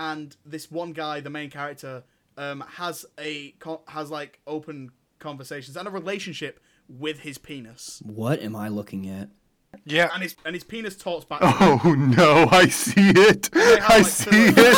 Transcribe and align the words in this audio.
and 0.00 0.34
this 0.46 0.70
one 0.70 0.92
guy, 0.92 1.20
the 1.20 1.28
main 1.30 1.50
character, 1.50 2.02
um, 2.38 2.64
has 2.76 3.04
a 3.18 3.54
has 3.88 4.10
like 4.10 4.40
open 4.46 4.90
conversations 5.18 5.76
and 5.76 5.86
a 5.86 5.90
relationship 5.90 6.58
with 6.88 7.20
his 7.20 7.36
penis, 7.38 8.02
What 8.04 8.40
am 8.40 8.56
I 8.56 8.68
looking 8.68 9.06
at? 9.08 9.28
Yeah. 9.84 10.08
and 10.12 10.22
his 10.22 10.34
and 10.44 10.54
his 10.54 10.64
penis 10.64 10.96
talks 10.96 11.24
back. 11.26 11.40
Oh 11.44 11.94
no, 11.96 12.48
I 12.50 12.66
see 12.68 13.10
it. 13.14 13.50
have, 13.52 13.82
I 13.82 13.98
like, 13.98 14.06
see 14.06 14.52
it. 14.56 14.76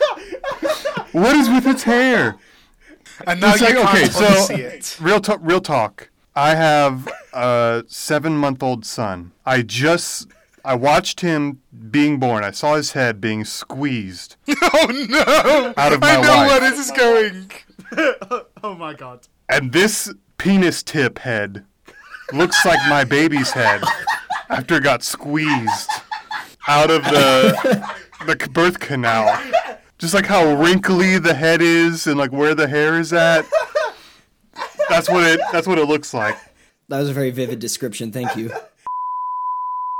what 1.12 1.36
is 1.36 1.48
with 1.48 1.66
its 1.66 1.82
hair? 1.82 2.36
And 3.26 3.40
now 3.40 3.52
It's 3.52 3.60
you 3.60 3.66
like, 3.66 3.74
can't 3.76 3.88
okay, 3.88 4.04
unsee 4.08 4.46
so 4.46 4.54
it. 4.54 4.96
real 5.00 5.20
talk. 5.20 5.40
Real 5.42 5.60
talk. 5.60 6.09
I 6.34 6.54
have 6.54 7.08
a 7.32 7.84
seven-month-old 7.88 8.84
son. 8.86 9.32
I 9.44 9.62
just 9.62 10.28
I 10.64 10.74
watched 10.74 11.20
him 11.20 11.60
being 11.90 12.18
born. 12.18 12.44
I 12.44 12.50
saw 12.50 12.76
his 12.76 12.92
head 12.92 13.20
being 13.20 13.44
squeezed 13.44 14.36
Oh 14.62 15.06
no! 15.08 15.74
out 15.76 15.92
of 15.92 16.00
my 16.00 16.16
I 16.16 16.20
know 16.20 16.28
life. 16.28 16.48
where 16.48 16.60
this 16.60 16.78
is 16.78 16.90
going. 16.92 17.50
oh 18.62 18.74
my 18.74 18.94
god! 18.94 19.26
And 19.48 19.72
this 19.72 20.12
penis 20.38 20.82
tip 20.82 21.18
head 21.18 21.64
looks 22.32 22.64
like 22.64 22.78
my 22.88 23.04
baby's 23.04 23.50
head 23.50 23.82
after 24.48 24.76
it 24.76 24.82
got 24.84 25.02
squeezed 25.02 25.90
out 26.68 26.90
of 26.90 27.02
the 27.04 27.90
the 28.26 28.48
birth 28.52 28.78
canal. 28.78 29.36
Just 29.98 30.14
like 30.14 30.26
how 30.26 30.54
wrinkly 30.54 31.18
the 31.18 31.34
head 31.34 31.60
is 31.60 32.06
and 32.06 32.16
like 32.16 32.32
where 32.32 32.54
the 32.54 32.68
hair 32.68 32.98
is 32.98 33.12
at. 33.12 33.44
That's 34.90 35.08
what 35.08 35.24
it 35.24 35.40
that's 35.52 35.68
what 35.68 35.78
it 35.78 35.84
looks 35.84 36.12
like. 36.12 36.36
That 36.88 36.98
was 36.98 37.08
a 37.08 37.12
very 37.12 37.30
vivid 37.30 37.60
description. 37.60 38.10
Thank 38.10 38.34
you. 38.34 38.50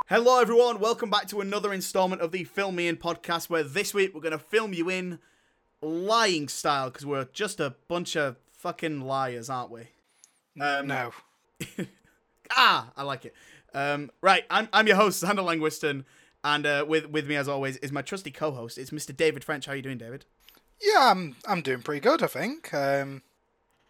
Hello, 0.08 0.40
everyone. 0.40 0.80
Welcome 0.80 1.10
back 1.10 1.28
to 1.28 1.40
another 1.40 1.72
installment 1.72 2.20
of 2.20 2.32
the 2.32 2.42
Film 2.42 2.74
Me 2.74 2.88
In 2.88 2.96
podcast, 2.96 3.48
where 3.48 3.62
this 3.62 3.95
week 3.95 4.12
we're 4.12 4.20
going 4.20 4.32
to 4.32 4.38
film 4.38 4.73
you 4.73 4.90
in 4.90 5.20
lying 5.80 6.48
style 6.48 6.90
because 6.90 7.06
we're 7.06 7.28
just 7.32 7.60
a 7.60 7.76
bunch 7.87 8.16
of 8.16 8.34
fucking 8.50 9.02
liars, 9.02 9.48
aren't 9.48 9.70
we? 9.70 9.82
Um, 10.60 10.88
no. 10.88 11.12
Ah, 12.56 12.90
I 12.96 13.04
like 13.04 13.24
it. 13.26 13.34
Um, 13.72 14.10
right, 14.22 14.43
I'm, 14.50 14.68
I'm 14.72 14.88
your 14.88 14.96
host, 14.96 15.22
Xander 15.22 15.45
Langwiston, 15.45 16.04
and 16.43 16.66
uh, 16.66 16.84
with 16.87 17.09
with 17.09 17.28
me 17.28 17.37
as 17.37 17.46
always 17.46 17.76
is 17.76 17.93
my 17.93 18.02
trusty 18.02 18.32
co-host. 18.32 18.76
It's 18.76 18.90
Mr. 18.90 19.16
David 19.16 19.45
French. 19.45 19.66
How 19.66 19.72
are 19.72 19.76
you 19.76 19.82
doing, 19.82 19.98
David? 19.98 20.24
Yeah, 20.82 21.12
I'm 21.12 21.37
I'm 21.46 21.62
doing 21.62 21.82
pretty 21.82 22.00
good, 22.00 22.24
I 22.24 22.26
think. 22.26 22.74
Um, 22.74 23.22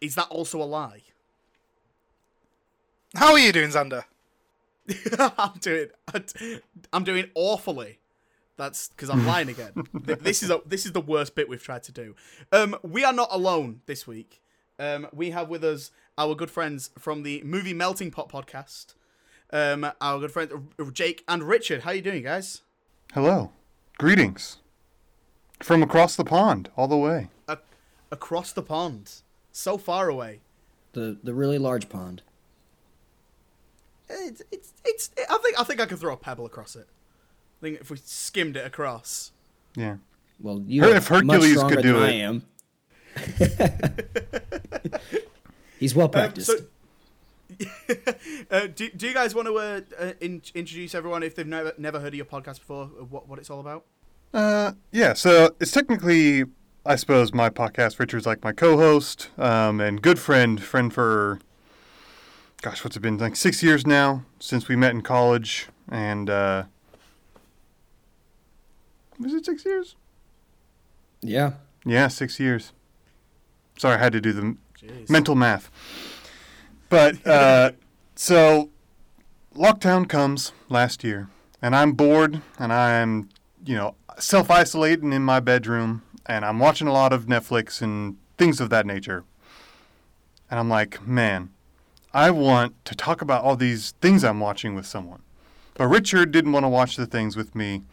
Is 0.01 0.15
that 0.15 0.27
also 0.29 0.61
a 0.61 0.65
lie? 0.65 1.03
how 3.15 3.33
are 3.33 3.39
you 3.39 3.51
doing, 3.51 3.69
Xander? 3.69 4.03
I'm 5.37 5.57
doing 5.59 5.87
I'm 6.91 7.03
doing 7.03 7.29
awfully. 7.35 7.99
That's 8.57 8.89
because 8.89 9.09
I'm 9.09 9.25
lying 9.25 9.49
again. 9.49 9.71
This 10.21 10.43
is 10.43 10.49
a, 10.49 10.61
this 10.65 10.85
is 10.85 10.91
the 10.91 11.01
worst 11.01 11.35
bit 11.35 11.49
we've 11.49 11.63
tried 11.63 11.83
to 11.83 11.91
do. 11.91 12.15
Um, 12.51 12.75
we 12.83 13.03
are 13.03 13.13
not 13.13 13.29
alone 13.31 13.81
this 13.85 14.05
week. 14.05 14.41
Um, 14.77 15.07
we 15.13 15.31
have 15.31 15.49
with 15.49 15.63
us 15.63 15.91
our 16.17 16.35
good 16.35 16.51
friends 16.51 16.91
from 16.97 17.23
the 17.23 17.41
Movie 17.43 17.73
Melting 17.73 18.11
Pot 18.11 18.29
podcast. 18.29 18.93
Um, 19.51 19.89
our 19.99 20.19
good 20.19 20.31
friends 20.31 20.53
uh, 20.79 20.83
Jake 20.91 21.23
and 21.27 21.43
Richard. 21.43 21.81
How 21.81 21.91
are 21.91 21.95
you 21.95 22.01
doing, 22.01 22.23
guys? 22.23 22.61
Hello. 23.13 23.51
Greetings. 23.97 24.57
From 25.61 25.83
across 25.83 26.15
the 26.15 26.23
pond, 26.23 26.69
all 26.75 26.87
the 26.87 26.97
way. 26.97 27.29
A- 27.47 27.59
across 28.11 28.51
the 28.51 28.63
pond, 28.63 29.21
so 29.51 29.77
far 29.77 30.09
away. 30.09 30.41
The 30.93 31.17
the 31.23 31.33
really 31.33 31.57
large 31.57 31.87
pond. 31.89 32.21
It's, 34.09 34.41
it's, 34.51 34.73
it's, 34.83 35.09
I 35.29 35.37
think 35.37 35.57
I 35.59 35.63
think 35.63 35.79
I 35.79 35.85
could 35.85 35.99
throw 35.99 36.13
a 36.13 36.17
pebble 36.17 36.45
across 36.45 36.75
it. 36.75 36.87
I 36.89 37.61
think 37.61 37.79
if 37.81 37.89
we 37.89 37.97
skimmed 38.03 38.57
it 38.57 38.65
across. 38.65 39.31
Yeah. 39.75 39.97
Well, 40.39 40.61
you 40.67 40.81
Her- 40.83 40.91
are 40.91 40.95
if 40.95 41.07
Hercules 41.07 41.25
much 41.27 41.41
could 41.41 41.55
stronger 41.57 41.81
do 41.81 41.93
than 41.93 42.03
it. 42.03 42.05
I 42.05 42.11
am. 42.11 42.43
He's 45.79 45.95
well 45.95 46.05
Um, 46.07 46.11
practiced. 46.11 46.47
so, 46.47 46.55
uh, 48.51 48.67
do, 48.67 48.89
do 48.89 49.07
you 49.07 49.13
guys 49.13 49.33
want 49.35 49.47
to 49.47 49.57
uh, 49.57 49.81
uh, 49.99 50.13
in, 50.19 50.41
introduce 50.55 50.95
everyone 50.95 51.23
if 51.23 51.35
they've 51.35 51.47
never 51.47 51.73
never 51.77 51.99
heard 51.99 52.09
of 52.09 52.15
your 52.15 52.25
podcast 52.25 52.59
before? 52.59 52.83
uh, 52.99 53.03
What 53.05 53.27
what 53.27 53.39
it's 53.39 53.49
all 53.49 53.59
about? 53.59 53.85
Uh, 54.33 54.71
yeah, 54.91 55.13
so 55.13 55.55
it's 55.59 55.71
technically, 55.71 56.45
I 56.85 56.95
suppose, 56.95 57.33
my 57.33 57.49
podcast. 57.49 57.99
Richard's 57.99 58.25
like 58.25 58.43
my 58.43 58.51
co-host 58.51 59.29
um, 59.37 59.79
and 59.79 60.01
good 60.01 60.17
friend, 60.17 60.61
friend 60.61 60.91
for, 60.93 61.39
gosh, 62.61 62.83
what's 62.83 62.97
it 62.97 63.01
been 63.01 63.17
like 63.17 63.35
six 63.35 63.61
years 63.61 63.85
now 63.85 64.23
since 64.39 64.67
we 64.67 64.75
met 64.75 64.91
in 64.91 65.01
college, 65.01 65.67
and 65.89 66.29
uh, 66.29 66.63
was 69.19 69.33
it 69.33 69.45
six 69.45 69.65
years? 69.65 69.95
yeah. 71.21 71.53
Yeah, 71.83 72.09
six 72.09 72.39
years. 72.39 72.73
Sorry, 73.75 73.95
I 73.95 73.97
had 73.97 74.13
to 74.13 74.21
do 74.21 74.33
the 74.33 74.55
Jeez. 74.79 75.09
mental 75.09 75.33
math. 75.33 75.71
But 76.89 77.25
uh, 77.25 77.71
so 78.15 78.69
lockdown 79.55 80.07
comes 80.07 80.51
last 80.69 81.03
year, 81.03 81.29
and 81.59 81.75
I'm 81.75 81.93
bored, 81.93 82.43
and 82.59 82.71
I'm 82.71 83.29
you 83.65 83.75
know 83.75 83.95
self 84.19 84.51
isolating 84.51 85.11
in 85.11 85.23
my 85.23 85.39
bedroom, 85.39 86.03
and 86.25 86.45
I'm 86.45 86.59
watching 86.59 86.87
a 86.87 86.93
lot 86.93 87.13
of 87.13 87.25
Netflix 87.25 87.81
and 87.81 88.17
things 88.37 88.59
of 88.59 88.69
that 88.69 88.85
nature. 88.85 89.23
And 90.49 90.59
I'm 90.59 90.69
like, 90.69 91.05
man, 91.05 91.51
I 92.13 92.31
want 92.31 92.83
to 92.85 92.95
talk 92.95 93.21
about 93.21 93.43
all 93.43 93.55
these 93.55 93.91
things 94.01 94.23
I'm 94.23 94.39
watching 94.39 94.75
with 94.75 94.85
someone. 94.85 95.21
But 95.75 95.87
Richard 95.87 96.31
didn't 96.31 96.51
want 96.51 96.65
to 96.65 96.69
watch 96.69 96.97
the 96.97 97.05
things 97.05 97.37
with 97.37 97.55
me. 97.55 97.83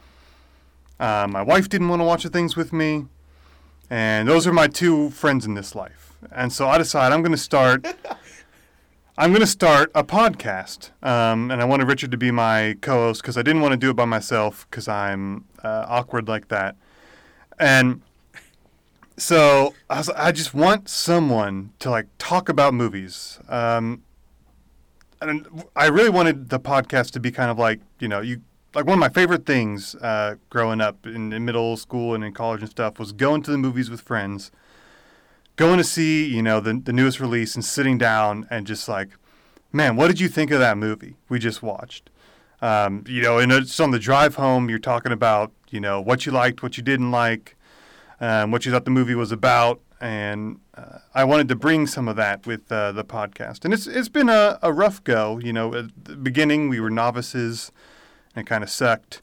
Uh, 0.99 1.29
my 1.31 1.43
wife 1.43 1.69
didn't 1.69 1.89
want 1.89 2.01
to 2.01 2.05
watch 2.05 2.25
the 2.25 2.31
things 2.31 2.57
with 2.57 2.73
me. 2.73 3.07
And 3.89 4.29
those 4.29 4.47
are 4.47 4.53
my 4.53 4.67
two 4.67 5.11
friends 5.11 5.47
in 5.47 5.55
this 5.55 5.75
life. 5.75 6.13
And 6.33 6.53
so 6.53 6.69
I 6.69 6.79
decided 6.79 7.15
I'm 7.15 7.23
going 7.23 7.33
to 7.33 7.39
start. 7.39 7.87
I'm 9.17 9.31
going 9.31 9.41
to 9.41 9.49
start 9.49 9.91
a 9.97 10.05
podcast, 10.05 10.91
um, 11.05 11.51
and 11.51 11.61
I 11.61 11.65
wanted 11.65 11.89
Richard 11.89 12.13
to 12.13 12.17
be 12.17 12.31
my 12.31 12.77
co-host 12.81 13.21
because 13.21 13.37
I 13.37 13.43
didn't 13.43 13.63
want 13.63 13.73
to 13.73 13.77
do 13.77 13.91
it 13.91 13.95
by 13.95 14.05
myself 14.05 14.65
because 14.71 14.87
I'm 14.87 15.45
uh, 15.65 15.87
awkward 15.89 16.29
like 16.29 16.47
that. 16.49 16.77
And 17.59 18.03
so 19.19 19.75
I, 19.91 19.99
was, 19.99 20.09
I 20.11 20.33
just 20.33 20.55
want 20.55 20.89
someone 20.89 21.73
to 21.81 21.91
like 21.91 22.07
talk 22.19 22.49
about 22.49 22.75
movies. 22.75 23.39
Um, 23.49 24.03
and 25.21 25.65
I 25.75 25.87
really 25.87 26.11
wanted 26.11 26.49
the 26.51 26.61
podcast 26.61 27.11
to 27.13 27.21
be 27.21 27.31
kind 27.31 27.51
of 27.51 27.59
like 27.59 27.81
you 27.99 28.09
know 28.09 28.21
you 28.21 28.43
like 28.75 28.85
one 28.85 28.95
of 28.95 29.01
my 29.01 29.09
favorite 29.09 29.47
things 29.47 29.95
uh, 29.97 30.37
growing 30.51 30.81
up 30.81 31.07
in, 31.07 31.33
in 31.33 31.45
middle 31.45 31.77
school 31.77 32.15
and 32.15 32.23
in 32.23 32.33
college 32.33 32.61
and 32.61 32.71
stuff 32.71 32.99
was 32.99 33.13
going 33.13 33.43
to 33.43 33.51
the 33.51 33.59
movies 33.59 33.91
with 33.91 34.01
friends, 34.01 34.51
going 35.57 35.79
to 35.79 35.85
see 35.85 36.27
you 36.27 36.43
know 36.43 36.61
the 36.61 36.75
the 36.75 36.93
newest 36.93 37.21
release 37.21 37.55
and 37.55 37.65
sitting 37.65 37.99
down 37.99 38.47
and 38.51 38.67
just 38.67 38.89
like, 38.89 39.11
man, 39.73 39.97
what 39.97 40.09
did 40.09 40.21
you 40.21 40.29
think 40.29 40.51
of 40.51 40.59
that 40.61 40.79
movie 40.79 41.17
we 41.29 41.39
just 41.39 41.63
watched? 41.63 42.11
Um, 42.61 43.05
you 43.07 43.23
know, 43.23 43.39
and 43.39 43.53
it's 43.53 43.79
on 43.79 43.91
the 43.93 43.99
drive 43.99 44.35
home. 44.37 44.69
You're 44.69 44.79
talking 44.79 45.13
about 45.13 45.53
you 45.71 45.81
know 45.81 46.01
what 46.01 46.27
you 46.27 46.33
liked, 46.33 46.63
what 46.63 46.77
you 46.77 46.83
didn't 46.83 47.11
like, 47.11 47.57
um, 48.21 48.51
what 48.51 48.67
you 48.67 48.73
thought 48.73 48.85
the 48.85 48.91
movie 48.91 49.15
was 49.15 49.33
about, 49.33 49.81
and 50.01 50.61
uh, 50.75 50.99
I 51.15 51.25
wanted 51.25 51.49
to 51.49 51.57
bring 51.57 51.87
some 51.87 52.09
of 52.09 52.17
that 52.17 52.47
with 52.47 52.71
uh, 52.71 52.93
the 52.93 53.05
podcast. 53.05 53.65
And 53.65 53.73
it's 53.73 53.87
it's 53.87 54.09
been 54.09 54.29
a, 54.29 54.59
a 54.63 54.73
rough 54.73 55.03
go. 55.05 55.39
You 55.39 55.53
know, 55.53 55.75
at 55.75 56.05
the 56.05 56.17
beginning 56.17 56.69
we 56.69 56.81
were 56.81 56.91
novices 56.91 57.73
and 58.35 58.47
it 58.47 58.49
kind 58.49 58.63
of 58.63 58.71
sucked. 58.71 59.23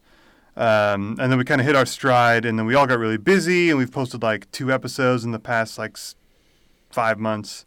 Um, 0.58 1.18
and 1.20 1.32
then 1.32 1.38
we 1.38 1.44
kind 1.44 1.60
of 1.60 1.68
hit 1.68 1.76
our 1.76 1.86
stride, 1.86 2.46
and 2.46 2.58
then 2.58 2.66
we 2.66 2.76
all 2.76 2.88
got 2.88 2.98
really 2.98 3.18
busy, 3.18 3.70
and 3.70 3.78
we've 3.78 3.92
posted 3.92 4.24
like 4.24 4.50
two 4.52 4.72
episodes 4.72 5.26
in 5.26 5.32
the 5.32 5.40
past 5.40 5.78
like 5.78 5.98
five 6.90 7.20
months. 7.20 7.66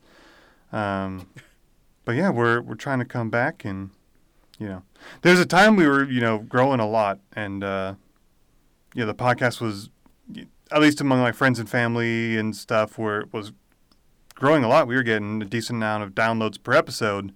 Um, 0.73 1.29
but 2.07 2.17
yeah, 2.17 2.31
we're 2.31 2.63
we're 2.63 2.77
trying 2.77 2.99
to 3.01 3.05
come 3.05 3.29
back, 3.29 3.65
and 3.65 3.91
you 4.59 4.69
know, 4.69 4.83
there's 5.21 5.39
a 5.39 5.45
time 5.45 5.77
we 5.77 5.87
were 5.87 6.05
you 6.05 6.23
know 6.23 6.39
growing 6.39 6.81
a 6.81 6.89
lot, 6.89 7.19
and 7.35 7.63
uh, 7.63 7.95
know, 8.95 9.07
the 9.07 9.15
podcast 9.15 9.61
was 9.61 9.91
at 10.71 10.81
least 10.81 11.01
among 11.01 11.21
my 11.21 11.33
friends 11.33 11.59
and 11.59 11.69
family 11.69 12.37
and 12.37 12.55
stuff, 12.55 12.99
where 12.99 13.21
it 13.21 13.33
was 13.33 13.53
growing 14.35 14.65
a 14.65 14.69
lot. 14.69 14.87
We 14.87 14.95
were 14.95 15.03
getting 15.03 15.43
a 15.43 15.45
decent 15.45 15.79
amount 15.79 16.05
of 16.05 16.15
downloads 16.15 16.63
per 16.63 16.73
episode. 16.73 17.33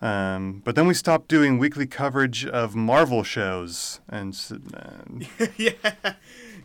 Um, 0.00 0.60
but 0.64 0.74
then 0.74 0.86
we 0.86 0.94
stopped 0.94 1.28
doing 1.28 1.58
weekly 1.58 1.86
coverage 1.86 2.44
of 2.44 2.74
Marvel 2.74 3.22
shows, 3.22 4.00
and 4.08 4.38
uh, 4.74 5.46
yeah, 5.56 5.72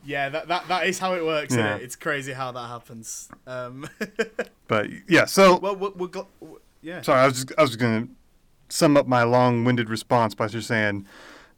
yeah. 0.03 0.30
That, 0.30 0.47
that 0.50 0.68
that 0.68 0.88
is 0.88 1.00
how 1.00 1.13
it 1.13 1.24
works. 1.24 1.56
Yeah. 1.56 1.75
it? 1.75 1.83
It's 1.83 1.95
crazy 1.95 2.33
how 2.33 2.51
that 2.51 2.68
happens. 2.68 3.30
Um, 3.47 3.88
but 4.68 4.88
yeah. 5.07 5.25
So 5.25 5.57
well, 5.57 5.75
we're, 5.75 5.91
we're 5.91 6.07
gl- 6.07 6.27
yeah. 6.81 7.01
sorry, 7.01 7.21
I 7.21 7.25
was 7.27 7.45
just, 7.45 7.53
I 7.57 7.62
was 7.62 7.75
going 7.77 8.07
to 8.07 8.13
sum 8.68 8.97
up 8.97 9.07
my 9.07 9.24
long-winded 9.24 9.89
response 9.89 10.36
by 10.36 10.47
just 10.47 10.68
saying, 10.68 11.06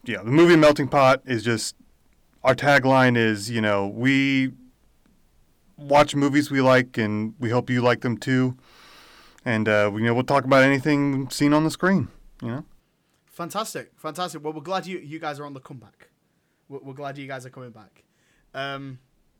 yeah, 0.03 0.21
the 0.23 0.31
movie 0.31 0.55
Melting 0.55 0.87
Pot 0.87 1.21
is 1.25 1.43
just 1.43 1.75
our 2.43 2.55
tagline 2.55 3.17
is 3.17 3.49
you 3.49 3.61
know 3.61 3.87
we 3.87 4.51
watch 5.77 6.15
movies 6.15 6.51
we 6.51 6.61
like 6.61 6.97
and 6.97 7.33
we 7.39 7.49
hope 7.49 7.69
you 7.69 7.81
like 7.81 8.01
them 8.01 8.17
too, 8.17 8.57
and 9.45 9.67
uh, 9.67 9.89
we, 9.93 10.01
you 10.01 10.07
know 10.07 10.13
we'll 10.13 10.23
talk 10.23 10.45
about 10.45 10.63
anything 10.63 11.29
seen 11.29 11.53
on 11.53 11.63
the 11.63 11.71
screen. 11.71 12.07
You 12.41 12.47
know. 12.47 12.65
Fantastic, 13.25 13.91
fantastic. 13.97 14.43
Well, 14.43 14.53
we're 14.53 14.61
glad 14.61 14.85
you 14.85 14.99
you 14.99 15.19
guys 15.19 15.39
are 15.39 15.45
on 15.45 15.53
the 15.53 15.59
comeback. 15.59 16.09
We're, 16.69 16.79
we're 16.79 16.93
glad 16.93 17.17
you 17.17 17.27
guys 17.27 17.45
are 17.45 17.49
coming 17.49 17.71
back. 17.71 18.03
Um, 18.53 18.99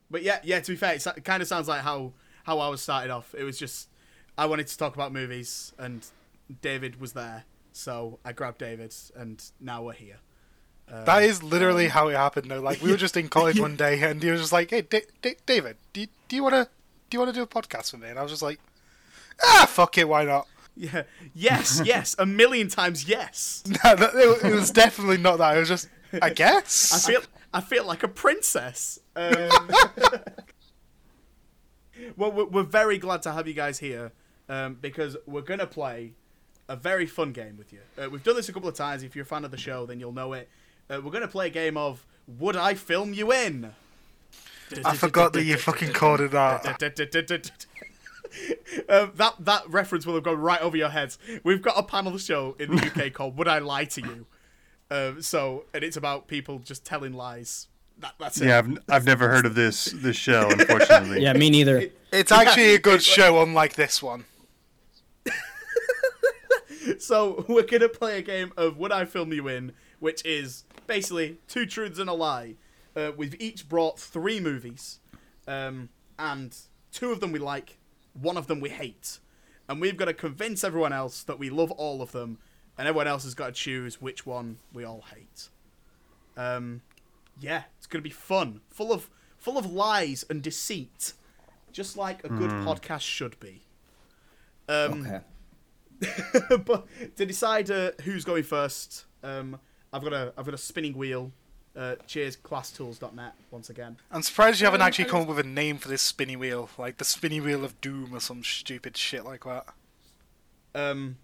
but 0.09 0.23
yeah, 0.23 0.39
yeah. 0.43 0.59
To 0.59 0.71
be 0.71 0.77
fair, 0.77 0.95
it 0.95 1.23
kind 1.23 1.41
of 1.41 1.47
sounds 1.47 1.67
like 1.67 1.81
how 1.81 2.13
how 2.43 2.59
I 2.59 2.69
was 2.69 2.81
started 2.81 3.11
off. 3.11 3.35
It 3.37 3.43
was 3.43 3.57
just 3.57 3.89
I 4.37 4.45
wanted 4.45 4.67
to 4.67 4.77
talk 4.77 4.95
about 4.95 5.11
movies, 5.13 5.73
and 5.77 6.05
David 6.61 6.99
was 6.99 7.13
there, 7.13 7.43
so 7.73 8.19
I 8.25 8.31
grabbed 8.31 8.59
David, 8.59 8.93
and 9.15 9.43
now 9.59 9.83
we're 9.83 9.93
here. 9.93 10.17
Um, 10.91 11.05
That 11.05 11.23
is 11.23 11.41
literally 11.41 11.87
how 11.87 12.09
it 12.09 12.15
happened, 12.15 12.51
though. 12.51 12.59
Like 12.61 12.81
we 12.81 12.91
were 12.91 12.97
just 12.97 13.15
in 13.17 13.29
college 13.37 13.59
one 13.59 13.75
day, 13.75 14.01
and 14.01 14.21
he 14.21 14.29
was 14.29 14.41
just 14.41 14.51
like, 14.53 14.69
"Hey, 14.69 14.81
Da- 14.81 15.05
Da- 15.21 15.37
David, 15.45 15.77
do 15.93 16.01
you, 16.01 16.07
do 16.27 16.35
you 16.35 16.43
want 16.43 16.55
to 16.55 16.67
do 17.09 17.15
you 17.15 17.19
want 17.19 17.33
to 17.33 17.39
do 17.39 17.43
a 17.43 17.47
podcast 17.47 17.91
with 17.93 18.01
me?" 18.01 18.09
And 18.09 18.19
I 18.19 18.23
was 18.23 18.31
just 18.31 18.41
like, 18.41 18.59
"Ah, 19.43 19.65
fuck 19.69 19.97
it, 19.97 20.07
why 20.07 20.25
not?" 20.25 20.47
yeah. 20.75 21.03
Yes, 21.33 21.81
yes, 21.85 22.15
a 22.19 22.25
million 22.25 22.67
times 22.67 23.07
yes. 23.07 23.63
No, 23.83 23.95
that- 23.95 24.15
it, 24.15 24.45
it 24.51 24.53
was 24.53 24.71
definitely 24.71 25.17
not 25.17 25.37
that. 25.37 25.55
It 25.55 25.59
was 25.61 25.69
just, 25.69 25.89
I 26.21 26.29
guess. 26.29 26.93
I 26.93 27.11
feel 27.11 27.21
I 27.53 27.61
feel 27.61 27.85
like 27.85 28.03
a 28.03 28.07
princess. 28.07 28.99
Um, 29.15 29.49
well, 32.17 32.31
we're, 32.31 32.45
we're 32.45 32.63
very 32.63 32.97
glad 32.97 33.21
to 33.23 33.31
have 33.31 33.47
you 33.47 33.53
guys 33.53 33.79
here 33.79 34.11
um, 34.49 34.77
because 34.81 35.17
we're 35.25 35.41
gonna 35.41 35.67
play 35.67 36.13
a 36.69 36.75
very 36.75 37.05
fun 37.05 37.31
game 37.31 37.57
with 37.57 37.71
you. 37.73 37.79
Uh, 38.01 38.09
we've 38.09 38.23
done 38.23 38.35
this 38.35 38.49
a 38.49 38.53
couple 38.53 38.69
of 38.69 38.75
times. 38.75 39.03
If 39.03 39.15
you're 39.15 39.23
a 39.23 39.25
fan 39.27 39.43
of 39.45 39.51
the 39.51 39.57
show, 39.57 39.85
then 39.85 39.99
you'll 39.99 40.13
know 40.13 40.33
it. 40.33 40.49
Uh, 40.89 41.01
we're 41.03 41.11
gonna 41.11 41.27
play 41.27 41.47
a 41.47 41.51
game 41.51 41.77
of 41.77 42.05
Would 42.27 42.55
I 42.55 42.73
Film 42.73 43.13
You 43.13 43.31
In? 43.31 43.73
I 44.85 44.95
forgot 44.95 45.33
that 45.33 45.43
you 45.43 45.57
fucking 45.57 45.93
called 45.93 46.21
it 46.21 46.31
that. 46.31 46.65
um, 48.89 49.11
that 49.15 49.35
that 49.39 49.69
reference 49.69 50.05
will 50.05 50.15
have 50.15 50.23
gone 50.23 50.39
right 50.39 50.61
over 50.61 50.77
your 50.77 50.89
heads. 50.89 51.17
We've 51.43 51.61
got 51.61 51.77
a 51.77 51.83
panel 51.83 52.17
show 52.17 52.55
in 52.59 52.75
the 52.75 52.85
UK 52.87 53.13
called 53.13 53.37
"Would 53.37 53.47
I 53.47 53.59
Lie 53.59 53.85
to 53.85 54.01
You?" 54.01 54.25
Um, 54.89 55.21
so, 55.21 55.65
and 55.73 55.83
it's 55.83 55.97
about 55.97 56.27
people 56.27 56.59
just 56.59 56.85
telling 56.85 57.13
lies. 57.13 57.67
That, 57.99 58.15
that's 58.19 58.41
it. 58.41 58.47
Yeah, 58.47 58.59
I've, 58.59 58.77
I've 58.89 59.05
never 59.05 59.29
heard 59.29 59.45
of 59.45 59.55
this 59.55 59.85
this 59.85 60.15
show, 60.15 60.49
unfortunately. 60.51 61.21
Yeah, 61.21 61.33
me 61.33 61.49
neither. 61.49 61.89
It's 62.11 62.31
actually 62.31 62.75
a 62.75 62.79
good 62.79 63.01
show, 63.01 63.41
unlike 63.41 63.75
this 63.75 64.01
one. 64.01 64.25
So 66.97 67.45
we're 67.47 67.63
gonna 67.63 67.89
play 67.89 68.17
a 68.17 68.21
game 68.21 68.51
of 68.57 68.77
"Would 68.77 68.91
I 68.91 69.05
Film 69.05 69.33
You 69.33 69.47
In," 69.47 69.73
which 69.99 70.25
is 70.25 70.63
basically 70.91 71.37
two 71.47 71.65
truths 71.65 71.99
and 71.99 72.09
a 72.09 72.13
lie. 72.13 72.55
Uh, 72.97 73.11
we've 73.15 73.39
each 73.39 73.69
brought 73.69 73.97
three 73.97 74.41
movies, 74.41 74.99
um, 75.47 75.87
and 76.19 76.53
two 76.91 77.13
of 77.13 77.21
them 77.21 77.31
we 77.31 77.39
like, 77.39 77.77
one 78.13 78.35
of 78.35 78.47
them 78.47 78.59
we 78.59 78.67
hate, 78.69 79.19
and 79.69 79.79
we've 79.79 79.95
got 79.95 80.05
to 80.05 80.13
convince 80.13 80.65
everyone 80.65 80.91
else 80.91 81.23
that 81.23 81.39
we 81.39 81.49
love 81.49 81.71
all 81.71 82.01
of 82.01 82.11
them, 82.11 82.39
and 82.77 82.89
everyone 82.89 83.07
else 83.07 83.23
has 83.23 83.33
got 83.33 83.45
to 83.47 83.51
choose 83.53 84.01
which 84.01 84.25
one 84.25 84.57
we 84.73 84.83
all 84.83 85.05
hate. 85.15 85.47
Um, 86.35 86.81
yeah, 87.39 87.63
it's 87.77 87.87
gonna 87.87 88.01
be 88.01 88.09
fun, 88.09 88.59
full 88.69 88.91
of 88.91 89.09
full 89.37 89.57
of 89.57 89.71
lies 89.71 90.25
and 90.29 90.41
deceit, 90.43 91.13
just 91.71 91.95
like 91.95 92.21
a 92.25 92.29
good 92.29 92.51
podcast 92.51 93.01
should 93.01 93.39
be. 93.39 93.61
Um, 94.67 95.07
Okay. 95.07 95.21
but 96.65 96.87
to 97.15 97.25
decide 97.25 97.69
uh, 97.71 97.91
who's 98.03 98.25
going 98.25 98.43
first, 98.43 99.05
um, 99.23 99.59
I've 99.93 100.03
got 100.03 100.13
a 100.13 100.33
I've 100.37 100.45
got 100.45 100.53
a 100.53 100.57
spinning 100.59 100.93
wheel. 100.97 101.31
Uh, 101.73 101.95
cheers, 102.05 102.35
classtools.net 102.35 103.33
once 103.49 103.69
again. 103.69 103.95
I'm 104.11 104.21
surprised 104.23 104.59
you 104.59 104.65
haven't 104.65 104.81
actually 104.81 105.05
come 105.05 105.21
up 105.21 105.27
with 105.29 105.39
a 105.39 105.43
name 105.43 105.77
for 105.77 105.87
this 105.87 106.01
spinny 106.01 106.35
wheel, 106.35 106.69
like 106.77 106.97
the 106.97 107.05
spinny 107.05 107.39
wheel 107.39 107.63
of 107.63 107.79
doom 107.79 108.13
or 108.13 108.19
some 108.19 108.43
stupid 108.43 108.97
shit 108.97 109.23
like 109.23 109.45
that. 109.45 109.67
Um, 110.75 111.17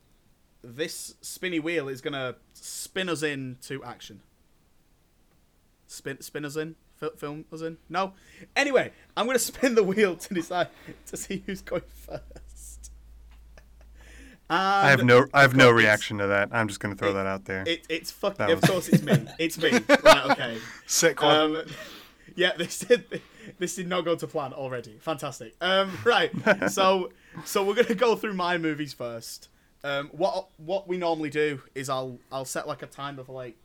this 0.63 1.15
spinny 1.19 1.59
wheel 1.59 1.89
is 1.89 1.99
gonna 1.99 2.35
spin 2.53 3.09
us 3.09 3.23
into 3.23 3.83
action. 3.83 4.21
Spin 5.87 6.21
spin 6.21 6.45
us 6.45 6.55
in, 6.55 6.75
Fil- 6.95 7.15
film 7.17 7.45
us 7.51 7.61
in. 7.61 7.77
No. 7.89 8.13
Anyway, 8.55 8.93
I'm 9.17 9.25
gonna 9.25 9.39
spin 9.51 9.75
the 9.75 9.83
wheel 9.83 10.15
to 10.15 10.33
decide 10.33 10.69
to 11.07 11.17
see 11.17 11.43
who's 11.45 11.61
going 11.61 11.83
first. 11.93 12.23
I 14.49 14.89
have 14.89 15.03
no 15.03 15.25
I 15.33 15.41
have 15.41 15.55
no 15.55 15.69
reaction 15.71 16.19
to 16.19 16.27
that. 16.27 16.49
I'm 16.51 16.67
just 16.67 16.79
gonna 16.79 16.95
throw 16.95 17.09
it- 17.11 17.13
that 17.13 17.25
out 17.27 17.45
there. 17.45 17.63
It, 17.67 17.85
it's 17.89 18.11
fuck. 18.11 18.37
That 18.37 18.49
Of 18.49 18.61
was- 18.61 18.69
course, 18.69 18.87
it's 18.89 19.03
me. 19.03 19.27
It's 19.39 19.57
me. 19.57 19.71
Right. 20.03 20.31
Okay. 20.31 20.57
Sick 20.85 21.21
one. 21.21 21.55
Um, 21.57 21.63
yeah, 22.35 22.51
this 22.57 22.79
did 22.79 23.21
this 23.59 23.75
did 23.75 23.87
not 23.87 24.05
go 24.05 24.15
to 24.15 24.27
plan 24.27 24.53
already. 24.53 24.97
Fantastic. 25.01 25.55
Um, 25.61 25.97
right, 26.05 26.31
so 26.69 27.11
so 27.45 27.63
we're 27.63 27.75
gonna 27.75 27.95
go 27.95 28.15
through 28.15 28.33
my 28.35 28.57
movies 28.57 28.93
first. 28.93 29.49
Um, 29.83 30.09
what 30.11 30.47
what 30.57 30.87
we 30.87 30.97
normally 30.97 31.29
do 31.29 31.61
is 31.75 31.89
I'll 31.89 32.19
I'll 32.31 32.45
set 32.45 32.67
like 32.67 32.81
a 32.83 32.87
timer 32.87 33.23
for 33.23 33.33
like 33.33 33.57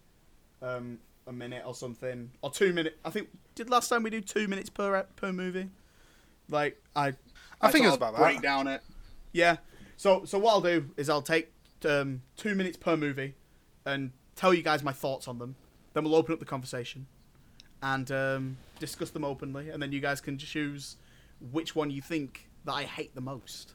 um, 0.63 0.99
a 1.27 1.33
minute 1.33 1.63
or 1.67 1.75
something 1.75 2.31
or 2.43 2.51
two 2.51 2.73
minute. 2.73 2.99
I 3.05 3.11
think 3.11 3.29
did 3.55 3.71
last 3.71 3.89
time 3.89 4.03
we 4.03 4.11
do 4.11 4.21
two 4.21 4.49
minutes 4.49 4.69
per 4.71 5.05
per 5.17 5.33
movie. 5.33 5.69
Like 6.49 6.81
I 6.97 7.15
I 7.61 7.71
think 7.71 7.85
it 7.85 7.89
was 7.89 7.95
sort 7.95 8.03
of 8.03 8.09
about 8.09 8.13
that. 8.15 8.21
break 8.23 8.43
down 8.43 8.67
it. 8.67 8.83
Yeah. 9.33 9.57
So 10.03 10.25
so 10.25 10.37
what 10.37 10.51
I'll 10.55 10.61
do 10.61 10.91
is 10.97 11.09
I'll 11.09 11.23
take 11.23 11.53
um, 11.89 12.23
two 12.37 12.57
minutes 12.57 12.77
per 12.77 12.97
movie 12.97 13.37
and 13.87 14.11
tell 14.35 14.53
you 14.53 14.61
guys 14.61 14.83
my 14.83 14.91
thoughts 14.91 15.29
on 15.29 15.39
them. 15.39 15.55
Then 15.95 16.03
we'll 16.03 16.17
open 16.17 16.33
up 16.33 16.41
the 16.41 16.45
conversation 16.45 17.07
and 17.81 18.11
um, 18.11 18.57
discuss 18.81 19.11
them 19.11 19.25
openly, 19.25 19.71
and 19.71 19.81
then 19.81 19.93
you 19.93 20.01
guys 20.01 20.21
can 20.21 20.39
choose 20.39 20.97
which 21.53 21.77
one 21.77 21.93
you 21.93 22.03
think 22.03 22.49
that 22.65 22.73
I 22.73 22.83
hate 22.83 23.15
the 23.15 23.21
most 23.21 23.75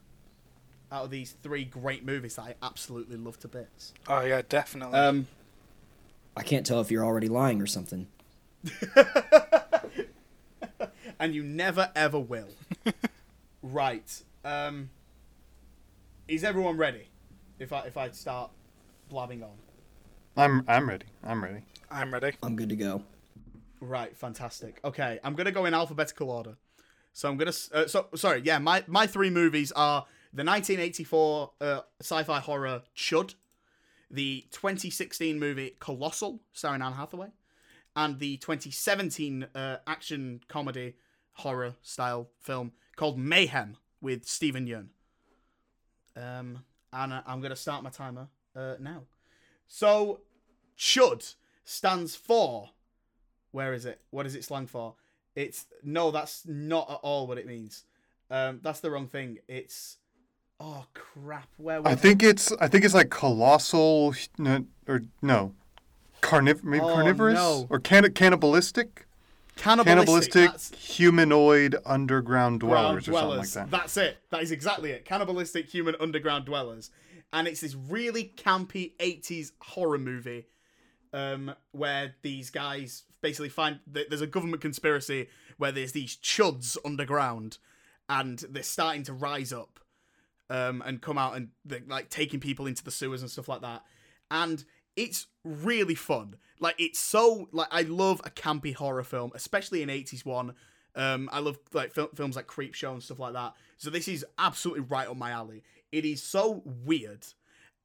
out 0.91 1.05
of 1.05 1.11
these 1.11 1.33
three 1.43 1.63
great 1.63 2.05
movies 2.05 2.35
that 2.35 2.41
I 2.41 2.55
absolutely 2.61 3.15
love 3.15 3.39
to 3.39 3.47
bits. 3.47 3.93
oh 4.09 4.19
yeah, 4.19 4.41
definitely. 4.49 4.99
Um, 4.99 5.27
I 6.35 6.43
can't 6.43 6.65
tell 6.65 6.81
if 6.81 6.91
you're 6.91 7.05
already 7.05 7.29
lying 7.29 7.61
or 7.61 7.67
something. 7.67 8.05
and 11.21 11.33
you 11.33 11.43
never 11.43 11.89
ever 11.95 12.19
will. 12.19 12.49
right. 13.63 14.23
Um, 14.43 14.89
is 16.27 16.43
everyone 16.43 16.77
ready? 16.77 17.09
If 17.59 17.73
I 17.73 17.81
if 17.81 17.97
I 17.97 18.09
start 18.11 18.51
blabbing 19.09 19.43
on. 19.43 19.51
I'm 20.35 20.63
I'm 20.67 20.87
ready. 20.89 21.05
I'm 21.23 21.43
ready. 21.43 21.61
I'm 21.89 22.13
ready. 22.13 22.33
I'm 22.43 22.55
good 22.55 22.69
to 22.69 22.75
go. 22.75 23.03
Right, 23.79 24.15
fantastic. 24.15 24.79
Okay, 24.83 25.19
I'm 25.23 25.35
gonna 25.35 25.51
go 25.51 25.65
in 25.65 25.73
alphabetical 25.73 26.29
order. 26.29 26.57
So 27.13 27.29
I'm 27.29 27.37
gonna. 27.37 27.53
Uh, 27.73 27.87
so 27.87 28.07
sorry, 28.15 28.41
yeah. 28.43 28.59
My 28.59 28.83
my 28.87 29.07
three 29.07 29.29
movies 29.29 29.71
are 29.71 30.05
the 30.33 30.43
1984 30.43 31.51
uh, 31.61 31.81
sci-fi 32.01 32.39
horror 32.39 32.83
Chud, 32.95 33.35
the 34.11 34.45
2016 34.51 35.39
movie 35.39 35.75
Colossal, 35.79 36.41
starring 36.53 36.81
Anne 36.81 36.93
Hathaway, 36.93 37.29
and 37.95 38.19
the 38.19 38.37
2017 38.37 39.47
uh, 39.55 39.77
action 39.87 40.41
comedy 40.47 40.95
horror 41.33 41.75
style 41.81 42.29
film 42.39 42.73
called 42.95 43.17
Mayhem 43.17 43.77
with 44.01 44.27
Steven 44.27 44.67
Yeun. 44.67 44.87
Um, 46.17 46.63
and 46.93 47.13
I'm 47.25 47.41
gonna 47.41 47.55
start 47.55 47.83
my 47.83 47.89
timer 47.89 48.27
uh, 48.55 48.75
now. 48.79 49.03
So, 49.67 50.21
Chud 50.77 51.35
stands 51.63 52.15
for 52.15 52.69
where 53.51 53.73
is 53.73 53.85
it? 53.85 54.01
What 54.09 54.25
is 54.25 54.35
it 54.35 54.43
slang 54.43 54.67
for? 54.67 54.95
It's 55.35 55.65
no, 55.83 56.11
that's 56.11 56.43
not 56.45 56.89
at 56.89 56.99
all 57.03 57.27
what 57.27 57.37
it 57.37 57.45
means. 57.45 57.83
Um, 58.29 58.59
that's 58.63 58.79
the 58.79 58.91
wrong 58.91 59.07
thing. 59.07 59.39
It's 59.47 59.97
oh 60.59 60.85
crap. 60.93 61.49
Where 61.57 61.81
was 61.81 61.91
I 61.91 61.95
think 61.95 62.23
it's 62.23 62.51
I 62.53 62.67
think 62.67 62.83
it's 62.85 62.93
like 62.93 63.09
colossal 63.09 64.13
no, 64.37 64.65
or 64.87 65.03
no, 65.21 65.53
carniv 66.21 66.63
maybe 66.63 66.83
Oh, 66.83 66.93
carnivorous 66.93 67.35
no. 67.35 67.67
or 67.69 67.79
can- 67.79 68.11
cannibalistic, 68.13 69.06
cannibalistic? 69.57 70.33
cannibalistic 70.33 70.79
humanoid 70.79 71.75
underground 71.85 72.59
ground 72.61 73.01
dwellers 73.01 73.07
or 73.07 73.11
something 73.11 73.37
like 73.37 73.49
that. 73.49 73.71
That's 73.71 73.97
it. 73.97 74.17
That 74.29 74.41
is 74.41 74.51
exactly 74.51 74.91
it. 74.91 75.05
Cannibalistic 75.05 75.67
human 75.67 75.95
underground 75.99 76.45
dwellers, 76.45 76.91
and 77.33 77.47
it's 77.47 77.61
this 77.61 77.75
really 77.75 78.33
campy 78.37 78.93
'80s 78.97 79.51
horror 79.59 79.97
movie, 79.97 80.47
um, 81.13 81.53
where 81.71 82.15
these 82.21 82.49
guys 82.49 83.03
basically 83.21 83.49
find 83.49 83.79
that 83.87 84.09
there's 84.09 84.21
a 84.21 84.27
government 84.27 84.61
conspiracy 84.61 85.27
where 85.57 85.71
there's 85.71 85.91
these 85.91 86.15
chuds 86.17 86.77
underground, 86.85 87.57
and 88.09 88.39
they're 88.49 88.63
starting 88.63 89.03
to 89.03 89.13
rise 89.13 89.51
up, 89.51 89.79
um, 90.49 90.81
and 90.85 91.01
come 91.01 91.17
out 91.17 91.35
and 91.35 91.49
like 91.87 92.09
taking 92.09 92.39
people 92.39 92.67
into 92.67 92.83
the 92.83 92.91
sewers 92.91 93.21
and 93.21 93.31
stuff 93.31 93.47
like 93.47 93.61
that, 93.61 93.83
and 94.31 94.63
it's 94.97 95.27
really 95.45 95.95
fun. 95.95 96.35
Like 96.59 96.75
it's 96.77 96.99
so 96.99 97.47
like 97.53 97.69
I 97.71 97.83
love 97.83 98.21
a 98.25 98.29
campy 98.29 98.73
horror 98.73 99.03
film, 99.03 99.31
especially 99.33 99.81
an 99.83 99.89
'80s 99.89 100.25
one. 100.25 100.55
Um, 100.95 101.29
I 101.31 101.39
love 101.39 101.59
like 101.73 101.93
fil- 101.93 102.09
films 102.15 102.35
like 102.35 102.47
Creepshow 102.47 102.91
and 102.91 103.03
stuff 103.03 103.19
like 103.19 103.33
that. 103.33 103.53
So 103.77 103.89
this 103.89 104.07
is 104.07 104.25
absolutely 104.39 104.81
right 104.81 105.07
on 105.07 105.17
my 105.17 105.29
alley. 105.29 105.63
It 105.91 106.03
is 106.03 106.21
so 106.21 106.63
weird 106.65 107.25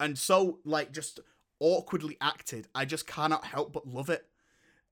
and 0.01 0.19
so 0.19 0.59
like 0.65 0.93
just 0.93 1.21
awkwardly 1.61 2.17
acted. 2.21 2.67
I 2.75 2.87
just 2.87 3.07
cannot 3.07 3.45
help 3.45 3.73
but 3.73 3.87
love 3.87 4.09
it. 4.09 4.27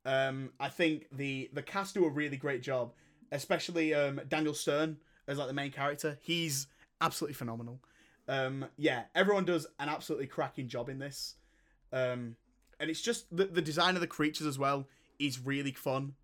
Um, 0.05 0.51
I 0.61 0.69
think 0.69 1.07
the 1.11 1.51
the 1.53 1.63
cast 1.63 1.95
do 1.95 2.05
a 2.05 2.11
really 2.11 2.37
great 2.37 2.63
job, 2.63 2.93
especially 3.33 3.95
um, 3.95 4.21
Daniel 4.29 4.55
Stern 4.55 4.99
as 5.27 5.39
like 5.39 5.49
the 5.49 5.55
main 5.55 5.73
character. 5.73 6.19
He's 6.21 6.67
absolutely 7.01 7.35
phenomenal. 7.35 7.81
Um, 8.29 8.67
yeah, 8.77 9.05
everyone 9.15 9.45
does 9.45 9.67
an 9.79 9.89
absolutely 9.89 10.27
cracking 10.27 10.69
job 10.69 10.89
in 10.91 10.99
this. 10.99 11.37
Um, 11.93 12.37
and 12.79 12.91
it's 12.91 13.03
just 13.03 13.35
the 13.35 13.45
the 13.47 13.63
design 13.63 13.95
of 13.95 14.01
the 14.01 14.07
creatures 14.07 14.47
as 14.47 14.59
well 14.59 14.87
is 15.19 15.45
really 15.45 15.73
fun. 15.73 16.15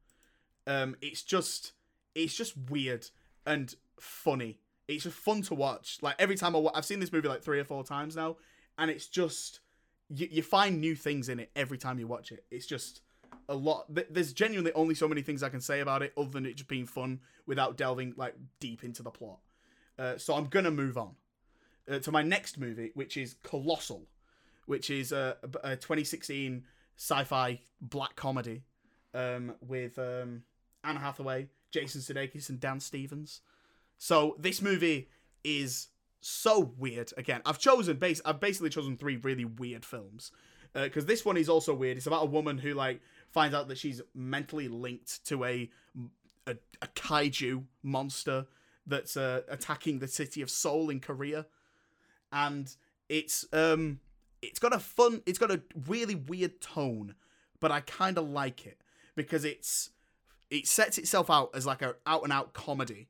Um, 0.67 0.97
it's 1.01 1.23
just 1.23 1.73
it's 2.15 2.35
just 2.35 2.55
weird 2.71 3.07
and 3.47 3.75
funny. 4.01 4.59
It's 4.89 5.05
just 5.05 5.17
fun 5.17 5.43
to 5.43 5.55
watch. 5.55 5.99
Like 6.03 6.17
every 6.19 6.37
time 6.37 6.57
I 6.57 6.67
I've 6.75 6.85
seen 6.85 7.01
this 7.01 7.13
movie 7.13 7.29
like 7.29 7.43
three 7.43 7.61
or 7.61 7.65
four 7.65 7.85
times 7.85 8.17
now, 8.17 8.37
and 8.79 8.91
it's 8.91 9.07
just 9.07 9.61
you, 10.09 10.29
you 10.31 10.43
find 10.43 10.81
new 10.81 10.95
things 10.95 11.29
in 11.29 11.41
it 11.41 11.51
every 11.57 11.79
time 11.79 11.99
you 11.99 12.07
watch 12.07 12.33
it. 12.33 12.45
It's 12.51 12.67
just 12.67 13.03
a 13.49 13.55
lot. 13.55 13.87
There's 13.89 14.33
genuinely 14.33 14.73
only 14.73 14.95
so 14.95 15.09
many 15.09 15.23
things 15.23 15.43
I 15.43 15.49
can 15.49 15.61
say 15.61 15.81
about 15.81 16.03
it, 16.03 16.13
other 16.17 16.31
than 16.31 16.47
it 16.47 16.57
just 16.57 16.69
being 16.69 16.87
fun 16.87 17.21
without 17.47 17.77
delving 17.77 18.15
like 18.17 18.35
deep 18.61 18.85
into 18.85 19.03
the 19.03 19.11
plot. 19.11 19.39
Uh, 19.99 20.19
so 20.19 20.35
I'm 20.35 20.47
gonna 20.47 20.71
move 20.71 20.99
on 20.99 21.15
uh, 21.91 21.99
to 22.01 22.13
my 22.13 22.23
next 22.23 22.59
movie, 22.59 22.91
which 22.95 23.17
is 23.17 23.37
Colossal, 23.43 24.07
which 24.67 24.91
is 24.91 25.13
a, 25.13 25.37
a 25.65 25.77
2016 25.77 26.65
sci-fi 26.97 27.61
black 27.81 28.17
comedy 28.17 28.63
um, 29.15 29.55
with 29.67 29.99
um, 29.99 30.43
Hathaway, 30.85 31.49
Jason 31.71 32.01
Sudeikis, 32.01 32.49
and 32.49 32.61
Dan 32.61 32.81
Stevens. 32.81 33.41
So 33.99 34.37
this 34.39 34.61
movie 34.61 35.09
is 35.43 35.89
so 36.21 36.73
weird. 36.79 37.13
Again, 37.17 37.41
I've 37.47 37.59
chosen 37.59 37.97
base. 37.97 38.21
I've 38.25 38.41
basically 38.41 38.71
chosen 38.71 38.97
three 38.97 39.17
really 39.17 39.45
weird 39.45 39.85
films 39.85 40.33
because 40.75 41.07
this 41.07 41.25
one 41.25 41.37
is 41.37 41.49
also 41.49 41.75
weird. 41.75 41.97
It's 41.97 42.07
about 42.07 42.25
a 42.25 42.27
woman 42.27 42.59
who 42.59 42.75
like 42.75 43.01
finds 43.31 43.55
out 43.55 43.69
that 43.69 43.79
she's 43.79 44.03
mentally 44.15 44.69
linked 44.69 45.25
to 45.27 45.45
a 45.45 45.71
a, 46.47 46.57
a 46.81 46.87
kaiju 46.89 47.65
monster 47.83 48.47
that's 48.87 49.17
uh, 49.17 49.43
attacking 49.49 49.99
the 49.99 50.07
city 50.07 50.43
of 50.43 50.51
Seoul 50.51 50.91
in 50.91 51.01
Korea, 51.01 51.47
and 52.33 52.75
it's 53.09 53.47
um 53.53 54.01
it's 54.43 54.59
got 54.59 54.75
a 54.75 54.79
fun, 54.79 55.23
it's 55.27 55.39
got 55.39 55.51
a 55.51 55.63
really 55.87 56.15
weird 56.15 56.61
tone, 56.61 57.15
but 57.61 57.71
I 57.71 57.81
kind 57.81 58.19
of 58.19 58.29
like 58.29 58.67
it 58.67 58.79
because 59.15 59.45
it's 59.45 59.91
it 60.51 60.67
sets 60.67 60.99
itself 60.99 61.31
out 61.31 61.51
as 61.55 61.67
like 61.67 61.83
a 61.83 61.97
out 62.07 62.23
and 62.23 62.33
out 62.33 62.53
comedy, 62.53 63.09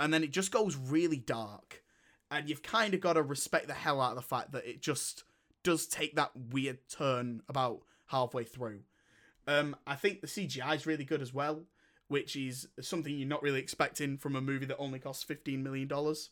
and 0.00 0.12
then 0.12 0.24
it 0.24 0.32
just 0.32 0.50
goes 0.50 0.76
really 0.76 1.18
dark, 1.18 1.82
and 2.30 2.48
you've 2.48 2.62
kind 2.62 2.94
of 2.94 3.00
got 3.00 3.14
to 3.14 3.22
respect 3.22 3.68
the 3.68 3.74
hell 3.74 4.00
out 4.00 4.10
of 4.10 4.16
the 4.16 4.22
fact 4.22 4.52
that 4.52 4.66
it 4.66 4.80
just 4.80 5.24
does 5.62 5.86
take 5.86 6.16
that 6.16 6.32
weird 6.50 6.78
turn 6.88 7.42
about 7.48 7.82
halfway 8.06 8.44
through. 8.44 8.80
Um, 9.46 9.76
I 9.86 9.94
think 9.94 10.20
the 10.20 10.26
CGI 10.26 10.74
is 10.74 10.86
really 10.86 11.04
good 11.04 11.22
as 11.22 11.32
well, 11.32 11.62
which 12.08 12.36
is 12.36 12.68
something 12.80 13.16
you're 13.16 13.28
not 13.28 13.42
really 13.42 13.60
expecting 13.60 14.18
from 14.18 14.36
a 14.36 14.40
movie 14.40 14.66
that 14.66 14.76
only 14.78 14.98
costs 14.98 15.22
fifteen 15.22 15.62
million 15.62 15.88
dollars. 15.88 16.30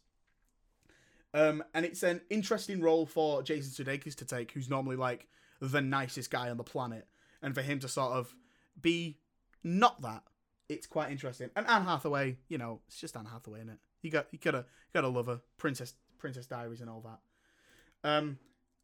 Um, 1.32 1.62
and 1.74 1.84
it's 1.84 2.02
an 2.02 2.20
interesting 2.28 2.80
role 2.80 3.06
for 3.06 3.42
Jason 3.42 3.84
Sudeikis 3.84 4.16
to 4.16 4.24
take, 4.24 4.52
who's 4.52 4.68
normally 4.68 4.96
like 4.96 5.28
the 5.60 5.80
nicest 5.80 6.30
guy 6.30 6.50
on 6.50 6.56
the 6.56 6.64
planet, 6.64 7.06
and 7.42 7.54
for 7.54 7.62
him 7.62 7.78
to 7.80 7.88
sort 7.88 8.12
of 8.12 8.34
be 8.80 9.18
not 9.62 10.00
that. 10.02 10.22
It's 10.68 10.86
quite 10.86 11.10
interesting. 11.10 11.50
And 11.56 11.66
Anne 11.66 11.84
Hathaway, 11.84 12.36
you 12.48 12.58
know, 12.58 12.80
it's 12.86 13.00
just 13.00 13.16
Anne 13.16 13.26
Hathaway, 13.26 13.58
isn't 13.60 13.70
it? 13.70 13.78
You 14.02 14.10
got 14.10 14.26
you 14.30 14.38
gotta 14.38 14.58
you 14.58 14.92
gotta 14.94 15.08
love 15.08 15.26
her, 15.26 15.40
Princess 15.56 15.94
Princess 16.18 16.46
Diaries 16.46 16.80
and 16.80 16.88
all 16.88 17.02
that. 17.02 18.08
Um, 18.08 18.38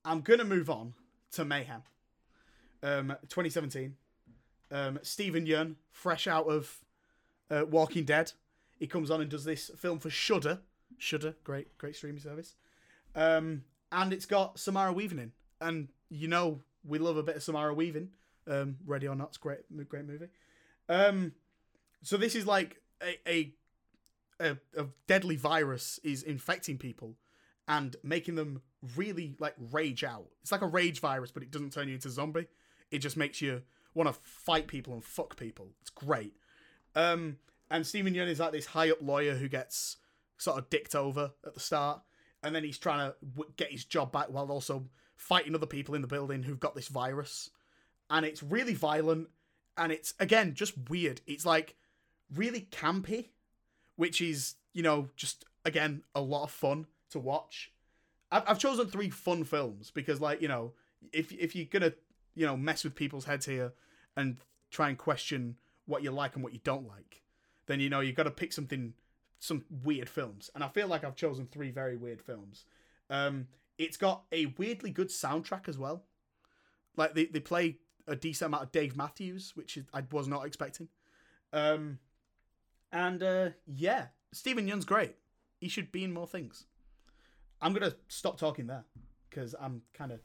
I'm 0.04 0.20
gonna 0.20 0.44
move 0.44 0.68
on 0.68 0.94
to 1.32 1.44
Mayhem. 1.44 1.82
Um, 2.82 3.08
2017. 3.28 3.94
Um, 4.70 4.98
Steven 5.02 5.46
Yeun, 5.46 5.76
fresh 5.90 6.26
out 6.26 6.46
of 6.46 6.78
uh, 7.50 7.64
Walking 7.70 8.04
Dead, 8.04 8.32
he 8.78 8.86
comes 8.86 9.10
on 9.10 9.20
and 9.20 9.30
does 9.30 9.44
this 9.44 9.70
film 9.76 9.98
for 9.98 10.10
Shudder. 10.10 10.60
Shudder, 10.98 11.34
great 11.44 11.76
great 11.78 11.96
streaming 11.96 12.20
service. 12.20 12.54
Um, 13.14 13.62
and 13.92 14.12
it's 14.12 14.26
got 14.26 14.58
Samara 14.58 14.92
Weaving 14.92 15.18
in, 15.18 15.32
and 15.60 15.88
you 16.08 16.28
know 16.28 16.60
we 16.84 16.98
love 16.98 17.16
a 17.16 17.22
bit 17.22 17.36
of 17.36 17.42
Samara 17.42 17.74
Weaving. 17.74 18.10
Um, 18.48 18.76
Ready 18.86 19.08
or 19.08 19.14
Not's 19.14 19.38
great 19.38 19.60
great 19.88 20.06
movie. 20.06 20.28
Um, 20.88 21.32
so 22.02 22.16
this 22.16 22.34
is 22.34 22.46
like 22.46 22.80
a, 23.02 23.18
a 23.28 23.52
a 24.40 24.56
a 24.76 24.86
deadly 25.06 25.36
virus 25.36 25.98
is 26.04 26.22
infecting 26.22 26.78
people 26.78 27.16
and 27.68 27.96
making 28.02 28.36
them 28.36 28.62
really 28.96 29.34
like 29.38 29.54
rage 29.72 30.04
out. 30.04 30.26
It's 30.42 30.52
like 30.52 30.62
a 30.62 30.66
rage 30.66 31.00
virus, 31.00 31.32
but 31.32 31.42
it 31.42 31.50
doesn't 31.50 31.72
turn 31.72 31.88
you 31.88 31.94
into 31.94 32.08
a 32.08 32.12
zombie. 32.12 32.46
It 32.90 32.98
just 32.98 33.16
makes 33.16 33.42
you 33.42 33.62
want 33.94 34.08
to 34.08 34.14
fight 34.22 34.68
people 34.68 34.92
and 34.92 35.02
fuck 35.02 35.36
people. 35.36 35.70
It's 35.80 35.90
great. 35.90 36.34
Um, 36.94 37.38
and 37.70 37.86
Steven 37.86 38.14
Yeun 38.14 38.28
is 38.28 38.38
like 38.38 38.52
this 38.52 38.66
high 38.66 38.90
up 38.90 38.98
lawyer 39.00 39.34
who 39.34 39.48
gets 39.48 39.96
sort 40.38 40.58
of 40.58 40.70
dicked 40.70 40.94
over 40.94 41.32
at 41.46 41.54
the 41.54 41.60
start, 41.60 42.00
and 42.42 42.54
then 42.54 42.64
he's 42.64 42.78
trying 42.78 43.10
to 43.10 43.16
w- 43.34 43.52
get 43.56 43.70
his 43.70 43.84
job 43.84 44.12
back 44.12 44.30
while 44.30 44.50
also 44.50 44.86
fighting 45.16 45.54
other 45.54 45.66
people 45.66 45.94
in 45.94 46.02
the 46.02 46.08
building 46.08 46.42
who've 46.42 46.60
got 46.60 46.74
this 46.74 46.88
virus. 46.88 47.50
And 48.10 48.24
it's 48.24 48.42
really 48.42 48.74
violent, 48.74 49.28
and 49.76 49.92
it's 49.92 50.14
again 50.20 50.54
just 50.54 50.74
weird. 50.88 51.20
It's 51.26 51.46
like 51.46 51.76
really 52.34 52.68
campy, 52.70 53.30
which 53.96 54.20
is 54.20 54.54
you 54.72 54.82
know 54.82 55.08
just 55.16 55.44
again 55.64 56.02
a 56.14 56.20
lot 56.20 56.44
of 56.44 56.50
fun 56.50 56.86
to 57.10 57.18
watch. 57.18 57.72
I've, 58.30 58.44
I've 58.46 58.58
chosen 58.58 58.86
three 58.86 59.10
fun 59.10 59.44
films 59.44 59.90
because 59.90 60.20
like 60.20 60.40
you 60.40 60.48
know 60.48 60.72
if 61.12 61.32
if 61.32 61.56
you're 61.56 61.66
gonna 61.66 61.92
you 62.34 62.46
know 62.46 62.56
mess 62.56 62.84
with 62.84 62.94
people's 62.94 63.24
heads 63.24 63.46
here 63.46 63.72
and 64.16 64.36
try 64.70 64.88
and 64.88 64.98
question 64.98 65.56
what 65.86 66.02
you 66.02 66.10
like 66.10 66.34
and 66.34 66.44
what 66.44 66.52
you 66.52 66.60
don't 66.62 66.86
like, 66.86 67.22
then 67.66 67.80
you 67.80 67.88
know 67.88 68.00
you've 68.00 68.16
got 68.16 68.24
to 68.24 68.30
pick 68.30 68.52
something 68.52 68.94
some 69.38 69.64
weird 69.84 70.08
films. 70.08 70.50
And 70.54 70.64
I 70.64 70.68
feel 70.68 70.88
like 70.88 71.04
I've 71.04 71.16
chosen 71.16 71.46
three 71.46 71.70
very 71.70 71.96
weird 71.96 72.22
films. 72.22 72.64
Um, 73.10 73.48
it's 73.78 73.96
got 73.96 74.24
a 74.32 74.46
weirdly 74.58 74.90
good 74.90 75.08
soundtrack 75.08 75.68
as 75.68 75.78
well. 75.78 76.04
Like 76.96 77.14
they, 77.14 77.26
they 77.26 77.40
play 77.40 77.78
a 78.06 78.16
decent 78.16 78.48
amount 78.48 78.64
of 78.64 78.72
Dave 78.72 78.96
Matthews, 78.96 79.52
which 79.54 79.76
is, 79.76 79.84
I 79.92 80.02
was 80.10 80.28
not 80.28 80.46
expecting. 80.46 80.88
Um, 81.52 81.98
and 82.92 83.22
uh, 83.22 83.50
yeah, 83.66 84.06
Steven 84.32 84.66
Yeun's 84.66 84.84
great. 84.84 85.16
He 85.60 85.68
should 85.68 85.92
be 85.92 86.04
in 86.04 86.12
more 86.12 86.26
things. 86.26 86.64
I'm 87.60 87.72
gonna 87.72 87.94
stop 88.08 88.38
talking 88.38 88.66
there 88.66 88.84
because 89.28 89.54
I'm 89.60 89.82
kind 89.94 90.12
of, 90.12 90.20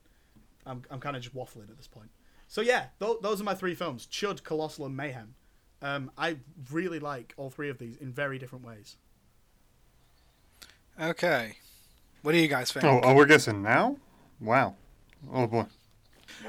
I'm, 0.65 0.83
I'm 0.89 0.99
kind 0.99 1.15
of 1.15 1.21
just 1.21 1.35
waffling 1.35 1.69
at 1.69 1.77
this 1.77 1.87
point. 1.87 2.09
So 2.47 2.61
yeah, 2.61 2.87
th- 2.99 3.17
those 3.21 3.39
are 3.39 3.45
my 3.45 3.55
three 3.55 3.75
films: 3.75 4.05
Chud, 4.05 4.43
Colossal, 4.43 4.85
and 4.85 4.95
Mayhem. 4.95 5.35
Um, 5.81 6.11
I 6.17 6.37
really 6.71 6.99
like 6.99 7.33
all 7.37 7.49
three 7.49 7.69
of 7.69 7.77
these 7.77 7.97
in 7.97 8.11
very 8.11 8.37
different 8.37 8.65
ways. 8.65 8.97
Okay. 10.99 11.57
What 12.21 12.33
do 12.33 12.37
you 12.37 12.47
guys 12.47 12.71
think? 12.71 12.85
Oh, 12.85 12.99
oh, 13.03 13.15
we're 13.15 13.25
guessing 13.25 13.63
now? 13.63 13.97
Wow. 14.39 14.75
Oh 15.31 15.47
boy. 15.47 15.65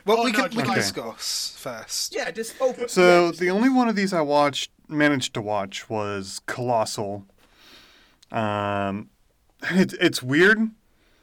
well, 0.05 0.19
oh, 0.21 0.25
we 0.25 0.33
no, 0.33 0.49
can 0.49 0.51
we 0.51 0.63
can 0.63 0.73
okay. 0.73 0.75
discuss 0.81 1.55
first. 1.57 2.15
Yeah, 2.15 2.31
just 2.31 2.61
open. 2.61 2.89
So 2.89 3.33
the 3.33 3.51
only 3.51 3.71
one 3.71 3.89
of 3.89 3.97
these 3.97 4.13
I 4.13 4.21
watched, 4.21 4.71
managed 4.89 5.33
to 5.35 5.43
watch, 5.43 5.89
was 5.89 6.41
Colossal. 6.47 7.27
Um, 8.31 9.09
it's 9.63 9.95
it's 9.95 10.23
weird 10.23 10.59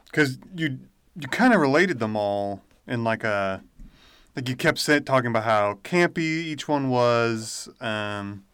because 0.06 0.40
you 0.56 0.80
you 1.20 1.28
kind 1.28 1.54
of 1.54 1.62
related 1.62 2.00
them 2.00 2.16
all 2.16 2.62
in 2.88 3.04
like 3.04 3.24
a 3.24 3.64
like 4.40 4.48
you 4.48 4.56
kept 4.56 4.80
saying, 4.80 5.04
talking 5.04 5.30
about 5.32 5.44
how 5.44 5.80
campy 5.84 6.20
each 6.20 6.66
one 6.66 6.90
was, 6.90 7.68
um, 7.82 8.46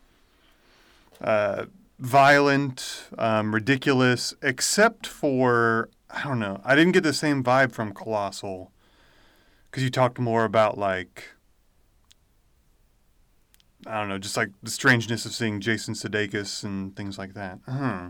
uh, 1.22 1.66
violent, 2.00 3.04
um, 3.20 3.54
ridiculous, 3.54 4.34
except 4.42 5.06
for 5.06 5.90
I 6.10 6.24
don't 6.24 6.40
know. 6.40 6.60
I 6.64 6.76
didn't 6.76 6.94
get 6.94 7.04
the 7.04 7.14
same 7.14 7.44
vibe 7.44 7.72
from 7.72 7.94
Colossal 7.94 8.72
because 9.70 9.84
you 9.84 9.92
talked 9.92 10.18
more 10.18 10.44
about 10.44 10.76
like 10.78 11.30
I 13.86 14.00
don't 14.00 14.10
know, 14.10 14.18
just 14.18 14.36
like 14.38 14.50
the 14.64 14.72
strangeness 14.72 15.24
of 15.28 15.34
seeing 15.34 15.60
Jason 15.62 15.94
Sudeikis 15.94 16.64
and 16.64 16.96
things 16.96 17.20
like 17.20 17.36
that. 17.36 17.60
Huh. 17.70 18.10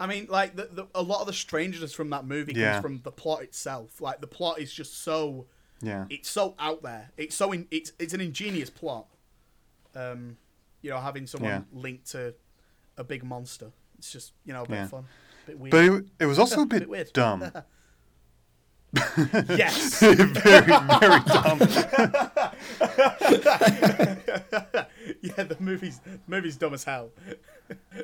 I 0.00 0.06
mean, 0.06 0.26
like 0.30 0.56
the, 0.56 0.68
the, 0.72 0.86
a 0.94 1.02
lot 1.02 1.20
of 1.20 1.26
the 1.26 1.34
strangeness 1.34 1.92
from 1.92 2.08
that 2.10 2.24
movie 2.26 2.54
Yeah. 2.54 2.72
comes 2.72 2.82
from 2.82 3.00
the 3.04 3.12
plot 3.12 3.42
itself. 3.42 4.00
Like 4.00 4.22
the 4.22 4.26
plot 4.26 4.58
is 4.58 4.72
just 4.72 5.02
so 5.02 5.46
Yeah. 5.82 6.06
it's 6.10 6.28
so 6.30 6.54
out 6.58 6.82
there. 6.82 7.10
It's 7.16 7.34
so 7.36 7.52
in, 7.52 7.66
it's 7.70 7.92
it's 7.98 8.14
an 8.14 8.20
ingenious 8.20 8.70
plot. 8.70 9.06
Um, 9.94 10.36
you 10.82 10.90
know, 10.90 10.98
having 11.00 11.26
someone 11.26 11.50
Yeah. 11.50 11.60
linked 11.72 12.10
to 12.12 12.34
a 12.96 13.04
big 13.04 13.22
monster. 13.24 13.70
It's 13.98 14.10
just 14.12 14.32
you 14.44 14.52
know 14.52 14.62
a 14.62 14.66
bit 14.68 14.74
Yeah. 14.74 14.86
fun, 14.88 15.04
a 15.44 15.46
bit 15.50 15.58
weird. 15.58 15.70
But 15.70 15.84
it, 15.84 16.04
it 16.20 16.26
was 16.26 16.38
also 16.38 16.62
a 16.62 16.66
Bit 16.66 16.80
bit, 16.80 16.88
weird. 16.88 17.12
dumb. 17.12 17.50
yes. 19.48 20.00
very, 20.00 20.24
very 20.64 21.20
dumb. 21.26 21.58
yeah, 25.20 25.42
the 25.44 25.56
movie's 25.60 25.98
the 26.00 26.18
movie's 26.26 26.56
dumb 26.56 26.74
as 26.74 26.84
hell. 26.84 27.10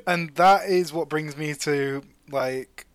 And 0.05 0.35
that 0.35 0.69
is 0.69 0.91
what 0.93 1.09
brings 1.09 1.37
me 1.37 1.53
to 1.55 2.03
like 2.29 2.85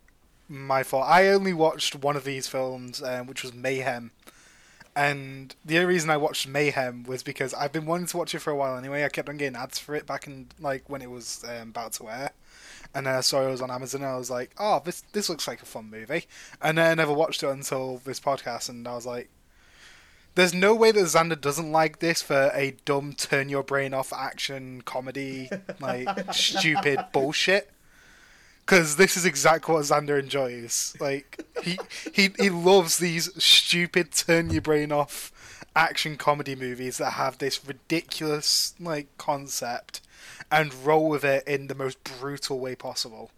my 0.47 0.83
fault. 0.83 1.05
I 1.07 1.27
only 1.29 1.53
watched 1.53 1.95
one 1.95 2.15
of 2.15 2.23
these 2.23 2.47
films, 2.47 3.01
um, 3.03 3.27
which 3.27 3.43
was 3.43 3.53
Mayhem. 3.53 4.11
And 4.99 5.55
the 5.63 5.77
only 5.77 5.93
reason 5.93 6.09
I 6.09 6.17
watched 6.17 6.45
Mayhem 6.45 7.03
was 7.03 7.23
because 7.23 7.53
I've 7.53 7.71
been 7.71 7.85
wanting 7.85 8.07
to 8.07 8.17
watch 8.17 8.35
it 8.35 8.39
for 8.39 8.51
a 8.51 8.55
while 8.55 8.77
anyway. 8.77 9.05
I 9.05 9.07
kept 9.07 9.29
on 9.29 9.37
getting 9.37 9.55
ads 9.55 9.79
for 9.79 9.95
it 9.95 10.05
back 10.05 10.27
in 10.27 10.47
like 10.59 10.89
when 10.89 11.01
it 11.01 11.09
was 11.09 11.45
um, 11.47 11.69
about 11.69 11.93
to 11.93 12.09
air, 12.09 12.31
and 12.93 13.05
then 13.05 13.15
I 13.15 13.21
saw 13.21 13.47
it 13.47 13.49
was 13.49 13.61
on 13.61 13.71
Amazon, 13.71 14.01
and 14.01 14.11
I 14.11 14.17
was 14.17 14.29
like, 14.29 14.51
"Oh, 14.57 14.81
this 14.83 15.03
this 15.13 15.29
looks 15.29 15.47
like 15.47 15.61
a 15.61 15.65
fun 15.65 15.89
movie." 15.89 16.25
And 16.61 16.77
then 16.77 16.91
I 16.91 16.93
never 16.95 17.13
watched 17.13 17.43
it 17.43 17.47
until 17.47 18.01
this 18.03 18.19
podcast, 18.19 18.67
and 18.67 18.85
I 18.85 18.93
was 18.93 19.05
like, 19.05 19.29
"There's 20.35 20.53
no 20.53 20.75
way 20.75 20.91
that 20.91 20.99
Xander 20.99 21.39
doesn't 21.39 21.71
like 21.71 21.99
this 21.99 22.21
for 22.21 22.51
a 22.53 22.75
dumb, 22.83 23.13
turn 23.13 23.47
your 23.47 23.63
brain 23.63 23.93
off 23.93 24.11
action 24.11 24.81
comedy, 24.81 25.49
like 25.79 26.09
stupid 26.33 27.05
bullshit." 27.13 27.71
Because 28.69 28.97
this 28.97 29.17
is 29.17 29.25
exactly 29.25 29.73
what 29.73 29.83
Xander 29.83 30.19
enjoys. 30.19 30.95
Like 30.99 31.43
he 31.63 31.79
he 32.13 32.29
he 32.37 32.51
loves 32.51 32.99
these 32.99 33.31
stupid, 33.43 34.11
turn 34.11 34.51
your 34.51 34.61
brain 34.61 34.91
off 34.91 35.31
action 35.75 36.17
comedy 36.17 36.55
movies 36.55 36.99
that 36.99 37.13
have 37.13 37.39
this 37.39 37.65
ridiculous 37.65 38.75
like 38.79 39.07
concept 39.17 40.01
and 40.51 40.71
roll 40.85 41.09
with 41.09 41.23
it 41.23 41.47
in 41.47 41.65
the 41.65 41.73
most 41.73 41.97
brutal 42.03 42.59
way 42.59 42.75
possible. 42.75 43.31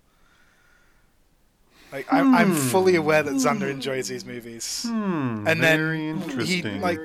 Like 1.91 2.07
I'm, 2.11 2.33
I'm 2.33 2.53
fully 2.53 2.95
aware 2.95 3.21
that 3.21 3.33
Xander 3.33 3.69
enjoys 3.69 4.07
these 4.07 4.23
movies, 4.25 4.83
Hmm, 4.87 5.45
and 5.45 5.59
very 5.59 5.97
then 6.13 6.21
he 6.21 6.59
interesting. 6.59 6.79
like 6.81 6.99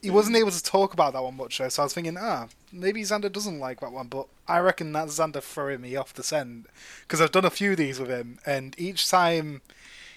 he 0.00 0.10
wasn't 0.10 0.36
able 0.36 0.52
to 0.52 0.62
talk 0.62 0.92
about 0.94 1.12
that 1.14 1.22
one 1.24 1.36
much 1.36 1.58
though. 1.58 1.68
So 1.68 1.82
I 1.82 1.86
was 1.86 1.92
thinking, 1.94 2.16
ah, 2.16 2.46
maybe 2.72 3.02
Xander 3.02 3.32
doesn't 3.32 3.58
like 3.58 3.80
that 3.80 3.90
one, 3.90 4.06
but 4.06 4.28
I 4.46 4.58
reckon 4.60 4.92
that's 4.92 5.18
Xander 5.18 5.42
throwing 5.42 5.80
me 5.80 5.96
off 5.96 6.14
the 6.14 6.22
scent 6.22 6.66
because 7.02 7.20
I've 7.20 7.32
done 7.32 7.44
a 7.44 7.50
few 7.50 7.72
of 7.72 7.78
these 7.78 7.98
with 7.98 8.10
him, 8.10 8.38
and 8.46 8.76
each 8.78 9.10
time 9.10 9.60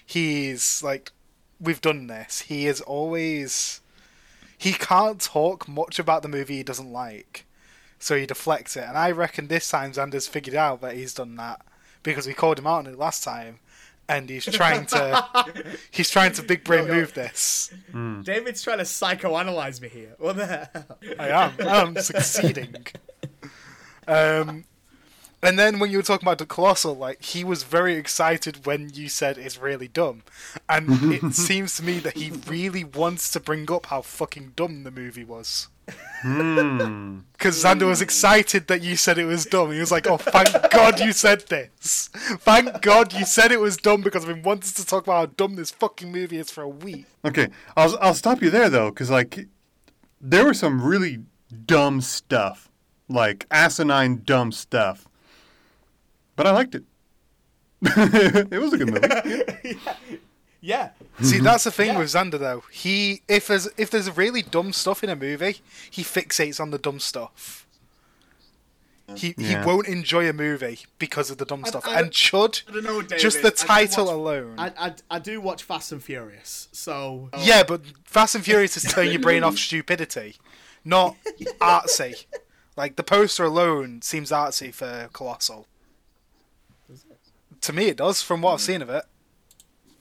he's 0.04 0.82
like, 0.82 1.10
we've 1.60 1.80
done 1.80 2.06
this, 2.06 2.42
he 2.42 2.66
is 2.66 2.80
always 2.82 3.80
he 4.56 4.72
can't 4.72 5.20
talk 5.20 5.66
much 5.68 5.98
about 5.98 6.22
the 6.22 6.28
movie 6.28 6.58
he 6.58 6.62
doesn't 6.62 6.92
like, 6.92 7.44
so 7.98 8.16
he 8.16 8.24
deflects 8.24 8.76
it. 8.76 8.84
And 8.84 8.96
I 8.96 9.10
reckon 9.10 9.48
this 9.48 9.68
time 9.68 9.92
Xander's 9.92 10.28
figured 10.28 10.54
out 10.56 10.80
that 10.80 10.94
he's 10.94 11.12
done 11.14 11.34
that 11.36 11.60
because 12.02 12.26
we 12.26 12.34
called 12.34 12.58
him 12.60 12.66
out 12.68 12.78
on 12.78 12.86
it 12.86 12.96
last 12.98 13.24
time, 13.24 13.58
and 14.08 14.28
he's 14.28 14.44
trying 14.44 14.86
to 14.86 15.24
he's 15.90 16.10
trying 16.10 16.32
to 16.32 16.42
big 16.42 16.64
brain 16.64 16.88
move 16.88 17.14
this. 17.14 17.72
David's 18.22 18.62
trying 18.62 18.78
to 18.78 18.84
psychoanalyze 18.84 19.80
me 19.80 19.88
here. 19.88 20.14
What 20.18 20.36
the 20.36 20.46
hell? 20.46 20.98
I 21.18 21.28
am. 21.28 21.52
I'm 21.60 21.96
succeeding. 21.96 22.76
Um, 24.08 24.64
and 25.46 25.58
then 25.58 25.78
when 25.78 25.90
you 25.90 25.98
were 25.98 26.02
talking 26.02 26.26
about 26.26 26.38
the 26.38 26.46
colossal, 26.46 26.96
like 26.96 27.22
he 27.22 27.44
was 27.44 27.62
very 27.62 27.94
excited 27.94 28.66
when 28.66 28.90
you 28.92 29.08
said 29.08 29.38
it's 29.38 29.58
really 29.58 29.86
dumb, 29.86 30.22
and 30.68 31.12
it 31.12 31.34
seems 31.46 31.76
to 31.76 31.84
me 31.84 32.00
that 32.00 32.16
he 32.16 32.32
really 32.48 32.82
wants 32.82 33.30
to 33.30 33.40
bring 33.40 33.70
up 33.70 33.86
how 33.86 34.02
fucking 34.02 34.54
dumb 34.56 34.82
the 34.82 34.90
movie 34.90 35.24
was. 35.24 35.68
Hmm. 36.22 37.20
Because 37.32 37.62
Xander 37.62 37.86
was 37.86 38.02
excited 38.02 38.66
that 38.66 38.82
you 38.82 38.96
said 38.96 39.18
it 39.18 39.26
was 39.26 39.46
dumb. 39.46 39.70
He 39.70 39.78
was 39.78 39.92
like, 39.92 40.08
"Oh, 40.08 40.16
thank 40.16 40.48
God 40.72 40.98
you 40.98 41.12
said 41.12 41.42
this! 41.42 42.08
Thank 42.40 42.82
God 42.82 43.12
you 43.12 43.24
said 43.24 43.52
it 43.52 43.60
was 43.60 43.76
dumb 43.76 44.00
because 44.00 44.24
I've 44.24 44.34
been 44.34 44.42
wanting 44.42 44.72
to 44.72 44.84
talk 44.84 45.04
about 45.04 45.14
how 45.14 45.26
dumb 45.26 45.54
this 45.54 45.70
fucking 45.70 46.10
movie 46.10 46.38
is 46.38 46.50
for 46.50 46.62
a 46.62 46.68
week." 46.68 47.06
Okay, 47.24 47.48
I'll 47.76 47.96
I'll 48.00 48.14
stop 48.14 48.42
you 48.42 48.50
there 48.50 48.68
though, 48.68 48.90
because 48.90 49.10
like 49.10 49.46
there 50.20 50.44
was 50.46 50.58
some 50.58 50.82
really 50.82 51.20
dumb 51.66 52.00
stuff, 52.00 52.68
like 53.08 53.46
asinine 53.52 54.22
dumb 54.24 54.50
stuff, 54.50 55.06
but 56.36 56.46
I 56.46 56.50
liked 56.52 56.74
it. 56.74 56.84
it 57.82 58.58
was 58.60 58.72
a 58.72 58.78
good 58.78 58.92
movie. 58.92 59.78
Yeah. 60.62 60.90
See, 61.20 61.38
that's 61.38 61.62
the 61.64 61.70
thing 61.70 61.88
Yeah. 61.90 61.98
with 61.98 62.08
Xander 62.08 62.40
though. 62.40 62.64
He 62.72 63.22
if 63.28 63.46
there's 63.46 63.68
if 63.76 63.88
there's 63.90 64.16
really 64.16 64.42
dumb 64.42 64.72
stuff 64.72 65.04
in 65.04 65.10
a 65.10 65.14
movie, 65.14 65.60
he 65.90 66.02
fixates 66.02 66.58
on 66.58 66.72
the 66.72 66.78
dumb 66.78 66.98
stuff. 66.98 67.68
He 69.14 69.34
Yeah. 69.36 69.60
he 69.60 69.66
won't 69.66 69.86
enjoy 69.86 70.28
a 70.28 70.32
movie 70.32 70.80
because 70.98 71.30
of 71.30 71.38
the 71.38 71.44
dumb 71.44 71.64
stuff. 71.66 71.86
I 71.86 72.00
and 72.00 72.10
Chud, 72.10 72.62
I 72.68 72.72
don't 72.72 72.82
know, 72.84 73.00
David. 73.02 73.20
just 73.22 73.42
the 73.42 73.48
I 73.68 73.84
title 73.84 74.06
watch- 74.06 74.14
alone. 74.14 74.54
I, 74.58 74.72
I, 74.76 74.94
I 75.08 75.18
do 75.20 75.40
watch 75.40 75.62
Fast 75.62 75.92
and 75.92 76.02
Furious, 76.02 76.68
so 76.72 77.30
Yeah, 77.38 77.62
but 77.62 77.82
Fast 78.04 78.34
and 78.34 78.44
Furious 78.44 78.76
is 78.76 78.82
turn 78.92 79.06
your 79.08 79.20
brain 79.20 79.44
off 79.44 79.58
stupidity, 79.58 80.34
not 80.84 81.14
artsy. 81.60 82.24
Like 82.76 82.96
the 82.96 83.04
poster 83.04 83.44
alone 83.44 84.02
seems 84.02 84.32
artsy 84.32 84.74
for 84.74 85.08
Colossal. 85.12 85.68
To 87.66 87.72
me, 87.72 87.86
it 87.86 87.96
does 87.96 88.22
from 88.22 88.42
what 88.42 88.52
I've 88.54 88.60
seen 88.60 88.80
of 88.82 88.90
it. 88.90 89.04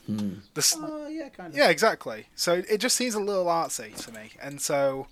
The 0.08 0.38
s- 0.58 0.78
Uh, 0.78 1.08
yeah, 1.10 1.30
kind 1.30 1.52
of. 1.52 1.58
Yeah, 1.58 1.70
exactly. 1.70 2.28
So 2.36 2.62
it 2.70 2.78
just 2.80 2.96
seems 2.96 3.16
a 3.16 3.20
little 3.20 3.46
artsy 3.46 3.96
to 4.06 4.12
me, 4.12 4.32
and 4.40 4.62
so, 4.62 5.08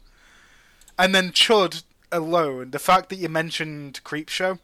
and 0.99 1.15
then 1.15 1.31
Chud 1.31 1.81
alone, 2.11 2.69
the 2.69 2.77
fact 2.79 3.09
that 3.09 3.15
you 3.15 3.27
mentioned 3.27 4.01
Creepshow, 4.03 4.59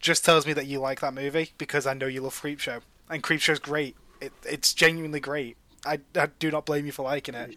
just 0.00 0.24
tells 0.24 0.46
me 0.46 0.54
that 0.54 0.66
you 0.66 0.78
like 0.80 1.00
that 1.00 1.12
movie 1.12 1.50
because 1.58 1.86
I 1.86 1.92
know 1.92 2.06
you 2.06 2.22
love 2.22 2.40
Creepshow, 2.40 2.80
and 3.10 3.22
Creepshow's 3.22 3.58
great. 3.58 3.94
It, 4.22 4.32
it's 4.44 4.72
genuinely 4.72 5.20
great. 5.20 5.58
I, 5.84 6.00
I 6.16 6.28
do 6.38 6.50
not 6.50 6.64
blame 6.64 6.86
you 6.86 6.92
for 6.92 7.02
liking 7.02 7.34
it. 7.34 7.56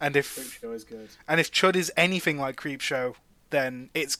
And 0.00 0.16
if 0.16 0.58
Show 0.60 0.72
is 0.72 0.82
good. 0.82 1.10
and 1.28 1.38
if 1.38 1.52
Chud 1.52 1.76
is 1.76 1.92
anything 1.96 2.38
like 2.38 2.56
Creepshow, 2.56 3.14
then 3.50 3.90
it's, 3.94 4.18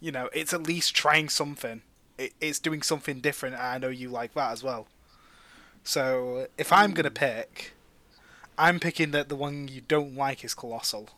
you 0.00 0.12
know, 0.12 0.28
it's 0.34 0.52
at 0.52 0.64
least 0.64 0.94
trying 0.94 1.30
something. 1.30 1.80
It, 2.18 2.34
it's 2.40 2.58
doing 2.58 2.82
something 2.82 3.20
different, 3.20 3.54
and 3.54 3.64
I 3.64 3.78
know 3.78 3.88
you 3.88 4.10
like 4.10 4.34
that 4.34 4.52
as 4.52 4.62
well. 4.62 4.86
So 5.84 6.48
if 6.58 6.72
I'm 6.72 6.92
gonna 6.92 7.10
mm. 7.10 7.14
pick, 7.14 7.72
I'm 8.58 8.80
picking 8.80 9.12
that 9.12 9.28
the 9.28 9.36
one 9.36 9.68
you 9.68 9.80
don't 9.80 10.16
like 10.16 10.44
is 10.44 10.54
Colossal. 10.54 11.10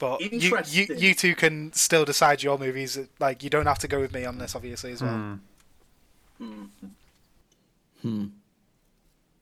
But 0.00 0.20
you, 0.20 0.58
you 0.66 0.86
you 0.96 1.14
two 1.14 1.34
can 1.34 1.72
still 1.74 2.06
decide 2.06 2.42
your 2.42 2.58
movies. 2.58 2.98
Like 3.18 3.44
you 3.44 3.50
don't 3.50 3.66
have 3.66 3.78
to 3.80 3.88
go 3.88 4.00
with 4.00 4.12
me 4.12 4.24
on 4.24 4.38
this, 4.38 4.56
obviously 4.56 4.92
as 4.92 5.02
well. 5.02 5.14
Hmm. 5.14 5.34
hmm. 6.38 6.64
hmm. 8.02 8.26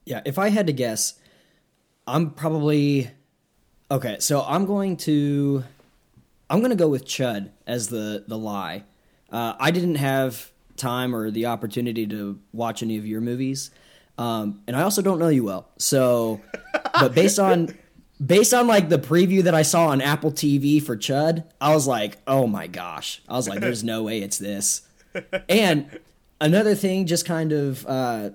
Yeah, 0.04 0.20
if 0.24 0.38
I 0.38 0.48
had 0.48 0.66
to 0.66 0.72
guess, 0.72 1.14
I'm 2.06 2.30
probably 2.30 3.10
okay. 3.90 4.16
So 4.18 4.42
I'm 4.42 4.66
going 4.66 4.96
to 4.98 5.62
I'm 6.50 6.58
going 6.58 6.70
to 6.70 6.76
go 6.76 6.88
with 6.88 7.04
Chud 7.04 7.50
as 7.66 7.88
the 7.88 8.24
the 8.26 8.36
lie. 8.36 8.82
Uh, 9.30 9.54
I 9.58 9.70
didn't 9.70 9.96
have 9.96 10.50
time 10.76 11.14
or 11.14 11.30
the 11.30 11.46
opportunity 11.46 12.06
to 12.06 12.38
watch 12.52 12.82
any 12.82 12.96
of 12.96 13.06
your 13.06 13.20
movies, 13.20 13.70
um, 14.16 14.62
and 14.66 14.76
I 14.76 14.82
also 14.82 15.02
don't 15.02 15.18
know 15.18 15.28
you 15.28 15.44
well. 15.44 15.68
So, 15.78 16.40
but 16.92 17.14
based 17.14 17.38
on 17.38 17.76
based 18.24 18.54
on 18.54 18.66
like 18.66 18.88
the 18.88 18.98
preview 18.98 19.42
that 19.44 19.54
I 19.54 19.62
saw 19.62 19.88
on 19.88 20.00
Apple 20.00 20.32
TV 20.32 20.82
for 20.82 20.96
Chud, 20.96 21.44
I 21.60 21.74
was 21.74 21.86
like, 21.86 22.18
oh 22.26 22.46
my 22.46 22.66
gosh! 22.66 23.22
I 23.28 23.34
was 23.34 23.48
like, 23.48 23.60
there's 23.60 23.84
no 23.84 24.04
way 24.04 24.22
it's 24.22 24.38
this. 24.38 24.82
And 25.48 25.98
another 26.40 26.74
thing, 26.74 27.06
just 27.06 27.26
kind 27.26 27.52
of. 27.52 27.86
Uh, 27.86 28.30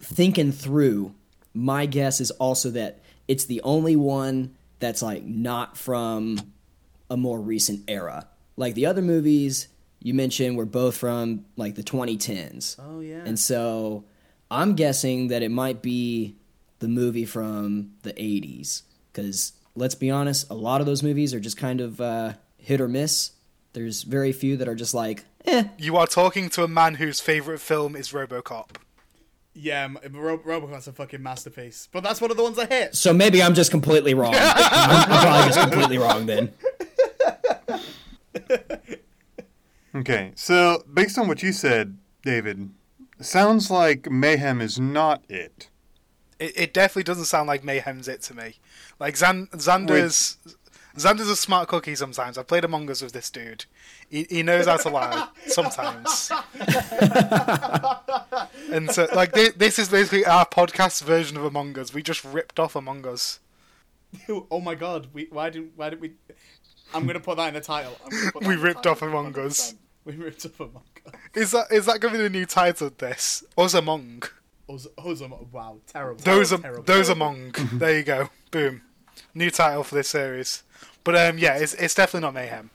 thinking 0.00 0.52
through, 0.52 1.14
my 1.54 1.86
guess 1.86 2.20
is 2.20 2.30
also 2.32 2.70
that 2.70 3.00
it's 3.28 3.44
the 3.46 3.60
only 3.62 3.96
one 3.96 4.54
that's 4.78 5.02
like 5.02 5.24
not 5.24 5.76
from 5.76 6.38
a 7.10 7.16
more 7.16 7.40
recent 7.40 7.82
era. 7.88 8.26
Like 8.56 8.74
the 8.74 8.86
other 8.86 9.02
movies 9.02 9.68
you 10.06 10.14
mentioned 10.14 10.56
were 10.56 10.64
both 10.64 10.96
from 10.96 11.44
like 11.56 11.74
the 11.74 11.82
2010s. 11.82 12.76
Oh 12.78 13.00
yeah. 13.00 13.22
And 13.24 13.36
so 13.38 14.04
I'm 14.50 14.74
guessing 14.76 15.28
that 15.28 15.42
it 15.42 15.50
might 15.50 15.82
be 15.82 16.36
the 16.78 16.86
movie 16.86 17.24
from 17.24 17.90
the 18.02 18.12
80s. 18.12 18.82
Because 19.12 19.52
let's 19.74 19.96
be 19.96 20.08
honest, 20.10 20.48
a 20.48 20.54
lot 20.54 20.80
of 20.80 20.86
those 20.86 21.02
movies 21.02 21.34
are 21.34 21.40
just 21.40 21.56
kind 21.56 21.80
of 21.80 22.00
uh, 22.00 22.34
hit 22.58 22.80
or 22.80 22.86
miss. 22.86 23.32
There's 23.72 24.04
very 24.04 24.30
few 24.32 24.56
that 24.58 24.68
are 24.68 24.76
just 24.76 24.94
like, 24.94 25.24
eh. 25.44 25.64
You 25.76 25.96
are 25.96 26.06
talking 26.06 26.50
to 26.50 26.62
a 26.62 26.68
man 26.68 26.94
whose 26.94 27.18
favorite 27.20 27.58
film 27.60 27.96
is 27.96 28.12
RoboCop. 28.12 28.76
yeah, 29.54 29.84
m- 29.84 29.98
Ro- 30.12 30.38
Robocop's 30.38 30.86
a 30.86 30.92
fucking 30.92 31.22
masterpiece. 31.22 31.88
But 31.90 32.04
that's 32.04 32.20
one 32.20 32.30
of 32.30 32.36
the 32.36 32.42
ones 32.44 32.58
I 32.60 32.66
hit. 32.66 32.94
So 32.94 33.12
maybe 33.12 33.42
I'm 33.42 33.54
just 33.54 33.70
completely 33.72 34.14
wrong. 34.14 34.34
I'm, 34.38 35.10
I'm 35.10 35.20
probably 35.26 35.46
just 35.52 35.60
completely 35.60 35.98
wrong 35.98 36.26
then. 36.26 36.52
Okay, 40.14 40.32
so 40.34 40.84
based 40.92 41.18
on 41.18 41.28
what 41.28 41.42
you 41.42 41.52
said, 41.52 41.98
David, 42.22 42.70
sounds 43.20 43.70
like 43.70 44.10
mayhem 44.10 44.60
is 44.60 44.78
not 44.78 45.24
it. 45.28 45.68
It, 46.38 46.52
it 46.56 46.74
definitely 46.74 47.04
doesn't 47.04 47.24
sound 47.24 47.46
like 47.48 47.64
Mayhem's 47.64 48.08
it 48.08 48.22
to 48.22 48.34
me. 48.34 48.56
Like 49.00 49.16
Zan, 49.16 49.46
Xander's 49.52 50.38
Xander's 50.96 51.28
a 51.28 51.36
smart 51.36 51.68
cookie 51.68 51.94
sometimes. 51.94 52.38
I've 52.38 52.46
played 52.46 52.64
Among 52.64 52.90
Us 52.90 53.02
with 53.02 53.12
this 53.12 53.30
dude. 53.30 53.66
He, 54.08 54.26
he 54.30 54.42
knows 54.42 54.66
how 54.66 54.76
to 54.78 54.88
lie 54.88 55.28
sometimes. 55.46 56.30
and 58.72 58.90
so, 58.90 59.06
like, 59.14 59.32
thi- 59.34 59.50
this 59.56 59.78
is 59.78 59.88
basically 59.88 60.24
our 60.24 60.46
podcast 60.46 61.04
version 61.04 61.36
of 61.36 61.44
Among 61.44 61.78
Us. 61.78 61.92
We 61.92 62.02
just 62.02 62.24
ripped 62.24 62.58
off 62.58 62.76
Among 62.76 63.06
Us. 63.06 63.40
oh 64.50 64.60
my 64.60 64.74
god, 64.74 65.08
we 65.12 65.26
why 65.30 65.50
didn't 65.50 65.72
why 65.76 65.90
did 65.90 66.00
we? 66.00 66.12
I'm 66.94 67.06
gonna 67.06 67.20
put 67.20 67.36
that 67.36 67.48
in 67.48 67.54
the 67.54 67.60
title. 67.60 67.96
I'm 68.04 68.10
gonna 68.10 68.32
put 68.32 68.42
that 68.42 68.48
We 68.48 68.56
ripped 68.56 68.84
title, 68.84 68.92
off 68.92 69.02
Among 69.02 69.38
Us. 69.38 69.74
100%. 70.06 70.16
We 70.16 70.24
ripped 70.24 70.46
off 70.46 70.60
Among 70.60 70.82
Us. 71.06 71.12
Is 71.34 71.50
that 71.52 71.66
is 71.70 71.86
that 71.86 72.00
going 72.00 72.14
to 72.14 72.18
be 72.18 72.24
the 72.24 72.30
new 72.30 72.46
title 72.46 72.88
of 72.88 72.98
this? 72.98 73.44
Us 73.58 73.74
Among. 73.74 74.22
Us, 74.68 74.86
us, 74.98 75.20
Among- 75.20 75.48
wow, 75.52 75.78
terrible. 75.86 76.22
Those 76.22 76.50
terrible, 76.50 76.54
are 76.54 76.62
terrible. 76.62 76.84
those 76.84 77.08
Among. 77.08 77.54
there 77.72 77.96
you 77.96 78.02
go. 78.04 78.30
Boom. 78.50 78.82
New 79.34 79.50
title 79.50 79.82
for 79.84 79.94
this 79.94 80.08
series. 80.08 80.62
But 81.04 81.16
um, 81.16 81.38
yeah, 81.38 81.54
it's 81.56 81.74
it's 81.74 81.94
definitely 81.94 82.26
not 82.26 82.34
Mayhem. 82.34 82.70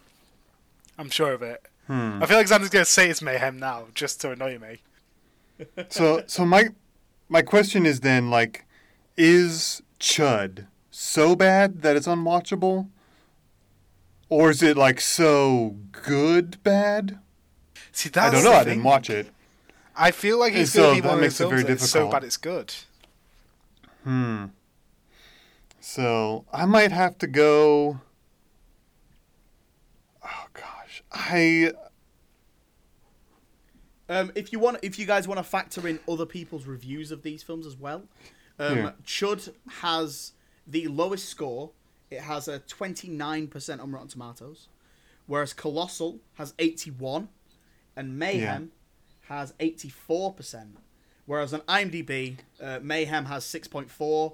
I'm 0.98 1.10
sure 1.10 1.34
of 1.34 1.42
it. 1.42 1.66
I 1.90 2.26
feel 2.26 2.38
like 2.38 2.48
Xander's 2.48 2.70
gonna 2.70 2.86
say 2.86 3.10
it's 3.10 3.22
mayhem 3.22 3.60
now, 3.60 3.88
just 3.94 4.22
to 4.22 4.32
annoy 4.32 4.58
me. 4.60 4.78
So 5.90 6.24
so 6.26 6.46
my 6.46 6.70
my 7.28 7.42
question 7.42 7.86
is 7.86 8.00
then 8.00 8.30
like, 8.30 8.66
is 9.18 9.82
Chud 10.00 10.68
so 10.90 11.36
bad 11.36 11.82
that 11.82 11.96
it's 11.98 12.08
unwatchable, 12.08 12.88
or 14.32 14.50
is 14.50 14.64
it 14.64 14.76
like 14.78 15.00
so 15.02 15.76
good 15.92 16.58
bad? 16.64 17.20
See, 17.92 18.10
that's 18.10 18.30
I 18.30 18.32
don't 18.34 18.44
know. 18.44 18.54
I 18.58 18.64
didn't 18.64 18.84
watch 18.84 19.10
it. 19.10 19.30
I 19.96 20.12
feel 20.12 20.40
like 20.40 20.54
it's 20.54 20.72
So 20.72 20.84
gonna 20.84 20.96
be 20.96 21.02
that 21.02 21.08
one 21.10 21.18
of 21.18 21.22
makes 21.22 21.38
those 21.38 21.46
it 21.48 21.50
very 21.50 21.64
films 21.64 21.80
that's 21.82 21.92
so 21.92 22.00
difficult. 22.00 22.12
bad 22.14 22.24
it's 22.24 22.38
good. 22.38 22.74
Hmm. 24.04 24.46
So 25.80 26.46
I 26.54 26.66
might 26.66 26.92
have 26.92 27.18
to 27.20 27.28
go. 27.28 28.00
Oh 30.24 30.46
gosh, 30.54 31.04
I 31.12 31.74
Um, 34.10 34.32
if 34.36 34.52
you 34.52 34.60
want, 34.60 34.78
if 34.82 34.98
you 35.00 35.06
guys 35.06 35.28
want 35.28 35.38
to 35.40 35.44
factor 35.44 35.88
in 35.88 36.00
other 36.08 36.26
people's 36.26 36.66
reviews 36.66 37.12
of 37.12 37.24
these 37.24 37.44
films 37.44 37.66
as 37.66 37.76
well, 37.78 38.04
um, 38.60 38.78
Yeah. 38.78 38.92
Chud 39.06 39.54
has 39.82 40.34
the 40.68 40.88
lowest 40.88 41.28
score. 41.30 41.72
It 42.12 42.20
has 42.20 42.50
a 42.50 42.60
twenty 42.60 43.08
nine 43.08 43.48
percent 43.48 43.80
on 43.80 43.92
Rotten 43.92 44.10
Tomatoes, 44.10 44.68
whereas 45.26 45.54
Colossal 45.54 46.20
has 46.34 46.54
eighty 46.60 46.92
one, 46.92 47.30
and 47.96 48.20
Mayhem 48.20 48.72
has 49.30 49.54
eighty 49.62 49.90
four 49.90 50.34
percent. 50.34 50.78
Whereas 51.26 51.54
on 51.54 51.62
IMDb, 51.62 52.38
uh, 52.62 52.80
Mayhem 52.82 53.26
has 53.26 53.46
six 53.46 53.68
point 53.70 53.90
four, 53.90 54.34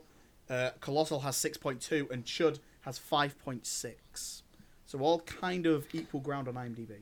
uh, 0.49 0.71
Colossal 0.81 1.19
has 1.19 1.37
six 1.37 1.55
point 1.55 1.79
two, 1.79 2.07
and 2.11 2.25
Chud 2.25 2.59
has 2.81 2.97
five 2.97 3.37
point 3.37 3.67
six. 3.67 4.41
So 4.87 4.99
all 4.99 5.19
kind 5.19 5.67
of 5.67 5.85
equal 5.93 6.21
ground 6.21 6.47
on 6.47 6.55
IMDb. 6.55 7.01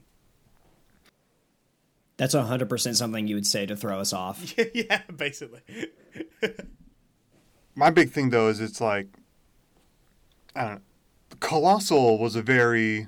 That's 2.18 2.34
100% 2.34 2.96
something 2.96 3.28
you 3.28 3.36
would 3.36 3.46
say 3.46 3.66
to 3.66 3.76
throw 3.76 4.00
us 4.00 4.14
off. 4.14 4.54
yeah, 4.74 5.02
basically. 5.16 5.62
my 7.76 7.90
big 7.90 8.12
thing 8.12 8.30
though 8.30 8.48
is 8.48 8.60
it's 8.60 8.82
like 8.82 9.08
I 9.10 9.12
don't 9.12 9.25
know. 10.56 10.80
Colossal 11.40 12.18
was 12.18 12.36
a 12.36 12.42
very 12.42 13.08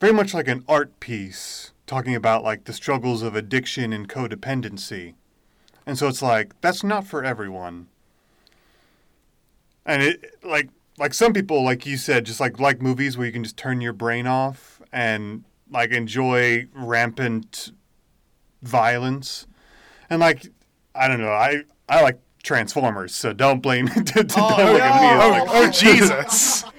very 0.00 0.12
much 0.12 0.34
like 0.34 0.48
an 0.48 0.64
art 0.68 0.98
piece 0.98 1.72
talking 1.86 2.14
about 2.14 2.42
like 2.42 2.64
the 2.64 2.72
struggles 2.72 3.22
of 3.22 3.36
addiction 3.36 3.92
and 3.92 4.08
codependency. 4.08 5.14
And 5.86 5.96
so 5.96 6.08
it's 6.08 6.22
like 6.22 6.60
that's 6.60 6.82
not 6.82 7.06
for 7.06 7.24
everyone. 7.24 7.86
And 9.86 10.02
it 10.02 10.38
like 10.42 10.70
like 10.98 11.14
some 11.14 11.32
people 11.32 11.64
like 11.64 11.86
you 11.86 11.96
said 11.96 12.26
just 12.26 12.40
like 12.40 12.58
like 12.58 12.82
movies 12.82 13.16
where 13.16 13.26
you 13.26 13.32
can 13.32 13.44
just 13.44 13.56
turn 13.56 13.80
your 13.80 13.92
brain 13.92 14.26
off 14.26 14.82
and 14.92 15.44
like 15.70 15.90
enjoy 15.90 16.66
rampant 16.74 17.72
violence. 18.62 19.46
And 20.10 20.20
like 20.20 20.48
I 20.94 21.08
don't 21.08 21.20
know, 21.20 21.32
I 21.32 21.62
I 21.88 22.02
like 22.02 22.20
Transformers, 22.42 23.14
so 23.14 23.32
don't 23.32 23.60
blame 23.60 23.86
don't 24.04 24.16
at 24.16 24.26
me 24.26 24.32
Oh, 24.38 25.44
oh 25.48 25.70
Jesus! 25.70 26.64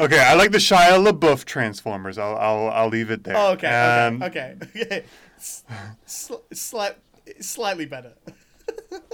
Okay, 0.00 0.20
I 0.20 0.34
like 0.34 0.52
the 0.52 0.58
Shia 0.58 1.04
LaBeouf 1.04 1.44
Transformers. 1.44 2.18
I'll 2.18 2.36
I'll, 2.36 2.68
I'll 2.68 2.88
leave 2.88 3.10
it 3.10 3.24
there. 3.24 3.36
Oh, 3.36 3.52
okay, 3.52 3.66
Um, 3.68 4.22
okay, 4.22 4.54
okay. 4.76 5.04
S- 5.36 5.64
sli- 6.06 6.94
slightly 7.40 7.84
better. 7.84 8.12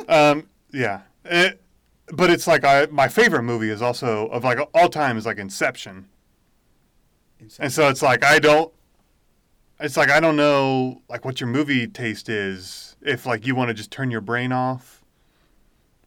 Um, 0.08 0.48
yeah. 0.72 1.02
It, 1.24 1.60
but 2.12 2.28
it's 2.30 2.46
like 2.46 2.64
I 2.64 2.86
my 2.90 3.08
favorite 3.08 3.44
movie 3.44 3.70
is 3.70 3.80
also 3.80 4.26
of 4.28 4.44
like 4.44 4.58
all 4.74 4.88
time 4.90 5.16
is 5.16 5.24
like 5.24 5.38
Inception, 5.38 6.08
and 7.58 7.72
so 7.72 7.88
it's 7.88 8.02
like 8.02 8.22
I 8.24 8.38
don't. 8.38 8.70
It's 9.80 9.96
like 9.96 10.10
I 10.10 10.20
don't 10.20 10.36
know 10.36 11.00
like 11.08 11.24
what 11.24 11.40
your 11.40 11.48
movie 11.48 11.86
taste 11.86 12.28
is 12.28 12.96
if 13.00 13.24
like 13.26 13.46
you 13.46 13.54
want 13.54 13.68
to 13.68 13.74
just 13.74 13.90
turn 13.90 14.10
your 14.10 14.20
brain 14.20 14.52
off, 14.52 15.02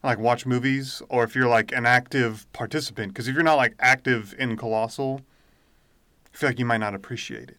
like 0.03 0.19
watch 0.19 0.45
movies, 0.45 1.01
or 1.09 1.23
if 1.23 1.35
you're 1.35 1.47
like 1.47 1.71
an 1.71 1.85
active 1.85 2.45
participant. 2.53 3.13
Because 3.13 3.27
if 3.27 3.33
you're 3.33 3.43
not 3.43 3.55
like 3.55 3.75
active 3.79 4.35
in 4.37 4.57
Colossal, 4.57 5.21
I 6.33 6.37
feel 6.37 6.49
like 6.49 6.59
you 6.59 6.65
might 6.65 6.77
not 6.77 6.93
appreciate 6.93 7.49
it. 7.49 7.57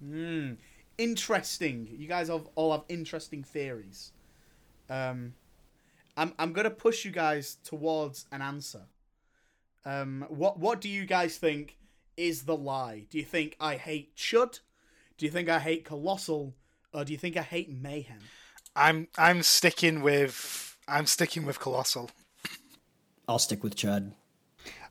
Hmm. 0.00 0.52
Interesting. 0.98 1.88
You 1.98 2.06
guys 2.06 2.28
have, 2.28 2.48
all 2.54 2.72
have 2.72 2.84
interesting 2.88 3.42
theories. 3.42 4.12
Um, 4.88 5.34
I'm 6.16 6.32
I'm 6.38 6.52
gonna 6.52 6.70
push 6.70 7.04
you 7.04 7.10
guys 7.10 7.58
towards 7.64 8.26
an 8.32 8.40
answer. 8.40 8.82
Um, 9.84 10.24
what 10.28 10.58
what 10.58 10.80
do 10.80 10.88
you 10.88 11.04
guys 11.04 11.36
think 11.36 11.76
is 12.16 12.42
the 12.42 12.56
lie? 12.56 13.06
Do 13.10 13.18
you 13.18 13.24
think 13.24 13.56
I 13.60 13.76
hate 13.76 14.16
Chud? 14.16 14.60
Do 15.18 15.26
you 15.26 15.32
think 15.32 15.48
I 15.48 15.58
hate 15.58 15.84
Colossal? 15.84 16.54
Or 16.94 17.04
do 17.04 17.12
you 17.12 17.18
think 17.18 17.36
I 17.36 17.42
hate 17.42 17.70
Mayhem? 17.70 18.20
I'm 18.74 19.08
I'm 19.18 19.42
sticking 19.42 20.00
with 20.00 20.75
I'm 20.88 21.06
sticking 21.06 21.44
with 21.44 21.58
Colossal. 21.58 22.10
I'll 23.28 23.38
stick 23.38 23.62
with 23.64 23.74
Chud. 23.74 24.12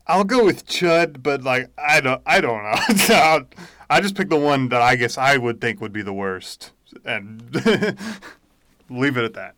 I'll 0.08 0.23
go 0.23 0.43
with 0.45 0.67
Chud, 0.67 1.23
but 1.23 1.43
like 1.43 1.69
I 1.77 2.01
don't, 2.01 2.21
I 2.25 2.41
don't 2.41 2.62
know. 2.63 3.15
I'll- 3.89 4.01
just 4.01 4.15
picked 4.15 4.29
the 4.29 4.36
one 4.38 4.69
that 4.69 4.81
I 4.81 4.95
guess 4.95 5.17
I 5.17 5.38
would 5.38 5.60
think 5.62 5.81
would 5.81 5.93
be 5.93 6.01
the 6.01 6.13
worst, 6.13 6.71
and 7.03 7.53
leave 8.89 9.17
it 9.17 9.23
at 9.23 9.34
that. 9.34 9.55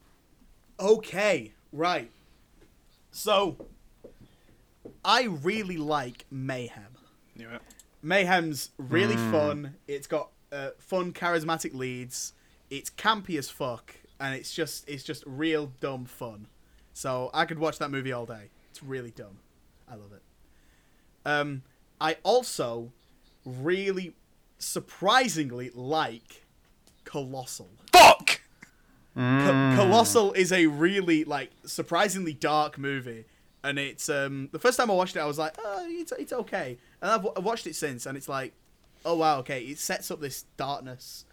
Okay, 0.80 1.52
right. 1.74 2.12
So, 3.12 3.58
I 5.04 5.24
really 5.24 5.78
like 5.78 6.26
Mayhem. 6.30 6.96
Knew 7.36 7.50
it. 7.50 7.62
Mayhem's 8.04 8.70
really 8.78 9.16
fun. 9.16 9.74
It's 9.88 10.06
got 10.08 10.30
uh, 10.52 10.70
fun, 10.78 11.14
charismatic 11.14 11.74
leads. 11.74 12.34
It's 12.70 12.90
campy 12.90 13.38
as 13.38 13.50
fuck, 13.50 13.96
and 14.20 14.36
it's 14.36 14.54
just 14.54 14.88
it's 14.90 15.04
just 15.04 15.24
real 15.26 15.72
dumb 15.80 16.06
fun. 16.06 16.48
So 16.94 17.30
I 17.34 17.46
could 17.46 17.60
watch 17.60 17.78
that 17.80 17.92
movie 17.92 18.12
all 18.12 18.26
day. 18.26 18.50
It's 18.72 18.82
really 18.82 19.12
dumb. 19.12 19.38
I 19.90 19.96
love 19.96 20.12
it. 20.12 20.22
Um, 21.26 21.64
I 22.02 22.18
also 22.24 22.92
really 23.46 24.16
surprisingly 24.60 25.72
like 25.74 26.44
Colossal. 27.04 27.70
Fuck! 27.92 28.42
Co- 29.16 29.74
Colossal 29.76 30.34
is 30.34 30.52
a 30.52 30.68
really 30.68 31.24
like 31.24 31.50
surprisingly 31.66 32.34
dark 32.34 32.78
movie, 32.78 33.26
and 33.64 33.80
it's 33.80 34.10
um 34.10 34.50
the 34.52 34.60
first 34.60 34.78
time 34.78 34.92
I 34.92 34.94
watched 34.94 35.16
it, 35.16 35.20
I 35.20 35.26
was 35.26 35.40
like, 35.40 35.56
oh, 35.60 35.86
it's 35.90 36.12
it's 36.14 36.34
okay, 36.34 36.78
and 37.02 37.10
I've, 37.12 37.18
w- 37.24 37.34
I've 37.36 37.44
watched 37.44 37.66
it 37.66 37.76
since, 37.76 38.06
and 38.06 38.16
it's 38.18 38.30
like, 38.30 38.54
oh 39.06 39.16
wow, 39.16 39.40
okay, 39.40 39.62
it 39.64 39.80
sets 39.80 40.12
up 40.12 40.20
this 40.22 40.46
darkness, 40.58 41.26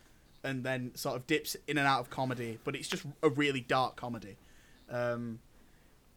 and 0.44 0.62
then 0.62 0.92
sort 0.94 1.16
of 1.16 1.26
dips 1.26 1.56
in 1.66 1.78
and 1.78 1.86
out 1.86 2.00
of 2.00 2.10
comedy, 2.10 2.58
but 2.62 2.76
it's 2.76 2.86
just 2.86 3.04
a 3.22 3.28
really 3.30 3.60
dark 3.60 3.96
comedy. 3.96 4.36
Um, 4.90 5.40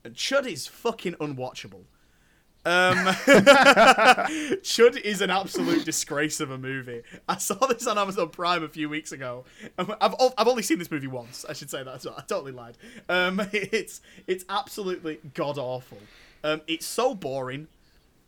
and 0.04 0.14
Chud 0.14 0.46
is 0.46 0.68
fucking 0.68 1.14
unwatchable. 1.16 1.84
Um, 2.66 2.98
Chud 4.62 5.00
is 5.00 5.22
an 5.22 5.30
absolute 5.30 5.86
disgrace 5.86 6.42
of 6.42 6.52
a 6.52 6.58
movie. 6.58 7.02
I 7.30 7.38
saw 7.38 7.56
this 7.56 7.88
on 7.88 7.98
Amazon 7.98 8.28
Prime 8.30 8.62
a 8.64 8.68
few 8.68 8.90
weeks 8.90 9.14
ago. 9.14 9.46
I've 9.78 10.16
I've 10.38 10.48
only 10.48 10.64
seen 10.64 10.78
this 10.78 10.92
movie 10.92 11.08
once. 11.08 11.46
I 11.48 11.54
should 11.54 11.70
say 11.70 11.82
that. 11.84 12.04
well. 12.04 12.16
I 12.18 12.22
totally 12.24 12.52
lied. 12.52 12.78
Um, 13.08 13.42
it's 13.54 14.02
it's 14.28 14.44
absolutely 14.50 15.20
god 15.34 15.58
awful. 15.58 16.00
Um, 16.44 16.62
it's 16.68 16.86
so 16.86 17.16
boring. 17.16 17.68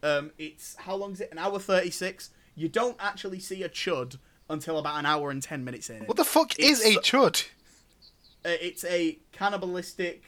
Um, 0.02 0.32
it's 0.38 0.78
how 0.78 0.96
long 0.96 1.12
is 1.12 1.20
it? 1.20 1.32
An 1.34 1.38
hour 1.38 1.60
thirty 1.60 1.90
six. 1.92 2.30
You 2.56 2.70
don't 2.70 2.98
actually 3.00 3.40
see 3.40 3.64
a 3.64 3.70
Chud 3.70 4.18
until 4.50 4.78
about 4.78 4.98
an 4.98 5.06
hour 5.06 5.30
and 5.32 5.42
ten 5.42 5.64
minutes 5.64 5.90
in. 5.90 6.06
What 6.06 6.18
the 6.18 6.24
fuck 6.26 6.58
is 6.60 6.84
a 6.86 6.96
chud? 6.96 7.48
Uh, 8.46 8.50
it's 8.62 8.84
a 8.86 9.20
cannibalistic 9.32 10.24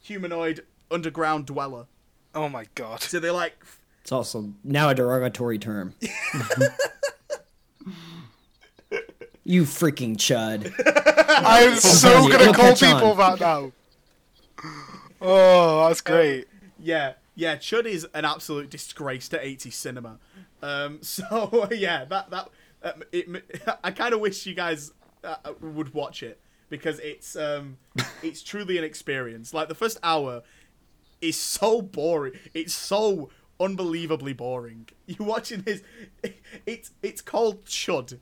humanoid 0.00 0.64
underground 0.90 1.46
dweller. 1.46 1.86
Oh 2.34 2.48
my 2.48 2.66
god. 2.74 3.02
So 3.02 3.20
they're 3.20 3.32
like 3.32 3.54
It's 4.02 4.12
also 4.12 4.52
now 4.64 4.88
a 4.88 4.94
derogatory 4.94 5.58
term. 5.58 5.94
you 9.44 9.62
freaking 9.62 10.16
Chud. 10.16 10.72
I'm 11.26 11.76
so 11.76 12.28
gonna 12.28 12.52
call 12.52 12.74
catch 12.74 12.82
on. 12.82 12.94
people 12.94 13.14
that 13.16 13.40
now. 13.40 13.72
Oh, 15.20 15.88
that's 15.88 16.00
great. 16.00 16.48
Yeah, 16.78 17.12
yeah, 17.34 17.56
Chud 17.56 17.86
is 17.86 18.06
an 18.14 18.24
absolute 18.24 18.70
disgrace 18.70 19.28
to 19.28 19.38
80s 19.38 19.72
cinema. 19.72 20.18
Um, 20.62 20.98
so 21.02 21.68
yeah, 21.70 22.04
that 22.06 22.30
that 22.30 22.48
uh, 22.82 22.92
it, 23.12 23.28
I 23.84 23.90
kind 23.90 24.14
of 24.14 24.20
wish 24.20 24.46
you 24.46 24.54
guys 24.54 24.92
uh, 25.24 25.36
would 25.60 25.94
watch 25.94 26.22
it 26.22 26.40
because 26.68 26.98
it's 27.00 27.36
um 27.36 27.76
it's 28.22 28.42
truly 28.42 28.78
an 28.78 28.84
experience. 28.84 29.54
Like 29.54 29.68
the 29.68 29.74
first 29.74 29.98
hour 30.02 30.42
is 31.20 31.38
so 31.38 31.82
boring. 31.82 32.32
It's 32.54 32.74
so 32.74 33.30
unbelievably 33.60 34.32
boring. 34.32 34.88
You're 35.06 35.28
watching 35.28 35.62
this? 35.62 35.82
It's 36.66 36.90
it's 37.02 37.20
called 37.20 37.64
Chud. 37.64 38.18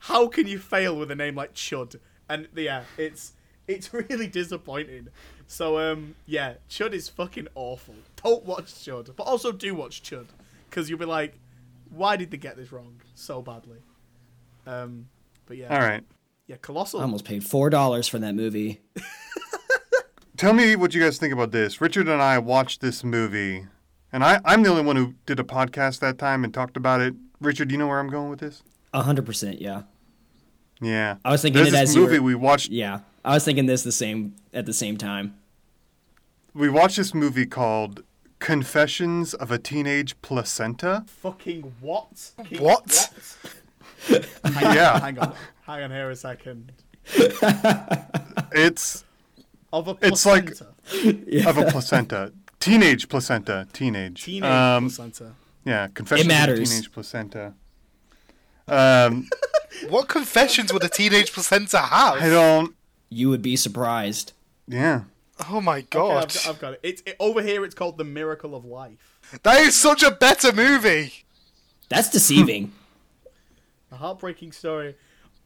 How 0.00 0.28
can 0.28 0.46
you 0.46 0.58
fail 0.58 0.96
with 0.96 1.10
a 1.10 1.14
name 1.16 1.34
like 1.36 1.54
Chud? 1.54 1.98
And 2.28 2.48
yeah, 2.54 2.82
it's 2.98 3.32
it's 3.66 3.92
really 4.10 4.26
disappointing. 4.26 5.08
So 5.46 5.78
um 5.78 6.16
yeah, 6.26 6.54
Chud 6.68 6.92
is 6.92 7.08
fucking 7.08 7.48
awful. 7.54 7.94
Don't 8.22 8.44
watch 8.44 8.66
Chud, 8.66 9.14
but 9.16 9.24
also 9.24 9.52
do 9.52 9.74
watch 9.74 10.02
Chud 10.02 10.26
because 10.68 10.90
you'll 10.90 10.98
be 10.98 11.06
like, 11.06 11.38
Why 11.90 12.16
did 12.16 12.30
they 12.30 12.36
get 12.36 12.56
this 12.56 12.72
wrong 12.72 13.00
so 13.14 13.42
badly? 13.42 13.78
Um, 14.66 15.08
but 15.46 15.56
yeah, 15.56 15.72
All 15.74 15.80
right. 15.80 16.02
yeah, 16.46 16.56
colossal. 16.60 17.00
I 17.00 17.04
almost 17.04 17.24
paid 17.24 17.44
four 17.44 17.70
dollars 17.70 18.08
for 18.08 18.18
that 18.18 18.34
movie. 18.34 18.80
Tell 20.36 20.52
me 20.52 20.76
what 20.76 20.92
you 20.94 21.00
guys 21.00 21.16
think 21.18 21.32
about 21.32 21.50
this. 21.50 21.80
Richard 21.80 22.08
and 22.08 22.20
I 22.20 22.38
watched 22.38 22.82
this 22.82 23.02
movie, 23.02 23.66
and 24.12 24.22
I, 24.22 24.38
I'm 24.44 24.62
the 24.62 24.68
only 24.68 24.82
one 24.82 24.96
who 24.96 25.14
did 25.24 25.40
a 25.40 25.44
podcast 25.44 26.00
that 26.00 26.18
time 26.18 26.44
and 26.44 26.52
talked 26.52 26.76
about 26.76 27.00
it. 27.00 27.14
Richard, 27.40 27.68
do 27.68 27.72
you 27.72 27.78
know 27.78 27.86
where 27.86 27.98
I'm 27.98 28.10
going 28.10 28.28
with 28.28 28.40
this? 28.40 28.62
A 28.92 29.02
hundred 29.02 29.24
percent, 29.24 29.60
yeah. 29.62 29.82
Yeah. 30.80 31.16
I 31.24 31.30
was 31.30 31.40
thinking 31.40 31.62
There's 31.62 31.68
it 31.68 31.70
this 31.72 31.90
as 31.90 31.94
you 31.94 32.02
movie 32.02 32.18
were- 32.18 32.24
we 32.26 32.34
watched. 32.34 32.70
Yeah, 32.70 33.00
I 33.24 33.32
was 33.32 33.44
thinking 33.44 33.64
this 33.64 33.82
the 33.82 33.92
same 33.92 34.36
at 34.52 34.66
the 34.66 34.74
same 34.74 34.98
time. 34.98 35.36
We 36.52 36.68
watched 36.68 36.96
this 36.98 37.14
movie 37.14 37.46
called 37.46 38.02
Confessions 38.38 39.34
of 39.34 39.50
a 39.50 39.58
Teenage 39.58 40.20
Placenta. 40.22 41.04
Fucking 41.06 41.72
what? 41.80 42.32
Fucking 42.36 42.62
What? 42.62 43.10
Hang 44.08 44.74
Yeah. 44.76 44.92
On, 44.94 45.00
hang 45.00 45.18
on. 45.18 45.34
Hang 45.62 45.82
on 45.84 45.90
here 45.90 46.10
a 46.10 46.16
second. 46.16 46.72
It's 48.52 49.04
Of 49.72 49.88
a 49.88 49.96
It's 50.02 50.24
like- 50.26 50.46
placenta. 50.56 51.48
of 51.48 51.58
a 51.58 51.64
placenta. 51.70 52.32
Teenage 52.60 53.08
placenta. 53.08 53.66
Teenage. 53.72 54.24
teenage 54.24 54.44
Um, 54.50 54.84
placenta. 54.84 55.32
yeah, 55.64 55.88
Confessions 55.88 56.26
of 56.26 56.28
matters. 56.28 56.60
a 56.60 56.64
Teenage 56.72 56.92
Placenta. 56.92 57.54
Um, 58.68 59.28
What 59.90 60.08
confessions 60.08 60.72
would 60.72 60.82
a 60.84 60.88
teenage 60.88 61.32
placenta 61.32 61.78
have? 61.78 62.14
I 62.22 62.28
don't. 62.30 62.74
You 63.10 63.28
would 63.28 63.42
be 63.42 63.56
surprised. 63.56 64.32
Yeah. 64.66 65.02
Oh 65.50 65.60
my 65.60 65.78
Okay, 65.78 65.86
god. 65.90 66.22
I've, 66.24 66.32
got- 66.34 66.46
I've 66.48 66.58
got 66.60 66.72
it. 66.74 66.80
It's 66.82 67.02
it, 67.06 67.16
over 67.20 67.42
here. 67.42 67.64
It's 67.64 67.74
called 67.74 67.98
the 67.98 68.04
Miracle 68.04 68.54
of 68.54 68.64
Life. 68.64 69.18
That 69.42 69.60
is 69.60 69.74
such 69.74 70.02
a 70.02 70.10
better 70.10 70.52
movie. 70.52 71.12
That's 71.88 72.08
deceiving. 72.10 72.72
A 73.92 73.96
heartbreaking 73.96 74.50
story 74.52 74.96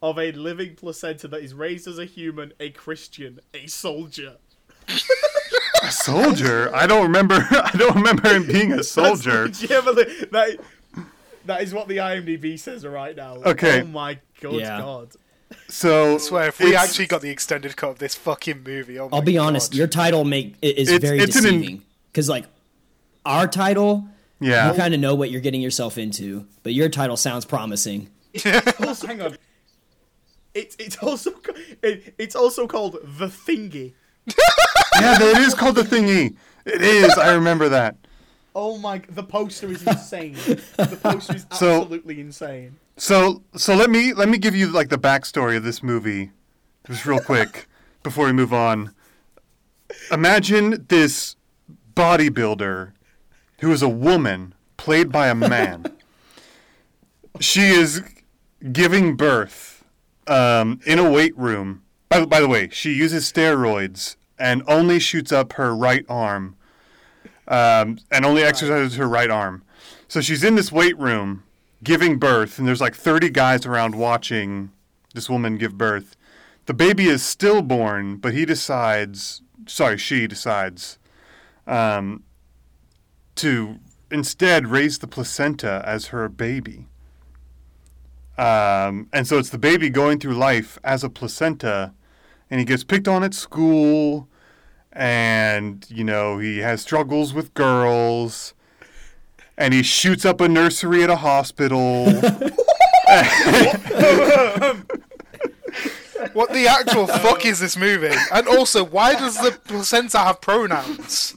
of 0.02 0.18
a 0.18 0.32
living 0.32 0.74
placenta 0.74 1.28
that 1.28 1.42
is 1.42 1.52
raised 1.52 1.86
as 1.86 1.98
a 1.98 2.06
human, 2.06 2.54
a 2.58 2.70
Christian, 2.70 3.38
a 3.52 3.66
soldier. 3.66 4.36
A 5.82 5.90
soldier. 5.90 6.74
I 6.74 6.86
don't 6.86 7.02
remember. 7.02 7.34
I 7.50 7.70
don't 7.76 7.96
remember 7.96 8.28
him 8.34 8.46
being 8.46 8.72
a 8.72 8.82
soldier. 8.82 9.44
legitimately- 9.44 10.04
that, 10.32 10.58
that 11.46 11.62
is 11.62 11.72
what 11.74 11.88
the 11.88 11.98
IMDb 11.98 12.58
says 12.58 12.86
right 12.86 13.14
now. 13.16 13.36
Okay. 13.36 13.82
Oh 13.82 13.86
my 13.86 14.18
good 14.40 14.60
Yeah. 14.60 14.78
god. 14.80 15.10
So 15.70 16.14
I 16.14 16.18
swear, 16.18 16.48
if 16.48 16.58
we 16.60 16.74
actually 16.74 17.06
got 17.06 17.22
the 17.22 17.30
extended 17.30 17.76
cut 17.76 17.90
of 17.90 17.98
this 17.98 18.14
fucking 18.14 18.62
movie, 18.64 18.98
oh 18.98 19.08
I'll 19.12 19.22
be 19.22 19.38
honest. 19.38 19.74
Your 19.74 19.86
title 19.86 20.24
make 20.24 20.56
is 20.62 20.88
It's- 20.90 21.00
very 21.00 21.20
it's 21.20 21.34
deceiving 21.34 21.82
because 22.12 22.28
like 22.28 22.46
our 23.24 23.46
title, 23.46 24.06
yeah. 24.40 24.70
you 24.70 24.76
kind 24.76 24.94
of 24.94 25.00
know 25.00 25.14
what 25.14 25.30
you're 25.30 25.40
getting 25.40 25.60
yourself 25.62 25.96
into, 25.98 26.46
but 26.62 26.72
your 26.74 26.88
title 26.88 27.16
sounds 27.16 27.44
promising. 27.44 28.08
Also, 28.86 29.06
hang 29.06 29.20
on. 29.22 29.36
It's 30.54 30.74
it's 30.80 30.96
also 30.98 31.32
it, 31.82 32.14
it's 32.18 32.34
also 32.34 32.66
called 32.66 32.94
the 33.18 33.26
thingy. 33.26 33.92
yeah, 35.00 35.16
it 35.20 35.38
is 35.38 35.54
called 35.54 35.76
the 35.76 35.82
thingy. 35.82 36.34
It 36.66 36.82
is. 36.82 37.16
I 37.16 37.34
remember 37.34 37.68
that. 37.68 37.96
Oh 38.54 38.76
my! 38.78 38.98
The 39.08 39.22
poster 39.22 39.70
is 39.70 39.82
insane. 39.86 40.34
the 40.34 40.98
poster 41.00 41.36
is 41.36 41.46
So- 41.52 41.82
absolutely 41.82 42.20
insane. 42.20 42.76
So 43.00 43.42
so 43.56 43.74
let 43.74 43.88
me 43.88 44.12
let 44.12 44.28
me 44.28 44.36
give 44.36 44.54
you 44.54 44.66
like 44.66 44.90
the 44.90 44.98
backstory 44.98 45.56
of 45.56 45.62
this 45.62 45.82
movie, 45.82 46.32
just 46.86 47.06
real 47.06 47.18
quick 47.18 47.66
before 48.02 48.26
we 48.26 48.32
move 48.32 48.52
on. 48.52 48.94
Imagine 50.12 50.84
this 50.88 51.34
bodybuilder 51.94 52.92
who 53.60 53.72
is 53.72 53.80
a 53.80 53.88
woman 53.88 54.54
played 54.76 55.10
by 55.10 55.28
a 55.28 55.34
man. 55.34 55.86
she 57.40 57.68
is 57.68 58.02
giving 58.70 59.16
birth 59.16 59.82
um, 60.26 60.78
in 60.84 60.98
a 60.98 61.10
weight 61.10 61.36
room. 61.38 61.82
By, 62.10 62.26
by 62.26 62.40
the 62.40 62.48
way, 62.48 62.68
she 62.70 62.92
uses 62.92 63.32
steroids 63.32 64.16
and 64.38 64.62
only 64.68 64.98
shoots 64.98 65.32
up 65.32 65.54
her 65.54 65.74
right 65.74 66.04
arm, 66.06 66.54
um, 67.48 67.98
and 68.10 68.26
only 68.26 68.42
exercises 68.42 68.96
her 68.98 69.08
right 69.08 69.30
arm. 69.30 69.62
So 70.06 70.20
she's 70.20 70.44
in 70.44 70.54
this 70.54 70.70
weight 70.70 70.98
room 70.98 71.44
giving 71.82 72.18
birth, 72.18 72.58
and 72.58 72.68
there's 72.68 72.80
like 72.80 72.94
30 72.94 73.30
guys 73.30 73.64
around 73.66 73.94
watching 73.94 74.70
this 75.14 75.28
woman 75.28 75.56
give 75.56 75.76
birth. 75.78 76.16
The 76.66 76.74
baby 76.74 77.06
is 77.06 77.22
stillborn, 77.22 78.16
but 78.16 78.34
he 78.34 78.44
decides, 78.44 79.42
sorry, 79.66 79.98
she 79.98 80.26
decides, 80.26 80.98
um, 81.66 82.22
to 83.36 83.78
instead 84.10 84.66
raise 84.66 84.98
the 84.98 85.06
placenta 85.06 85.82
as 85.86 86.08
her 86.08 86.28
baby. 86.28 86.86
Um, 88.36 89.08
and 89.12 89.26
so 89.26 89.38
it's 89.38 89.50
the 89.50 89.58
baby 89.58 89.90
going 89.90 90.18
through 90.18 90.34
life 90.34 90.78
as 90.84 91.04
a 91.04 91.10
placenta, 91.10 91.92
and 92.50 92.60
he 92.60 92.66
gets 92.66 92.84
picked 92.84 93.08
on 93.08 93.22
at 93.22 93.34
school, 93.34 94.28
and, 94.92 95.86
you 95.88 96.04
know, 96.04 96.38
he 96.38 96.58
has 96.58 96.80
struggles 96.80 97.32
with 97.32 97.54
girls 97.54 98.54
and 99.56 99.74
he 99.74 99.82
shoots 99.82 100.24
up 100.24 100.40
a 100.40 100.48
nursery 100.48 101.02
at 101.02 101.10
a 101.10 101.16
hospital. 101.16 102.06
What 106.32 106.52
the 106.52 106.66
actual 106.68 107.06
fuck 107.06 107.44
is 107.46 107.60
this 107.60 107.76
movie? 107.76 108.14
And 108.32 108.46
also, 108.46 108.84
why 108.84 109.14
does 109.14 109.36
the 109.36 109.58
placenta 109.64 110.18
have 110.18 110.40
pronouns? 110.40 111.34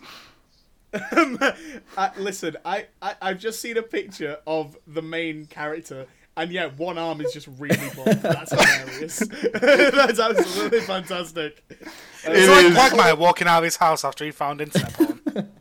Uh, 0.94 2.10
listen, 2.18 2.58
I, 2.64 2.88
I 3.02 3.16
I've 3.22 3.40
just 3.40 3.60
seen 3.60 3.78
a 3.78 3.82
picture 3.82 4.38
of 4.46 4.78
the 4.86 5.02
main 5.02 5.48
character, 5.48 6.06
and 6.38 6.52
yeah, 6.52 6.68
one 6.68 6.98
arm 6.98 7.22
is 7.22 7.34
just 7.34 7.48
really 7.58 7.90
buff. 7.96 8.22
That's 8.22 8.52
hilarious. 8.52 9.20
That's 9.54 10.20
absolutely 10.20 10.82
fantastic. 10.82 11.64
It's 11.70 12.26
It 12.26 12.74
like 12.74 12.92
Quagmire 12.92 13.16
walking 13.16 13.48
out 13.48 13.60
of 13.60 13.64
his 13.64 13.78
house 13.78 14.06
after 14.06 14.26
he 14.26 14.32
found 14.32 14.62
internet 14.62 14.94
porn. 14.94 15.52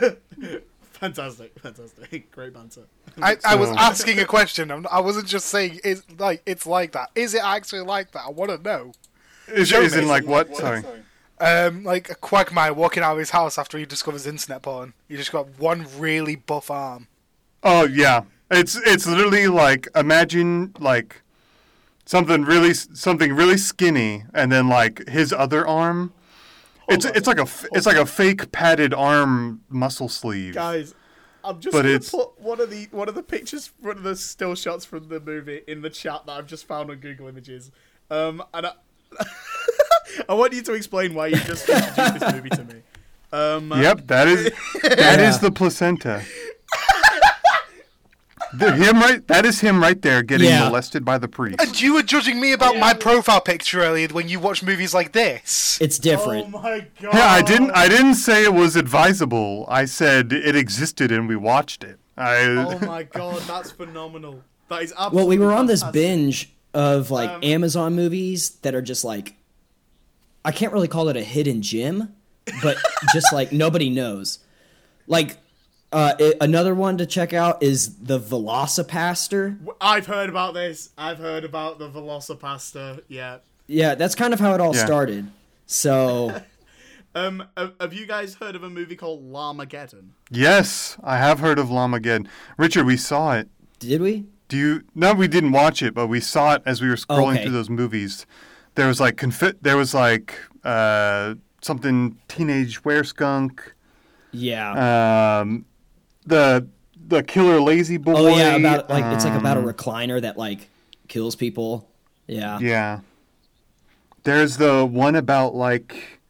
Fantastic, 1.00 1.58
fantastic, 1.60 2.30
great 2.32 2.52
banter. 2.52 2.82
I, 3.22 3.36
I 3.44 3.54
was 3.54 3.70
asking 3.70 4.18
a 4.18 4.24
question. 4.24 4.70
I'm, 4.72 4.86
I 4.90 5.00
wasn't 5.00 5.28
just 5.28 5.46
saying 5.46 5.80
it's 5.84 6.02
like 6.18 6.42
it's 6.44 6.66
like 6.66 6.92
that. 6.92 7.10
Is 7.14 7.34
it 7.34 7.42
actually 7.44 7.82
like 7.82 8.10
that? 8.12 8.24
I 8.26 8.30
want 8.30 8.50
to 8.50 8.58
know. 8.58 8.92
is, 9.46 9.68
Show 9.68 9.80
is 9.80 9.96
in 9.96 10.08
like 10.08 10.26
what? 10.26 10.56
Sorry. 10.56 10.82
Um, 11.40 11.84
like 11.84 12.10
a 12.10 12.16
Quagmire 12.16 12.74
walking 12.74 13.04
out 13.04 13.12
of 13.12 13.18
his 13.18 13.30
house 13.30 13.58
after 13.58 13.78
he 13.78 13.86
discovers 13.86 14.26
internet 14.26 14.62
porn. 14.62 14.92
You 15.06 15.16
just 15.16 15.30
got 15.30 15.46
one 15.58 15.86
really 15.98 16.34
buff 16.34 16.68
arm. 16.68 17.06
Oh 17.62 17.86
yeah, 17.86 18.22
it's 18.50 18.76
it's 18.76 19.06
literally 19.06 19.46
like 19.46 19.86
imagine 19.94 20.74
like 20.80 21.22
something 22.06 22.42
really 22.42 22.74
something 22.74 23.34
really 23.34 23.56
skinny, 23.56 24.24
and 24.34 24.50
then 24.50 24.68
like 24.68 25.08
his 25.08 25.32
other 25.32 25.64
arm. 25.64 26.12
It's 26.88 27.04
on. 27.06 27.12
it's 27.14 27.26
like 27.26 27.38
a 27.38 27.46
it's 27.72 27.86
like 27.86 27.96
a 27.96 28.06
fake 28.06 28.50
padded 28.52 28.94
arm 28.94 29.62
muscle 29.68 30.08
sleeve. 30.08 30.54
Guys, 30.54 30.94
I'm 31.44 31.60
just 31.60 31.72
But 31.72 31.82
gonna 31.82 31.94
it's- 31.94 32.10
put 32.10 32.40
one 32.40 32.60
of 32.60 32.70
the 32.70 32.88
one 32.90 33.08
of 33.08 33.14
the 33.14 33.22
pictures, 33.22 33.70
one 33.80 33.96
of 33.98 34.02
the 34.02 34.16
still 34.16 34.54
shots 34.54 34.84
from 34.84 35.08
the 35.08 35.20
movie 35.20 35.62
in 35.68 35.82
the 35.82 35.90
chat 35.90 36.26
that 36.26 36.32
I've 36.32 36.46
just 36.46 36.66
found 36.66 36.90
on 36.90 36.96
Google 36.96 37.28
Images. 37.28 37.70
Um, 38.10 38.42
and 38.54 38.66
I, 38.66 38.72
I 40.28 40.34
want 40.34 40.52
you 40.52 40.62
to 40.62 40.72
explain 40.72 41.14
why 41.14 41.28
you 41.28 41.36
just 41.36 41.68
introduced 41.68 42.20
this 42.20 42.32
movie 42.32 42.48
to 42.50 42.64
me. 42.64 42.82
Um, 43.32 43.70
Yep, 43.70 44.06
that 44.06 44.26
is 44.28 44.44
that 44.82 45.20
is 45.20 45.34
Yeah. 45.36 45.38
the 45.38 45.50
placenta. 45.52 46.22
The- 48.54 48.72
him 48.74 48.98
right. 49.00 49.26
That 49.28 49.44
is 49.44 49.60
him 49.60 49.82
right 49.82 50.00
there 50.00 50.22
getting 50.22 50.48
Yeah. 50.48 50.64
molested 50.68 51.04
by 51.04 51.18
the 51.18 51.28
priest. 51.28 51.60
And 51.60 51.80
you 51.80 51.94
were 51.94 52.02
judging 52.02 52.40
me 52.40 52.52
about 52.52 52.76
my 52.78 52.94
profile 52.94 53.40
picture 53.40 53.82
earlier 53.82 54.08
when 54.08 54.28
you 54.28 54.40
watch 54.40 54.62
movies 54.62 54.94
like 54.94 55.12
this. 55.12 55.78
It's 55.80 55.98
different. 55.98 56.46
Oh 56.54 56.60
my 56.60 56.86
god! 57.00 57.14
Yeah, 57.14 57.26
I 57.26 57.42
didn't. 57.42 57.70
I 57.72 57.88
didn't 57.88 58.14
say 58.14 58.44
it 58.44 58.54
was 58.54 58.74
advisable. 58.76 59.66
I 59.68 59.84
said 59.84 60.32
it 60.32 60.56
existed 60.56 61.12
and 61.12 61.28
we 61.28 61.36
watched 61.36 61.84
it. 61.84 61.98
I. 62.16 62.36
Oh 62.46 62.78
my 62.86 63.02
god, 63.04 63.42
that's 63.42 63.70
phenomenal. 63.70 64.42
That 64.68 64.82
is 64.82 64.92
absolutely. 64.92 65.16
well, 65.16 65.28
we 65.28 65.38
were 65.38 65.52
on 65.52 65.66
this 65.66 65.80
fantastic. 65.82 66.02
binge 66.02 66.52
of 66.74 67.10
like 67.10 67.30
Um, 67.30 67.40
Amazon 67.42 67.94
movies 67.96 68.50
that 68.62 68.74
are 68.74 68.82
just 68.82 69.04
like 69.04 69.34
I 70.44 70.52
can't 70.52 70.72
really 70.72 70.88
call 70.88 71.08
it 71.08 71.16
a 71.16 71.22
hidden 71.24 71.62
gem, 71.62 72.14
but 72.62 72.76
just 73.12 73.32
like 73.32 73.52
nobody 73.52 73.90
knows. 73.90 74.38
Like 75.06 75.36
uh, 75.92 76.14
i 76.20 76.34
another 76.40 76.74
one 76.74 76.98
to 76.98 77.06
check 77.06 77.32
out 77.32 77.62
is 77.62 77.96
the 77.96 78.18
VelociPastor. 78.20 79.58
I've 79.80 80.06
heard 80.06 80.28
about 80.28 80.54
this. 80.54 80.90
I've 80.98 81.18
heard 81.18 81.44
about 81.44 81.78
the 81.78 81.88
VelociPastor. 81.90 83.02
Yeah. 83.08 83.38
Yeah, 83.66 83.94
that's 83.94 84.14
kind 84.14 84.32
of 84.32 84.40
how 84.40 84.54
it 84.54 84.60
all 84.60 84.74
Yeah. 84.74 84.84
started. 84.84 85.30
So 85.66 86.40
Um, 87.14 87.42
have 87.56 87.72
have 87.80 87.92
you 87.94 88.06
guys 88.06 88.34
heard 88.34 88.54
of 88.54 88.62
a 88.62 88.70
movie 88.70 88.94
called 88.94 89.24
Llamageddon? 89.32 90.10
Yes, 90.30 90.96
I 91.02 91.16
have 91.16 91.40
heard 91.40 91.58
of 91.58 91.68
Llamageddon. 91.68 92.28
Richard, 92.58 92.84
we 92.86 92.96
saw 92.96 93.32
it. 93.34 93.48
did 93.78 94.00
we? 94.02 94.26
Do 94.48 94.56
you? 94.56 94.84
No, 94.94 95.14
we 95.14 95.26
didn't 95.26 95.52
watch 95.52 95.82
it, 95.82 95.94
but 95.94 96.06
we 96.06 96.20
saw 96.20 96.54
it 96.54 96.62
as 96.64 96.80
we 96.80 96.88
were 96.88 96.96
scrolling 96.96 97.34
Okay. 97.34 97.44
through 97.44 97.52
those 97.52 97.70
movies. 97.70 98.24
There 98.76 98.86
was 98.86 99.00
like 99.00 99.16
confi- 99.16 99.56
There 99.60 99.76
was 99.76 99.94
like 99.94 100.38
uh, 100.64 101.34
something 101.62 102.18
teenage 102.28 102.84
were 102.84 103.02
skunk. 103.04 103.74
Yeah. 104.30 105.40
Um, 105.40 105.64
the 106.28 106.68
the 107.06 107.22
killer 107.22 107.60
lazy 107.60 107.96
boy. 107.96 108.14
Oh 108.14 108.36
yeah, 108.36 108.54
about 108.56 108.88
like 108.88 109.04
it's 109.14 109.24
like 109.24 109.38
about 109.38 109.56
a 109.56 109.60
um, 109.60 109.66
recliner 109.66 110.20
that 110.20 110.36
like 110.36 110.68
kills 111.08 111.34
people. 111.34 111.88
Yeah. 112.26 112.58
Yeah. 112.60 113.00
There's 114.24 114.58
the 114.58 114.84
one 114.84 115.16
about 115.16 115.54
like 115.54 116.20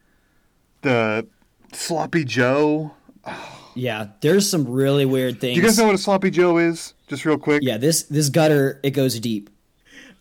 the 0.81 1.27
sloppy 1.73 2.23
Joe. 2.23 2.91
Yeah, 3.75 4.07
there's 4.19 4.49
some 4.49 4.67
really 4.67 5.05
weird 5.05 5.39
things. 5.39 5.55
Do 5.55 5.61
you 5.61 5.65
guys 5.65 5.77
know 5.77 5.85
what 5.85 5.95
a 5.95 5.99
sloppy 5.99 6.31
Joe 6.31 6.57
is? 6.57 6.95
Just 7.07 7.23
real 7.23 7.37
quick. 7.37 7.61
yeah, 7.63 7.77
this 7.77 8.03
this 8.03 8.27
gutter 8.27 8.79
it 8.83 8.89
goes 8.91 9.17
deep. 9.21 9.49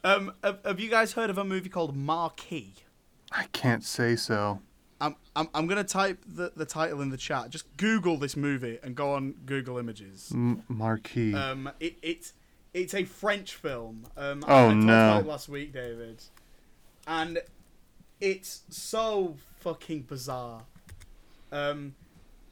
Um, 0.05 0.33
have, 0.45 0.61
have 0.65 0.79
you 0.79 0.89
guys 0.89 1.15
heard 1.15 1.29
of 1.29 1.39
a 1.39 1.45
movie 1.45 1.71
called 1.71 1.97
Marquee? 1.97 2.75
I 3.33 3.47
can't 3.53 3.83
say 3.83 4.15
so. 4.15 4.61
I'm, 5.01 5.15
I'm, 5.37 5.49
I'm 5.55 5.67
gonna 5.69 5.85
type 5.85 6.19
the, 6.27 6.53
the 6.57 6.65
title 6.67 7.01
in 7.01 7.11
the 7.11 7.17
chat. 7.17 7.51
Just 7.51 7.65
Google 7.77 8.17
this 8.17 8.37
movie 8.37 8.79
and 8.83 8.95
go 8.97 9.13
on 9.15 9.35
Google 9.47 9.79
Images. 9.79 10.31
M- 10.33 10.63
Marquis. 10.69 11.35
Um, 11.35 11.71
it, 11.79 11.97
it's 12.03 12.33
it's 12.75 12.95
a 12.95 13.05
French 13.05 13.55
film. 13.55 14.07
Um, 14.17 14.45
Oh, 14.49 14.69
I 14.71 14.75
no. 14.75 14.93
about 14.93 15.21
it 15.23 15.27
last 15.27 15.49
week, 15.49 15.73
David, 15.73 16.23
and 17.07 17.39
it's 18.21 18.63
so 18.71 19.37
fucking 19.61 20.03
bizarre. 20.03 20.63
Um, 21.53 21.95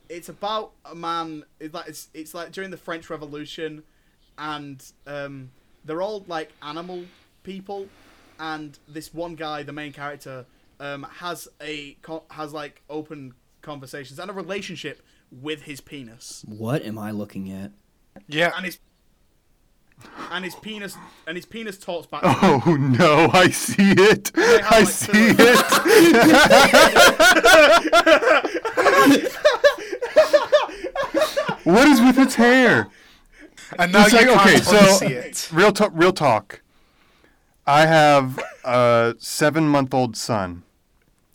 it's 0.09 0.29
about 0.29 0.73
a 0.85 0.95
man. 0.95 1.45
It's 1.59 1.75
like 1.75 1.89
it's, 1.89 2.09
it's 2.15 2.33
like 2.35 2.53
during 2.53 2.71
the 2.71 2.77
French 2.77 3.11
Revolution, 3.11 3.83
and 4.39 4.83
um, 5.07 5.51
they're 5.85 6.01
all 6.03 6.25
like 6.29 6.51
animal 6.63 7.05
people, 7.43 7.89
and 8.39 8.79
this 8.89 9.13
one 9.13 9.35
guy, 9.35 9.65
the 9.65 9.73
main 9.73 9.93
character, 9.93 10.47
um, 10.81 11.07
has 11.19 11.49
a 11.61 11.97
has 12.31 12.53
like 12.53 12.83
open 12.91 13.35
conversations 13.62 14.19
and 14.19 14.31
a 14.31 14.35
relationship 14.35 15.03
with 15.33 15.62
his 15.62 15.81
penis 15.81 16.45
What 16.47 16.85
am 16.85 16.99
I 16.99 17.11
looking 17.11 17.51
at? 17.51 17.73
Yeah. 18.29 18.53
and 18.57 18.65
his 18.65 18.79
and 20.31 20.45
his 20.45 20.55
penis 20.55 20.97
and 21.27 21.37
his 21.37 21.47
penis 21.47 21.79
talks 21.79 22.07
back. 22.07 22.21
to 22.23 22.29
him. 22.31 22.62
oh 22.67 22.77
no, 22.77 23.31
I 23.33 23.49
see 23.49 23.93
it. 23.97 24.31
have, 24.37 24.61
I 24.65 24.79
like, 24.81 24.89
see 24.89 25.35
pillars. 25.35 25.62
it. 29.17 29.33
what 31.65 31.89
is 31.89 32.01
with 32.01 32.19
its 32.19 32.35
hair? 32.35 32.89
And 33.79 33.93
now 33.93 34.05
It's 34.05 34.12
you 34.12 34.19
like, 34.19 34.29
can't 34.29 34.41
okay, 34.41 34.57
so- 34.59 34.97
see 34.99 35.07
it. 35.07 35.49
Real 35.53 35.73
talk. 35.73 35.91
Real 35.95 36.12
talk. 36.12 36.61
I 37.66 37.87
have 37.87 38.38
a 38.64 39.14
seven-month-old 39.18 40.16
son. 40.16 40.62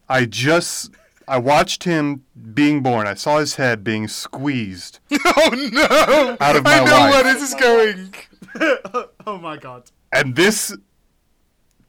I 0.08 0.26
just 0.26 0.92
I 1.28 1.38
watched 1.38 1.84
him 1.84 2.24
being 2.54 2.82
born. 2.82 3.08
I 3.08 3.14
saw 3.14 3.38
his 3.40 3.56
head 3.56 3.84
being 3.84 4.08
squeezed 4.08 5.00
Oh 5.26 5.70
no! 5.72 6.38
out 6.40 6.56
of 6.56 6.64
my 6.64 6.80
I 6.80 6.84
know 6.84 6.92
life. 6.92 7.12
where 7.14 7.24
this 7.24 7.42
is 7.42 7.56
going. 7.56 8.14
oh 9.28 9.38
my 9.38 9.58
god. 9.58 9.84
And 10.14 10.36
this 10.36 10.76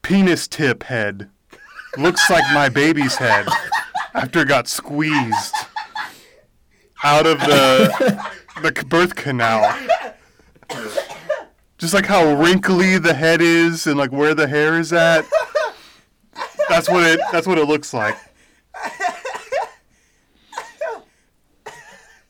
penis 0.01 0.47
tip 0.47 0.83
head 0.83 1.29
looks 1.97 2.29
like 2.29 2.43
my 2.53 2.69
baby's 2.69 3.15
head 3.15 3.47
after 4.13 4.41
it 4.41 4.47
got 4.47 4.67
squeezed 4.67 5.53
out 7.03 7.25
of 7.25 7.39
the 7.39 8.25
the 8.61 8.85
birth 8.85 9.15
canal. 9.15 9.61
Just 11.83 11.93
like 11.93 12.05
how 12.05 12.35
wrinkly 12.35 12.97
the 12.97 13.13
head 13.13 13.41
is 13.41 13.87
and 13.87 13.97
like 13.97 14.13
where 14.13 14.33
the 14.33 14.47
hair 14.47 14.79
is 14.79 14.93
at. 14.93 15.25
That's 16.69 16.87
what 16.89 17.03
it 17.03 17.19
that's 17.29 17.45
what 17.45 17.57
it 17.57 17.65
looks 17.67 17.93
like. 17.93 18.15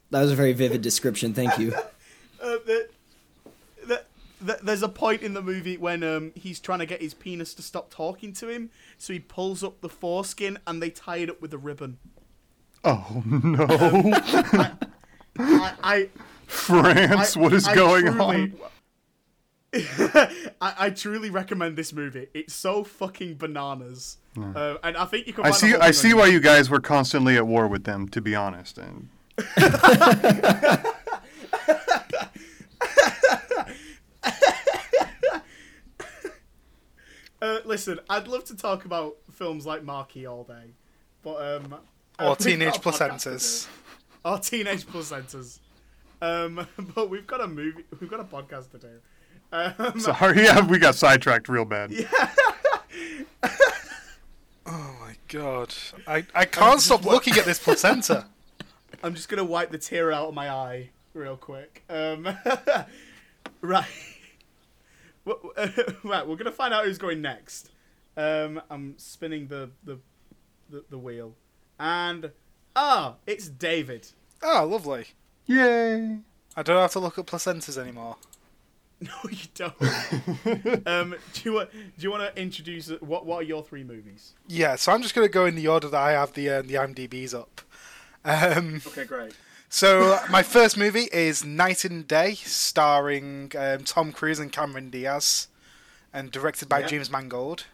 That 0.09 0.21
was 0.21 0.31
a 0.31 0.35
very 0.35 0.53
vivid 0.53 0.81
description. 0.81 1.35
Thank 1.35 1.59
you. 1.59 1.71
Uh, 2.41 2.57
the, 2.65 2.89
the, 3.85 4.03
the, 4.41 4.59
there's 4.63 4.81
a 4.81 4.89
point 4.89 5.21
in 5.21 5.35
the 5.35 5.41
movie 5.43 5.77
when 5.77 6.03
um, 6.03 6.31
he's 6.33 6.59
trying 6.59 6.79
to 6.79 6.87
get 6.87 6.99
his 6.99 7.13
penis 7.13 7.53
to 7.53 7.61
stop 7.61 7.91
talking 7.91 8.33
to 8.33 8.49
him, 8.49 8.71
so 8.97 9.13
he 9.13 9.19
pulls 9.19 9.63
up 9.63 9.81
the 9.81 9.89
foreskin 9.89 10.57
and 10.65 10.81
they 10.81 10.89
tie 10.89 11.17
it 11.17 11.29
up 11.29 11.41
with 11.43 11.53
a 11.53 11.59
ribbon. 11.59 11.99
Oh 12.83 13.21
no. 13.23 13.67
I, 15.37 15.73
I, 15.83 16.09
France, 16.47 17.37
I- 17.37 17.39
what 17.39 17.53
is 17.53 17.67
I 17.67 17.75
going 17.75 18.05
truly- 18.07 18.19
on? 18.19 18.53
I, 19.73 20.73
I 20.77 20.89
truly 20.91 21.29
recommend 21.29 21.75
this 21.77 21.93
movie. 21.93 22.27
It's 22.33 22.53
so 22.53 22.83
fucking 22.83 23.35
bananas, 23.35 24.17
uh, 24.37 24.75
and 24.83 24.95
I 24.97 25.05
think 25.05 25.27
you 25.27 25.33
can. 25.33 25.45
I 25.45 25.51
see 25.51 25.73
I 25.75 25.91
see 25.91 26.13
why 26.13 26.27
you 26.27 26.39
guys 26.39 26.69
were 26.69 26.79
constantly 26.79 27.37
at 27.37 27.47
war 27.47 27.67
with 27.67 27.83
them, 27.83 28.07
to 28.09 28.21
be 28.21 28.35
honest. 28.35 28.77
And 28.77 29.09
Uh, 37.41 37.59
listen, 37.65 37.99
I'd 38.09 38.27
love 38.27 38.45
to 38.45 38.55
talk 38.55 38.85
about 38.85 39.17
films 39.33 39.65
like 39.65 39.83
Marquis 39.83 40.25
all 40.25 40.45
day, 40.45 40.75
but 41.23 41.35
um, 41.57 41.75
uh, 42.17 42.29
Or 42.29 42.35
teenage 42.37 42.75
got 42.81 42.85
a 42.85 42.89
podcast 42.89 43.21
to 43.23 43.29
placentas. 43.29 43.65
do. 43.65 44.29
Or 44.29 44.39
teenage 44.39 44.85
placentas. 44.87 45.59
Um, 46.21 46.65
but 46.95 47.09
we've 47.09 47.27
got 47.27 47.41
a 47.41 47.47
movie, 47.47 47.83
we've 47.99 48.09
got 48.09 48.21
a 48.21 48.23
podcast 48.23 48.71
to 48.71 48.77
do. 48.77 48.87
Um, 49.53 49.99
sorry, 49.99 50.37
yeah, 50.43 50.65
we 50.65 50.79
got 50.79 50.95
sidetracked 50.95 51.47
real 51.47 51.63
bad. 51.63 51.93
Oh 54.65 54.95
my 54.99 55.15
god. 55.27 55.73
I, 56.07 56.25
I 56.33 56.45
can't 56.45 56.81
stop 56.81 57.05
looking 57.05 57.37
at 57.37 57.45
this 57.45 57.59
placenta. 57.59 58.25
I'm 59.03 59.13
just 59.13 59.29
gonna 59.29 59.43
wipe 59.43 59.69
the 59.69 59.77
tear 59.77 60.11
out 60.11 60.29
of 60.29 60.33
my 60.33 60.49
eye 60.49 60.89
real 61.13 61.37
quick. 61.37 61.83
Um, 61.89 62.27
right, 63.61 63.85
Well, 65.25 65.39
right. 66.03 66.27
We're 66.27 66.35
gonna 66.35 66.51
find 66.51 66.73
out 66.73 66.85
who's 66.85 66.97
going 66.97 67.21
next. 67.21 67.69
Um, 68.17 68.61
I'm 68.69 68.95
spinning 68.97 69.47
the 69.47 69.69
the, 69.83 69.99
the 70.69 70.83
the 70.89 70.97
wheel, 70.97 71.35
and 71.79 72.31
ah, 72.75 73.15
it's 73.27 73.47
David. 73.49 74.07
Oh, 74.41 74.65
lovely. 74.65 75.05
Yay! 75.45 76.17
I 76.55 76.63
don't 76.63 76.77
have 76.81 76.91
to 76.93 76.99
look 76.99 77.19
at 77.19 77.25
placentas 77.25 77.77
anymore. 77.77 78.15
No, 79.23 79.29
you 79.29 79.47
don't. 79.55 80.87
um, 80.87 81.15
do 81.33 81.41
you 81.43 81.53
want 81.53 81.71
do 81.71 81.79
you 81.99 82.11
want 82.11 82.23
to 82.35 82.41
introduce 82.41 82.89
what 83.01 83.25
what 83.25 83.37
are 83.37 83.43
your 83.43 83.63
three 83.63 83.83
movies? 83.83 84.33
Yeah, 84.47 84.75
so 84.75 84.91
I'm 84.91 85.01
just 85.01 85.13
going 85.15 85.27
to 85.27 85.31
go 85.31 85.45
in 85.45 85.55
the 85.55 85.67
order 85.67 85.87
that 85.89 85.99
I 86.01 86.11
have 86.11 86.33
the 86.33 86.49
uh, 86.49 86.61
the 86.61 86.75
IMDb's 86.75 87.33
up. 87.33 87.61
Um, 88.25 88.81
Okay, 88.87 89.03
great. 89.05 89.33
so 89.69 90.19
my 90.29 90.43
first 90.43 90.77
movie 90.77 91.09
is 91.11 91.43
Knight 91.43 91.83
and 91.83 92.07
Day, 92.07 92.35
starring 92.35 93.51
um, 93.57 93.83
Tom 93.83 94.11
Cruise 94.13 94.39
and 94.39 94.51
Cameron 94.51 94.89
Diaz, 94.89 95.47
and 96.13 96.31
directed 96.31 96.69
by 96.69 96.79
Yeah. 96.79 96.87
James 96.87 97.11
Mangold. 97.11 97.65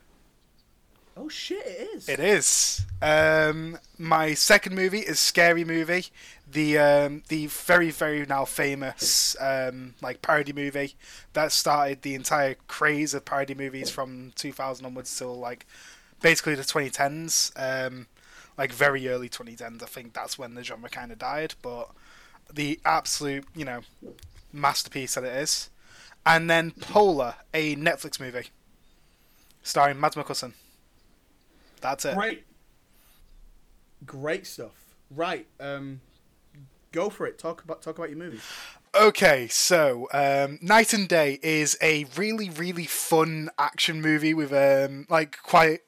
Oh 1.16 1.28
shit, 1.30 1.66
it 1.66 1.90
is. 1.96 2.10
It 2.10 2.20
is. 2.20 2.86
Um, 3.02 3.78
my 3.98 4.34
second 4.34 4.74
movie 4.74 5.00
is 5.02 5.20
Scary 5.20 5.66
Movie, 5.66 6.06
the 6.52 6.78
um, 6.78 7.24
the 7.28 7.48
very 7.48 7.92
very 7.92 8.26
now 8.26 8.46
famous 8.46 9.36
um, 9.40 9.94
like 10.02 10.22
parody 10.22 10.54
movie 10.54 10.96
that 11.34 11.52
started 11.52 12.02
the 12.02 12.16
entire 12.16 12.56
craze 12.68 13.14
of 13.14 13.26
parody 13.26 13.54
movies 13.54 13.90
from 13.90 14.32
2000 14.36 14.86
onwards 14.86 15.16
till 15.18 15.36
like 15.36 15.66
basically 16.22 16.56
the 16.56 16.64
2010s. 16.64 17.52
Um, 17.56 18.08
like 18.58 18.74
very 18.74 19.08
early 19.08 19.30
2010s, 19.30 19.82
I 19.82 19.86
think 19.86 20.14
that's 20.14 20.38
when 20.38 20.54
the 20.54 20.64
genre 20.64 20.90
kind 20.90 21.12
of 21.12 21.18
died. 21.18 21.56
But 21.62 21.90
the 22.54 22.80
absolute 22.84 23.46
you 23.56 23.66
know 23.66 23.82
masterpiece 24.52 25.16
that 25.16 25.24
it 25.24 25.36
is, 25.36 25.70
and 26.26 26.50
then 26.50 26.72
Polar, 26.72 27.36
a 27.54 27.76
Netflix 27.76 28.20
movie 28.20 28.48
starring 29.64 30.00
Mads 30.00 30.16
Mikkelsen. 30.16 30.54
That's 31.82 32.06
it. 32.06 32.16
Great. 32.16 32.44
Great 34.06 34.46
stuff. 34.46 34.72
Right. 35.10 35.48
Um, 35.60 36.02
go 36.92 37.10
for 37.10 37.26
it. 37.26 37.38
Talk 37.38 37.64
about 37.64 37.82
talk 37.82 37.98
about 37.98 38.10
your 38.10 38.18
movies. 38.18 38.42
Okay, 38.96 39.48
so 39.48 40.08
um, 40.14 40.58
Knight 40.64 40.94
and 40.94 41.08
Day 41.08 41.40
is 41.44 41.78
a 41.80 42.06
really, 42.18 42.50
really 42.50 42.86
fun 42.86 43.52
action 43.60 44.02
movie 44.02 44.34
with 44.34 44.52
um, 44.52 45.06
like 45.10 45.38
quite, 45.44 45.82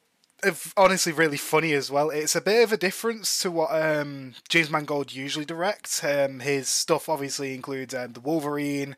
honestly, 0.78 1.12
really 1.12 1.38
funny 1.38 1.74
as 1.74 1.90
well. 1.90 2.12
It's 2.12 2.36
a 2.36 2.42
bit 2.42 2.64
of 2.64 2.72
a 2.72 2.78
difference 2.78 3.40
to 3.40 3.50
what 3.50 3.70
um, 3.72 4.36
James 4.50 4.70
Mangold 4.70 5.14
usually 5.14 5.46
directs. 5.46 6.04
Um, 6.04 6.42
his 6.42 6.70
stuff 6.70 7.10
obviously 7.10 7.56
includes 7.56 7.96
um, 7.96 8.14
the 8.14 8.20
Wolverine, 8.20 8.98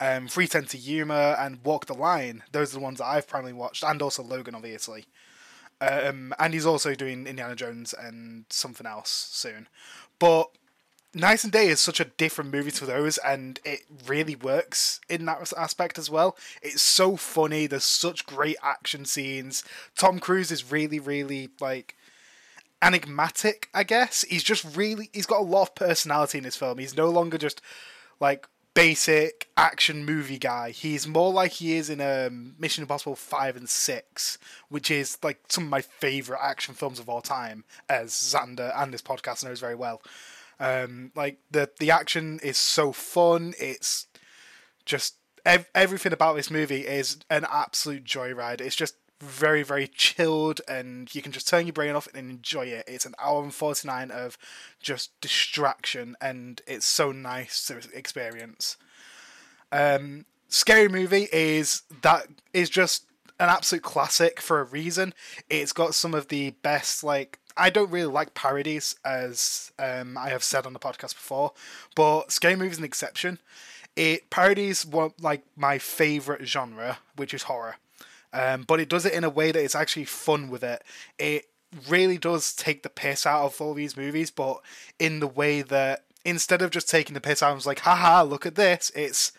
um, 0.00 0.28
3:10 0.28 0.70
to 0.70 0.78
Yuma, 0.78 1.36
and 1.38 1.62
Walk 1.62 1.86
the 1.86 1.94
Line. 1.94 2.44
Those 2.52 2.72
are 2.72 2.78
the 2.78 2.84
ones 2.84 2.98
that 2.98 3.06
I've 3.06 3.28
primarily 3.28 3.52
watched, 3.52 3.84
and 3.84 4.00
also 4.00 4.22
Logan, 4.22 4.54
obviously. 4.54 5.04
Um, 5.82 6.32
and 6.38 6.54
he's 6.54 6.64
also 6.64 6.94
doing 6.94 7.26
Indiana 7.26 7.56
Jones 7.56 7.92
and 7.92 8.46
something 8.48 8.86
else 8.86 9.10
soon. 9.10 9.68
But 10.18 10.48
Knight 11.14 11.44
and 11.44 11.52
Day 11.52 11.68
is 11.68 11.80
such 11.80 12.00
a 12.00 12.06
different 12.06 12.50
movie 12.50 12.70
to 12.70 12.86
those, 12.86 13.18
and 13.18 13.60
it 13.64 13.80
really 14.06 14.34
works 14.34 15.00
in 15.10 15.26
that 15.26 15.52
aspect 15.56 15.98
as 15.98 16.08
well. 16.08 16.36
It's 16.62 16.80
so 16.80 17.16
funny. 17.16 17.66
There's 17.66 17.84
such 17.84 18.24
great 18.24 18.56
action 18.62 19.04
scenes. 19.04 19.62
Tom 19.96 20.18
Cruise 20.18 20.50
is 20.50 20.72
really, 20.72 20.98
really 20.98 21.50
like 21.60 21.96
enigmatic. 22.80 23.68
I 23.74 23.84
guess 23.84 24.22
he's 24.22 24.42
just 24.42 24.76
really 24.76 25.10
he's 25.12 25.26
got 25.26 25.40
a 25.40 25.44
lot 25.44 25.68
of 25.68 25.74
personality 25.74 26.38
in 26.38 26.44
this 26.44 26.56
film. 26.56 26.78
He's 26.78 26.96
no 26.96 27.10
longer 27.10 27.36
just 27.36 27.60
like 28.18 28.48
basic 28.74 29.48
action 29.56 30.04
movie 30.06 30.38
guy. 30.38 30.70
He's 30.70 31.06
more 31.06 31.30
like 31.32 31.52
he 31.52 31.76
is 31.76 31.90
in 31.90 32.00
um, 32.00 32.54
Mission 32.58 32.82
Impossible 32.82 33.16
5 33.16 33.56
and 33.56 33.68
6, 33.68 34.38
which 34.70 34.90
is 34.90 35.18
like 35.22 35.40
some 35.48 35.64
of 35.64 35.70
my 35.70 35.82
favorite 35.82 36.40
action 36.42 36.74
films 36.74 36.98
of 36.98 37.08
all 37.08 37.20
time, 37.20 37.64
as 37.88 38.12
Xander 38.12 38.72
and 38.74 38.94
this 38.94 39.02
podcast 39.02 39.44
knows 39.44 39.60
very 39.60 39.74
well. 39.74 40.00
Um, 40.62 41.10
like 41.16 41.38
the 41.50 41.70
the 41.80 41.90
action 41.90 42.38
is 42.42 42.56
so 42.56 42.92
fun. 42.92 43.52
It's 43.58 44.06
just 44.84 45.16
ev- 45.44 45.68
everything 45.74 46.12
about 46.12 46.36
this 46.36 46.52
movie 46.52 46.86
is 46.86 47.18
an 47.28 47.44
absolute 47.50 48.04
joyride. 48.04 48.60
It's 48.60 48.76
just 48.76 48.94
very 49.20 49.62
very 49.62 49.86
chilled 49.86 50.60
and 50.66 51.14
you 51.14 51.22
can 51.22 51.30
just 51.30 51.46
turn 51.46 51.66
your 51.66 51.72
brain 51.72 51.94
off 51.94 52.08
and 52.12 52.28
enjoy 52.28 52.66
it 52.66 52.84
it's 52.88 53.06
an 53.06 53.14
hour 53.22 53.40
and 53.40 53.54
49 53.54 54.10
of 54.10 54.36
just 54.80 55.12
distraction 55.20 56.16
and 56.20 56.60
it's 56.66 56.84
so 56.84 57.12
nice 57.12 57.64
to 57.68 57.80
experience 57.94 58.76
um 59.70 60.24
scary 60.48 60.88
movie 60.88 61.28
is 61.32 61.82
that 62.02 62.26
is 62.52 62.68
just 62.68 63.06
an 63.40 63.48
absolute 63.48 63.82
classic 63.82 64.40
for 64.40 64.60
a 64.60 64.64
reason 64.64 65.14
it's 65.50 65.72
got 65.72 65.94
some 65.94 66.14
of 66.14 66.28
the 66.28 66.50
best 66.62 67.02
like 67.02 67.38
I 67.54 67.68
don't 67.68 67.90
really 67.90 68.10
like 68.10 68.32
parodies, 68.32 68.96
as 69.04 69.72
um, 69.78 70.16
I 70.16 70.30
have 70.30 70.42
said 70.42 70.64
on 70.64 70.72
the 70.72 70.78
podcast 70.78 71.12
before, 71.12 71.52
but 71.94 72.32
Scary 72.32 72.56
Movie 72.56 72.70
is 72.70 72.78
an 72.78 72.84
exception. 72.84 73.40
It 73.94 74.30
parodies 74.30 74.86
what 74.86 75.20
like 75.20 75.42
my 75.54 75.76
favorite 75.76 76.46
genre, 76.46 77.00
which 77.14 77.34
is 77.34 77.42
horror 77.42 77.76
um, 78.32 78.64
but 78.66 78.80
it 78.80 78.88
does 78.88 79.04
it 79.04 79.12
in 79.12 79.24
a 79.24 79.30
way 79.30 79.52
that 79.52 79.62
it's 79.62 79.74
actually 79.74 80.04
fun 80.04 80.48
with 80.48 80.64
it. 80.64 80.82
It 81.18 81.48
really 81.88 82.18
does 82.18 82.54
take 82.54 82.82
the 82.82 82.88
piss 82.88 83.26
out 83.26 83.44
of 83.44 83.60
all 83.60 83.74
these 83.74 83.96
movies, 83.96 84.30
but 84.30 84.60
in 84.98 85.20
the 85.20 85.26
way 85.26 85.62
that 85.62 86.04
instead 86.24 86.62
of 86.62 86.70
just 86.70 86.88
taking 86.88 87.14
the 87.14 87.20
piss 87.20 87.42
out, 87.42 87.50
I 87.50 87.54
was 87.54 87.66
like, 87.66 87.80
haha, 87.80 88.22
look 88.22 88.46
at 88.46 88.54
this. 88.54 88.90
It's 88.94 89.32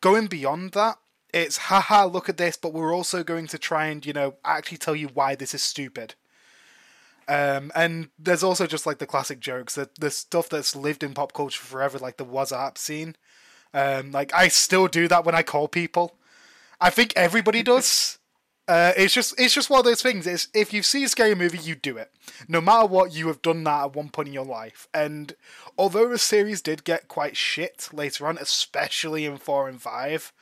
going 0.00 0.26
beyond 0.26 0.72
that. 0.72 0.98
It's 1.32 1.56
haha, 1.56 2.06
look 2.06 2.28
at 2.28 2.36
this, 2.36 2.56
but 2.56 2.72
we're 2.72 2.94
also 2.94 3.22
going 3.22 3.46
to 3.48 3.58
try 3.58 3.86
and, 3.86 4.04
you 4.06 4.12
know, 4.12 4.36
actually 4.44 4.78
tell 4.78 4.96
you 4.96 5.08
why 5.08 5.34
this 5.34 5.54
is 5.54 5.62
stupid. 5.62 6.14
Um, 7.28 7.72
and 7.74 8.10
there's 8.18 8.44
also 8.44 8.66
just 8.66 8.86
like 8.86 8.98
the 8.98 9.06
classic 9.06 9.40
jokes, 9.40 9.74
the 9.74 9.90
the 9.98 10.10
stuff 10.10 10.48
that's 10.48 10.76
lived 10.76 11.02
in 11.02 11.12
pop 11.12 11.32
culture 11.32 11.62
forever, 11.62 11.98
like 11.98 12.18
the 12.18 12.24
Wassup 12.24 12.78
scene. 12.78 13.16
Um, 13.74 14.12
like 14.12 14.32
I 14.32 14.48
still 14.48 14.86
do 14.86 15.08
that 15.08 15.24
when 15.24 15.34
I 15.34 15.42
call 15.42 15.68
people. 15.68 16.16
I 16.80 16.90
think 16.90 17.12
everybody 17.16 17.62
does. 17.64 18.18
Uh, 18.68 18.92
it's 18.96 19.14
just 19.14 19.38
it's 19.40 19.54
just 19.54 19.70
one 19.70 19.80
of 19.80 19.84
those 19.84 20.02
things. 20.02 20.26
It's 20.26 20.48
if 20.54 20.72
you 20.72 20.82
see 20.82 21.04
a 21.04 21.08
scary 21.08 21.34
movie, 21.34 21.58
you 21.58 21.74
do 21.74 21.96
it. 21.96 22.12
No 22.48 22.60
matter 22.60 22.86
what, 22.86 23.12
you 23.12 23.26
have 23.28 23.42
done 23.42 23.64
that 23.64 23.84
at 23.84 23.96
one 23.96 24.08
point 24.08 24.28
in 24.28 24.34
your 24.34 24.44
life. 24.44 24.88
And 24.94 25.34
although 25.78 26.08
the 26.08 26.18
series 26.18 26.62
did 26.62 26.84
get 26.84 27.08
quite 27.08 27.36
shit 27.36 27.88
later 27.92 28.26
on, 28.26 28.38
especially 28.38 29.24
in 29.24 29.36
four 29.36 29.68
and 29.68 29.80
five, 29.80 30.32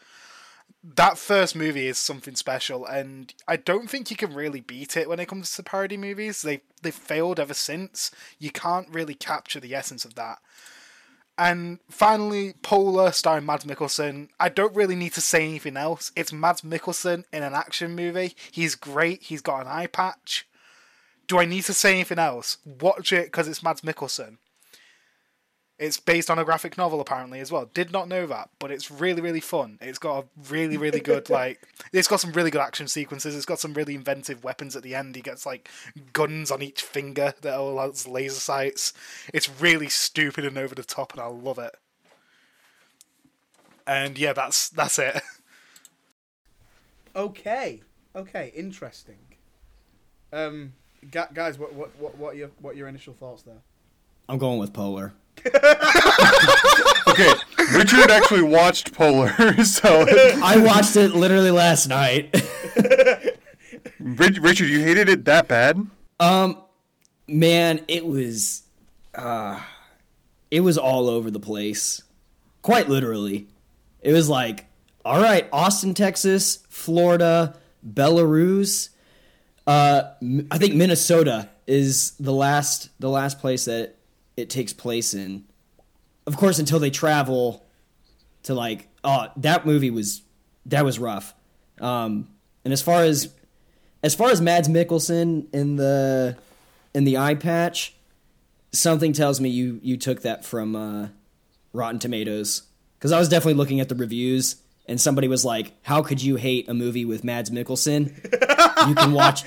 that 0.97 1.17
first 1.17 1.57
movie 1.57 1.87
is 1.87 1.99
something 1.99 2.37
special. 2.37 2.85
And 2.85 3.33
I 3.49 3.57
don't 3.57 3.89
think 3.89 4.11
you 4.11 4.17
can 4.17 4.35
really 4.35 4.61
beat 4.61 4.97
it 4.97 5.09
when 5.09 5.19
it 5.19 5.29
comes 5.29 5.55
to 5.57 5.63
parody 5.63 5.97
movies. 5.97 6.43
They 6.43 6.61
they've 6.83 6.95
failed 6.95 7.41
ever 7.41 7.55
since. 7.55 8.11
You 8.39 8.51
can't 8.51 8.89
really 8.91 9.15
capture 9.15 9.61
the 9.61 9.75
essence 9.75 10.05
of 10.05 10.15
that. 10.17 10.39
And 11.37 11.81
finally, 11.91 12.55
Polar, 12.63 13.11
starring 13.11 13.47
Mads 13.47 13.65
Mikkelsen. 13.65 14.29
I 14.39 14.49
don't 14.49 14.77
really 14.77 14.95
need 14.95 15.15
to 15.15 15.21
say 15.21 15.43
anything 15.43 15.77
else. 15.77 16.13
It's 16.15 16.33
Mads 16.33 16.61
Mikkelsen 16.61 17.25
in 17.33 17.43
an 17.43 17.55
action 17.55 17.97
movie. 17.97 18.37
He's 18.53 18.77
great. 18.77 19.25
He's 19.25 19.41
got 19.41 19.63
an 19.63 19.67
eye 19.67 19.89
patch. 19.89 20.47
Do 21.27 21.39
I 21.39 21.45
need 21.45 21.65
to 21.65 21.73
say 21.73 21.93
anything 21.95 22.21
else? 22.21 22.59
Watch 22.65 23.13
it 23.13 23.25
because 23.25 23.49
it's 23.49 23.63
Mads 23.63 23.81
Mikkelsen. 23.81 24.37
It's 25.79 25.99
based 25.99 26.31
on 26.31 26.39
a 26.39 26.45
graphic 26.45 26.79
novel 26.79 27.01
apparently 27.01 27.41
as 27.41 27.51
well. 27.51 27.69
Did 27.75 27.91
not 27.91 28.07
know 28.09 28.27
that, 28.27 28.51
but 28.59 28.71
it's 28.71 28.91
really 28.91 29.21
really 29.21 29.41
fun. 29.41 29.79
It's 29.81 29.99
got 29.99 30.25
a 30.25 30.51
really 30.51 30.77
really 30.77 31.01
good 31.01 31.29
like 31.41 31.61
it's 31.93 32.09
got 32.09 32.21
some 32.21 32.33
really 32.33 32.51
good 32.51 32.61
action 32.61 32.87
sequences. 32.87 33.35
It's 33.35 33.47
got 33.47 33.59
some 33.59 33.75
really 33.75 33.95
inventive 33.95 34.45
weapons 34.45 34.77
at 34.77 34.83
the 34.83 34.95
end. 34.95 35.17
He 35.17 35.23
gets 35.23 35.45
like 35.45 35.69
guns 36.13 36.51
on 36.51 36.63
each 36.63 36.83
finger 36.83 37.35
that 37.41 37.59
all 37.59 37.79
has 37.79 38.07
laser 38.07 38.41
sights. 38.41 38.93
It's 39.33 39.61
really 39.61 39.89
stupid 39.89 40.45
and 40.45 40.57
over 40.57 40.75
the 40.75 40.85
top 40.85 41.13
and 41.13 41.21
I 41.21 41.27
love 41.27 41.59
it. 41.59 41.77
And 43.87 44.17
yeah, 44.19 44.33
that's 44.33 44.69
that's 44.69 44.99
it. 44.99 45.21
Okay. 47.17 47.81
Okay. 48.17 48.53
Interesting. 48.57 49.19
Um, 50.33 50.73
guys, 51.11 51.59
what 51.59 51.73
what 51.75 51.91
what 51.99 52.19
what 52.19 52.35
are 52.35 52.37
your 52.37 52.51
what 52.61 52.75
are 52.75 52.77
your 52.77 52.89
initial 52.89 53.15
thoughts 53.15 53.43
there? 53.43 53.63
I'm 54.29 54.39
going 54.39 54.59
with 54.59 54.73
Polar. 54.73 55.13
Okay, 57.07 57.33
Richard 57.75 58.11
actually 58.11 58.43
watched 58.43 58.93
Polar, 58.93 59.29
so 59.65 60.05
I 60.43 60.57
watched 60.57 60.97
it 60.97 61.15
literally 61.15 61.53
last 61.53 61.87
night. 61.87 62.35
Rich- 64.01 64.39
Richard, 64.41 64.69
you 64.69 64.81
hated 64.81 65.09
it 65.09 65.25
that 65.27 65.47
bad? 65.47 65.87
Um, 66.19 66.61
man, 67.29 67.83
it 67.87 68.05
was, 68.05 68.63
uh, 69.15 69.61
it 70.51 70.61
was 70.61 70.77
all 70.77 71.09
over 71.09 71.31
the 71.31 71.39
place. 71.39 72.03
Quite 72.63 72.89
literally, 72.89 73.47
it 74.01 74.13
was 74.13 74.29
like, 74.29 74.67
all 75.05 75.21
right, 75.21 75.49
Austin, 75.53 75.95
Texas, 75.95 76.65
Florida, 76.69 77.55
Belarus. 77.87 78.89
Uh, 79.69 80.03
I 80.51 80.59
think 80.59 80.75
Minnesota 80.75 81.49
is 81.69 82.13
the 82.19 82.33
last 82.33 82.89
the 82.99 83.09
last 83.09 83.39
place 83.39 83.67
that 83.67 83.95
it 84.37 84.51
takes 84.51 84.73
place 84.73 85.15
in. 85.15 85.45
Of 86.27 86.37
course, 86.37 86.59
until 86.59 86.79
they 86.79 86.91
travel 86.91 87.65
to 88.45 88.55
like, 88.55 88.89
oh, 89.03 89.29
that 89.37 89.67
movie 89.67 89.91
was 89.91 90.23
that 90.67 90.85
was 90.85 90.99
rough. 90.99 91.35
Um, 91.81 92.29
and 92.65 92.73
as 92.73 92.83
far 92.83 93.03
as 93.03 93.33
as 94.03 94.15
far 94.15 94.31
as 94.31 94.41
Mads 94.41 94.69
Mikkelsen 94.69 95.53
in 95.53 95.77
the 95.77 96.37
in 96.95 97.05
the 97.05 97.19
eye 97.19 97.35
patch, 97.35 97.95
something 98.73 99.13
tells 99.13 99.41
me 99.41 99.49
you 99.49 99.81
you 99.83 99.97
took 99.97 100.23
that 100.23 100.45
from 100.45 100.77
uh, 100.77 101.09
Rotten 101.73 101.99
Tomatoes 101.99 102.63
because 102.99 103.13
I 103.13 103.19
was 103.19 103.29
definitely 103.29 103.55
looking 103.55 103.81
at 103.81 103.89
the 103.89 103.95
reviews 103.95 104.57
and 104.87 105.01
somebody 105.01 105.29
was 105.29 105.45
like, 105.45 105.73
"How 105.83 106.03
could 106.03 106.23
you 106.23 106.37
hate 106.37 106.69
a 106.69 106.75
movie 106.75 107.05
with 107.05 107.25
Mads 107.25 107.51
Mikkelsen? 107.51 108.15
You 108.89 108.95
can 108.95 109.13
watch 109.13 109.45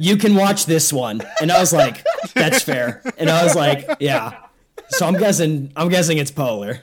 you 0.00 0.16
can 0.16 0.34
watch 0.34 0.66
this 0.66 0.92
one." 0.92 1.22
And 1.40 1.50
I 1.52 1.60
was 1.60 1.72
like, 1.72 2.04
"That's 2.34 2.62
fair." 2.62 3.02
And 3.18 3.30
I 3.30 3.44
was 3.44 3.54
like, 3.54 3.86
"Yeah." 4.00 4.32
So 4.90 5.06
I'm 5.06 5.14
guessing 5.18 5.72
I'm 5.76 5.88
guessing 5.88 6.18
it's 6.18 6.30
Polar. 6.32 6.80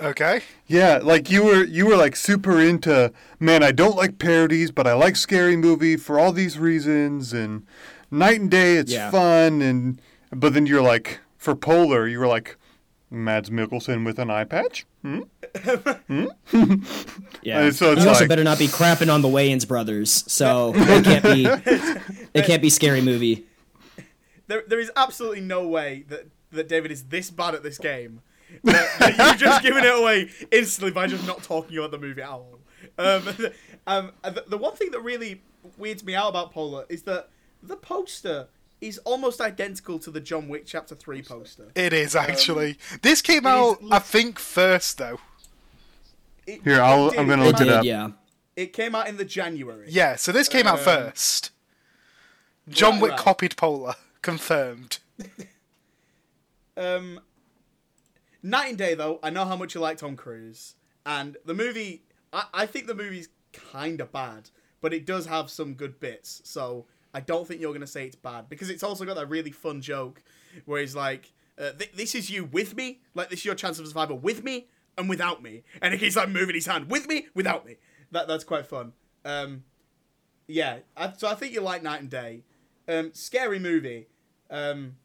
Okay. 0.00 0.42
Yeah, 0.66 1.00
like 1.02 1.30
you 1.30 1.44
were 1.44 1.64
you 1.64 1.86
were 1.86 1.96
like 1.96 2.14
super 2.16 2.60
into 2.60 3.12
man, 3.40 3.62
I 3.62 3.72
don't 3.72 3.96
like 3.96 4.18
parodies, 4.18 4.70
but 4.70 4.86
I 4.86 4.92
like 4.94 5.16
scary 5.16 5.56
movie 5.56 5.96
for 5.96 6.18
all 6.20 6.32
these 6.32 6.58
reasons 6.58 7.32
and 7.32 7.64
Knight 8.10 8.40
and 8.40 8.50
Day 8.50 8.76
it's 8.76 8.92
Yeah. 8.92 9.10
fun 9.10 9.60
and 9.60 10.00
but 10.32 10.54
then 10.54 10.66
you're 10.66 10.82
like 10.82 11.20
for 11.36 11.54
Polar, 11.56 12.06
you 12.06 12.18
were 12.20 12.28
like 12.28 12.56
Mads 13.10 13.50
Mikkelsen 13.50 14.04
with 14.04 14.18
an 14.18 14.30
eye 14.30 14.44
patch? 14.44 14.86
Hmm? 15.08 16.74
Yeah. 17.42 17.70
So 17.70 17.92
it's 17.92 18.02
you 18.02 18.08
also 18.08 18.20
like- 18.20 18.28
better 18.28 18.44
not 18.44 18.58
be 18.58 18.66
crapping 18.66 19.12
on 19.12 19.22
the 19.22 19.28
Wayans 19.28 19.66
brothers. 19.66 20.24
So 20.30 20.72
it 20.74 21.04
can't 21.04 21.24
be 21.24 21.46
it 22.34 22.44
can't 22.46 22.62
be 22.62 22.70
scary 22.70 23.00
movie. 23.00 23.46
There, 24.46 24.64
there 24.66 24.80
is 24.80 24.90
absolutely 24.96 25.42
no 25.42 25.68
way 25.68 26.04
that, 26.08 26.26
that 26.52 26.68
David 26.68 26.90
is 26.90 27.04
this 27.04 27.30
bad 27.30 27.54
at 27.54 27.62
this 27.62 27.78
game. 27.78 28.22
That, 28.64 28.88
that 28.98 29.18
you've 29.18 29.38
just 29.38 29.62
given 29.62 29.84
it 29.84 29.94
away 29.94 30.30
instantly 30.50 30.90
by 30.90 31.06
just 31.06 31.26
not 31.26 31.42
talking 31.42 31.76
about 31.76 31.90
the 31.90 31.98
movie 31.98 32.22
at 32.22 32.28
all. 32.30 32.58
Um, 32.96 33.28
um, 33.86 34.12
the, 34.24 34.44
the 34.48 34.56
one 34.56 34.74
thing 34.74 34.90
that 34.92 35.00
really 35.00 35.42
weirds 35.76 36.02
me 36.02 36.14
out 36.14 36.30
about 36.30 36.52
Polar 36.52 36.86
is 36.88 37.02
that 37.02 37.28
the 37.62 37.76
poster 37.76 38.48
is 38.80 38.98
almost 38.98 39.40
identical 39.40 39.98
to 40.00 40.10
the 40.10 40.20
John 40.20 40.48
Wick 40.48 40.64
Chapter 40.66 40.94
3 40.94 41.22
poster. 41.22 41.68
It 41.74 41.92
is 41.92 42.14
actually. 42.14 42.78
this 43.02 43.20
came 43.22 43.46
out, 43.46 43.82
is 43.82 43.90
I 43.90 43.98
think, 43.98 44.38
first 44.38 44.98
though. 44.98 45.18
It- 46.46 46.62
Here, 46.64 46.80
I'll, 46.80 47.10
it, 47.10 47.18
I'm 47.18 47.28
gonna 47.28 47.44
look 47.44 47.60
it 47.60 47.64
Did, 47.64 47.72
up. 47.72 47.84
yeah. 47.84 48.10
It 48.56 48.72
came 48.72 48.94
out 48.94 49.08
in 49.08 49.16
the 49.16 49.24
January. 49.24 49.86
Yeah, 49.88 50.16
so 50.16 50.32
this 50.32 50.48
came 50.48 50.66
out 50.66 50.78
Um, 50.78 50.84
first. 50.84 51.50
John 52.68 52.94
right, 52.94 53.02
Wick 53.02 53.10
right. 53.12 53.20
copied 53.20 53.56
Polar. 53.56 53.94
Confirmed. 54.22 54.98
Um, 56.76 57.20
Knight 58.42 58.68
and 58.68 58.78
Day, 58.78 58.94
though, 58.94 59.18
I 59.22 59.30
know 59.30 59.44
how 59.44 59.56
much 59.56 59.74
you 59.74 59.80
like 59.80 59.98
Tom 59.98 60.16
Cruise, 60.16 60.74
and 61.04 61.36
the 61.44 61.54
movie. 61.54 62.04
I, 62.32 62.44
I 62.54 62.66
think 62.66 62.86
the 62.86 62.94
movie's 62.94 63.28
kind 63.52 64.00
of 64.00 64.12
bad, 64.12 64.50
but 64.80 64.94
it 64.94 65.04
does 65.06 65.26
have 65.26 65.50
some 65.50 65.74
good 65.74 65.98
bits. 65.98 66.40
So 66.44 66.86
I 67.14 67.20
don't 67.20 67.46
think 67.46 67.60
you're 67.60 67.72
gonna 67.72 67.86
say 67.86 68.06
it's 68.06 68.16
bad 68.16 68.48
because 68.48 68.70
it's 68.70 68.82
also 68.82 69.04
got 69.04 69.16
that 69.16 69.28
really 69.28 69.50
fun 69.50 69.80
joke 69.80 70.22
where 70.66 70.80
he's 70.80 70.94
like, 70.94 71.32
uh, 71.58 71.72
th- 71.72 71.92
"This 71.92 72.14
is 72.14 72.30
you 72.30 72.44
with 72.44 72.76
me, 72.76 73.00
like 73.14 73.30
this 73.30 73.40
is 73.40 73.44
your 73.44 73.54
chance 73.54 73.78
of 73.78 73.86
survival 73.86 74.18
with 74.18 74.44
me 74.44 74.68
and 74.96 75.08
without 75.08 75.42
me," 75.42 75.64
and 75.80 75.94
he's 75.94 76.16
like 76.16 76.28
moving 76.28 76.54
his 76.54 76.66
hand 76.66 76.90
with 76.90 77.08
me, 77.08 77.28
without 77.34 77.64
me. 77.66 77.76
That 78.10 78.28
that's 78.28 78.44
quite 78.44 78.66
fun. 78.66 78.92
Um, 79.24 79.64
yeah, 80.46 80.78
I, 80.96 81.12
so 81.16 81.28
I 81.28 81.34
think 81.34 81.52
you 81.52 81.60
like 81.60 81.82
Knight 81.82 82.00
and 82.00 82.10
Day. 82.10 82.42
Um, 82.86 83.10
scary 83.12 83.58
movie. 83.58 84.08
Um, 84.50 84.96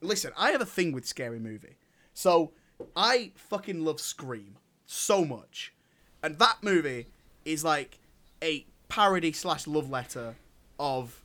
listen, 0.00 0.32
I 0.38 0.50
have 0.52 0.60
a 0.60 0.66
thing 0.66 0.92
with 0.92 1.04
scary 1.06 1.38
movie. 1.38 1.76
So 2.14 2.52
I 2.96 3.32
fucking 3.34 3.84
love 3.84 4.00
Scream. 4.00 4.56
so 4.86 5.24
much, 5.24 5.74
and 6.22 6.38
that 6.38 6.58
movie 6.62 7.06
is 7.44 7.64
like 7.64 7.98
a 8.42 8.66
parody 8.88 9.32
slash 9.32 9.66
love 9.66 9.90
letter 9.90 10.36
of 10.78 11.22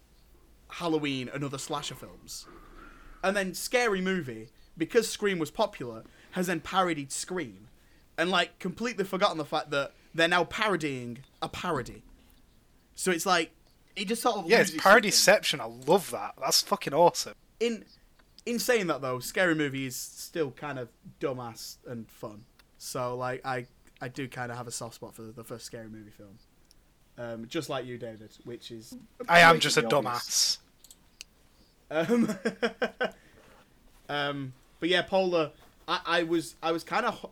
Halloween 0.70 1.30
and 1.34 1.43
other 1.43 1.57
slasher 1.57 1.95
films. 1.95 2.47
And 3.24 3.36
then 3.36 3.53
Scary 3.53 4.01
Movie, 4.01 4.49
because 4.78 5.09
Scream 5.09 5.39
was 5.39 5.51
popular, 5.51 6.03
has 6.32 6.47
then 6.47 6.59
parodied 6.59 7.11
Scream, 7.11 7.70
and 8.18 8.30
like 8.30 8.59
completely 8.59 9.03
forgotten 9.03 9.38
the 9.38 9.45
fact 9.45 9.72
that 9.72 9.93
they're 10.13 10.28
now 10.28 10.43
parodying 10.43 11.20
a 11.41 11.49
parody. 11.49 12.03
So 12.95 13.11
it's 13.11 13.26
like 13.26 13.51
it 13.95 14.07
just 14.07 14.22
sort 14.22 14.38
of 14.38 14.49
Yeah, 14.49 14.61
it's 14.61 14.72
parodyception. 14.72 15.59
I 15.59 15.66
love 15.66 16.11
that. 16.11 16.36
That's 16.39 16.61
fucking 16.61 16.93
awesome. 16.93 17.34
In 17.59 17.86
in 18.45 18.59
saying 18.59 18.88
that 18.88 19.01
though, 19.01 19.20
Scary 19.20 19.55
Movie 19.55 19.86
is 19.86 19.95
still 19.95 20.51
kind 20.51 20.78
of 20.78 20.89
dumbass 21.20 21.78
and 21.88 22.09
fun. 22.09 22.45
So 22.78 23.16
like 23.16 23.45
I 23.45 23.68
I 24.01 24.07
do 24.07 24.28
kind 24.28 24.51
of 24.51 24.57
have 24.57 24.68
a 24.68 24.72
soft 24.72 24.95
spot 24.95 25.16
for 25.16 25.24
the 25.24 25.43
first 25.43 25.66
Scary 25.66 25.89
Movie 25.89 26.11
film. 26.11 26.38
Um, 27.18 27.47
just 27.47 27.70
like 27.70 27.86
you, 27.86 27.97
David, 27.97 28.32
which 28.43 28.72
is 28.72 28.95
I 29.30 29.39
am 29.39 29.59
just 29.59 29.78
a 29.78 29.82
dumbass. 29.82 30.57
Um, 31.89 32.38
um, 34.09 34.53
but 34.80 34.89
yeah, 34.89 35.01
Polar. 35.03 35.51
I, 35.88 35.99
I 36.05 36.24
was 36.24 36.55
I 36.61 36.72
was 36.72 36.84
kind 36.84 37.05
of 37.05 37.26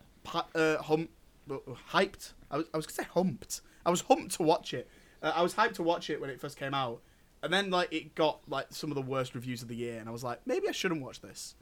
uh, 0.56 0.78
hum, 0.78 1.10
uh, 1.50 1.58
hyped. 1.92 2.34
I 2.50 2.58
was 2.58 2.66
I 2.74 2.78
was 2.78 2.86
gonna 2.86 3.08
say 3.08 3.10
humped. 3.14 3.62
I 3.86 3.90
was 3.90 4.02
humped 4.02 4.36
to 4.36 4.44
watch 4.44 4.74
it. 4.74 4.88
Uh, 5.22 5.34
I 5.36 5.42
was 5.42 5.56
hyped 5.56 5.74
to 5.74 5.84
watch 5.84 6.10
it 6.10 6.22
when 6.22 6.30
it 6.30 6.40
first 6.40 6.58
came 6.58 6.74
out, 6.74 7.02
and 7.42 7.52
then 7.52 7.70
like 7.70 7.92
it 7.92 8.16
got 8.16 8.40
like 8.48 8.68
some 8.70 8.90
of 8.90 8.96
the 8.96 9.02
worst 9.02 9.36
reviews 9.36 9.62
of 9.62 9.68
the 9.68 9.76
year, 9.76 10.00
and 10.00 10.08
I 10.08 10.12
was 10.12 10.24
like, 10.24 10.40
maybe 10.46 10.70
I 10.70 10.72
shouldn't 10.72 11.02
watch 11.02 11.22
this. 11.22 11.56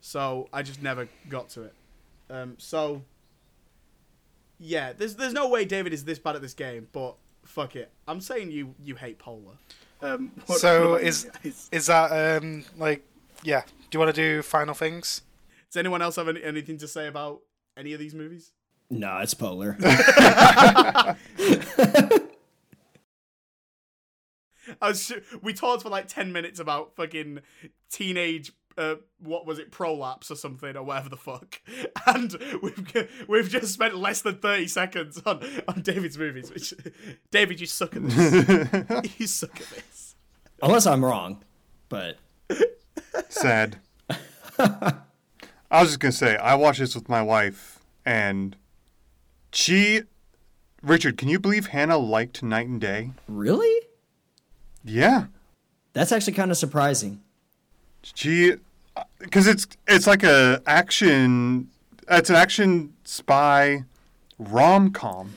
So 0.00 0.48
I 0.52 0.62
just 0.62 0.82
never 0.82 1.08
got 1.28 1.50
to 1.50 1.64
it. 1.64 1.74
Um, 2.30 2.54
so 2.58 3.02
yeah, 4.58 4.92
there's 4.92 5.16
there's 5.16 5.32
no 5.32 5.48
way 5.48 5.64
David 5.64 5.92
is 5.92 6.04
this 6.04 6.18
bad 6.18 6.36
at 6.36 6.42
this 6.42 6.54
game, 6.54 6.88
but 6.92 7.16
fuck 7.44 7.76
it. 7.76 7.90
I'm 8.06 8.20
saying 8.20 8.50
you 8.50 8.74
you 8.82 8.96
hate 8.96 9.18
Polar. 9.18 9.54
Um, 10.02 10.32
So 10.46 10.96
is 10.96 11.30
is 11.72 11.86
that 11.86 12.42
um 12.42 12.64
like 12.76 13.06
yeah? 13.42 13.62
Do 13.90 13.96
you 13.96 14.00
want 14.00 14.14
to 14.14 14.20
do 14.20 14.42
final 14.42 14.74
things? 14.74 15.22
Does 15.70 15.76
anyone 15.76 16.02
else 16.02 16.16
have 16.16 16.28
any, 16.28 16.42
anything 16.42 16.78
to 16.78 16.88
say 16.88 17.06
about 17.06 17.40
any 17.76 17.92
of 17.92 18.00
these 18.00 18.14
movies? 18.14 18.50
No, 18.90 19.18
it's 19.18 19.34
polar. 19.34 19.76
I 19.80 21.16
was 24.88 25.04
sh- 25.04 25.12
we 25.42 25.52
talked 25.52 25.82
for 25.82 25.88
like 25.88 26.08
ten 26.08 26.32
minutes 26.32 26.60
about 26.60 26.96
fucking 26.96 27.40
teenage. 27.90 28.52
Uh, 28.78 28.94
what 29.18 29.46
was 29.46 29.58
it, 29.58 29.70
prolapse 29.70 30.30
or 30.30 30.36
something, 30.36 30.76
or 30.76 30.82
whatever 30.82 31.08
the 31.08 31.16
fuck, 31.16 31.60
and 32.06 32.36
we've 32.62 33.26
we've 33.28 33.48
just 33.48 33.74
spent 33.74 33.96
less 33.96 34.22
than 34.22 34.36
thirty 34.36 34.68
seconds 34.68 35.20
on 35.26 35.42
on 35.68 35.82
David's 35.82 36.16
movies. 36.16 36.50
Which, 36.50 36.72
David, 37.30 37.60
you 37.60 37.66
suck 37.66 37.96
at 37.96 38.02
this. 38.08 39.14
you 39.18 39.26
suck 39.26 39.60
at 39.60 39.66
this. 39.70 40.14
Unless 40.62 40.86
I'm 40.86 41.04
wrong, 41.04 41.42
but 41.88 42.16
Sad. 43.28 43.78
I 44.58 45.82
was 45.82 45.88
just 45.88 46.00
gonna 46.00 46.12
say 46.12 46.36
I 46.36 46.54
watched 46.54 46.80
this 46.80 46.94
with 46.94 47.08
my 47.08 47.22
wife, 47.22 47.80
and 48.04 48.56
she, 49.52 50.02
Richard, 50.82 51.16
can 51.16 51.28
you 51.28 51.38
believe 51.38 51.68
Hannah 51.68 51.98
liked 51.98 52.42
Knight 52.42 52.68
and 52.68 52.80
Day? 52.80 53.12
really, 53.28 53.86
Yeah, 54.84 55.26
that's 55.92 56.12
actually 56.12 56.34
kind 56.34 56.50
of 56.50 56.56
surprising. 56.56 57.22
She, 58.02 58.54
because 59.18 59.46
it's 59.46 59.66
it's 59.86 60.06
like 60.06 60.22
a 60.22 60.62
action. 60.66 61.68
It's 62.08 62.30
an 62.30 62.36
action 62.36 62.94
spy 63.04 63.84
rom 64.38 64.90
com. 64.90 65.34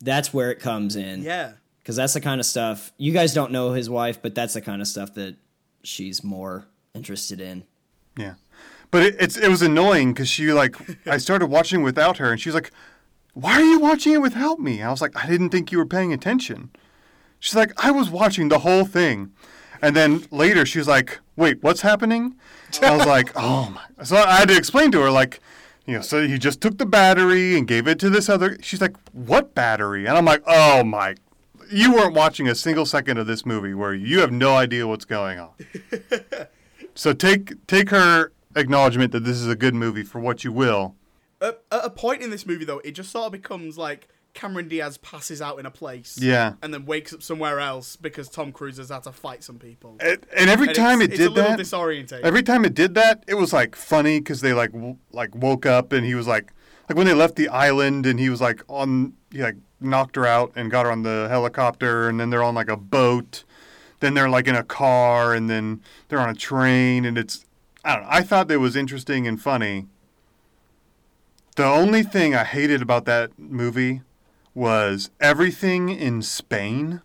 That's 0.00 0.32
where 0.34 0.50
it 0.50 0.60
comes 0.60 0.96
in. 0.96 1.22
Yeah, 1.22 1.52
because 1.82 1.96
that's 1.96 2.14
the 2.14 2.20
kind 2.20 2.40
of 2.40 2.46
stuff 2.46 2.92
you 2.98 3.12
guys 3.12 3.34
don't 3.34 3.52
know 3.52 3.72
his 3.72 3.88
wife, 3.88 4.20
but 4.20 4.34
that's 4.34 4.54
the 4.54 4.60
kind 4.60 4.80
of 4.80 4.88
stuff 4.88 5.14
that 5.14 5.36
she's 5.82 6.24
more 6.24 6.66
interested 6.94 7.40
in. 7.40 7.64
Yeah, 8.18 8.34
but 8.90 9.02
it, 9.02 9.16
it's 9.20 9.36
it 9.36 9.48
was 9.48 9.62
annoying 9.62 10.12
because 10.12 10.28
she 10.28 10.52
like 10.52 10.76
I 11.06 11.18
started 11.18 11.46
watching 11.46 11.82
without 11.82 12.18
her, 12.18 12.30
and 12.32 12.40
she's 12.40 12.54
like, 12.54 12.70
"Why 13.34 13.52
are 13.52 13.64
you 13.64 13.78
watching 13.78 14.14
it 14.14 14.22
without 14.22 14.58
me?" 14.58 14.82
I 14.82 14.90
was 14.90 15.00
like, 15.00 15.16
"I 15.16 15.26
didn't 15.28 15.50
think 15.50 15.70
you 15.70 15.78
were 15.78 15.86
paying 15.86 16.12
attention." 16.12 16.70
She's 17.38 17.54
like, 17.54 17.72
"I 17.82 17.90
was 17.90 18.10
watching 18.10 18.48
the 18.48 18.60
whole 18.60 18.84
thing," 18.84 19.32
and 19.82 19.94
then 19.94 20.24
later 20.30 20.66
she's 20.66 20.88
like, 20.88 21.20
"Wait, 21.36 21.62
what's 21.62 21.82
happening?" 21.82 22.36
I 22.82 22.96
was 22.96 23.06
like, 23.06 23.32
"Oh 23.36 23.70
my!" 23.70 24.04
So 24.04 24.16
I 24.16 24.36
had 24.36 24.48
to 24.48 24.56
explain 24.56 24.90
to 24.92 25.00
her 25.00 25.10
like. 25.10 25.40
You 25.88 25.94
know, 25.94 26.00
so 26.00 26.26
he 26.26 26.36
just 26.36 26.60
took 26.60 26.78
the 26.78 26.84
battery 26.84 27.56
and 27.56 27.64
gave 27.64 27.86
it 27.86 28.00
to 28.00 28.10
this 28.10 28.28
other. 28.28 28.58
She's 28.60 28.80
like, 28.80 28.96
"What 29.12 29.54
battery?" 29.54 30.06
And 30.06 30.18
I'm 30.18 30.24
like, 30.24 30.42
"Oh 30.44 30.82
my 30.82 31.14
you 31.70 31.92
weren't 31.92 32.14
watching 32.14 32.48
a 32.48 32.54
single 32.54 32.86
second 32.86 33.18
of 33.18 33.26
this 33.26 33.44
movie 33.44 33.74
where 33.74 33.94
you 33.94 34.20
have 34.20 34.32
no 34.32 34.56
idea 34.56 34.86
what's 34.86 35.04
going 35.04 35.38
on. 35.38 35.50
so 36.94 37.12
take 37.12 37.66
take 37.66 37.90
her 37.90 38.32
acknowledgement 38.54 39.12
that 39.12 39.24
this 39.24 39.36
is 39.36 39.48
a 39.48 39.56
good 39.56 39.74
movie 39.74 40.02
for 40.02 40.20
what 40.20 40.44
you 40.44 40.52
will. 40.52 40.94
at, 41.40 41.62
at 41.70 41.84
a 41.84 41.90
point 41.90 42.22
in 42.22 42.30
this 42.30 42.46
movie 42.46 42.64
though, 42.64 42.80
it 42.80 42.92
just 42.92 43.10
sort 43.10 43.26
of 43.26 43.32
becomes 43.32 43.76
like 43.76 44.08
Cameron 44.36 44.68
Diaz 44.68 44.98
passes 44.98 45.42
out 45.42 45.58
in 45.58 45.66
a 45.66 45.70
place, 45.72 46.16
Yeah. 46.20 46.52
and 46.62 46.72
then 46.72 46.86
wakes 46.86 47.12
up 47.12 47.22
somewhere 47.22 47.58
else 47.58 47.96
because 47.96 48.28
Tom 48.28 48.52
Cruise 48.52 48.76
has 48.76 48.90
had 48.90 49.02
to 49.02 49.12
fight 49.12 49.42
some 49.42 49.58
people. 49.58 49.96
And, 49.98 50.24
and 50.36 50.48
every 50.48 50.68
And 50.68 50.76
time 50.76 51.02
it 51.02 51.08
did 51.10 51.32
little 51.32 51.56
that, 51.56 51.58
disorientating. 51.58 52.20
every 52.22 52.44
time 52.44 52.64
it 52.64 52.74
did 52.74 52.94
that, 52.94 53.24
it 53.26 53.34
was 53.34 53.52
like 53.52 53.74
funny 53.74 54.20
because 54.20 54.42
they 54.42 54.52
like 54.52 54.70
w- 54.72 54.96
like 55.10 55.34
woke 55.34 55.66
up 55.66 55.92
and 55.92 56.06
he 56.06 56.14
was 56.14 56.28
like 56.28 56.52
like 56.88 56.96
when 56.96 57.06
they 57.08 57.14
left 57.14 57.34
the 57.34 57.48
island 57.48 58.06
and 58.06 58.20
he 58.20 58.30
was 58.30 58.40
like 58.40 58.62
on 58.68 59.14
he 59.32 59.42
like 59.42 59.56
knocked 59.80 60.14
her 60.16 60.24
out 60.26 60.52
and 60.54 60.70
got 60.70 60.86
her 60.86 60.92
on 60.92 61.02
the 61.02 61.26
helicopter 61.28 62.08
and 62.08 62.20
then 62.20 62.30
they're 62.30 62.44
on 62.44 62.54
like 62.54 62.68
a 62.68 62.76
boat, 62.76 63.42
then 64.00 64.14
they're 64.14 64.28
like 64.28 64.46
in 64.46 64.54
a 64.54 64.62
car 64.62 65.34
and 65.34 65.50
then 65.50 65.80
they're 66.08 66.20
on 66.20 66.28
a 66.28 66.34
train 66.34 67.04
and 67.04 67.18
it's 67.18 67.44
I 67.84 67.94
don't 67.96 68.02
know. 68.04 68.08
I 68.12 68.22
thought 68.22 68.48
that 68.48 68.60
was 68.60 68.76
interesting 68.76 69.26
and 69.26 69.40
funny. 69.40 69.86
The 71.56 71.64
only 71.64 72.02
thing 72.02 72.34
I 72.34 72.44
hated 72.44 72.82
about 72.82 73.06
that 73.06 73.30
movie 73.38 74.02
was 74.56 75.10
everything 75.20 75.90
in 75.90 76.22
Spain. 76.22 77.02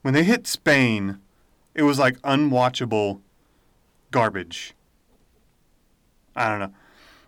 When 0.00 0.14
they 0.14 0.24
hit 0.24 0.46
Spain, 0.46 1.18
it 1.74 1.82
was 1.82 1.98
like 1.98 2.18
unwatchable 2.22 3.20
garbage. 4.10 4.74
I 6.34 6.48
don't 6.48 6.58
know. 6.58 6.74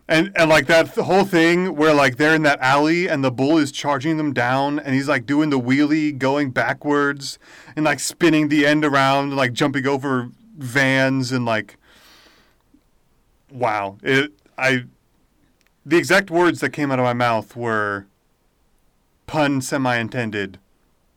And 0.07 0.31
and 0.35 0.49
like 0.49 0.65
that 0.67 0.95
th- 0.95 1.05
whole 1.05 1.23
thing 1.23 1.75
where 1.75 1.93
like 1.93 2.17
they're 2.17 2.33
in 2.33 2.41
that 2.43 2.59
alley 2.61 3.07
and 3.07 3.23
the 3.23 3.31
bull 3.31 3.59
is 3.59 3.71
charging 3.71 4.17
them 4.17 4.33
down 4.33 4.79
and 4.79 4.95
he's 4.95 5.07
like 5.07 5.27
doing 5.27 5.51
the 5.51 5.59
wheelie 5.59 6.17
going 6.17 6.49
backwards 6.49 7.37
and 7.75 7.85
like 7.85 7.99
spinning 7.99 8.49
the 8.49 8.65
end 8.65 8.83
around 8.83 9.25
and 9.25 9.37
like 9.37 9.53
jumping 9.53 9.85
over 9.85 10.29
vans 10.57 11.31
and 11.31 11.45
like 11.45 11.77
wow. 13.51 13.97
It 14.01 14.33
I 14.57 14.85
the 15.85 15.97
exact 15.97 16.31
words 16.31 16.59
that 16.61 16.71
came 16.71 16.91
out 16.91 16.97
of 16.97 17.05
my 17.05 17.13
mouth 17.13 17.55
were 17.55 18.07
pun 19.33 19.61
semi 19.61 19.97
intended. 19.97 20.59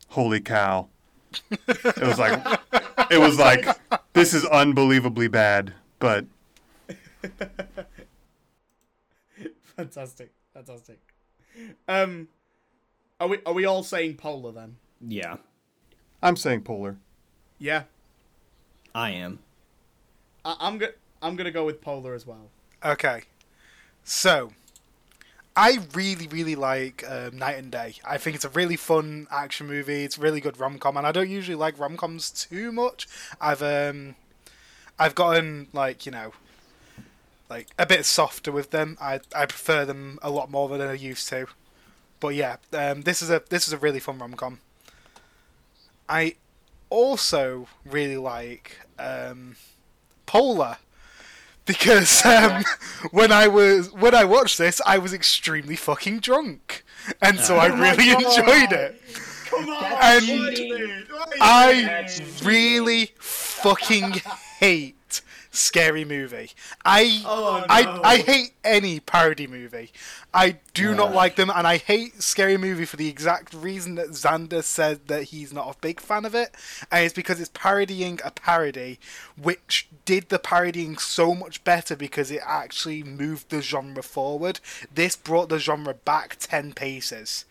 Holy 0.09 0.39
cow. 0.39 0.87
It 1.51 2.01
was 2.01 2.17
like 2.17 2.59
it 3.11 3.19
was 3.19 3.37
like 3.37 3.67
this 4.13 4.33
is 4.33 4.43
unbelievably 4.45 5.27
bad, 5.27 5.75
but 5.99 6.25
fantastic, 9.77 10.31
fantastic. 10.51 10.99
Um, 11.87 12.29
are 13.19 13.27
we 13.27 13.37
are 13.45 13.53
we 13.53 13.65
all 13.65 13.83
saying 13.83 14.15
polar 14.15 14.51
then? 14.51 14.77
Yeah, 14.99 15.35
I'm 16.23 16.37
saying 16.37 16.61
polar. 16.63 16.97
Yeah, 17.59 17.83
I 18.95 19.11
am. 19.11 19.39
I, 20.43 20.55
I'm 20.59 20.79
gonna 20.79 20.93
I'm 21.21 21.35
gonna 21.35 21.51
go 21.51 21.65
with 21.65 21.81
polar 21.81 22.15
as 22.15 22.25
well. 22.25 22.49
Okay, 22.83 23.23
so 24.03 24.53
I 25.57 25.79
really, 25.95 26.27
really 26.27 26.55
like 26.55 27.03
um, 27.09 27.39
Knight 27.39 27.57
and 27.57 27.71
Day. 27.71 27.95
I 28.05 28.19
think 28.19 28.35
it's 28.35 28.45
a 28.45 28.49
really 28.49 28.75
fun 28.75 29.25
action 29.31 29.65
movie. 29.65 30.03
It's 30.03 30.19
really 30.19 30.39
good 30.39 30.59
rom 30.59 30.77
com, 30.77 30.97
and 30.97 31.07
I 31.07 31.11
don't 31.11 31.31
usually 31.31 31.55
like 31.55 31.79
rom 31.79 31.97
coms 31.97 32.29
too 32.29 32.71
much. 32.71 33.07
I've 33.41 33.63
um, 33.63 34.13
I've 34.99 35.15
gotten 35.15 35.67
like 35.73 36.05
you 36.05 36.11
know, 36.11 36.33
like 37.49 37.69
a 37.79 37.87
bit 37.87 38.05
softer 38.05 38.51
with 38.51 38.69
them. 38.69 38.99
I 39.01 39.19
I 39.35 39.47
prefer 39.47 39.83
them 39.83 40.19
a 40.21 40.29
lot 40.29 40.51
more 40.51 40.69
than 40.69 40.81
I 40.87 40.93
used 40.93 41.27
to. 41.29 41.47
But 42.19 42.35
yeah, 42.35 42.57
um, 42.71 43.01
this 43.01 43.23
is 43.23 43.31
a 43.31 43.41
this 43.49 43.65
is 43.65 43.73
a 43.73 43.77
really 43.79 43.99
fun 43.99 44.19
rom 44.19 44.35
com. 44.35 44.59
I 46.07 46.35
also 46.91 47.67
really 47.83 48.17
like 48.17 48.77
um, 48.99 49.55
Polar 50.27 50.77
because 51.67 52.25
um, 52.25 52.63
when 53.11 53.31
I 53.31 53.47
was 53.47 53.91
when 53.91 54.15
I 54.15 54.23
watched 54.23 54.57
this, 54.57 54.81
I 54.85 54.97
was 54.97 55.13
extremely 55.13 55.75
fucking 55.75 56.19
drunk, 56.19 56.83
and 57.21 57.39
so 57.39 57.57
I 57.57 57.67
really 57.67 58.09
enjoyed 58.11 58.71
it. 58.71 59.01
Come 59.45 59.69
on, 59.69 59.83
And 60.01 61.05
I 61.39 62.07
really 62.43 63.11
fucking 63.19 64.21
hate 64.59 64.96
scary 65.57 66.05
movie. 66.05 66.51
I 66.85 67.21
Oh, 67.25 67.65
I 67.67 67.81
no. 67.83 68.01
I 68.03 68.17
hate 68.17 68.53
any 68.63 68.99
parody 68.99 69.47
movie. 69.47 69.91
I 70.33 70.57
do 70.73 70.93
not 70.93 71.13
like 71.13 71.35
them, 71.35 71.49
and 71.49 71.65
I 71.65 71.77
hate 71.77 72.21
scary 72.21 72.57
movie 72.57 72.85
for 72.85 72.97
the 72.97 73.09
exact 73.09 73.53
reason 73.53 73.95
that 73.95 74.09
Xander 74.09 74.63
said 74.63 75.07
that 75.07 75.23
he's 75.23 75.51
not 75.51 75.75
a 75.75 75.79
big 75.79 75.99
fan 75.99 76.25
of 76.25 76.35
it, 76.35 76.53
and 76.91 77.03
it's 77.03 77.13
because 77.13 77.39
it's 77.39 77.51
parodying 77.53 78.19
a 78.23 78.31
parody, 78.31 78.99
which 79.41 79.87
did 80.05 80.29
the 80.29 80.39
parodying 80.39 80.97
so 80.97 81.33
much 81.33 81.63
better 81.63 81.95
because 81.95 82.29
it 82.31 82.41
actually 82.45 83.03
moved 83.03 83.49
the 83.49 83.61
genre 83.61 84.03
forward. 84.03 84.59
This 84.93 85.15
brought 85.15 85.49
the 85.49 85.59
genre 85.59 85.93
back 85.93 86.37
ten 86.39 86.73
paces 86.73 87.45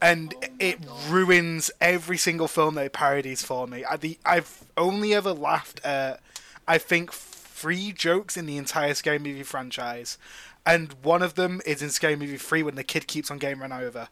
and 0.00 0.34
oh 0.36 0.46
it 0.58 0.78
ruins 1.08 1.70
every 1.80 2.18
single 2.18 2.48
film 2.48 2.74
that 2.74 2.86
it 2.86 2.92
parodies 2.92 3.42
for 3.42 3.66
me. 3.66 3.84
I, 3.84 3.96
the, 3.96 4.18
I've 4.24 4.64
only 4.76 5.14
ever 5.14 5.32
laughed 5.32 5.84
at, 5.84 6.20
I 6.68 6.78
think, 6.78 7.12
three 7.12 7.92
jokes 7.92 8.36
in 8.36 8.46
the 8.46 8.56
entire 8.56 8.94
Scary 8.94 9.18
Movie 9.18 9.42
franchise, 9.42 10.18
and 10.64 10.92
one 11.02 11.22
of 11.22 11.34
them 11.34 11.60
is 11.64 11.80
in 11.80 11.90
Scary 11.90 12.16
Movie 12.16 12.36
3 12.36 12.62
when 12.62 12.74
the 12.74 12.84
kid 12.84 13.06
keeps 13.06 13.30
on 13.30 13.38
getting 13.38 13.58
run 13.60 13.72
over. 13.72 14.08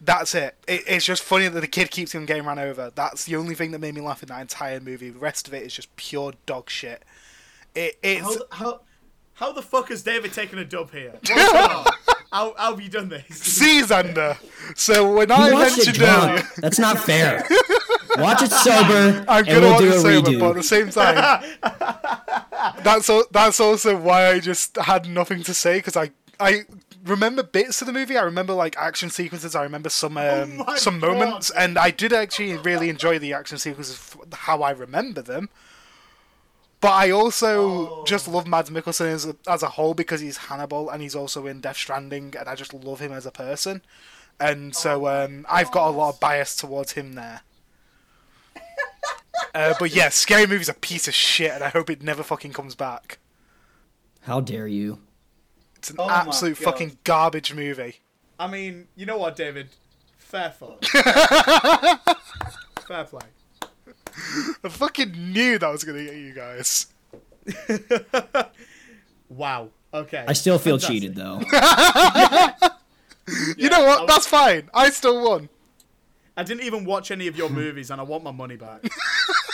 That's 0.00 0.34
it. 0.34 0.54
it. 0.68 0.82
It's 0.86 1.06
just 1.06 1.22
funny 1.22 1.48
that 1.48 1.60
the 1.60 1.66
kid 1.66 1.90
keeps 1.90 2.14
on 2.14 2.26
getting 2.26 2.44
run 2.44 2.58
over. 2.58 2.92
That's 2.94 3.24
the 3.24 3.36
only 3.36 3.54
thing 3.54 3.70
that 3.70 3.78
made 3.78 3.94
me 3.94 4.02
laugh 4.02 4.22
in 4.22 4.28
that 4.28 4.40
entire 4.42 4.78
movie. 4.78 5.08
The 5.10 5.18
rest 5.18 5.48
of 5.48 5.54
it 5.54 5.62
is 5.62 5.74
just 5.74 5.94
pure 5.96 6.34
dog 6.44 6.68
shit. 6.68 7.02
It, 7.74 7.98
it's 8.02 8.22
How, 8.22 8.42
how, 8.50 8.80
how 9.34 9.52
the 9.52 9.62
fuck 9.62 9.88
has 9.88 10.02
David 10.02 10.32
taken 10.34 10.58
a 10.58 10.64
dub 10.64 10.92
here? 10.92 11.12
What's 11.14 11.30
going 11.30 11.70
on? 11.70 11.86
how, 12.30 12.54
how 12.58 12.70
have 12.72 12.80
you 12.80 12.90
done 12.90 13.08
this? 13.08 13.24
see 13.38 13.80
Xander. 13.80 14.36
So 14.76 15.14
when 15.16 15.30
I 15.30 15.48
You 15.48 15.56
it 15.56 15.58
mentioned 15.58 15.98
earlier, 16.02 16.36
drunk. 16.38 16.54
That's 16.56 16.78
not 16.78 16.98
fair. 16.98 17.46
Watch 18.20 18.42
it 18.42 18.50
sober, 18.52 19.24
I'm 19.28 19.44
and 19.44 19.46
gonna 19.46 19.60
we'll 19.60 19.70
watch 19.72 19.80
do 19.80 19.88
it 19.88 19.94
a 19.96 20.00
sober, 20.00 20.30
redo. 20.30 20.40
but 20.40 20.50
at 20.50 20.54
the 20.56 20.62
same 20.62 20.90
time, 20.90 21.42
that's 22.82 23.08
al- 23.10 23.26
that's 23.30 23.60
also 23.60 23.96
why 23.96 24.28
I 24.28 24.38
just 24.40 24.76
had 24.76 25.08
nothing 25.08 25.42
to 25.44 25.54
say 25.54 25.78
because 25.78 25.96
I 25.96 26.10
I 26.40 26.64
remember 27.04 27.42
bits 27.42 27.80
of 27.80 27.86
the 27.86 27.92
movie. 27.92 28.16
I 28.16 28.22
remember 28.22 28.52
like 28.52 28.76
action 28.76 29.10
sequences. 29.10 29.54
I 29.54 29.62
remember 29.62 29.88
some 29.88 30.16
um, 30.16 30.58
my 30.58 30.76
some 30.76 31.00
God. 31.00 31.12
moments, 31.18 31.50
and 31.50 31.78
I 31.78 31.90
did 31.90 32.12
actually 32.12 32.56
really 32.56 32.88
enjoy 32.88 33.18
the 33.18 33.32
action 33.32 33.58
sequences 33.58 34.14
how 34.32 34.62
I 34.62 34.70
remember 34.70 35.22
them. 35.22 35.48
But 36.80 36.92
I 36.92 37.10
also 37.10 38.04
just 38.04 38.28
love 38.28 38.46
Mads 38.46 38.68
Mikkelsen 38.68 39.06
as 39.06 39.26
a, 39.26 39.36
as 39.48 39.62
a 39.62 39.68
whole 39.70 39.94
because 39.94 40.20
he's 40.20 40.36
Hannibal 40.36 40.90
and 40.90 41.00
he's 41.02 41.16
also 41.16 41.46
in 41.46 41.60
Death 41.60 41.78
Stranding, 41.78 42.34
and 42.38 42.48
I 42.48 42.54
just 42.54 42.74
love 42.74 43.00
him 43.00 43.12
as 43.12 43.24
a 43.24 43.30
person. 43.30 43.80
And 44.38 44.74
so 44.76 45.06
um, 45.08 45.46
I've 45.48 45.70
got 45.70 45.88
a 45.88 45.90
lot 45.90 46.10
of 46.10 46.20
bias 46.20 46.54
towards 46.54 46.92
him 46.92 47.14
there. 47.14 47.40
Uh, 49.54 49.74
but 49.78 49.94
yeah, 49.94 50.08
Scary 50.08 50.46
Movie's 50.46 50.68
a 50.68 50.74
piece 50.74 51.08
of 51.08 51.14
shit, 51.14 51.50
and 51.52 51.62
I 51.64 51.68
hope 51.68 51.90
it 51.90 52.02
never 52.02 52.22
fucking 52.22 52.52
comes 52.52 52.74
back. 52.74 53.18
How 54.22 54.40
dare 54.40 54.66
you? 54.66 54.98
It's 55.76 55.90
an 55.90 55.96
Oh 55.98 56.10
absolute 56.10 56.56
fucking 56.58 56.98
garbage 57.04 57.54
movie. 57.54 57.96
I 58.38 58.48
mean, 58.48 58.88
you 58.96 59.06
know 59.06 59.18
what, 59.18 59.36
David? 59.36 59.68
Fair 60.18 60.50
fuck. 60.50 60.84
Fair 62.86 63.04
play. 63.04 63.20
I 64.64 64.68
fucking 64.68 65.12
knew 65.32 65.58
that 65.58 65.68
was 65.70 65.84
gonna 65.84 66.04
get 66.04 66.16
you 66.16 66.32
guys. 66.32 66.86
Wow. 69.28 69.70
Okay. 69.92 70.24
I 70.26 70.32
still 70.34 70.58
feel 70.58 70.78
Fantastic. 70.78 71.02
cheated 71.02 71.16
though. 71.16 71.40
you 73.56 73.68
know 73.68 73.84
what? 73.84 74.00
I'll- 74.00 74.06
That's 74.06 74.26
fine. 74.26 74.70
I 74.72 74.90
still 74.90 75.22
won. 75.28 75.48
I 76.36 76.42
didn't 76.42 76.64
even 76.64 76.84
watch 76.84 77.10
any 77.10 77.26
of 77.28 77.36
your 77.36 77.48
movies, 77.48 77.90
and 77.90 78.00
I 78.00 78.04
want 78.04 78.22
my 78.24 78.32
money 78.32 78.56
back. 78.56 78.82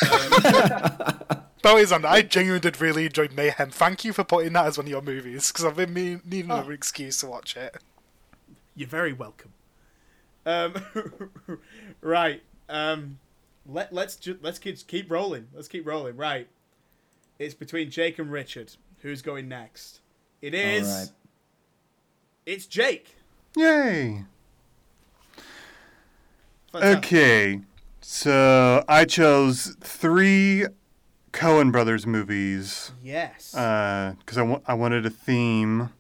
But 1.62 1.76
wait, 1.76 1.86
Xander, 1.86 2.06
I 2.06 2.22
genuinely 2.22 2.58
did 2.58 2.80
really 2.80 3.06
enjoy 3.06 3.28
Mayhem. 3.36 3.70
Thank 3.70 4.04
you 4.04 4.12
for 4.12 4.24
putting 4.24 4.52
that 4.54 4.66
as 4.66 4.76
one 4.78 4.86
of 4.86 4.90
your 4.90 5.00
movies 5.00 5.46
because 5.52 5.64
I've 5.64 5.76
been 5.76 5.94
me- 5.94 6.18
needing 6.24 6.50
Oh. 6.50 6.54
another 6.56 6.72
excuse 6.72 7.18
to 7.20 7.28
watch 7.28 7.56
it. 7.56 7.76
You're 8.74 8.88
very 8.88 9.12
welcome. 9.12 9.52
Um, 10.44 10.74
right. 12.00 12.42
Um, 12.68 13.20
let 13.64 13.92
let's 13.92 14.16
ju- 14.16 14.40
let's 14.42 14.58
keep 14.58 14.84
keep 14.88 15.08
rolling. 15.08 15.46
Let's 15.54 15.68
keep 15.68 15.86
rolling. 15.86 16.16
Right. 16.16 16.48
It's 17.38 17.54
between 17.54 17.90
Jake 17.92 18.18
and 18.18 18.32
Richard. 18.32 18.72
Who's 19.02 19.22
going 19.22 19.48
next? 19.48 20.00
It 20.40 20.54
is. 20.54 20.88
All 20.90 20.98
right. 20.98 21.08
It's 22.44 22.66
Jake. 22.66 23.14
Yay! 23.56 24.24
Okay, 26.74 27.60
so 28.00 28.82
I 28.88 29.04
chose 29.04 29.76
three 29.80 30.66
Coen 31.32 31.70
Brothers 31.70 32.06
movies 32.06 32.92
Yes. 33.02 33.50
because 33.52 34.38
I 34.38 34.42
wa- 34.42 34.60
I 34.66 34.74
wanted 34.74 35.04
a 35.04 35.10
theme, 35.10 35.90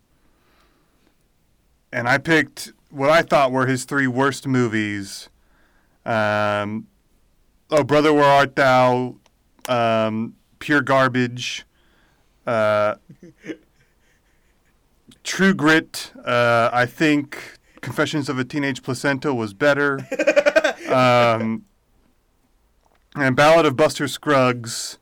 and 1.92 2.08
I 2.08 2.18
picked 2.18 2.72
what 2.90 3.10
I 3.10 3.22
thought 3.22 3.52
were 3.52 3.66
his 3.66 3.84
three 3.84 4.06
worst 4.06 4.46
movies. 4.46 5.28
Um, 6.06 6.86
oh, 7.70 7.84
brother, 7.84 8.12
where 8.12 8.24
art 8.24 8.56
thou? 8.56 9.16
Um, 9.68 10.34
pure 10.58 10.80
garbage. 10.80 11.64
Uh, 12.46 12.96
True 15.22 15.54
Grit. 15.54 16.12
Uh, 16.24 16.68
I 16.72 16.86
think 16.86 17.58
Confessions 17.80 18.28
of 18.28 18.38
a 18.38 18.44
Teenage 18.44 18.82
Placenta 18.82 19.32
was 19.34 19.52
better. 19.54 20.00
um, 20.92 21.64
and 23.14 23.34
Ballad 23.36 23.66
of 23.66 23.76
Buster 23.76 24.06
Scruggs. 24.08 24.98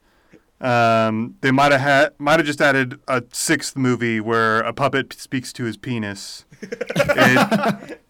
Um, 0.61 1.36
they 1.41 1.51
might 1.51 1.72
have 1.72 1.80
had 1.80 2.12
might 2.18 2.38
have 2.38 2.45
just 2.47 2.61
added 2.61 3.01
a 3.09 3.22
sixth 3.32 3.76
movie 3.76 4.20
where 4.20 4.61
a 4.61 4.72
puppet 4.74 5.12
speaks 5.14 5.53
to 5.55 5.64
his 5.64 5.76
penis. 5.78 6.45
it, 6.61 8.01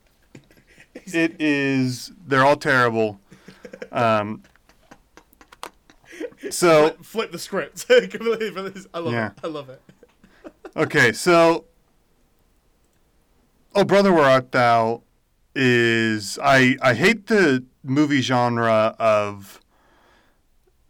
it 1.06 1.36
is. 1.40 2.10
They're 2.26 2.44
all 2.44 2.56
terrible. 2.56 3.20
Um, 3.92 4.42
so 6.50 6.88
flip, 6.88 7.04
flip 7.04 7.32
the 7.32 7.38
script. 7.38 7.86
Completely 8.10 8.50
for 8.50 8.62
this. 8.62 8.86
I 8.92 8.98
love 8.98 9.12
Yeah. 9.12 9.26
it. 9.28 9.32
I 9.44 9.46
love 9.46 9.68
it. 9.68 9.80
Okay, 10.76 11.12
so 11.12 11.66
Oh 13.74 13.84
Brother 13.84 14.12
Where 14.12 14.24
Art 14.24 14.50
Thou 14.52 15.02
is 15.54 16.38
I 16.42 16.76
I 16.82 16.94
hate 16.94 17.26
the 17.28 17.64
movie 17.82 18.20
genre 18.20 18.94
of 18.98 19.60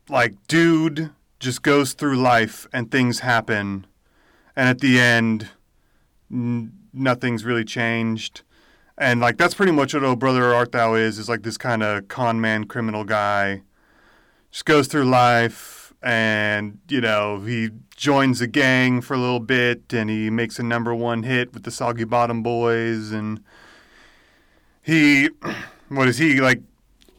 like 0.09 0.35
dude 0.49 1.11
just 1.39 1.63
goes 1.63 1.93
through 1.93 2.17
life 2.17 2.67
and 2.73 2.91
things 2.91 3.21
happen 3.21 3.87
and 4.57 4.69
at 4.69 4.81
the 4.81 4.99
end 4.99 5.49
n- 6.31 6.73
nothing's 6.93 7.45
really 7.45 7.65
changed. 7.65 8.43
And 8.99 9.21
like 9.21 9.39
that's 9.39 9.55
pretty 9.55 9.73
much 9.73 9.95
what 9.95 10.05
Oh 10.05 10.17
Brother 10.17 10.53
Art 10.55 10.73
Thou 10.73 10.95
is 10.95 11.19
is 11.19 11.29
like 11.29 11.43
this 11.43 11.57
kind 11.57 11.83
of 11.83 12.09
con 12.09 12.41
man 12.41 12.65
criminal 12.65 13.05
guy 13.05 13.63
just 14.51 14.65
goes 14.65 14.89
through 14.89 15.05
life 15.05 15.95
and 16.03 16.79
you 16.89 17.01
know 17.01 17.41
he 17.41 17.71
joins 17.97 18.41
a 18.41 18.47
gang 18.47 19.01
for 19.01 19.15
a 19.15 19.19
little 19.19 19.41
bit 19.41 19.93
and 19.93 20.11
he 20.11 20.31
makes 20.31 20.59
a 20.59 20.63
number 20.63 20.95
one 20.95 21.23
hit 21.23 21.53
with 21.53 21.63
the 21.63 21.71
soggy 21.71 22.05
bottom 22.05 22.43
boys 22.43 23.11
and 23.11 23.43
he 24.83 25.29
what 25.89 26.09
is 26.09 26.19
he 26.19 26.41
like 26.41 26.61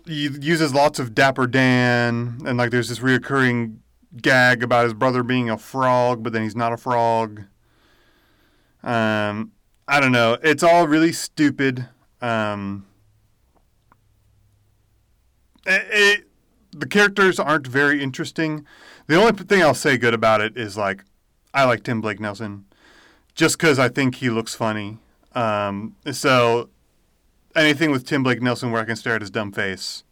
he 0.05 0.27
uses 0.41 0.73
lots 0.73 0.99
of 0.99 1.13
dapper 1.13 1.47
dan 1.47 2.41
and 2.45 2.57
like 2.57 2.71
there's 2.71 2.89
this 2.89 2.99
reoccurring 2.99 3.77
gag 4.21 4.61
about 4.63 4.83
his 4.83 4.93
brother 4.93 5.23
being 5.23 5.49
a 5.49 5.57
frog 5.57 6.23
but 6.23 6.33
then 6.33 6.43
he's 6.43 6.55
not 6.55 6.73
a 6.73 6.77
frog 6.77 7.43
um 8.83 9.51
i 9.87 9.99
don't 9.99 10.11
know 10.11 10.37
it's 10.43 10.63
all 10.63 10.87
really 10.87 11.11
stupid 11.11 11.87
um 12.21 12.85
it, 15.65 15.87
it 15.91 16.27
the 16.71 16.87
characters 16.87 17.39
aren't 17.39 17.67
very 17.67 18.01
interesting. 18.01 18.65
The 19.07 19.15
only 19.15 19.33
thing 19.33 19.61
I'll 19.61 19.73
say 19.73 19.97
good 19.97 20.13
about 20.13 20.41
it 20.41 20.57
is 20.57 20.77
like 20.77 21.03
I 21.53 21.65
like 21.65 21.83
Tim 21.83 22.01
Blake 22.01 22.19
Nelson, 22.19 22.65
just 23.35 23.57
because 23.57 23.77
I 23.77 23.89
think 23.89 24.15
he 24.15 24.29
looks 24.29 24.55
funny. 24.55 24.99
Um, 25.33 25.95
so 26.11 26.69
anything 27.55 27.91
with 27.91 28.05
Tim 28.05 28.23
Blake 28.23 28.41
Nelson 28.41 28.71
where 28.71 28.81
I 28.81 28.85
can 28.85 28.95
stare 28.95 29.15
at 29.15 29.21
his 29.21 29.29
dumb 29.29 29.51
face, 29.51 30.03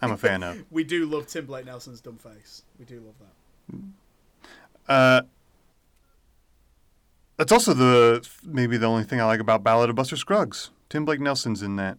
I'm 0.00 0.12
a 0.12 0.16
fan 0.16 0.42
of. 0.42 0.64
We 0.70 0.84
do 0.84 1.06
love 1.06 1.26
Tim 1.26 1.46
Blake 1.46 1.66
Nelson's 1.66 2.00
dumb 2.00 2.18
face. 2.18 2.62
We 2.78 2.84
do 2.84 3.00
love 3.00 3.14
that. 4.88 4.92
Uh, 4.92 5.22
that's 7.36 7.52
also 7.52 7.74
the 7.74 8.28
maybe 8.44 8.76
the 8.76 8.86
only 8.86 9.04
thing 9.04 9.20
I 9.20 9.24
like 9.24 9.40
about 9.40 9.62
Ballad 9.62 9.90
of 9.90 9.96
Buster 9.96 10.16
Scruggs. 10.16 10.70
Tim 10.88 11.04
Blake 11.04 11.20
Nelson's 11.20 11.62
in 11.62 11.76
that. 11.76 11.98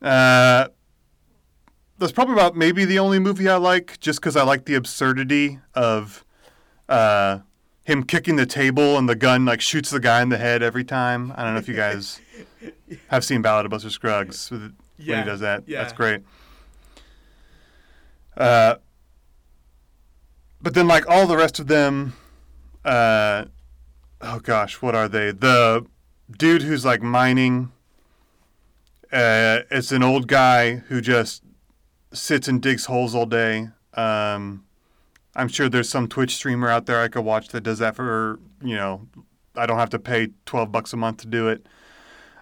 Uh, 0.00 0.68
that's 1.98 2.12
probably 2.12 2.34
about 2.34 2.56
maybe 2.56 2.84
the 2.84 2.98
only 2.98 3.18
movie 3.18 3.48
I 3.48 3.56
like, 3.56 4.00
just 4.00 4.20
because 4.20 4.36
I 4.36 4.42
like 4.42 4.64
the 4.64 4.74
absurdity 4.74 5.60
of 5.74 6.24
uh, 6.88 7.40
him 7.84 8.02
kicking 8.02 8.36
the 8.36 8.46
table 8.46 8.98
and 8.98 9.08
the 9.08 9.14
gun 9.14 9.44
like 9.44 9.60
shoots 9.60 9.90
the 9.90 10.00
guy 10.00 10.22
in 10.22 10.30
the 10.30 10.38
head 10.38 10.62
every 10.62 10.84
time. 10.84 11.32
I 11.36 11.44
don't 11.44 11.52
know 11.54 11.60
if 11.60 11.68
you 11.68 11.74
guys 11.74 12.20
have 13.08 13.24
seen 13.24 13.42
Ballad 13.42 13.66
of 13.66 13.70
Buster 13.70 13.90
Scruggs 13.90 14.50
when 14.50 14.74
Yeah, 14.98 15.22
he 15.22 15.28
does 15.28 15.40
that. 15.40 15.64
yeah. 15.66 15.82
That's 15.82 15.92
great. 15.92 16.22
Uh, 18.36 18.76
but 20.60 20.74
then 20.74 20.86
like 20.88 21.08
all 21.08 21.26
the 21.26 21.36
rest 21.36 21.58
of 21.58 21.66
them, 21.66 22.14
uh, 22.84 23.44
oh 24.20 24.40
gosh, 24.40 24.80
what 24.82 24.94
are 24.94 25.08
they? 25.08 25.30
The 25.30 25.86
dude 26.36 26.62
who's 26.62 26.84
like 26.84 27.02
mining. 27.02 27.70
Uh, 29.12 29.60
it's 29.70 29.92
an 29.92 30.02
old 30.02 30.26
guy 30.26 30.76
who 30.88 31.00
just 31.00 31.42
sits 32.12 32.48
and 32.48 32.60
digs 32.60 32.86
holes 32.86 33.14
all 33.14 33.26
day. 33.26 33.68
Um, 33.94 34.64
I'm 35.36 35.48
sure 35.48 35.68
there's 35.68 35.88
some 35.88 36.08
Twitch 36.08 36.34
streamer 36.34 36.68
out 36.68 36.86
there 36.86 37.00
I 37.00 37.08
could 37.08 37.24
watch 37.24 37.48
that 37.48 37.60
does 37.60 37.78
that 37.78 37.94
for 37.94 38.40
you 38.62 38.74
know, 38.74 39.06
I 39.54 39.66
don't 39.66 39.78
have 39.78 39.90
to 39.90 39.98
pay 39.98 40.28
12 40.46 40.72
bucks 40.72 40.92
a 40.92 40.96
month 40.96 41.18
to 41.18 41.26
do 41.28 41.48
it. 41.48 41.66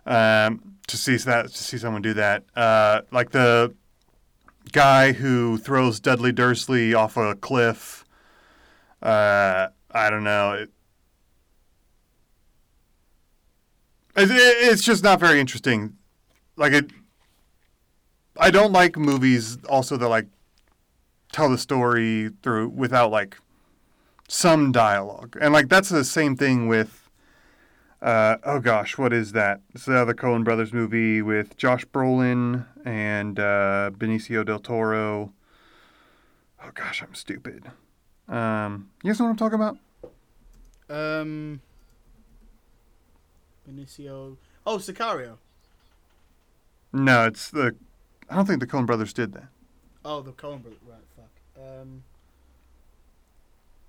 Um, 0.05 0.73
to 0.89 0.97
see 0.97 1.17
that 1.17 1.49
to 1.49 1.63
see 1.63 1.79
someone 1.79 2.03
do 2.03 2.15
that, 2.15 2.45
uh, 2.57 3.03
like 3.11 3.31
the 3.31 3.75
guy 4.73 5.13
who 5.13 5.59
throws 5.59 6.01
Dudley 6.01 6.33
Dursley 6.33 6.95
off 6.95 7.17
a 7.17 7.35
cliff. 7.35 8.05
Uh, 9.01 9.69
I 9.91 10.11
don't 10.11 10.25
know. 10.25 10.53
It, 10.53 10.71
it, 14.17 14.31
it's 14.31 14.83
just 14.83 15.03
not 15.03 15.21
very 15.21 15.41
interesting. 15.41 15.97
Like 16.57 16.73
it, 16.73 16.91
I 18.37 18.51
don't 18.51 18.73
like 18.73 18.97
movies 18.97 19.59
also 19.69 19.97
that 19.97 20.09
like 20.09 20.27
tell 21.33 21.49
the 21.49 21.59
story 21.59 22.31
through 22.43 22.69
without 22.69 23.11
like 23.11 23.39
some 24.29 24.73
dialogue, 24.73 25.37
and 25.41 25.53
like 25.53 25.69
that's 25.69 25.89
the 25.89 26.05
same 26.05 26.37
thing 26.37 26.69
with. 26.69 27.02
Uh, 28.03 28.37
oh 28.43 28.59
gosh, 28.59 28.99
what 28.99 29.13
is 29.13 29.31
that? 29.31 29.61
It's 29.73 29.85
the 29.85 29.97
other 29.97 30.13
Coen 30.13 30.43
Brothers 30.43 30.73
movie 30.73 31.23
with 31.23 31.57
Josh 31.57 31.85
Brolin 31.87 32.67
and 32.85 33.39
uh, 33.39 33.93
Benicio 33.97 34.45
del 34.45 34.59
Toro. 34.59 35.33
Oh 36.61 36.71
gosh, 36.75 37.01
I'm 37.01 37.15
stupid. 37.15 37.71
Um, 38.29 38.91
you 39.05 39.11
guys 39.11 39.21
know 39.21 39.27
what 39.27 39.31
I'm 39.31 39.37
talking 39.37 39.55
about? 39.55 39.79
Um, 40.91 41.61
Benicio. 43.71 44.37
Oh, 44.67 44.79
Sicario. 44.79 45.37
No, 46.93 47.27
it's 47.27 47.51
the. 47.51 47.77
I 48.29 48.35
don't 48.35 48.47
think 48.47 48.59
the 48.59 48.67
Coen 48.67 48.85
Brothers 48.85 49.13
did 49.13 49.33
that. 49.35 49.49
Oh, 50.05 50.23
the 50.23 50.33
Coen 50.33 50.61
brothers. 50.61 50.81
Right, 50.85 50.99
fuck. 51.17 51.63
Um, 51.65 52.03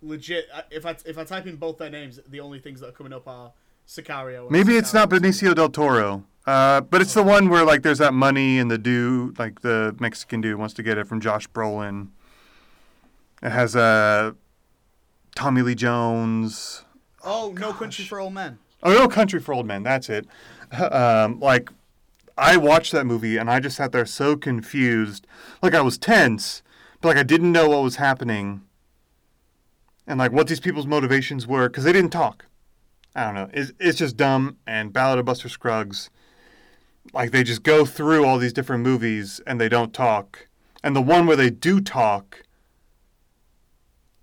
legit. 0.03 0.45
If 0.69 0.85
I 0.85 0.95
if 1.03 1.17
I 1.17 1.23
type 1.23 1.47
in 1.47 1.55
both 1.55 1.79
their 1.79 1.89
names, 1.89 2.19
the 2.27 2.41
only 2.41 2.59
things 2.59 2.79
that 2.81 2.89
are 2.89 2.93
coming 2.93 3.11
up 3.11 3.27
are 3.27 3.51
Sicario. 3.87 4.49
Maybe 4.49 4.75
it's 4.77 4.93
not 4.93 5.09
Benicio 5.09 5.55
del 5.55 5.69
Toro. 5.69 6.23
Uh, 6.45 6.81
but 6.81 7.01
it's 7.01 7.13
the 7.13 7.23
one 7.23 7.49
where 7.49 7.63
like 7.63 7.83
there's 7.83 7.99
that 7.99 8.13
money 8.13 8.59
and 8.59 8.69
the 8.69 8.77
dude, 8.77 9.39
like 9.39 9.61
the 9.61 9.95
Mexican 9.99 10.41
dude, 10.41 10.57
wants 10.57 10.73
to 10.75 10.83
get 10.83 10.97
it 10.97 11.07
from 11.07 11.21
Josh 11.21 11.47
Brolin. 11.47 12.09
It 13.41 13.51
has 13.51 13.75
uh, 13.75 14.33
Tommy 15.35 15.61
Lee 15.61 15.75
Jones. 15.75 16.83
Oh, 17.23 17.53
No 17.57 17.71
Country 17.71 18.03
for 18.03 18.19
Old 18.19 18.33
Men. 18.33 18.59
Oh 18.81 18.91
no, 18.93 19.07
Country 19.07 19.39
for 19.39 19.53
Old 19.53 19.65
Men. 19.65 19.83
That's 19.83 20.09
it. 20.09 20.27
Um, 20.73 21.39
like 21.39 21.69
I 22.35 22.57
watched 22.57 22.93
that 22.93 23.05
movie 23.05 23.37
and 23.37 23.47
I 23.47 23.59
just 23.59 23.77
sat 23.77 23.91
there 23.91 24.07
so 24.07 24.35
confused. 24.35 25.27
Like 25.61 25.75
I 25.75 25.81
was 25.81 25.99
tense, 25.99 26.63
but 26.99 27.09
like 27.09 27.17
I 27.17 27.21
didn't 27.21 27.51
know 27.51 27.69
what 27.69 27.83
was 27.83 27.97
happening. 27.97 28.63
And 30.07 30.17
like 30.17 30.31
what 30.31 30.47
these 30.47 30.59
people's 30.59 30.87
motivations 30.87 31.45
were 31.45 31.69
because 31.69 31.83
they 31.83 31.93
didn't 31.93 32.09
talk. 32.09 32.45
I 33.15 33.25
don't 33.25 33.35
know. 33.35 33.49
It's 33.53 33.71
it's 33.79 33.97
just 33.97 34.17
dumb. 34.17 34.57
And 34.65 34.91
Ballad 34.91 35.19
of 35.19 35.25
Buster 35.25 35.49
Scruggs, 35.49 36.09
like 37.13 37.31
they 37.31 37.43
just 37.43 37.63
go 37.63 37.85
through 37.85 38.25
all 38.25 38.37
these 38.37 38.53
different 38.53 38.83
movies 38.83 39.39
and 39.45 39.59
they 39.59 39.69
don't 39.69 39.93
talk. 39.93 40.47
And 40.83 40.95
the 40.95 41.01
one 41.01 41.27
where 41.27 41.37
they 41.37 41.49
do 41.49 41.79
talk, 41.79 42.43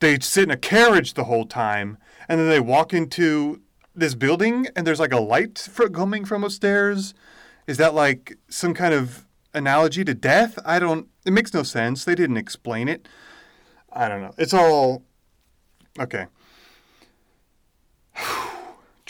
they 0.01 0.18
sit 0.18 0.45
in 0.45 0.51
a 0.51 0.57
carriage 0.57 1.14
the 1.14 1.24
whole 1.24 1.47
time, 1.47 1.97
and 2.28 2.38
then 2.38 2.49
they 2.49 2.61
walk 2.61 2.93
into 2.93 3.61
this 3.95 4.14
building 4.14 4.66
and 4.74 4.86
there's 4.86 5.01
like 5.01 5.12
a 5.12 5.20
light 5.20 5.68
coming 5.93 6.24
from 6.24 6.45
upstairs. 6.45 7.14
Is 7.66 7.76
that 7.76 7.95
like 7.95 8.36
some 8.49 8.74
kind 8.74 8.95
of 8.95 9.26
analogy 9.55 10.05
to 10.05 10.14
death? 10.14 10.59
I 10.64 10.78
don't. 10.78 11.07
It 11.24 11.32
makes 11.32 11.55
no 11.55 11.62
sense. 11.62 12.05
They 12.05 12.14
didn't 12.14 12.38
explain 12.38 12.88
it. 12.88 13.07
I 13.93 14.09
don't 14.09 14.22
know. 14.22 14.32
It's 14.38 14.55
all 14.55 15.03
okay. 15.99 16.26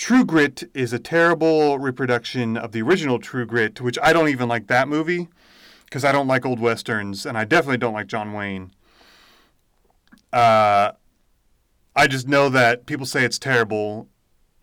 True 0.01 0.24
Grit 0.24 0.62
is 0.72 0.94
a 0.94 0.98
terrible 0.98 1.78
reproduction 1.78 2.57
of 2.57 2.72
the 2.72 2.80
original 2.80 3.18
True 3.18 3.44
Grit, 3.44 3.82
which 3.82 3.98
I 4.03 4.14
don't 4.14 4.30
even 4.30 4.48
like 4.48 4.66
that 4.68 4.88
movie 4.88 5.28
because 5.84 6.07
I 6.07 6.11
don't 6.11 6.26
like 6.26 6.46
old 6.46 6.59
westerns 6.59 7.26
and 7.26 7.36
I 7.36 7.44
definitely 7.44 7.76
don't 7.76 7.92
like 7.92 8.07
John 8.07 8.32
Wayne. 8.32 8.70
Uh, 10.32 10.92
I 11.94 12.07
just 12.07 12.26
know 12.26 12.48
that 12.48 12.86
people 12.86 13.05
say 13.05 13.26
it's 13.26 13.38
terrible. 13.38 14.09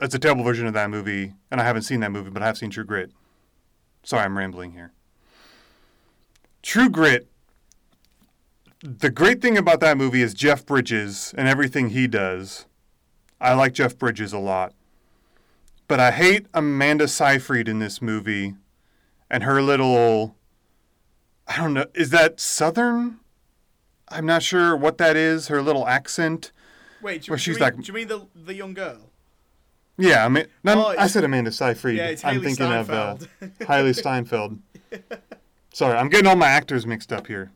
It's 0.02 0.16
a 0.16 0.20
terrible 0.20 0.44
version 0.44 0.66
of 0.66 0.74
that 0.74 0.90
movie, 0.90 1.34
and 1.52 1.62
I 1.62 1.66
haven't 1.66 1.84
seen 1.84 2.00
that 2.00 2.12
movie, 2.12 2.32
but 2.32 2.42
I 2.42 2.48
have 2.48 2.58
seen 2.58 2.72
True 2.72 2.84
Grit. 2.84 3.12
Sorry, 4.02 4.24
I'm 4.24 4.40
rambling 4.40 4.72
here. 4.72 4.92
True 6.64 6.90
Grit. 6.90 7.28
The 8.82 9.12
great 9.12 9.44
thing 9.44 9.56
about 9.56 9.82
that 9.82 10.00
movie 10.00 10.24
is 10.24 10.34
Jeff 10.34 10.66
Bridges 10.66 11.36
and 11.38 11.48
everything 11.48 11.90
he 11.90 12.08
does. 12.08 12.66
I 13.40 13.54
like 13.54 13.74
Jeff 13.74 14.00
Bridges 14.00 14.34
a 14.34 14.40
lot. 14.40 14.74
But 15.88 16.00
I 16.00 16.12
hate 16.12 16.48
Amanda 16.54 17.08
Seyfried 17.08 17.68
in 17.70 17.80
this 17.80 18.02
movie 18.02 18.56
and 19.30 19.44
her 19.44 19.62
little 19.62 20.36
I 21.48 21.56
don't 21.58 21.74
know, 21.74 21.86
is 21.94 22.10
that 22.10 22.40
southern? 22.42 23.20
I'm 24.10 24.26
not 24.26 24.44
sure 24.44 24.76
what 24.76 24.98
that 24.98 25.16
is, 25.16 25.48
her 25.48 25.62
little 25.62 25.88
accent. 25.88 26.52
Wait, 27.02 27.22
do, 27.24 27.32
do 27.32 27.38
she's 27.38 27.48
you 27.48 27.54
mean, 27.54 27.62
like- 27.62 27.76
do 27.78 27.84
you 27.88 27.94
mean 27.94 28.08
the 28.08 28.28
the 28.36 28.54
young 28.54 28.74
girl? 28.74 28.98
Yeah, 30.00 30.26
I 30.26 30.30
mean, 30.30 30.46
no, 30.64 30.90
Oh, 30.90 30.96
I 30.96 31.08
said 31.08 31.24
Amanda 31.24 31.52
Seyfried. 31.52 31.98
Yeah, 31.98 32.08
it's 32.10 32.24
I'm 32.24 32.40
thinking 32.44 32.72
of 32.72 32.92
uh, 32.92 33.18
Hailee 33.62 33.96
Steinfeld. 33.96 34.60
Sorry, 35.74 35.98
I'm 35.98 36.10
getting 36.10 36.28
all 36.28 36.36
my 36.36 36.50
actors 36.50 36.86
mixed 36.86 37.12
up 37.12 37.26
here. 37.26 37.52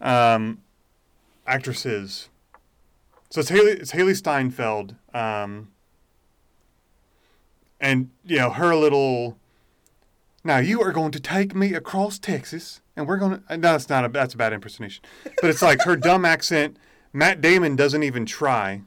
Um, 0.00 0.62
actresses. 1.46 2.28
So 3.30 3.40
it's 3.40 3.50
Hailee. 3.52 3.78
It's 3.80 3.92
Hailee 3.92 4.16
Steinfeld. 4.16 4.96
Um, 5.14 5.68
and 7.80 8.10
you 8.24 8.38
know 8.38 8.50
her 8.50 8.74
little. 8.74 9.38
Now 10.44 10.58
you 10.58 10.80
are 10.82 10.92
going 10.92 11.10
to 11.12 11.20
take 11.20 11.54
me 11.54 11.74
across 11.74 12.18
Texas, 12.18 12.80
and 12.96 13.06
we're 13.06 13.18
going 13.18 13.42
to. 13.48 13.56
No, 13.56 13.72
that's 13.72 13.88
not 13.88 14.04
a. 14.04 14.08
That's 14.08 14.34
a 14.34 14.36
bad 14.36 14.52
impersonation. 14.52 15.04
But 15.40 15.50
it's 15.50 15.62
like 15.62 15.82
her 15.82 15.96
dumb 16.08 16.24
accent. 16.24 16.76
Matt 17.12 17.40
Damon 17.40 17.76
doesn't 17.76 18.02
even 18.02 18.26
try. 18.26 18.82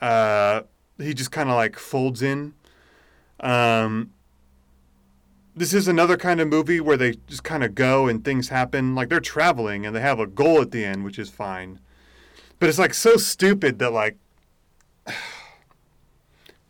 Uh, 0.00 0.62
he 0.98 1.14
just 1.14 1.30
kind 1.30 1.48
of 1.48 1.56
like 1.56 1.78
folds 1.78 2.22
in. 2.22 2.54
Um, 3.40 4.12
this 5.56 5.72
is 5.72 5.86
another 5.86 6.16
kind 6.16 6.40
of 6.40 6.48
movie 6.48 6.80
where 6.80 6.96
they 6.96 7.14
just 7.26 7.44
kind 7.44 7.62
of 7.62 7.74
go 7.74 8.08
and 8.08 8.24
things 8.24 8.48
happen. 8.48 8.94
Like 8.94 9.08
they're 9.08 9.20
traveling 9.20 9.86
and 9.86 9.94
they 9.94 10.00
have 10.00 10.18
a 10.18 10.26
goal 10.26 10.60
at 10.60 10.70
the 10.70 10.84
end, 10.84 11.04
which 11.04 11.18
is 11.18 11.30
fine. 11.30 11.78
But 12.58 12.68
it's 12.68 12.78
like 12.78 12.94
so 12.94 13.16
stupid 13.16 13.78
that 13.78 13.92
like 13.92 14.16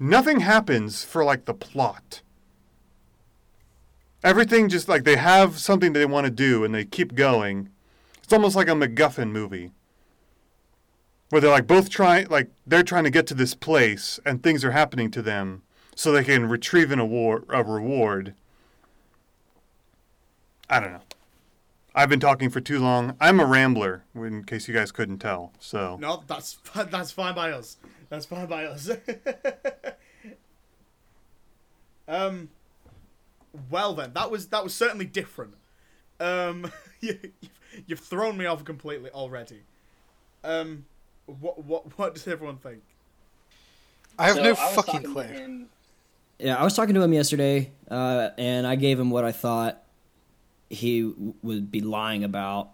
nothing 0.04 0.40
happens 0.40 1.02
for 1.04 1.24
like 1.24 1.46
the 1.46 1.54
plot. 1.54 2.20
Everything 4.22 4.68
just 4.68 4.88
like 4.88 5.04
they 5.04 5.16
have 5.16 5.58
something 5.58 5.92
they 5.92 6.06
want 6.06 6.26
to 6.26 6.30
do 6.30 6.64
and 6.64 6.74
they 6.74 6.84
keep 6.84 7.14
going. 7.14 7.70
It's 8.22 8.32
almost 8.32 8.56
like 8.56 8.68
a 8.68 8.72
MacGuffin 8.72 9.30
movie 9.30 9.70
where 11.30 11.40
they're 11.40 11.50
like 11.50 11.66
both 11.66 11.90
trying 11.90 12.28
like 12.28 12.50
they're 12.66 12.82
trying 12.82 13.04
to 13.04 13.10
get 13.10 13.26
to 13.26 13.34
this 13.34 13.54
place 13.54 14.20
and 14.24 14.42
things 14.42 14.64
are 14.64 14.70
happening 14.70 15.10
to 15.10 15.20
them 15.22 15.62
so 15.96 16.12
they 16.12 16.22
can 16.24 16.48
retrieve 16.48 16.92
an 16.92 16.98
award 16.98 17.44
a 17.48 17.64
reward 17.64 18.34
i 20.70 20.78
don't 20.78 20.92
know 20.92 21.00
i've 21.94 22.08
been 22.08 22.20
talking 22.20 22.50
for 22.50 22.60
too 22.60 22.78
long 22.78 23.16
i'm 23.20 23.40
a 23.40 23.44
rambler 23.44 24.04
in 24.14 24.44
case 24.44 24.68
you 24.68 24.74
guys 24.74 24.92
couldn't 24.92 25.18
tell 25.18 25.52
so 25.58 25.98
No, 26.00 26.22
that's 26.28 26.58
that's 26.88 27.10
fine 27.10 27.34
by 27.34 27.50
us. 27.50 27.78
That's 28.14 28.26
fine 28.26 28.46
by 28.46 28.66
us. 28.66 28.88
um, 32.08 32.48
well 33.70 33.94
then, 33.94 34.12
that 34.14 34.30
was 34.30 34.48
that 34.48 34.62
was 34.62 34.74
certainly 34.74 35.06
different. 35.06 35.54
Um, 36.20 36.70
you, 37.00 37.18
you've, 37.40 37.50
you've 37.88 38.00
thrown 38.00 38.36
me 38.36 38.46
off 38.46 38.64
completely 38.64 39.10
already. 39.10 39.62
Um, 40.44 40.84
what 41.26 41.64
what 41.64 41.98
what 41.98 42.14
does 42.14 42.28
everyone 42.28 42.58
think? 42.58 42.82
I 44.16 44.26
have 44.28 44.36
So 44.36 44.42
no 44.44 44.50
I 44.52 44.54
fucking 44.54 45.02
clue. 45.12 45.22
in- 45.22 45.66
Yeah, 46.38 46.54
I 46.56 46.62
was 46.62 46.76
talking 46.76 46.94
to 46.94 47.02
him 47.02 47.12
yesterday, 47.12 47.72
uh, 47.90 48.30
and 48.38 48.64
I 48.66 48.76
gave 48.76 49.00
him 49.00 49.10
what 49.10 49.24
I 49.24 49.32
thought 49.32 49.82
he 50.70 51.02
w- 51.02 51.34
would 51.42 51.72
be 51.72 51.80
lying 51.80 52.22
about. 52.22 52.70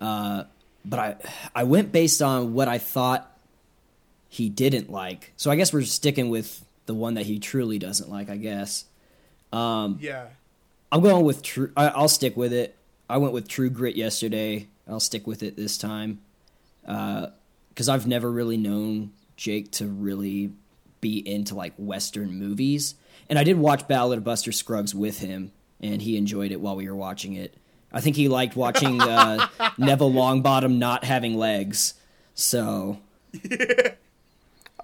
Uh, 0.00 0.42
but 0.84 0.98
I, 0.98 1.16
I 1.54 1.64
went 1.64 1.92
based 1.92 2.20
on 2.20 2.52
what 2.52 2.66
I 2.68 2.78
thought 2.78 3.30
he 4.28 4.48
didn't 4.48 4.90
like. 4.90 5.32
So 5.36 5.50
I 5.50 5.56
guess 5.56 5.72
we're 5.72 5.82
sticking 5.82 6.28
with 6.30 6.64
the 6.86 6.94
one 6.94 7.14
that 7.14 7.26
he 7.26 7.38
truly 7.38 7.78
doesn't 7.78 8.10
like. 8.10 8.28
I 8.28 8.36
guess. 8.36 8.84
Um, 9.52 9.98
Yeah, 10.00 10.26
I'm 10.90 11.00
going 11.00 11.24
with 11.24 11.42
true. 11.42 11.72
I, 11.76 11.88
I'll 11.88 12.08
stick 12.08 12.36
with 12.36 12.52
it. 12.52 12.76
I 13.08 13.18
went 13.18 13.32
with 13.32 13.48
True 13.48 13.70
Grit 13.70 13.96
yesterday. 13.96 14.68
I'll 14.88 15.00
stick 15.00 15.26
with 15.26 15.42
it 15.42 15.56
this 15.56 15.78
time. 15.78 16.20
Uh, 16.86 17.28
because 17.68 17.88
I've 17.88 18.06
never 18.06 18.30
really 18.30 18.56
known 18.56 19.12
Jake 19.36 19.70
to 19.72 19.86
really 19.86 20.52
be 21.00 21.18
into 21.18 21.54
like 21.54 21.74
Western 21.76 22.38
movies. 22.38 22.94
And 23.28 23.38
I 23.38 23.44
did 23.44 23.58
watch 23.58 23.86
Ballad 23.86 24.18
of 24.18 24.24
Buster 24.24 24.50
Scruggs 24.50 24.94
with 24.94 25.18
him, 25.18 25.52
and 25.80 26.00
he 26.00 26.16
enjoyed 26.16 26.52
it 26.52 26.60
while 26.60 26.74
we 26.76 26.88
were 26.88 26.96
watching 26.96 27.34
it. 27.34 27.54
I 27.92 28.00
think 28.00 28.16
he 28.16 28.28
liked 28.28 28.56
watching 28.56 29.00
uh, 29.00 29.46
Neville 29.78 30.10
Longbottom 30.12 30.78
not 30.78 31.04
having 31.04 31.36
legs. 31.36 31.94
So 32.34 32.98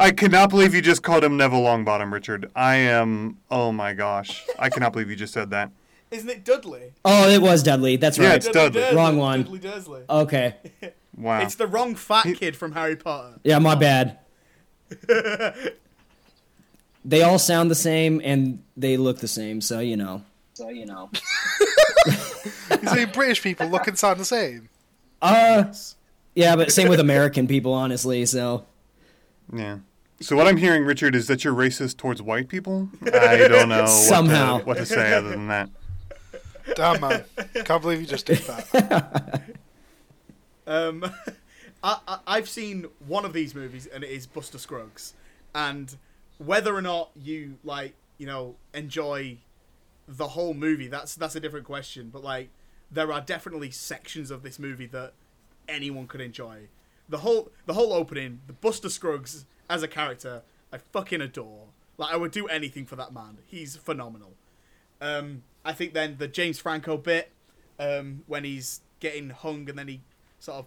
I 0.01 0.11
cannot 0.11 0.51
believe 0.51 0.75
you 0.75 0.81
just 0.83 1.03
called 1.03 1.23
him 1.23 1.37
Neville 1.37 1.63
Longbottom, 1.63 2.13
Richard. 2.13 2.51
I 2.57 2.77
am. 2.77 3.39
Oh 3.51 3.73
my 3.73 3.93
gosh. 3.93 4.45
I 4.59 4.69
cannot 4.69 4.93
believe 4.93 5.11
you 5.11 5.17
just 5.17 5.33
said 5.35 5.51
that. 5.51 5.71
Isn't 6.11 6.29
it 6.29 6.45
Dudley? 6.45 6.93
Oh, 7.05 7.29
it 7.29 7.41
was 7.41 7.63
Dudley. 7.63 7.97
That's 7.97 8.19
Yeah, 8.19 8.29
right. 8.29 8.37
it's 8.37 8.49
Dudley. 8.49 8.85
Wrong 8.95 9.17
one. 9.17 9.43
Dudley 9.45 9.59
Dursley. 9.59 10.03
Okay. 10.09 10.57
Wow. 11.15 11.43
It's 11.43 11.57
the 11.57 11.67
wrong 11.67 11.95
fat 11.95 12.25
kid 12.37 12.57
from 12.57 12.73
Harry 12.73 12.97
Potter. 12.97 13.39
Yeah, 13.45 13.59
my 13.59 13.75
bad. 13.75 14.19
they 17.05 17.23
all 17.23 17.39
sound 17.39 17.71
the 17.71 17.75
same 17.75 18.21
and 18.25 18.63
they 18.79 18.97
look 18.97 19.19
the 19.19 19.29
same, 19.29 19.61
so 19.61 19.81
you 19.81 19.97
know. 19.97 20.23
So 20.55 20.71
you 20.71 20.87
know. 20.87 21.11
You 22.83 22.89
say 22.89 23.05
British 23.05 23.43
people 23.43 23.67
look 23.69 23.87
and 23.87 23.97
sound 23.99 24.19
the 24.19 24.25
same. 24.25 24.69
Uh 25.21 25.65
yeah, 26.35 26.57
but 26.57 26.73
same 26.73 26.89
with 26.89 26.99
American 26.99 27.47
people, 27.47 27.75
honestly. 27.75 28.25
So 28.25 28.65
Yeah. 29.53 29.79
So 30.21 30.37
what 30.37 30.47
I'm 30.47 30.57
hearing, 30.59 30.85
Richard, 30.85 31.15
is 31.15 31.27
that 31.29 31.43
you're 31.45 31.55
racist 31.55 31.97
towards 31.97 32.21
white 32.23 32.49
people. 32.49 32.89
I 33.13 33.49
don't 33.49 33.69
know 33.69 33.81
what 33.83 33.87
to- 33.87 33.93
Somehow. 33.93 34.61
what 34.61 34.77
to 34.77 34.87
say 34.87 35.15
other 35.15 35.31
than 35.31 35.49
that. 35.49 35.71
Damn 36.77 37.01
man, 37.01 37.25
can't 37.65 37.83
believe 37.83 38.01
you 38.01 38.07
just 38.07 38.27
did 38.27 38.39
that. 38.39 39.43
Um, 40.67 41.05
I, 41.83 41.99
I, 42.07 42.19
I've 42.27 42.49
seen 42.49 42.87
one 43.07 43.25
of 43.25 43.33
these 43.33 43.53
movies, 43.55 43.87
and 43.87 44.05
it 44.05 44.11
is 44.11 44.27
Buster 44.29 44.59
Scruggs. 44.59 45.15
And 45.55 45.97
whether 46.39 46.75
or 46.75 46.83
not 46.83 47.11
you 47.21 47.59
like, 47.65 47.95
you 48.19 48.27
know, 48.27 48.55
enjoy 48.73 49.39
the 50.07 50.29
whole 50.29 50.55
movie, 50.55 50.87
that's 50.87 51.15
that's 51.17 51.35
a 51.35 51.41
different 51.41 51.67
question. 51.67 52.11
But 52.13 52.23
like, 52.23 52.51
there 52.91 53.13
are 53.13 53.21
definitely 53.21 53.71
sections 53.73 54.31
of 54.31 54.43
this 54.45 54.59
movie 54.61 54.87
that 54.87 55.15
anyone 55.69 56.07
could 56.07 56.21
enjoy. 56.21 56.69
The 57.13 57.19
whole 57.19 57.51
the 57.67 57.75
whole 57.75 57.93
opening, 57.93 58.41
the 58.47 58.55
Buster 58.55 58.89
Scruggs 58.89 59.45
as 59.69 59.83
a 59.83 59.89
character, 59.89 60.43
I 60.73 60.79
fucking 60.79 61.21
adore. 61.21 61.67
Like, 61.99 62.13
I 62.13 62.17
would 62.17 62.31
do 62.31 62.47
anything 62.47 62.87
for 62.87 62.97
that 62.97 63.13
man. 63.13 63.37
He's 63.47 63.77
phenomenal. 63.77 64.33
Um, 64.99 65.43
I 65.63 65.75
think 65.75 65.93
then 65.93 66.17
the 66.19 66.27
James 66.27 66.59
Franco 66.59 66.97
bit, 66.97 67.31
um, 67.79 68.23
when 68.27 68.45
he's 68.45 68.81
getting 68.99 69.29
hung 69.29 69.69
and 69.69 69.79
then 69.79 69.89
he 69.89 70.01
sort 70.39 70.59
of 70.61 70.67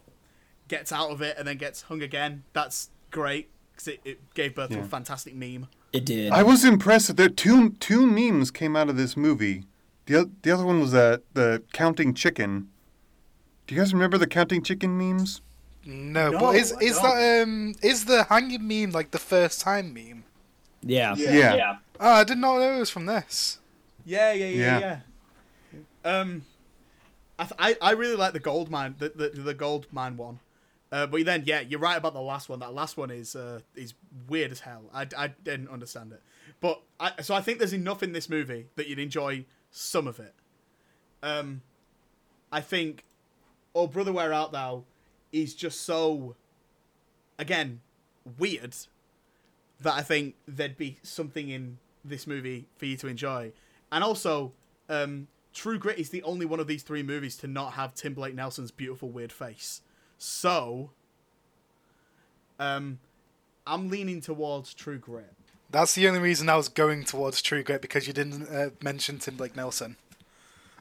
gets 0.68 0.92
out 0.92 1.10
of 1.10 1.22
it 1.22 1.36
and 1.38 1.48
then 1.48 1.58
gets 1.58 1.82
hung 1.84 2.04
again. 2.04 2.44
That's 2.54 2.92
great 3.10 3.50
because 3.72 3.88
it, 3.88 4.02
it 4.06 4.34
gave 4.36 4.54
birth 4.54 4.70
to 4.70 4.80
a 4.82 4.84
fantastic 4.84 5.34
meme. 5.34 5.68
it 5.94 6.06
did. 6.06 6.32
I 6.32 6.44
was 6.44 6.64
impressed 6.64 7.08
that 7.08 7.18
there 7.18 7.28
two 7.28 7.72
two 7.80 8.06
memes 8.06 8.52
came 8.52 8.76
out 8.76 8.88
of 8.88 8.98
this 8.98 9.18
movie. 9.18 9.64
The 10.06 10.18
oth- 10.18 10.30
the 10.44 10.52
other 10.52 10.66
one 10.66 10.80
was 10.80 10.94
uh, 10.94 11.18
the 11.34 11.64
counting 11.74 12.14
chicken. 12.14 12.70
Do 13.66 13.74
you 13.74 13.82
guys 13.82 13.94
remember 13.96 14.20
the 14.20 14.28
counting 14.28 14.62
chicken 14.62 14.96
memes? 14.96 15.42
No, 15.86 16.32
No, 16.32 16.40
but 16.40 16.56
is 16.56 16.74
I 16.74 16.80
is 16.82 16.98
don't. 16.98 17.04
that 17.18 17.42
um 17.44 17.76
is 17.82 18.06
the 18.06 18.24
hanging 18.24 18.68
meme 18.68 18.92
like 18.92 19.12
the 19.12 19.20
first 19.20 19.62
time 19.62 19.94
meme? 19.94 20.24
yeah. 20.82 21.16
Yeah. 21.18 21.78
Oh, 22.00 22.10
I 22.12 22.24
did 22.24 22.38
not 22.38 22.58
know 22.60 22.76
it 22.76 22.80
was 22.80 22.90
from 22.90 23.06
this. 23.06 23.60
Yeah, 24.04 24.34
yeah, 24.34 24.46
yeah, 24.48 24.80
Yeah. 24.80 25.00
yeah. 26.04 26.20
Um, 26.20 26.46
I, 27.40 27.44
th- 27.46 27.54
I 27.60 27.78
I 27.82 27.92
really 27.92 28.16
like 28.16 28.34
the 28.34 28.40
gold 28.40 28.70
mine, 28.70 28.96
the 29.00 29.10
the, 29.10 29.30
the 29.30 29.54
gold 29.54 29.88
mine 29.92 30.18
one. 30.18 30.40
Uh, 30.92 31.08
but 31.08 31.26
then, 31.26 31.44
yeah, 31.46 31.60
you're 31.62 31.80
right 31.80 31.98
about 31.98 32.14
the 32.14 32.22
last 32.22 32.48
one. 32.48 32.60
That 32.60 32.74
last 32.74 32.96
one 32.96 33.10
is 33.12 33.36
uh, 33.36 33.60
is 33.76 33.94
weird 34.30 34.52
as 34.52 34.60
hell. 34.62 34.84
I, 34.94 35.08
I 35.18 35.28
didn't 35.28 35.70
understand 35.70 36.14
it, 36.14 36.22
but 36.62 36.82
I, 37.00 37.22
so 37.22 37.34
I 37.36 37.42
think 37.42 37.58
there's 37.60 37.74
enough 37.74 38.04
in 38.04 38.14
this 38.14 38.30
movie 38.30 38.68
that 38.76 38.88
you'd 38.88 39.00
enjoy 39.00 39.46
some 39.72 40.08
of 40.08 40.20
it. 40.20 40.34
Um, 41.24 41.62
I 42.52 42.62
think, 42.62 43.04
Oh 43.74 43.88
Brother 43.88 44.14
Where 44.14 44.32
Art 44.32 44.52
Thou, 44.52 44.84
is 45.36 45.54
just 45.54 45.82
so, 45.82 46.36
again, 47.38 47.82
weird 48.38 48.76
that 49.82 49.94
I 49.94 50.02
think 50.02 50.36
there'd 50.48 50.78
be 50.78 50.98
something 51.04 51.50
in 51.50 51.78
this 52.06 52.26
movie 52.26 52.68
for 52.78 52.86
you 52.86 52.96
to 52.98 53.08
enjoy. 53.08 53.52
And 53.92 54.04
also, 54.04 54.54
um, 54.88 55.28
True 55.54 55.78
Grit 55.78 56.00
is 56.00 56.10
the 56.10 56.24
only 56.24 56.46
one 56.46 56.60
of 56.60 56.68
these 56.68 56.84
three 56.84 57.04
movies 57.04 57.36
to 57.38 57.48
not 57.48 57.74
have 57.74 57.94
Tim 57.94 58.14
Blake 58.14 58.34
Nelson's 58.34 58.72
beautiful 58.72 59.10
weird 59.10 59.32
face. 59.32 59.82
So, 60.18 60.92
um, 62.58 63.00
I'm 63.68 63.90
leaning 63.90 64.22
towards 64.22 64.74
True 64.74 64.98
Grit. 64.98 65.34
That's 65.70 65.96
the 65.96 66.08
only 66.08 66.22
reason 66.22 66.48
I 66.48 66.56
was 66.56 66.70
going 66.70 67.04
towards 67.04 67.42
True 67.42 67.64
Grit 67.64 67.82
because 67.82 68.08
you 68.08 68.14
didn't 68.14 68.48
uh, 68.48 68.70
mention 68.82 69.20
Tim 69.20 69.36
Blake 69.36 69.58
Nelson, 69.58 69.98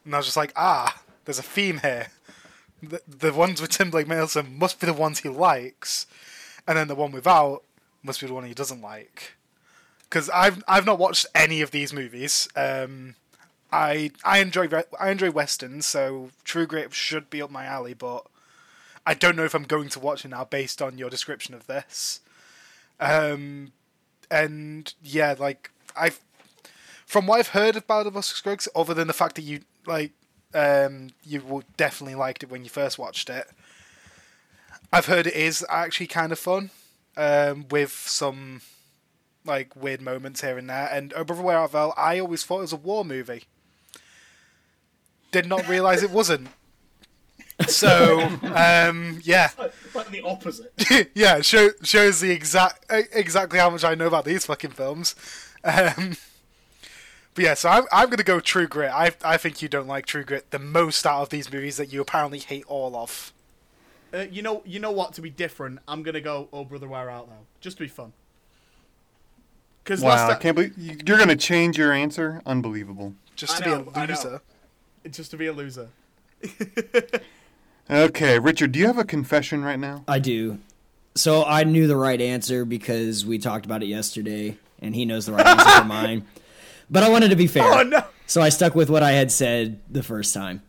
and 0.05 0.15
I 0.15 0.19
was 0.19 0.27
just 0.27 0.37
like, 0.37 0.53
ah, 0.55 1.03
there's 1.25 1.41
a 1.41 1.43
theme 1.43 1.79
here. 1.79 2.09
The, 2.89 3.03
the 3.07 3.33
ones 3.33 3.61
with 3.61 3.71
Tim 3.71 3.91
Blake 3.91 4.09
Nelson 4.09 4.59
must 4.59 4.81
be 4.81 4.87
the 4.87 4.93
ones 4.93 5.21
he 5.21 5.29
likes, 5.29 6.07
and 6.67 6.77
then 6.79 6.89
the 6.89 6.95
one 6.95 7.13
without 7.13 7.63
must 8.03 8.21
be 8.21 8.27
the 8.27 8.35
one 8.35 8.45
he 8.45 8.55
doesn't 8.55 8.83
like. 8.83 9.35
Because 10.05 10.31
I've 10.31 10.63
I've 10.69 10.87
not 10.87 10.99
watched 10.99 11.27
any 11.35 11.61
of 11.63 11.71
these 11.71 11.93
movies. 11.93 12.49
Um, 12.57 13.17
I 13.73 14.13
I 14.25 14.39
enjoy 14.39 14.69
I 15.01 15.11
enjoy 15.11 15.31
westerns, 15.31 15.87
so 15.87 16.31
True 16.45 16.67
Grit 16.67 16.95
should 16.95 17.31
be 17.31 17.43
up 17.43 17.51
my 17.51 17.65
alley, 17.65 17.95
but 17.95 18.27
I 19.07 19.15
don't 19.15 19.37
know 19.37 19.45
if 19.45 19.55
I'm 19.55 19.65
going 19.65 19.89
to 19.91 20.01
watch 20.01 20.25
it 20.25 20.29
now 20.29 20.45
based 20.45 20.81
on 20.81 20.99
your 20.99 21.11
description 21.11 21.55
of 21.55 21.67
this. 21.67 22.21
Um, 23.01 23.73
and 24.31 24.93
yeah, 25.03 25.35
like 25.39 25.71
I've 25.97 26.21
from 27.05 27.27
what 27.27 27.39
I've 27.39 27.49
heard 27.49 27.77
of 27.77 27.87
Ballad 27.87 28.07
of 28.07 28.15
Buster 28.15 28.37
Scruggs, 28.37 28.69
other 28.75 28.95
than 28.95 29.09
the 29.09 29.13
fact 29.13 29.35
that 29.37 29.43
you 29.43 29.61
like 29.87 30.13
um 30.55 31.11
you 31.25 31.41
would 31.43 31.65
definitely 31.77 32.15
liked 32.15 32.43
it 32.43 32.51
when 32.51 32.65
you 32.65 32.71
first 32.71 32.99
watched 32.99 33.29
it. 33.29 33.47
I've 34.93 35.07
heard 35.07 35.27
it 35.27 35.35
is 35.35 35.65
actually 35.69 36.07
kind 36.07 36.31
of 36.31 36.39
fun, 36.39 36.71
um, 37.17 37.67
with 37.71 37.93
some 37.93 38.61
like 39.45 39.75
weird 39.77 40.01
moments 40.01 40.41
here 40.41 40.57
and 40.57 40.71
there. 40.71 40.89
And 40.91 41.13
Oh 41.17 41.25
Brother 41.25 41.43
Where 41.43 41.59
Art 41.59 41.73
Thou, 41.73 41.93
I 41.97 42.19
always 42.19 42.45
thought 42.45 42.59
it 42.59 42.63
was 42.63 42.73
a 42.73 42.77
war 42.77 43.05
movie. 43.05 43.45
Did 45.33 45.47
not 45.47 45.69
realize 45.69 46.03
it 46.03 46.11
wasn't. 46.11 46.49
So 47.69 48.21
um, 48.43 49.21
yeah, 49.23 49.51
Like 49.95 50.11
the 50.11 50.23
opposite. 50.25 50.73
yeah, 51.15 51.41
show, 51.41 51.71
shows 51.83 52.21
the 52.21 52.31
exact 52.31 52.85
exactly 53.13 53.59
how 53.59 53.71
much 53.71 53.85
I 53.85 53.95
know 53.95 54.07
about 54.07 54.25
these 54.25 54.47
fucking 54.47 54.73
films. 54.73 55.15
Um, 55.63 56.17
but 57.35 57.45
yeah, 57.45 57.55
so 57.55 57.69
I'm 57.69 57.85
I'm 57.93 58.11
gonna 58.11 58.23
go 58.23 58.41
True 58.41 58.67
Grit. 58.67 58.91
I 58.93 59.13
I 59.25 59.37
think 59.37 59.63
you 59.63 59.69
don't 59.69 59.87
like 59.87 60.07
True 60.07 60.25
Grit 60.25 60.51
the 60.51 60.59
most 60.59 61.05
out 61.07 61.23
of 61.23 61.29
these 61.31 61.53
movies 61.53 61.77
that 61.77 61.93
you 61.93 62.01
apparently 62.01 62.39
hate 62.39 62.65
all 62.69 62.95
of. 62.97 63.33
Uh, 64.13 64.27
you 64.31 64.43
know, 64.43 64.63
you 64.65 64.79
know 64.79 64.93
what? 64.93 65.13
To 65.15 65.21
be 65.23 65.31
different, 65.31 65.81
I'm 65.89 66.03
gonna 66.03 66.21
go. 66.21 66.49
Oh, 66.53 66.65
brother, 66.65 66.87
where 66.89 67.11
out 67.11 67.29
thou? 67.29 67.39
Just 67.61 67.79
to 67.79 67.83
be 67.83 67.89
fun. 67.89 68.13
Because 69.83 70.01
Wow, 70.01 70.11
last 70.11 70.31
I 70.31 70.35
can't 70.37 70.55
believe 70.55 70.79
you- 70.79 70.99
you're 71.07 71.19
gonna 71.19 71.37
change 71.37 71.77
your 71.77 71.93
answer. 71.93 72.41
Unbelievable. 72.47 73.15
Just 73.37 73.59
to 73.59 73.65
know, 73.69 73.83
be 73.83 74.01
a 74.01 74.07
loser. 74.07 74.41
just 75.11 75.31
to 75.33 75.37
be 75.37 75.47
a 75.47 75.53
loser. 75.53 75.89
Okay, 77.91 78.39
Richard, 78.39 78.73
do 78.73 78.79
you 78.79 78.87
have 78.87 78.97
a 78.97 79.05
confession 79.05 79.63
right 79.63 79.79
now? 79.79 80.05
I 80.09 80.19
do. 80.19 80.59
So 81.15 81.45
I 81.45 81.65
knew 81.65 81.87
the 81.87 81.97
right 81.97 82.19
answer 82.19 82.65
because 82.65 83.27
we 83.27 83.39
talked 83.39 83.67
about 83.67 83.83
it 83.83 83.87
yesterday, 83.87 84.57
and 84.81 84.95
he 84.95 85.05
knows 85.05 85.27
the 85.27 85.33
right 85.33 85.47
answer 85.47 85.69
for 85.83 85.85
mine. 85.89 86.25
But 86.91 87.03
I 87.03 87.09
wanted 87.09 87.31
to 87.31 87.37
be 87.37 87.47
fair. 87.47 87.65
Oh 87.65 87.83
no! 87.83 88.05
So 88.27 88.41
I 88.41 88.49
stuck 88.49 88.75
with 88.75 88.91
what 88.91 89.03
I 89.03 89.13
had 89.13 89.31
said 89.33 89.81
the 89.91 90.03
first 90.03 90.35
time. 90.35 90.63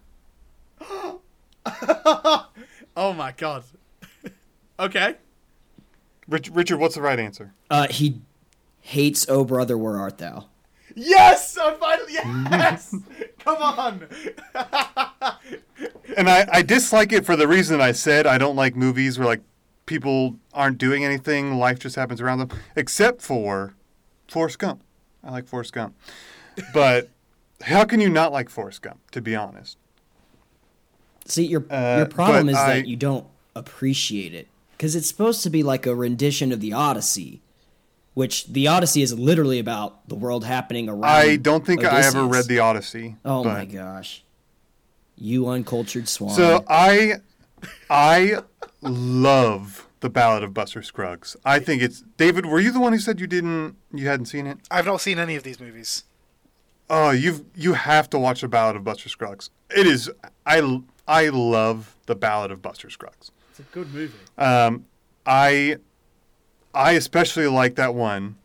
Oh 2.97 3.13
my 3.13 3.33
god. 3.33 3.63
okay. 4.79 5.15
Rich, 6.27 6.49
Richard, 6.51 6.77
what's 6.77 6.95
the 6.95 7.01
right 7.01 7.19
answer? 7.19 7.53
Uh, 7.69 7.87
he 7.89 8.21
hates 8.81 9.25
"Oh 9.27 9.43
Brother, 9.43 9.77
Where 9.77 9.97
Art 9.97 10.17
Thou." 10.17 10.45
Yes, 10.95 11.57
I 11.57 11.73
finally 11.73 12.13
yes. 12.13 12.95
Come 13.39 13.57
on. 13.57 14.07
And 16.17 16.29
I, 16.29 16.47
I 16.51 16.61
dislike 16.61 17.11
it 17.11 17.25
for 17.25 17.35
the 17.35 17.49
reason 17.49 17.81
I 17.81 17.91
said. 17.91 18.25
I 18.25 18.37
don't 18.37 18.55
like 18.55 18.77
movies 18.77 19.19
where 19.19 19.27
like 19.27 19.41
people 19.85 20.37
aren't 20.53 20.77
doing 20.77 21.03
anything, 21.03 21.55
life 21.55 21.79
just 21.79 21.97
happens 21.97 22.21
around 22.21 22.39
them, 22.39 22.49
except 22.77 23.21
for 23.21 23.73
Forrest 24.29 24.57
Gump. 24.57 24.81
I 25.25 25.31
like 25.31 25.47
Forrest 25.47 25.73
Gump, 25.73 25.95
but 26.73 27.09
how 27.61 27.83
can 27.83 27.99
you 27.99 28.09
not 28.09 28.31
like 28.31 28.49
Forrest 28.49 28.81
Gump? 28.81 28.99
To 29.11 29.21
be 29.21 29.35
honest, 29.35 29.77
See, 31.27 31.45
your 31.47 31.65
Uh, 31.71 31.97
your 31.97 32.05
problem 32.05 32.49
is 32.49 32.55
I- 32.55 32.67
that 32.81 32.87
you 32.87 32.95
don't 32.95 33.25
appreciate 33.55 34.33
it 34.35 34.47
because 34.77 34.95
it's 34.95 35.07
supposed 35.07 35.41
to 35.43 35.49
be 35.49 35.63
like 35.63 35.87
a 35.87 35.95
rendition 35.95 36.51
of 36.51 36.59
the 36.59 36.71
Odyssey, 36.73 37.41
which 38.13 38.45
the 38.45 38.67
Odyssey 38.67 39.01
is 39.01 39.17
literally 39.17 39.57
about 39.57 40.07
the 40.07 40.13
world 40.15 40.45
happening 40.45 40.87
around. 40.87 41.05
I 41.05 41.37
don't 41.37 41.65
think 41.65 41.83
I 41.83 42.01
ever 42.05 42.25
read 42.25 42.45
the 42.45 42.59
Odyssey. 42.59 43.15
Oh 43.25 43.43
but- 43.43 43.53
my 43.53 43.65
gosh, 43.65 44.23
you 45.17 45.47
uncultured 45.47 46.07
swan! 46.07 46.35
So 46.35 46.63
I, 46.69 47.15
I 47.89 48.41
love 48.83 49.87
the 50.05 50.09
The 50.09 50.13
Ballad 50.13 50.43
of 50.43 50.53
Buster 50.53 50.83
Scruggs. 50.83 51.35
I 51.43 51.57
think 51.57 51.81
it's 51.81 52.03
David. 52.17 52.45
Were 52.45 52.59
you 52.59 52.71
the 52.71 52.79
one 52.79 52.93
who 52.93 52.99
said 52.99 53.19
you 53.19 53.25
didn't, 53.25 53.75
you 53.91 54.07
hadn't 54.07 54.27
seen 54.27 54.45
it? 54.45 54.59
I've 54.69 54.85
not 54.85 55.01
seen 55.01 55.17
any 55.17 55.35
of 55.35 55.41
these 55.41 55.59
movies. 55.59 56.03
Oh, 56.91 57.09
you've 57.09 57.41
you 57.55 57.73
have 57.73 58.07
to 58.11 58.19
watch 58.19 58.41
The 58.41 58.47
Ballad 58.47 58.75
of 58.75 58.83
Buster 58.83 59.09
Scruggs. 59.09 59.49
It 59.75 59.87
is. 59.87 60.11
I 60.45 60.81
I 61.07 61.29
love 61.29 61.95
The 62.05 62.13
Ballad 62.13 62.51
of 62.51 62.61
Buster 62.61 62.91
Scruggs. 62.91 63.31
It's 63.49 63.61
a 63.61 63.63
good 63.63 63.91
movie. 63.91 64.13
Um, 64.37 64.85
I 65.25 65.77
I 66.75 66.91
especially 66.91 67.47
like 67.47 67.73
that 67.73 67.95
one 67.95 68.35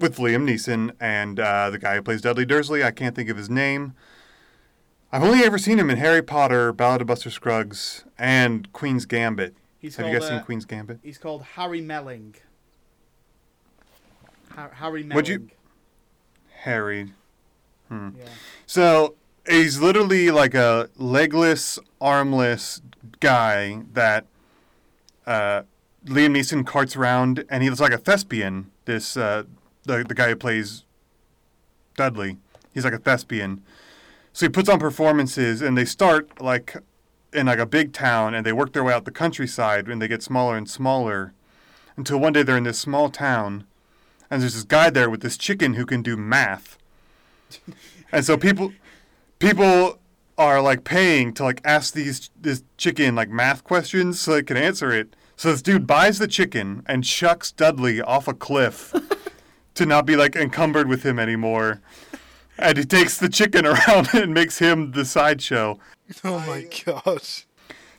with 0.00 0.16
Liam 0.16 0.48
Neeson 0.50 0.92
and 0.98 1.38
uh, 1.38 1.68
the 1.68 1.78
guy 1.78 1.96
who 1.96 2.02
plays 2.02 2.22
Dudley 2.22 2.46
Dursley. 2.46 2.82
I 2.82 2.92
can't 2.92 3.14
think 3.14 3.28
of 3.28 3.36
his 3.36 3.50
name. 3.50 3.92
I've 5.12 5.22
only 5.22 5.44
ever 5.44 5.58
seen 5.58 5.78
him 5.78 5.90
in 5.90 5.98
Harry 5.98 6.22
Potter, 6.22 6.72
Ballad 6.72 7.02
of 7.02 7.08
Buster 7.08 7.28
Scruggs, 7.28 8.06
and 8.18 8.72
Queen's 8.72 9.04
Gambit. 9.04 9.54
He's 9.82 9.96
Have 9.96 10.06
you 10.06 10.12
guys 10.18 10.28
seen 10.28 10.38
uh, 10.38 10.42
Queen's 10.44 10.64
Gambit? 10.64 11.00
He's 11.02 11.18
called 11.18 11.42
Harry 11.42 11.80
Melling. 11.80 12.36
Har- 14.50 14.70
Harry 14.74 15.02
Melling. 15.02 15.16
Would 15.16 15.28
you- 15.28 15.48
Harry. 16.60 17.12
Yeah. 17.90 18.08
So 18.64 19.16
he's 19.46 19.80
literally 19.80 20.30
like 20.30 20.54
a 20.54 20.88
legless, 20.96 21.78
armless 22.00 22.80
guy 23.20 23.82
that 23.92 24.24
uh, 25.26 25.62
Liam 26.06 26.34
Neeson 26.34 26.64
carts 26.64 26.96
around, 26.96 27.44
and 27.50 27.62
he 27.62 27.68
looks 27.68 27.82
like 27.82 27.92
a 27.92 27.98
thespian. 27.98 28.70
This 28.86 29.14
uh, 29.16 29.42
the 29.84 30.04
the 30.04 30.14
guy 30.14 30.28
who 30.28 30.36
plays 30.36 30.84
Dudley, 31.96 32.38
he's 32.72 32.84
like 32.84 32.94
a 32.94 32.98
thespian. 32.98 33.62
So 34.32 34.46
he 34.46 34.50
puts 34.50 34.70
on 34.70 34.78
performances, 34.78 35.60
and 35.60 35.76
they 35.76 35.84
start 35.84 36.40
like 36.40 36.76
in 37.32 37.46
like 37.46 37.58
a 37.58 37.66
big 37.66 37.92
town, 37.92 38.34
and 38.34 38.44
they 38.44 38.52
work 38.52 38.72
their 38.72 38.84
way 38.84 38.92
out 38.92 39.04
the 39.04 39.10
countryside, 39.10 39.88
and 39.88 40.00
they 40.00 40.08
get 40.08 40.22
smaller 40.22 40.56
and 40.56 40.68
smaller, 40.68 41.32
until 41.96 42.18
one 42.18 42.32
day 42.32 42.42
they're 42.42 42.56
in 42.56 42.64
this 42.64 42.78
small 42.78 43.08
town, 43.08 43.64
and 44.30 44.42
there's 44.42 44.54
this 44.54 44.64
guy 44.64 44.90
there 44.90 45.10
with 45.10 45.22
this 45.22 45.36
chicken 45.36 45.74
who 45.74 45.86
can 45.86 46.02
do 46.02 46.16
math. 46.16 46.78
And 48.14 48.26
so 48.26 48.36
people 48.36 48.74
people 49.38 49.98
are 50.38 50.60
like 50.60 50.84
paying 50.84 51.32
to 51.34 51.42
like 51.42 51.60
ask 51.64 51.94
these 51.94 52.30
this 52.38 52.62
chicken 52.76 53.14
like 53.14 53.30
math 53.30 53.64
questions 53.64 54.20
so 54.20 54.34
it 54.34 54.46
can 54.46 54.56
answer 54.56 54.92
it. 54.92 55.16
So 55.34 55.50
this 55.50 55.62
dude 55.62 55.86
buys 55.86 56.18
the 56.18 56.28
chicken 56.28 56.82
and 56.86 57.02
chucks 57.02 57.50
Dudley 57.50 58.00
off 58.00 58.28
a 58.28 58.34
cliff 58.34 58.94
to 59.74 59.86
not 59.86 60.06
be 60.06 60.14
like 60.14 60.36
encumbered 60.36 60.88
with 60.88 61.04
him 61.04 61.18
anymore. 61.18 61.80
And 62.58 62.76
he 62.76 62.84
takes 62.84 63.18
the 63.18 63.30
chicken 63.30 63.66
around 63.72 64.10
and 64.12 64.34
makes 64.34 64.58
him 64.58 64.92
the 64.92 65.04
sideshow. 65.04 65.78
Oh 66.24 66.38
my 66.40 66.66
gosh! 66.84 67.46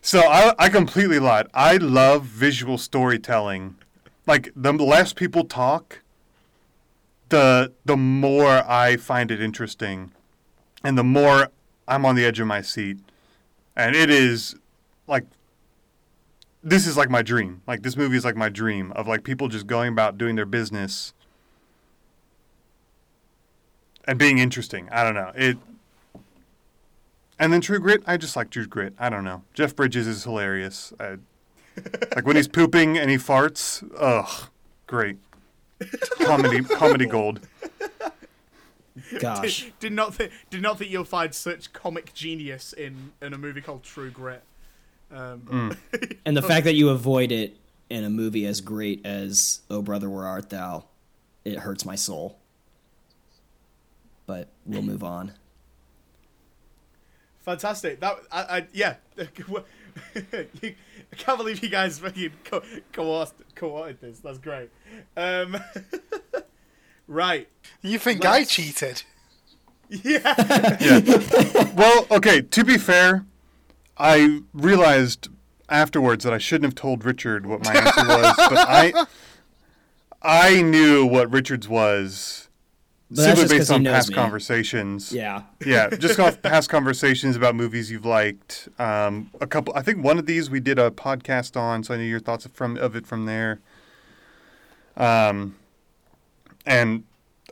So 0.01 0.19
I, 0.21 0.53
I 0.59 0.69
completely 0.69 1.19
lied. 1.19 1.47
I 1.53 1.77
love 1.77 2.25
visual 2.25 2.77
storytelling. 2.77 3.75
Like 4.27 4.51
the 4.55 4.73
less 4.73 5.13
people 5.13 5.45
talk, 5.45 6.01
the 7.29 7.73
the 7.85 7.97
more 7.97 8.63
I 8.69 8.97
find 8.97 9.31
it 9.31 9.41
interesting, 9.41 10.11
and 10.83 10.97
the 10.97 11.03
more 11.03 11.49
I'm 11.87 12.05
on 12.05 12.15
the 12.15 12.25
edge 12.25 12.39
of 12.39 12.47
my 12.47 12.61
seat. 12.61 12.97
And 13.75 13.95
it 13.95 14.09
is 14.09 14.55
like 15.07 15.25
this 16.63 16.87
is 16.87 16.95
like 16.95 17.09
my 17.09 17.21
dream. 17.21 17.61
Like 17.67 17.83
this 17.83 17.97
movie 17.97 18.17
is 18.17 18.25
like 18.25 18.35
my 18.35 18.49
dream 18.49 18.91
of 18.93 19.07
like 19.07 19.23
people 19.23 19.47
just 19.47 19.67
going 19.67 19.91
about 19.91 20.17
doing 20.17 20.35
their 20.35 20.45
business 20.45 21.13
and 24.05 24.17
being 24.17 24.37
interesting. 24.37 24.87
I 24.91 25.03
don't 25.03 25.15
know. 25.15 25.31
It 25.35 25.57
and 27.39 27.51
then 27.51 27.61
True 27.61 27.79
Grit, 27.79 28.03
I 28.05 28.17
just 28.17 28.35
like 28.35 28.49
True 28.49 28.65
Grit. 28.65 28.93
I 28.99 29.09
don't 29.09 29.23
know. 29.23 29.43
Jeff 29.53 29.75
Bridges 29.75 30.07
is 30.07 30.23
hilarious. 30.23 30.93
I, 30.99 31.17
like 32.15 32.25
when 32.25 32.35
he's 32.35 32.47
pooping 32.47 32.97
and 32.97 33.09
he 33.09 33.17
farts. 33.17 33.83
Ugh, 33.97 34.49
great. 34.87 35.17
Comedy, 36.21 36.63
comedy 36.63 37.05
gold. 37.05 37.41
Gosh. 39.19 39.63
Did, 39.63 39.79
did 39.79 39.93
not 39.93 40.13
think 40.13 40.31
did 40.49 40.61
not 40.61 40.77
think 40.77 40.91
you'll 40.91 41.03
find 41.03 41.33
such 41.33 41.73
comic 41.73 42.13
genius 42.13 42.73
in 42.73 43.11
in 43.21 43.33
a 43.33 43.37
movie 43.37 43.61
called 43.61 43.83
True 43.83 44.11
Grit. 44.11 44.43
Um, 45.11 45.75
And 46.25 46.37
the 46.37 46.41
fact 46.41 46.65
that 46.65 46.75
you 46.75 46.89
avoid 46.89 47.31
it 47.31 47.57
in 47.89 48.03
a 48.03 48.09
movie 48.09 48.45
as 48.45 48.61
great 48.61 49.05
as 49.05 49.61
Oh 49.69 49.81
Brother 49.81 50.09
Where 50.09 50.25
Art 50.25 50.49
Thou, 50.49 50.85
it 51.43 51.59
hurts 51.59 51.85
my 51.85 51.95
soul. 51.95 52.37
But 54.25 54.49
we'll 54.65 54.81
move 54.81 55.03
on. 55.03 55.33
Fantastic. 57.43 57.99
That 57.99 58.17
I, 58.31 58.41
I 58.41 58.67
yeah. 58.73 58.95
You- 59.17 59.63
I 61.13 61.15
can't 61.15 61.37
believe 61.37 61.61
you 61.61 61.69
guys 61.69 61.99
fucking 61.99 62.31
co- 62.43 62.63
co-authored, 62.91 63.33
co-authored 63.53 63.99
this. 63.99 64.17
That's 64.19 64.39
great. 64.39 64.71
Um, 65.15 65.55
right. 67.07 67.47
You 67.83 67.99
think 67.99 68.25
I 68.25 68.39
Let's- 68.39 68.51
cheated? 68.51 69.03
Yeah. 69.89 70.33
Well, 71.75 72.07
okay. 72.09 72.41
To 72.41 72.63
be 72.63 72.79
fair, 72.79 73.25
I 73.95 74.41
realized 74.51 75.27
afterwards 75.69 76.23
that 76.23 76.33
I 76.33 76.39
shouldn't 76.39 76.63
have 76.65 76.75
told 76.75 77.05
Richard 77.05 77.45
what 77.45 77.63
my 77.63 77.73
answer 77.75 78.07
was, 78.07 78.35
but 78.37 78.57
I, 78.57 79.05
I 80.23 80.61
knew 80.63 81.05
what 81.05 81.31
Richard's 81.31 81.67
was 81.69 82.39
But 82.39 82.39
that's 82.39 82.52
simply 83.13 83.57
based 83.57 83.71
on 83.71 83.83
past 83.83 84.09
me. 84.09 84.15
conversations. 84.15 85.11
Yeah. 85.11 85.43
yeah, 85.65 85.89
just 85.89 86.19
off 86.19 86.41
past 86.41 86.69
conversations 86.69 87.35
about 87.35 87.55
movies 87.55 87.91
you've 87.91 88.05
liked. 88.05 88.69
Um, 88.79 89.29
a 89.41 89.47
couple, 89.47 89.73
I 89.75 89.81
think 89.81 90.03
one 90.03 90.17
of 90.17 90.25
these 90.25 90.49
we 90.49 90.59
did 90.59 90.79
a 90.79 90.91
podcast 90.91 91.55
on, 91.55 91.83
so 91.83 91.93
I 91.93 91.97
knew 91.97 92.03
your 92.03 92.19
thoughts 92.19 92.47
from 92.53 92.77
of 92.77 92.95
it 92.95 93.05
from 93.07 93.25
there. 93.25 93.59
Um, 94.95 95.55
and 96.65 97.03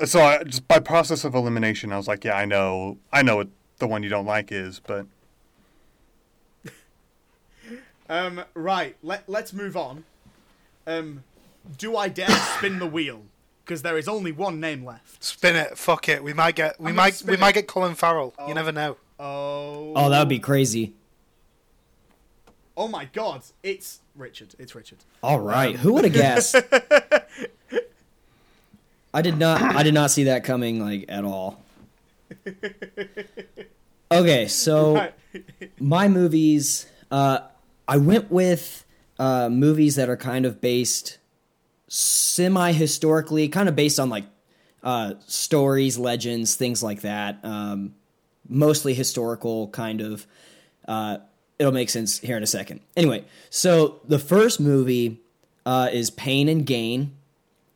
so 0.05 0.21
I, 0.21 0.43
just 0.43 0.67
by 0.67 0.79
process 0.79 1.23
of 1.23 1.35
elimination, 1.35 1.91
I 1.91 1.97
was 1.97 2.07
like, 2.07 2.23
yeah, 2.23 2.35
I 2.35 2.45
know, 2.45 2.97
I 3.11 3.21
know 3.21 3.37
what 3.37 3.49
the 3.79 3.87
one 3.87 4.03
you 4.03 4.09
don't 4.09 4.25
like 4.25 4.51
is, 4.51 4.79
but 4.79 5.05
Um, 8.09 8.43
right. 8.53 8.97
Let 9.01 9.27
Let's 9.29 9.53
move 9.53 9.77
on. 9.77 10.03
Um, 10.85 11.23
do 11.77 11.95
I 11.95 12.09
dare 12.09 12.29
spin 12.29 12.79
the 12.79 12.85
wheel? 12.87 13.23
Because 13.65 13.81
there 13.83 13.97
is 13.97 14.07
only 14.07 14.31
one 14.31 14.59
name 14.59 14.83
left. 14.83 15.23
Spin 15.23 15.55
it. 15.55 15.77
Fuck 15.77 16.09
it. 16.09 16.23
We 16.23 16.33
might 16.33 16.55
get. 16.55 16.79
We 16.79 16.89
I'm 16.89 16.95
might. 16.95 17.21
We 17.25 17.33
it. 17.35 17.39
might 17.39 17.53
get 17.53 17.67
Colin 17.67 17.95
Farrell. 17.95 18.33
Oh. 18.39 18.47
You 18.47 18.53
never 18.53 18.71
know. 18.71 18.97
Oh. 19.19 19.93
Oh, 19.95 20.09
that 20.09 20.19
would 20.19 20.29
be 20.29 20.39
crazy. 20.39 20.93
Oh 22.75 22.87
my 22.87 23.05
God! 23.05 23.43
It's 23.61 23.99
Richard. 24.15 24.55
It's 24.57 24.73
Richard. 24.73 24.97
All 25.21 25.39
right. 25.39 25.75
Who 25.75 25.93
would 25.93 26.05
have 26.05 26.13
guessed? 26.25 26.55
I 29.13 29.21
did 29.21 29.37
not 29.37 29.61
I 29.61 29.83
did 29.83 29.93
not 29.93 30.09
see 30.09 30.23
that 30.25 30.43
coming 30.43 30.79
like 30.79 31.05
at 31.09 31.23
all. 31.23 31.61
Okay, 34.11 34.47
so 34.47 34.95
Right. 34.95 35.13
my 35.79 36.07
movies 36.07 36.87
uh 37.11 37.39
I 37.87 37.97
went 37.97 38.31
with 38.31 38.85
uh 39.19 39.49
movies 39.49 39.95
that 39.95 40.09
are 40.09 40.17
kind 40.17 40.45
of 40.45 40.61
based 40.61 41.17
semi 41.93 42.71
historically, 42.71 43.49
kind 43.49 43.67
of 43.67 43.75
based 43.75 43.99
on 43.99 44.09
like 44.09 44.23
uh 44.81 45.15
stories, 45.27 45.97
legends, 45.97 46.55
things 46.55 46.81
like 46.81 47.01
that. 47.01 47.39
Um 47.43 47.95
mostly 48.47 48.93
historical 48.93 49.67
kind 49.67 49.99
of 49.99 50.25
uh 50.87 51.17
it'll 51.59 51.73
make 51.73 51.89
sense 51.89 52.19
here 52.19 52.37
in 52.37 52.43
a 52.43 52.47
second. 52.47 52.79
Anyway, 52.95 53.25
so 53.49 53.99
the 54.07 54.19
first 54.19 54.59
movie 54.59 55.19
uh 55.65 55.89
is 55.91 56.09
Pain 56.09 56.47
and 56.47 56.65
Gain. 56.65 57.11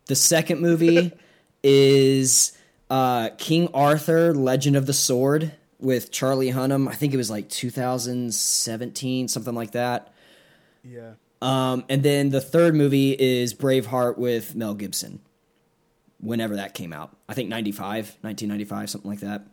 The 0.05 0.15
second 0.15 0.61
movie 0.61 1.11
is 1.63 2.55
uh, 2.89 3.29
King 3.37 3.69
Arthur: 3.73 4.33
Legend 4.33 4.75
of 4.75 4.85
the 4.85 4.93
Sword 4.93 5.51
with 5.79 6.11
Charlie 6.11 6.51
Hunnam. 6.51 6.87
I 6.87 6.93
think 6.93 7.13
it 7.13 7.17
was 7.17 7.29
like 7.29 7.49
2017, 7.49 9.27
something 9.27 9.55
like 9.55 9.71
that. 9.71 10.13
Yeah. 10.83 11.13
Um, 11.41 11.83
and 11.89 12.01
then 12.01 12.29
the 12.29 12.41
third 12.41 12.75
movie 12.75 13.11
is 13.11 13.53
Braveheart 13.53 14.17
with 14.17 14.55
Mel 14.55 14.73
Gibson. 14.73 15.19
Whenever 16.19 16.55
that 16.55 16.73
came 16.73 16.93
out, 16.93 17.15
I 17.29 17.33
think 17.33 17.49
95, 17.49 18.17
1995, 18.21 18.89
something 18.89 19.11
like 19.11 19.19
that. 19.19 19.45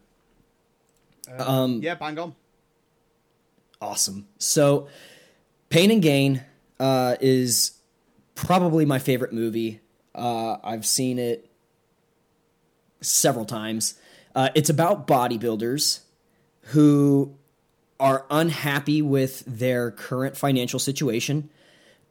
Um, 1.38 1.80
Yeah. 1.82 1.94
Bang 1.96 2.18
on. 2.18 2.34
awesome. 3.80 4.26
So, 4.38 4.88
Pain 5.68 5.90
and 5.90 6.00
Gain 6.02 6.42
uh, 6.78 7.16
is 7.20 7.72
probably 8.34 8.84
my 8.86 8.98
favorite 8.98 9.32
movie. 9.32 9.80
Uh, 10.14 10.56
I've 10.62 10.86
seen 10.86 11.18
it 11.18 11.50
several 13.00 13.44
times. 13.44 13.94
Uh, 14.34 14.48
it's 14.54 14.70
about 14.70 15.06
bodybuilders 15.06 16.00
who 16.66 17.34
are 17.98 18.24
unhappy 18.30 19.02
with 19.02 19.42
their 19.46 19.90
current 19.90 20.36
financial 20.36 20.78
situation 20.78 21.50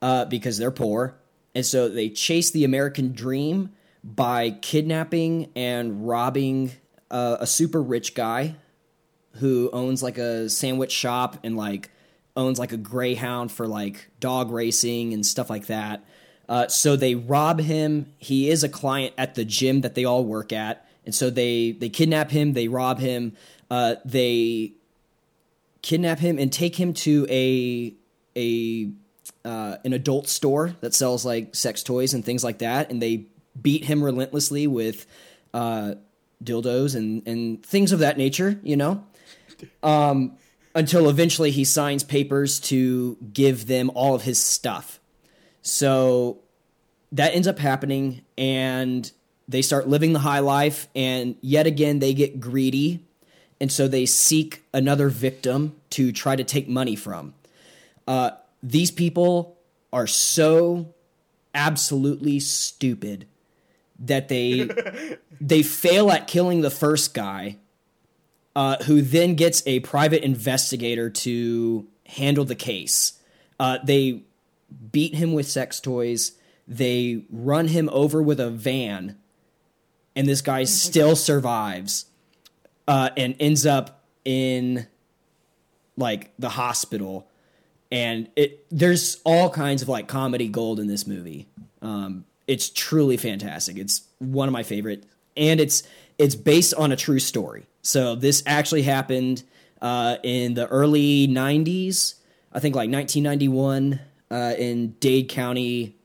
uh, 0.02 0.26
because 0.26 0.58
they're 0.58 0.72
poor. 0.72 1.16
And 1.54 1.66
so 1.66 1.90
they 1.90 2.10
chase 2.10 2.52
the 2.52 2.64
American 2.64 3.14
dream 3.14 3.72
by 4.04 4.52
kidnapping 4.52 5.52
and 5.56 6.08
robbing 6.08 6.72
uh, 7.10 7.38
a 7.40 7.48
super 7.48 7.82
rich 7.82 8.16
guy 8.16 8.56
who 9.36 9.70
owns 9.72 10.02
like 10.02 10.18
a 10.18 10.50
sandwich 10.50 10.92
shop 10.92 11.38
and 11.44 11.56
like 11.56 11.90
owns 12.36 12.60
like 12.60 12.72
a 12.72 12.78
greyhound 12.78 13.52
for 13.52 13.68
like 13.68 14.10
dog 14.20 14.52
racing 14.52 15.14
and 15.14 15.26
stuff 15.26 15.50
like 15.50 15.68
that. 15.68 16.04
Uh, 16.50 16.68
so 16.68 16.96
they 16.96 17.16
rob 17.16 17.60
him. 17.60 18.12
He 18.18 18.50
is 18.50 18.64
a 18.64 18.70
client 18.70 19.14
at 19.18 19.36
the 19.36 19.46
gym 19.46 19.82
that 19.82 19.96
they 19.96 20.04
all 20.04 20.26
work 20.26 20.52
at, 20.52 20.86
and 21.06 21.16
so 21.16 21.30
they 21.30 21.72
they 21.72 21.88
kidnap 21.88 22.32
him. 22.32 22.54
They 22.54 22.68
rob 22.68 23.00
him. 23.00 23.34
Uh, 23.70 23.96
they 24.04 24.74
kidnap 25.82 26.20
him 26.20 26.38
and 26.38 26.52
take 26.52 26.76
him 26.76 26.94
to 26.94 27.26
a 27.30 27.94
a 28.36 28.92
uh, 29.44 29.78
an 29.84 29.94
adult 29.94 30.28
store 30.28 30.76
that 30.82 30.94
sells 30.94 31.26
like 31.26 31.56
sex 31.56 31.84
toys 31.84 32.14
and 32.14 32.24
things 32.24 32.44
like 32.44 32.60
that, 32.60 32.92
and 32.92 33.02
they 33.02 33.26
beat 33.60 33.86
him 33.86 34.04
relentlessly 34.04 34.68
with 34.68 35.06
uh, 35.54 35.96
dildos 36.44 36.96
and 36.96 37.28
and 37.28 37.66
things 37.66 37.92
of 37.92 38.00
that 38.00 38.18
nature. 38.18 38.60
You 38.64 38.78
know, 38.78 39.04
um, 39.84 40.38
until 40.76 41.10
eventually 41.10 41.52
he 41.52 41.64
signs 41.64 42.04
papers 42.04 42.60
to 42.62 43.18
give 43.34 43.68
them 43.68 43.92
all 43.94 44.16
of 44.16 44.24
his 44.24 44.40
stuff. 44.40 45.00
So 45.62 46.40
that 47.12 47.34
ends 47.34 47.48
up 47.48 47.60
happening, 47.60 48.22
and 48.38 49.12
they 49.48 49.62
start 49.62 49.88
living 49.88 50.14
the 50.14 50.20
high 50.20 50.40
life, 50.40 50.88
and 50.96 51.36
yet 51.42 51.68
again 51.68 52.00
they 52.00 52.14
get 52.14 52.40
greedy, 52.40 53.06
and 53.60 53.72
so 53.72 53.88
they 53.88 54.06
seek 54.06 54.64
another 54.74 55.10
victim 55.10 55.76
to 55.92 56.12
try 56.12 56.36
to 56.36 56.44
take 56.44 56.70
money 56.70 56.96
from. 56.96 57.34
Uh, 58.08 58.32
these 58.64 58.92
people 58.92 59.58
are 59.92 60.08
so 60.08 60.94
absolutely 61.54 62.40
stupid 62.40 63.28
that 64.00 64.28
they 64.30 64.70
they 65.42 65.64
fail 65.64 66.12
at 66.12 66.28
killing 66.28 66.62
the 66.62 66.70
first 66.70 67.14
guy, 67.14 67.58
uh, 68.56 68.78
who 68.84 69.02
then 69.02 69.36
gets 69.36 69.64
a 69.66 69.80
private 69.82 70.24
investigator 70.24 71.10
to 71.10 71.88
handle 72.06 72.46
the 72.46 72.56
case. 72.56 73.14
Uh, 73.60 73.78
they 73.84 74.24
beat 74.92 75.16
him 75.16 75.34
with 75.34 75.48
sex 75.48 75.80
toys. 75.80 76.34
They 76.68 77.26
run 77.30 77.68
him 77.68 77.90
over 77.92 78.22
with 78.22 78.40
a 78.40 78.50
van, 78.50 79.18
and 80.16 80.28
this 80.28 80.42
guy 80.42 80.64
still 80.64 81.16
survives 81.16 82.06
uh, 82.88 83.10
and 83.18 83.36
ends 83.40 83.66
up 83.66 84.06
in 84.24 84.88
like 85.98 86.32
the 86.40 86.50
hospital. 86.50 87.28
And 87.92 88.30
it 88.36 88.66
there's 88.70 89.20
all 89.26 89.50
kinds 89.50 89.82
of 89.82 89.90
like 89.90 90.08
comedy 90.08 90.48
gold 90.48 90.80
in 90.80 90.88
this 90.88 91.06
movie. 91.06 91.48
Um, 91.82 92.26
it's 92.48 92.70
truly 92.70 93.18
fantastic. 93.18 93.78
It's 93.78 94.02
one 94.20 94.48
of 94.48 94.54
my 94.54 94.64
favorite, 94.64 95.06
and 95.36 95.60
it's 95.60 95.84
it's 96.18 96.36
based 96.36 96.74
on 96.74 96.92
a 96.92 96.96
true 96.96 97.20
story. 97.20 97.68
So 97.82 98.16
this 98.16 98.44
actually 98.46 98.84
happened 98.84 99.44
uh, 99.82 100.18
in 100.24 100.54
the 100.54 100.68
early 100.68 101.28
'90s. 101.28 102.16
I 102.54 102.60
think 102.60 102.76
like 102.76 102.90
1991 102.90 104.00
uh, 104.30 104.54
in 104.58 104.92
Dade 105.00 105.30
County, 105.30 105.96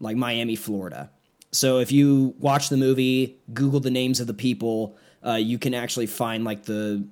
like 0.00 0.16
Miami, 0.16 0.56
Florida. 0.56 1.10
So 1.52 1.78
if 1.78 1.90
you 1.90 2.34
watch 2.38 2.68
the 2.68 2.76
movie, 2.76 3.38
Google 3.52 3.80
the 3.80 3.90
names 3.90 4.20
of 4.20 4.26
the 4.26 4.34
people, 4.34 4.96
uh, 5.24 5.34
you 5.34 5.58
can 5.58 5.74
actually 5.74 6.06
find 6.06 6.44
like 6.44 6.64
the 6.64 7.06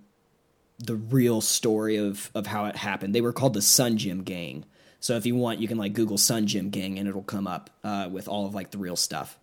the 0.79 0.97
real 0.97 1.41
story 1.41 1.97
of 1.97 2.31
of 2.35 2.47
how 2.47 2.67
it 2.67 2.77
happened. 2.77 3.15
They 3.15 3.21
were 3.21 3.33
called 3.33 3.55
the 3.55 3.63
Sun 3.63 3.99
Gym 3.99 4.23
Gang. 4.23 4.65
So 5.01 5.17
if 5.17 5.27
you 5.27 5.35
want, 5.35 5.61
you 5.61 5.69
can 5.69 5.77
like 5.79 5.93
Google 5.93 6.17
Sun 6.19 6.47
Gym 6.47 6.71
Gang 6.71 6.99
and 6.99 7.07
it'll 7.07 7.23
come 7.23 7.47
up 7.47 7.71
uh, 7.85 8.09
with 8.11 8.27
all 8.27 8.47
of 8.47 8.55
like 8.55 8.71
the 8.71 8.79
real 8.79 8.97
stuff. 8.97 9.39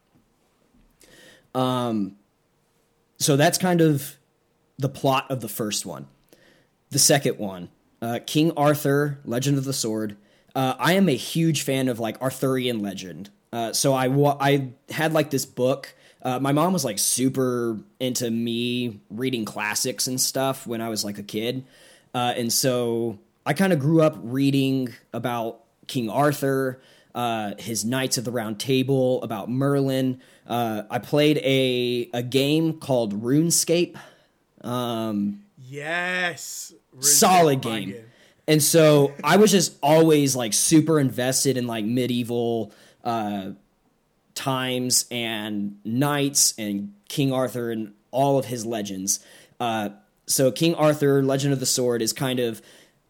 Um, 1.54 2.16
so 3.20 3.36
that's 3.36 3.58
kind 3.58 3.82
of 3.82 4.18
the 4.78 4.90
plot 4.90 5.30
of 5.30 5.42
the 5.42 5.48
first 5.48 5.86
one. 5.86 6.08
The 6.90 7.00
second 7.00 7.38
one, 7.38 7.70
uh, 8.02 8.20
King 8.26 8.52
Arthur, 8.58 9.20
Legend 9.24 9.58
of 9.58 9.64
the 9.64 9.74
Sword. 9.74 10.18
Uh, 10.56 10.74
I 10.80 10.94
am 10.94 11.08
a 11.08 11.16
huge 11.16 11.62
fan 11.62 11.88
of 11.88 12.00
like 12.00 12.20
Arthurian 12.22 12.82
legend. 12.82 13.30
Uh, 13.54 13.72
so 13.74 13.94
I 13.94 14.08
wa- 14.08 14.38
I 14.40 14.70
had 14.90 15.14
like 15.14 15.30
this 15.30 15.46
book. 15.46 15.94
Uh, 16.22 16.40
my 16.40 16.52
mom 16.52 16.74
was 16.74 16.86
like 16.86 17.00
super 17.00 17.80
into 18.00 18.30
me 18.30 19.00
reading 19.10 19.46
classics 19.46 20.08
and 20.08 20.20
stuff 20.20 20.68
when 20.68 20.82
I 20.82 20.90
was 20.90 21.04
like 21.04 21.18
a 21.18 21.24
kid, 21.24 21.66
uh, 22.14 22.34
and 22.38 22.52
so 22.52 23.20
I 23.46 23.54
kind 23.54 23.74
of 23.74 23.80
grew 23.80 24.02
up 24.02 24.18
reading 24.22 24.94
about 25.14 25.64
King 25.88 26.10
Arthur, 26.10 26.82
uh, 27.16 27.54
his 27.58 27.84
Knights 27.84 28.18
of 28.18 28.26
the 28.26 28.32
Round 28.32 28.60
Table, 28.60 29.22
about 29.24 29.50
Merlin. 29.50 30.22
Uh, 30.48 30.84
I 30.90 31.00
played 31.00 31.38
a 31.40 32.10
a 32.14 32.24
game 32.24 32.74
called 32.80 33.22
RuneScape. 33.24 33.98
Um, 34.62 35.42
Yes. 35.72 36.74
Really 36.92 37.04
solid 37.06 37.64
my 37.64 37.80
game. 37.80 37.96
And 38.46 38.62
so 38.62 39.14
I 39.24 39.38
was 39.38 39.52
just 39.52 39.78
always 39.82 40.36
like 40.36 40.52
super 40.52 41.00
invested 41.00 41.56
in 41.56 41.68
like 41.68 41.86
medieval 41.86 42.74
uh, 43.06 43.52
times 44.36 45.06
and 45.12 45.78
knights 45.84 46.54
and 46.58 46.94
King 47.08 47.34
Arthur 47.34 47.72
and 47.72 47.94
all 48.12 48.38
of 48.38 48.46
his 48.46 48.66
legends. 48.66 49.20
Uh, 49.60 49.90
so 50.26 50.52
King 50.52 50.76
Arthur, 50.76 51.24
Legend 51.24 51.54
of 51.54 51.60
the 51.60 51.66
Sword, 51.66 52.02
is 52.02 52.14
kind 52.14 52.40
of 52.40 52.62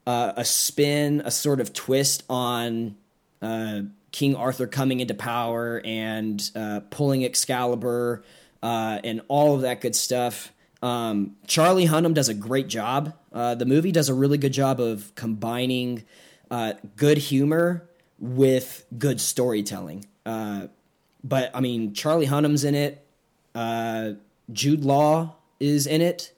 uh, 0.08 0.34
a 0.36 0.46
spin, 0.46 1.22
a 1.26 1.32
sort 1.32 1.60
of 1.60 1.74
twist 1.74 2.24
on 2.30 2.96
uh, 3.42 3.82
King 4.12 4.36
Arthur 4.36 4.68
coming 4.68 5.00
into 5.00 5.14
power 5.14 5.82
and 5.86 6.50
uh, 6.56 6.82
pulling 6.90 7.24
Excalibur 7.24 8.24
uh, 8.64 9.00
and 9.04 9.22
all 9.28 9.56
of 9.56 9.62
that 9.62 9.82
good 9.82 9.96
stuff. 9.96 10.52
Um, 10.82 11.36
Charlie 11.46 11.88
Hunnam 11.88 12.14
does 12.14 12.30
a 12.30 12.34
great 12.34 12.68
job. 12.68 13.14
Uh, 13.32 13.56
the 13.56 13.66
movie 13.66 13.92
does 13.92 14.10
a 14.10 14.14
really 14.14 14.38
good 14.38 14.54
job 14.54 14.80
of 14.80 15.14
combining 15.16 16.04
good 16.98 17.18
humor 17.18 17.88
with 18.20 18.86
good 18.98 19.22
storytelling. 19.22 20.06
But 21.24 21.52
I 21.54 21.60
mean, 21.60 21.94
Charlie 21.94 22.26
Hunnam's 22.26 22.64
in 22.64 22.76
it. 22.76 23.06
Uh, 23.54 24.14
Jude 24.52 24.84
Law 24.84 25.36
is 25.60 25.86
in 25.88 26.02
it. 26.02 26.34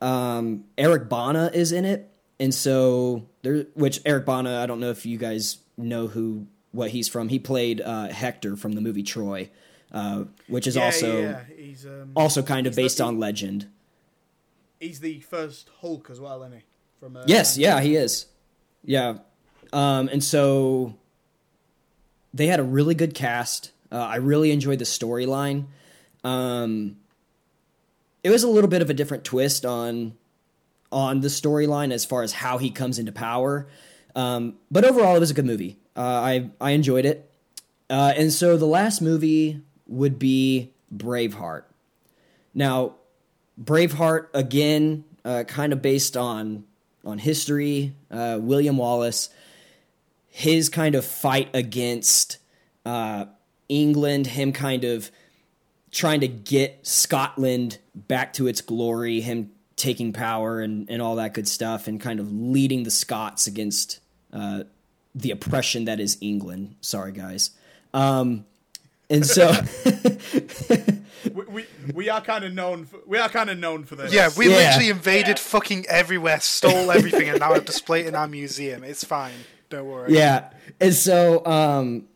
Um, 0.00 0.64
Eric 0.78 1.08
Bana 1.08 1.50
is 1.52 1.72
in 1.72 1.84
it, 1.84 2.08
and 2.40 2.52
so 2.54 3.26
there. 3.42 3.66
Which 3.74 4.00
Eric 4.04 4.26
Bana, 4.26 4.60
I 4.60 4.66
don't 4.66 4.80
know 4.80 4.90
if 4.90 5.06
you 5.06 5.18
guys 5.18 5.58
know 5.76 6.06
who 6.08 6.46
what 6.72 6.90
he's 6.90 7.08
from. 7.08 7.28
He 7.28 7.38
played 7.38 7.80
uh, 7.80 8.08
Hector 8.08 8.56
from 8.56 8.72
the 8.72 8.80
movie 8.80 9.02
Troy, 9.02 9.50
uh, 9.92 10.24
which 10.48 10.66
is 10.66 10.76
Yeah, 10.76 10.84
also 10.84 11.20
yeah, 11.22 11.44
he's 11.56 11.86
um, 11.86 12.12
also 12.16 12.42
kind 12.42 12.66
of 12.66 12.72
he's 12.72 12.76
the- 12.76 12.82
based 12.82 13.00
on 13.00 13.18
legend. 13.18 13.66
He's 14.80 14.98
the 14.98 15.20
first 15.20 15.70
Hulk 15.80 16.10
as 16.10 16.18
well, 16.20 16.42
isn't 16.42 16.58
he? 16.58 16.64
From 16.98 17.16
uh, 17.16 17.22
Yes, 17.26 17.56
yeah, 17.56 17.80
he 17.80 17.94
is. 17.94 18.26
Yeah. 18.84 19.18
Um, 19.72 20.08
and 20.08 20.22
so 20.24 20.96
they 22.34 22.48
had 22.48 22.58
a 22.58 22.64
really 22.64 22.96
good 22.96 23.14
cast. 23.14 23.70
Uh, 23.92 23.98
I 23.98 24.16
really 24.16 24.50
enjoyed 24.50 24.78
the 24.78 24.86
storyline. 24.86 25.66
Um, 26.24 26.96
it 28.24 28.30
was 28.30 28.42
a 28.42 28.48
little 28.48 28.70
bit 28.70 28.80
of 28.80 28.88
a 28.90 28.94
different 28.94 29.24
twist 29.24 29.66
on 29.66 30.14
on 30.90 31.20
the 31.20 31.28
storyline 31.28 31.92
as 31.92 32.04
far 32.04 32.22
as 32.22 32.32
how 32.32 32.58
he 32.58 32.70
comes 32.70 32.98
into 32.98 33.12
power. 33.12 33.66
Um, 34.14 34.56
but 34.70 34.84
overall, 34.84 35.16
it 35.16 35.20
was 35.20 35.30
a 35.30 35.34
good 35.34 35.46
movie. 35.46 35.78
Uh, 35.96 36.00
I 36.00 36.50
I 36.60 36.70
enjoyed 36.70 37.04
it. 37.04 37.30
Uh, 37.90 38.14
and 38.16 38.32
so 38.32 38.56
the 38.56 38.66
last 38.66 39.02
movie 39.02 39.60
would 39.86 40.18
be 40.18 40.72
Braveheart. 40.94 41.64
Now, 42.54 42.94
Braveheart 43.62 44.28
again, 44.32 45.04
uh, 45.24 45.44
kind 45.44 45.72
of 45.72 45.82
based 45.82 46.16
on 46.16 46.64
on 47.04 47.18
history. 47.18 47.94
Uh, 48.10 48.38
William 48.40 48.78
Wallace, 48.78 49.28
his 50.28 50.68
kind 50.68 50.94
of 50.94 51.04
fight 51.04 51.50
against 51.52 52.38
uh, 52.86 53.26
England, 53.68 54.26
him 54.28 54.52
kind 54.52 54.84
of 54.84 55.10
trying 55.90 56.20
to 56.20 56.28
get 56.28 56.86
Scotland 56.86 57.78
back 57.94 58.32
to 58.34 58.46
its 58.46 58.60
glory, 58.60 59.20
him 59.20 59.50
taking 59.76 60.12
power 60.12 60.60
and, 60.60 60.88
and 60.90 61.02
all 61.02 61.16
that 61.16 61.34
good 61.34 61.48
stuff, 61.48 61.86
and 61.88 62.00
kind 62.00 62.20
of 62.20 62.32
leading 62.32 62.82
the 62.84 62.90
Scots 62.90 63.46
against 63.46 64.00
uh, 64.32 64.64
the 65.14 65.30
oppression 65.30 65.84
that 65.86 66.00
is 66.00 66.16
England. 66.20 66.76
Sorry, 66.80 67.12
guys. 67.12 67.50
Um, 67.92 68.46
and 69.10 69.26
so. 69.26 69.52
we, 71.34 71.44
we, 71.44 71.66
we 71.94 72.08
are 72.08 72.20
kind 72.20 72.44
of 72.44 72.52
known 72.52 72.84
for 72.86 72.98
we 73.06 73.18
are 73.18 73.28
kind 73.28 73.50
of 73.50 73.58
known 73.58 73.84
for 73.84 73.96
this. 73.96 74.12
Yeah, 74.12 74.30
we 74.36 74.48
Yeah. 74.48 74.56
literally 74.56 74.88
invaded 74.90 75.38
fucking 75.38 75.86
everywhere, 75.88 76.40
stole 76.40 76.90
everything, 76.90 77.28
and 77.28 77.40
now 77.40 77.54
have 77.54 77.64
displayed 77.64 78.06
it 78.06 78.08
in 78.08 78.14
our 78.14 78.28
museum. 78.28 78.84
It's 78.84 79.04
fine. 79.04 79.34
Don't 79.70 79.86
worry. 79.86 80.14
Yeah. 80.14 80.50
And 80.80 80.94
so, 80.94 81.44
um, 81.46 82.08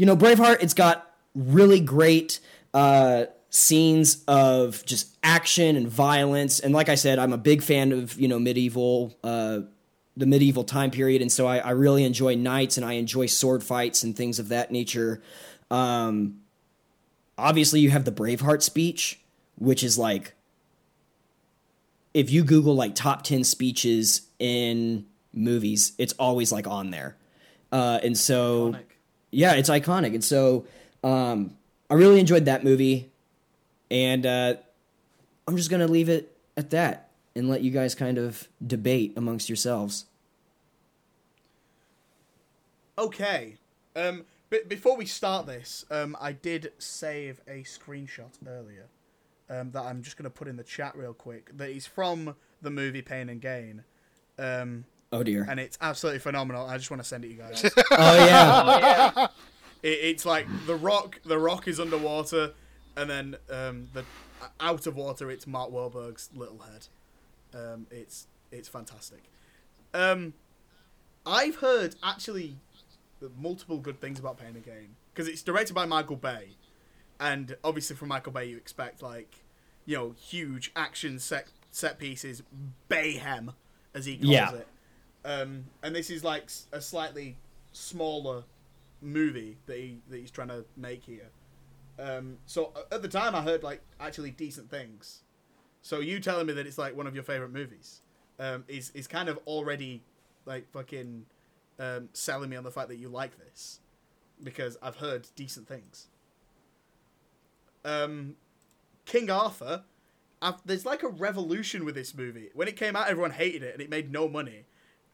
you 0.00 0.06
know, 0.06 0.16
Braveheart, 0.16 0.62
it's 0.62 0.72
got 0.72 1.14
really 1.34 1.78
great 1.78 2.40
uh, 2.72 3.26
scenes 3.50 4.24
of 4.26 4.82
just 4.86 5.14
action 5.22 5.76
and 5.76 5.86
violence. 5.86 6.58
And 6.58 6.72
like 6.72 6.88
I 6.88 6.94
said, 6.94 7.18
I'm 7.18 7.34
a 7.34 7.36
big 7.36 7.62
fan 7.62 7.92
of, 7.92 8.18
you 8.18 8.26
know, 8.26 8.38
medieval, 8.38 9.14
uh, 9.22 9.60
the 10.16 10.24
medieval 10.24 10.64
time 10.64 10.90
period. 10.90 11.20
And 11.20 11.30
so 11.30 11.46
I, 11.46 11.58
I 11.58 11.70
really 11.72 12.04
enjoy 12.04 12.34
knights 12.34 12.78
and 12.78 12.86
I 12.86 12.94
enjoy 12.94 13.26
sword 13.26 13.62
fights 13.62 14.02
and 14.02 14.16
things 14.16 14.38
of 14.38 14.48
that 14.48 14.70
nature. 14.70 15.20
Um, 15.70 16.40
obviously, 17.36 17.80
you 17.80 17.90
have 17.90 18.06
the 18.06 18.12
Braveheart 18.12 18.62
speech, 18.62 19.20
which 19.58 19.84
is 19.84 19.98
like, 19.98 20.32
if 22.14 22.30
you 22.30 22.42
Google 22.42 22.74
like 22.74 22.94
top 22.94 23.22
10 23.22 23.44
speeches 23.44 24.22
in 24.38 25.04
movies, 25.34 25.92
it's 25.98 26.14
always 26.14 26.50
like 26.50 26.66
on 26.66 26.90
there. 26.90 27.18
Uh, 27.70 28.00
and 28.02 28.16
so 28.16 28.72
Iconic. 28.72 28.89
Yeah, 29.30 29.54
it's 29.54 29.70
iconic. 29.70 30.14
And 30.14 30.24
so 30.24 30.66
um, 31.02 31.56
I 31.88 31.94
really 31.94 32.20
enjoyed 32.20 32.44
that 32.46 32.64
movie, 32.64 33.10
and 33.90 34.26
uh, 34.26 34.54
I'm 35.46 35.56
just 35.56 35.70
gonna 35.70 35.88
leave 35.88 36.08
it 36.08 36.36
at 36.56 36.70
that 36.70 37.10
and 37.34 37.48
let 37.48 37.62
you 37.62 37.70
guys 37.70 37.94
kind 37.94 38.18
of 38.18 38.48
debate 38.64 39.14
amongst 39.16 39.48
yourselves. 39.48 40.06
Okay. 42.98 43.56
Um, 43.96 44.24
but 44.50 44.68
before 44.68 44.96
we 44.96 45.06
start 45.06 45.46
this, 45.46 45.84
um, 45.90 46.16
I 46.20 46.32
did 46.32 46.72
save 46.78 47.40
a 47.46 47.62
screenshot 47.62 48.30
earlier 48.46 48.86
um, 49.48 49.70
that 49.70 49.82
I'm 49.82 50.02
just 50.02 50.16
going 50.16 50.24
to 50.24 50.30
put 50.30 50.48
in 50.48 50.56
the 50.56 50.64
chat 50.64 50.96
real 50.96 51.14
quick. 51.14 51.56
That 51.56 51.70
is 51.70 51.86
from 51.86 52.34
the 52.60 52.70
movie 52.70 53.02
Pain 53.02 53.28
and 53.28 53.40
Gain. 53.40 53.84
Um, 54.38 54.84
Oh 55.12 55.22
dear. 55.22 55.46
and 55.48 55.58
it's 55.58 55.76
absolutely 55.80 56.20
phenomenal. 56.20 56.66
I 56.66 56.76
just 56.78 56.90
want 56.90 57.02
to 57.02 57.08
send 57.08 57.24
it 57.24 57.28
to 57.28 57.34
you 57.34 57.40
guys. 57.40 57.64
Oh 57.90 58.26
yeah. 58.26 59.26
it, 59.82 59.88
it's 59.88 60.24
like 60.24 60.46
the 60.66 60.76
rock. 60.76 61.20
The 61.24 61.38
rock 61.38 61.66
is 61.68 61.80
underwater, 61.80 62.52
and 62.96 63.10
then 63.10 63.36
um, 63.50 63.88
the 63.92 64.04
out 64.60 64.86
of 64.86 64.96
water. 64.96 65.30
It's 65.30 65.46
Mark 65.46 65.70
Wahlberg's 65.70 66.30
little 66.34 66.58
head. 66.60 66.86
Um, 67.54 67.86
it's 67.90 68.26
it's 68.52 68.68
fantastic. 68.68 69.24
Um, 69.92 70.34
I've 71.26 71.56
heard 71.56 71.96
actually 72.02 72.56
multiple 73.38 73.78
good 73.78 74.00
things 74.00 74.18
about 74.20 74.38
Pain 74.38 74.54
and 74.54 74.64
Gain 74.64 74.94
because 75.12 75.28
it's 75.28 75.42
directed 75.42 75.74
by 75.74 75.86
Michael 75.86 76.16
Bay, 76.16 76.50
and 77.18 77.56
obviously 77.64 77.96
from 77.96 78.08
Michael 78.08 78.32
Bay 78.32 78.46
you 78.46 78.56
expect 78.56 79.02
like 79.02 79.42
you 79.86 79.96
know 79.96 80.14
huge 80.20 80.70
action 80.76 81.18
set 81.18 81.48
set 81.72 81.98
pieces, 81.98 82.42
Bayhem 82.88 83.54
as 83.94 84.06
he 84.06 84.16
calls 84.16 84.28
Yeah. 84.30 84.52
it. 84.54 84.68
Um, 85.24 85.66
and 85.82 85.94
this 85.94 86.10
is 86.10 86.24
like 86.24 86.50
a 86.72 86.80
slightly 86.80 87.36
smaller 87.72 88.44
movie 89.02 89.58
that 89.66 89.76
he 89.76 90.00
that 90.08 90.18
he's 90.18 90.30
trying 90.30 90.48
to 90.48 90.64
make 90.76 91.04
here. 91.04 91.30
Um, 91.98 92.38
so 92.46 92.72
uh, 92.74 92.94
at 92.94 93.02
the 93.02 93.08
time, 93.08 93.34
I 93.34 93.42
heard 93.42 93.62
like 93.62 93.82
actually 93.98 94.30
decent 94.30 94.70
things. 94.70 95.20
So 95.82 96.00
you 96.00 96.20
telling 96.20 96.46
me 96.46 96.52
that 96.54 96.66
it's 96.66 96.78
like 96.78 96.96
one 96.96 97.06
of 97.06 97.14
your 97.14 97.24
favorite 97.24 97.52
movies 97.52 98.00
um, 98.38 98.64
is 98.68 98.90
is 98.94 99.06
kind 99.06 99.28
of 99.28 99.38
already 99.46 100.02
like 100.46 100.70
fucking 100.72 101.26
um, 101.78 102.08
selling 102.12 102.50
me 102.50 102.56
on 102.56 102.64
the 102.64 102.70
fact 102.70 102.88
that 102.88 102.96
you 102.96 103.08
like 103.08 103.38
this 103.38 103.80
because 104.42 104.76
I've 104.82 104.96
heard 104.96 105.28
decent 105.36 105.68
things. 105.68 106.08
Um, 107.84 108.36
King 109.04 109.30
Arthur, 109.30 109.84
I've, 110.42 110.54
there's 110.64 110.86
like 110.86 111.02
a 111.02 111.08
revolution 111.08 111.84
with 111.84 111.94
this 111.94 112.14
movie. 112.14 112.50
When 112.54 112.68
it 112.68 112.76
came 112.76 112.96
out, 112.96 113.08
everyone 113.08 113.32
hated 113.32 113.62
it 113.62 113.74
and 113.74 113.82
it 113.82 113.90
made 113.90 114.10
no 114.10 114.28
money, 114.28 114.64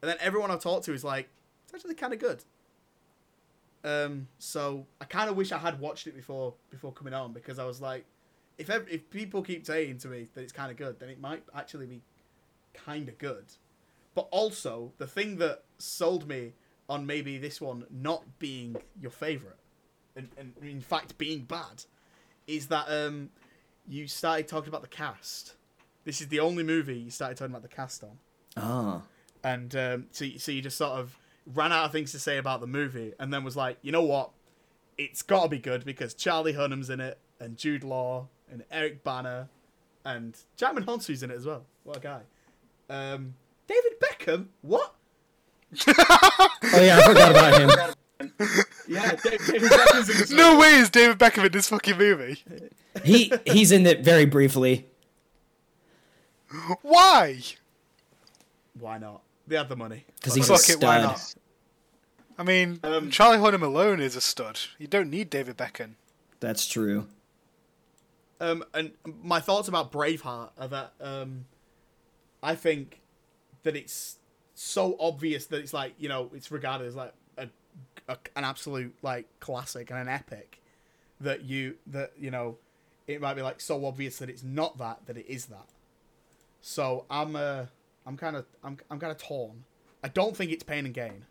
and 0.01 0.09
then 0.09 0.17
everyone 0.19 0.51
I've 0.51 0.61
talked 0.61 0.85
to 0.85 0.93
is 0.93 1.03
like, 1.03 1.29
it's 1.65 1.73
actually 1.73 1.95
kind 1.95 2.13
of 2.13 2.19
good. 2.19 2.43
Um, 3.83 4.27
so 4.39 4.85
I 4.99 5.05
kind 5.05 5.29
of 5.29 5.35
wish 5.37 5.51
I 5.51 5.57
had 5.57 5.79
watched 5.79 6.07
it 6.07 6.15
before 6.15 6.53
before 6.69 6.91
coming 6.91 7.13
on 7.13 7.31
because 7.33 7.59
I 7.59 7.65
was 7.65 7.79
like, 7.79 8.05
if 8.57 8.69
if 8.69 9.09
people 9.09 9.41
keep 9.41 9.65
saying 9.65 9.99
to 9.99 10.07
me 10.07 10.27
that 10.33 10.41
it's 10.41 10.51
kind 10.53 10.71
of 10.71 10.77
good, 10.77 10.99
then 10.99 11.09
it 11.09 11.19
might 11.21 11.43
actually 11.55 11.85
be 11.85 12.01
kind 12.73 13.07
of 13.07 13.17
good. 13.17 13.45
But 14.15 14.27
also 14.31 14.91
the 14.97 15.07
thing 15.07 15.37
that 15.37 15.63
sold 15.77 16.27
me 16.27 16.53
on 16.89 17.05
maybe 17.05 17.37
this 17.37 17.61
one 17.61 17.85
not 17.91 18.23
being 18.39 18.77
your 18.99 19.11
favorite, 19.11 19.59
and, 20.15 20.29
and 20.37 20.53
in 20.61 20.81
fact 20.81 21.17
being 21.17 21.41
bad, 21.41 21.83
is 22.47 22.67
that 22.67 22.87
um, 22.89 23.29
you 23.87 24.07
started 24.07 24.47
talking 24.47 24.69
about 24.69 24.81
the 24.81 24.87
cast. 24.87 25.53
This 26.03 26.21
is 26.21 26.29
the 26.29 26.39
only 26.39 26.63
movie 26.63 26.97
you 26.97 27.11
started 27.11 27.37
talking 27.37 27.51
about 27.53 27.63
the 27.69 27.75
cast 27.75 28.03
on 28.03 28.17
Ah. 28.55 29.01
And 29.43 29.75
um, 29.75 30.07
so 30.11 30.25
so 30.37 30.51
you 30.51 30.61
just 30.61 30.77
sort 30.77 30.99
of 30.99 31.17
ran 31.53 31.71
out 31.71 31.85
of 31.85 31.91
things 31.91 32.11
to 32.11 32.19
say 32.19 32.37
about 32.37 32.61
the 32.61 32.67
movie, 32.67 33.13
and 33.19 33.33
then 33.33 33.43
was 33.43 33.55
like, 33.55 33.77
you 33.81 33.91
know 33.91 34.01
what, 34.03 34.31
it's 34.97 35.21
got 35.21 35.43
to 35.43 35.49
be 35.49 35.59
good 35.59 35.85
because 35.85 36.13
Charlie 36.13 36.53
Hunnam's 36.53 36.89
in 36.89 36.99
it, 36.99 37.19
and 37.39 37.57
Jude 37.57 37.83
Law, 37.83 38.27
and 38.51 38.63
Eric 38.71 39.03
Bana, 39.03 39.49
and 40.03 40.35
Djimon 40.57 40.85
Hounsou's 40.85 41.23
in 41.23 41.31
it 41.31 41.35
as 41.35 41.45
well. 41.45 41.65
What 41.83 41.97
a 41.97 41.99
guy! 41.99 42.21
Um, 42.89 43.35
David 43.67 43.93
Beckham, 43.99 44.47
what? 44.61 44.93
Oh 46.73 46.81
yeah, 46.81 46.99
I 46.99 47.07
forgot 47.07 47.31
about 47.31 47.61
him. 47.61 48.29
Yeah, 48.87 49.15
David, 49.21 49.41
David 49.45 49.69
Beckham's 49.69 50.09
in 50.09 50.17
this. 50.17 50.31
No 50.31 50.57
way 50.57 50.75
is 50.75 50.89
David 50.89 51.19
Beckham 51.19 51.45
in 51.45 51.51
this 51.51 51.69
fucking 51.69 51.97
movie. 51.97 52.41
He 53.03 53.31
he's 53.45 53.71
in 53.71 53.85
it 53.85 54.03
very 54.03 54.25
briefly. 54.25 54.87
Why? 56.81 57.41
Why 58.79 58.97
not? 58.97 59.21
They 59.47 59.55
had 59.55 59.69
the 59.69 59.75
money. 59.75 60.05
Because 60.15 60.35
he's 60.35 60.49
a 60.49 60.57
Fuck 60.57 60.69
it, 60.69 60.83
why 60.83 60.99
stud. 60.99 61.03
not? 61.11 61.35
I 62.39 62.43
mean, 62.43 62.79
Um, 62.83 63.09
Charlie 63.09 63.37
Hunnam 63.39 63.63
alone 63.63 63.99
is 63.99 64.15
a 64.15 64.21
stud. 64.21 64.59
You 64.77 64.87
don't 64.87 65.09
need 65.09 65.29
David 65.29 65.57
Beckham. 65.57 65.93
That's 66.39 66.67
true. 66.67 67.07
Um, 68.39 68.63
and 68.73 68.91
my 69.23 69.39
thoughts 69.39 69.67
about 69.67 69.91
Braveheart 69.91 70.49
are 70.59 70.67
that 70.67 70.93
um, 71.01 71.45
I 72.43 72.53
think 72.53 73.01
that 73.63 73.75
it's 73.75 74.17
so 74.53 74.95
obvious 74.99 75.47
that 75.47 75.59
it's 75.61 75.73
like 75.73 75.93
you 75.97 76.07
know 76.09 76.29
it's 76.35 76.51
regarded 76.51 76.87
as 76.87 76.95
like 76.95 77.13
a, 77.37 77.47
a 78.07 78.17
an 78.35 78.43
absolute 78.43 78.95
like 79.01 79.27
classic 79.39 79.89
and 79.89 79.99
an 79.99 80.07
epic 80.07 80.61
that 81.19 81.43
you 81.43 81.75
that 81.87 82.11
you 82.19 82.29
know 82.29 82.57
it 83.07 83.21
might 83.21 83.33
be 83.33 83.41
like 83.41 83.59
so 83.59 83.83
obvious 83.85 84.17
that 84.19 84.29
it's 84.29 84.43
not 84.43 84.77
that 84.77 84.99
that 85.07 85.17
it 85.17 85.25
is 85.27 85.47
that. 85.47 85.65
So 86.61 87.05
I'm 87.09 87.35
uh 87.35 87.65
I'm 88.07 88.15
kind 88.15 88.37
of 88.37 88.45
I'm 88.63 88.77
I'm 88.89 88.99
kind 88.99 89.11
of 89.11 89.17
torn. 89.17 89.65
I 90.03 90.07
don't 90.07 90.35
think 90.35 90.51
it's 90.51 90.63
Pain 90.63 90.85
and 90.85 90.93
Gain. 90.93 91.25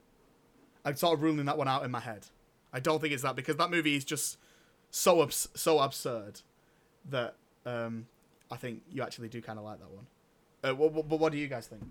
I'm 0.84 0.94
sort 0.94 1.14
of 1.14 1.22
ruling 1.22 1.46
that 1.46 1.56
one 1.56 1.66
out 1.66 1.84
in 1.84 1.90
my 1.90 2.00
head. 2.00 2.26
I 2.72 2.80
don't 2.80 3.00
think 3.00 3.14
it's 3.14 3.22
that 3.22 3.34
because 3.34 3.56
that 3.56 3.70
movie 3.70 3.96
is 3.96 4.04
just 4.04 4.36
so 4.90 5.22
abs- 5.22 5.48
so 5.54 5.80
absurd 5.80 6.42
that 7.10 7.34
um, 7.64 8.06
I 8.50 8.56
think 8.56 8.82
you 8.92 9.02
actually 9.02 9.28
do 9.28 9.40
kind 9.40 9.58
of 9.58 9.64
like 9.64 9.78
that 9.78 9.90
one. 9.90 10.06
Uh, 10.62 10.74
what, 10.74 10.92
what, 10.92 11.08
but 11.08 11.18
what 11.18 11.32
do 11.32 11.38
you 11.38 11.48
guys 11.48 11.66
think? 11.66 11.82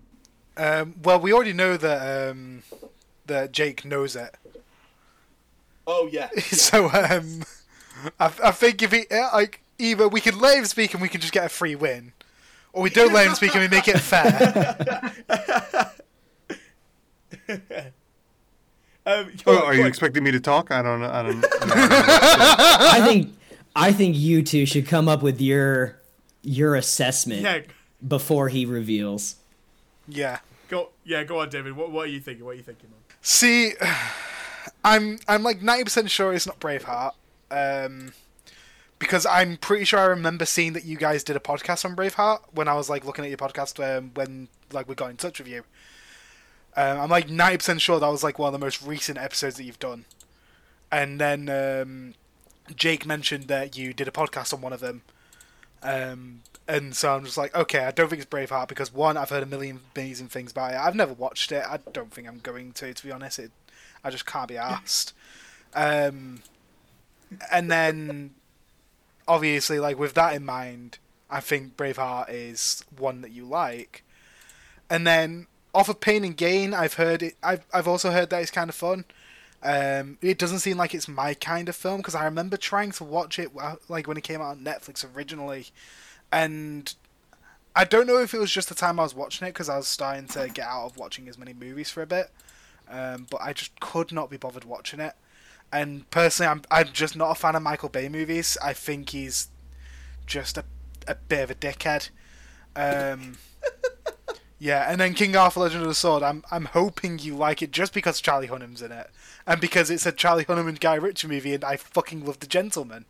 Um, 0.56 0.94
well, 1.02 1.18
we 1.18 1.32
already 1.32 1.52
know 1.52 1.76
that 1.76 2.30
um, 2.30 2.62
that 3.26 3.52
Jake 3.52 3.84
knows 3.84 4.14
it. 4.14 4.36
Oh 5.86 6.08
yeah, 6.12 6.28
so 6.38 6.86
um, 6.90 7.42
I, 8.20 8.26
I 8.44 8.50
think 8.52 8.82
if 8.82 8.92
he 8.92 9.06
uh, 9.10 9.30
like 9.32 9.62
either 9.78 10.06
we 10.06 10.20
can 10.20 10.38
let 10.38 10.58
him 10.58 10.64
speak 10.64 10.92
and 10.94 11.02
we 11.02 11.08
can 11.08 11.20
just 11.20 11.32
get 11.32 11.46
a 11.46 11.48
free 11.48 11.74
win, 11.74 12.12
or 12.76 12.82
we 12.82 12.90
don't 12.90 13.12
let 13.12 13.26
him 13.26 13.34
speak 13.34 13.54
and 13.54 13.62
we 13.62 13.68
make 13.68 13.88
it 13.88 13.98
fair. 13.98 15.12
um, 19.06 19.32
Oh, 19.46 19.64
are 19.64 19.74
you 19.74 19.82
go- 19.82 19.88
expecting 19.88 20.22
me 20.24 20.30
to 20.32 20.40
talk? 20.40 20.70
I 20.70 20.82
don't 20.82 21.00
know. 21.00 21.10
I 21.10 21.22
don't. 21.22 21.44
I 21.62 23.00
think 23.06 23.34
I 23.74 23.92
think 23.92 24.16
you 24.16 24.42
two 24.42 24.66
should 24.66 24.86
come 24.86 25.08
up 25.08 25.22
with 25.22 25.40
your 25.40 25.98
your 26.42 26.74
assessment 26.74 27.42
Yeah, 27.42 27.60
before 28.06 28.48
he 28.48 28.66
reveals. 28.66 29.36
yeah. 30.08 30.38
go 30.68 30.90
yeah, 31.04 31.24
go 31.24 31.40
on, 31.40 31.48
David. 31.48 31.74
What, 31.76 31.90
what 31.90 32.06
are 32.08 32.10
you 32.10 32.20
thinking? 32.20 32.44
What 32.44 32.52
are 32.52 32.54
you 32.58 32.62
thinking? 32.62 32.90
Man? 32.90 32.98
See, 33.22 33.72
I'm 34.84 35.18
I'm 35.28 35.42
like 35.42 35.62
ninety 35.62 35.84
percent 35.84 36.10
sure 36.10 36.32
it's 36.32 36.46
not 36.46 36.58
Braveheart, 36.60 37.12
um, 37.50 38.12
because 38.98 39.26
I'm 39.26 39.56
pretty 39.56 39.84
sure 39.84 39.98
I 39.98 40.04
remember 40.04 40.46
seeing 40.46 40.72
that 40.74 40.84
you 40.84 40.96
guys 40.96 41.22
did 41.22 41.36
a 41.36 41.40
podcast 41.40 41.84
on 41.84 41.96
Braveheart 41.96 42.40
when 42.52 42.68
I 42.68 42.74
was 42.74 42.88
like 42.88 43.04
looking 43.04 43.24
at 43.24 43.30
your 43.30 43.38
podcast 43.38 43.98
um, 43.98 44.10
when 44.14 44.48
like 44.72 44.88
we 44.88 44.94
got 44.94 45.10
in 45.10 45.16
touch 45.16 45.38
with 45.38 45.48
you. 45.48 45.64
Um, 46.76 47.00
I'm 47.00 47.10
like 47.10 47.28
ninety 47.30 47.58
percent 47.58 47.80
sure 47.80 47.98
that 47.98 48.08
was 48.08 48.24
like 48.24 48.38
one 48.38 48.52
of 48.54 48.58
the 48.58 48.64
most 48.64 48.82
recent 48.82 49.18
episodes 49.18 49.56
that 49.56 49.64
you've 49.64 49.78
done, 49.78 50.04
and 50.90 51.20
then 51.20 51.48
um, 51.48 52.14
Jake 52.74 53.06
mentioned 53.06 53.44
that 53.44 53.76
you 53.76 53.92
did 53.92 54.08
a 54.08 54.12
podcast 54.12 54.52
on 54.52 54.60
one 54.60 54.72
of 54.72 54.80
them. 54.80 55.02
Um, 55.82 56.42
and 56.68 56.96
so 56.96 57.14
I'm 57.14 57.24
just 57.24 57.36
like, 57.36 57.54
okay, 57.54 57.84
I 57.84 57.92
don't 57.92 58.08
think 58.08 58.20
it's 58.20 58.30
Braveheart 58.30 58.68
because 58.68 58.92
one, 58.92 59.16
I've 59.16 59.30
heard 59.30 59.42
a 59.42 59.46
million 59.46 59.80
amazing 59.94 60.28
things 60.28 60.50
about 60.50 60.72
it. 60.72 60.78
I've 60.78 60.96
never 60.96 61.12
watched 61.12 61.52
it. 61.52 61.64
I 61.64 61.78
don't 61.92 62.12
think 62.12 62.26
I'm 62.26 62.40
going 62.40 62.72
to, 62.72 62.92
to 62.92 63.06
be 63.06 63.12
honest. 63.12 63.38
It, 63.38 63.52
I 64.02 64.10
just 64.10 64.26
can't 64.26 64.48
be 64.48 64.56
asked. 64.56 65.12
Um, 65.74 66.40
and 67.52 67.70
then, 67.70 68.30
obviously, 69.28 69.78
like 69.78 69.98
with 69.98 70.14
that 70.14 70.34
in 70.34 70.44
mind, 70.44 70.98
I 71.30 71.40
think 71.40 71.76
Braveheart 71.76 72.26
is 72.30 72.84
one 72.96 73.20
that 73.22 73.32
you 73.32 73.44
like. 73.44 74.04
And 74.88 75.06
then 75.06 75.46
off 75.74 75.88
of 75.88 76.00
Pain 76.00 76.24
and 76.24 76.36
Gain, 76.36 76.72
I've 76.72 76.94
heard 76.94 77.22
it. 77.22 77.34
I've 77.42 77.66
I've 77.72 77.88
also 77.88 78.10
heard 78.10 78.30
that 78.30 78.42
it's 78.42 78.50
kind 78.50 78.70
of 78.70 78.76
fun. 78.76 79.04
Um, 79.62 80.18
it 80.22 80.38
doesn't 80.38 80.60
seem 80.60 80.76
like 80.76 80.94
it's 80.94 81.08
my 81.08 81.34
kind 81.34 81.68
of 81.68 81.74
film 81.74 81.98
because 81.98 82.14
I 82.14 82.24
remember 82.24 82.56
trying 82.56 82.92
to 82.92 83.04
watch 83.04 83.38
it 83.38 83.50
uh, 83.58 83.76
like 83.88 84.06
when 84.06 84.16
it 84.16 84.22
came 84.22 84.40
out 84.40 84.52
on 84.52 84.60
Netflix 84.60 85.04
originally, 85.16 85.66
and 86.30 86.94
I 87.74 87.84
don't 87.84 88.06
know 88.06 88.18
if 88.18 88.32
it 88.32 88.38
was 88.38 88.52
just 88.52 88.68
the 88.68 88.74
time 88.74 89.00
I 89.00 89.02
was 89.02 89.14
watching 89.14 89.46
it 89.46 89.50
because 89.50 89.68
I 89.68 89.76
was 89.76 89.88
starting 89.88 90.28
to 90.28 90.48
get 90.48 90.66
out 90.66 90.86
of 90.86 90.96
watching 90.96 91.28
as 91.28 91.36
many 91.36 91.52
movies 91.52 91.90
for 91.90 92.02
a 92.02 92.06
bit, 92.06 92.30
um, 92.88 93.26
but 93.28 93.40
I 93.42 93.52
just 93.52 93.78
could 93.80 94.12
not 94.12 94.30
be 94.30 94.36
bothered 94.36 94.64
watching 94.64 95.00
it. 95.00 95.14
And 95.72 96.08
personally, 96.10 96.50
I'm 96.50 96.62
I'm 96.70 96.92
just 96.92 97.16
not 97.16 97.30
a 97.30 97.34
fan 97.34 97.56
of 97.56 97.62
Michael 97.62 97.88
Bay 97.88 98.08
movies. 98.08 98.56
I 98.62 98.72
think 98.72 99.10
he's 99.10 99.48
just 100.26 100.56
a 100.56 100.64
a 101.08 101.14
bit 101.14 101.44
of 101.44 101.50
a 101.50 101.54
dickhead. 101.54 102.10
Um, 102.74 103.38
Yeah, 104.58 104.90
and 104.90 105.00
then 105.00 105.12
King 105.14 105.36
Arthur: 105.36 105.60
Legend 105.60 105.82
of 105.82 105.88
the 105.88 105.94
Sword. 105.94 106.22
I'm 106.22 106.42
I'm 106.50 106.66
hoping 106.66 107.18
you 107.18 107.36
like 107.36 107.60
it 107.60 107.72
just 107.72 107.92
because 107.92 108.20
Charlie 108.20 108.46
Hunnam's 108.46 108.80
in 108.80 108.90
it, 108.90 109.10
and 109.46 109.60
because 109.60 109.90
it's 109.90 110.06
a 110.06 110.12
Charlie 110.12 110.46
Hunnam 110.46 110.68
and 110.68 110.80
Guy 110.80 110.94
Ritchie 110.94 111.28
movie, 111.28 111.54
and 111.54 111.64
I 111.64 111.76
fucking 111.76 112.24
love 112.24 112.40
The 112.40 112.46
Gentlemen. 112.46 113.04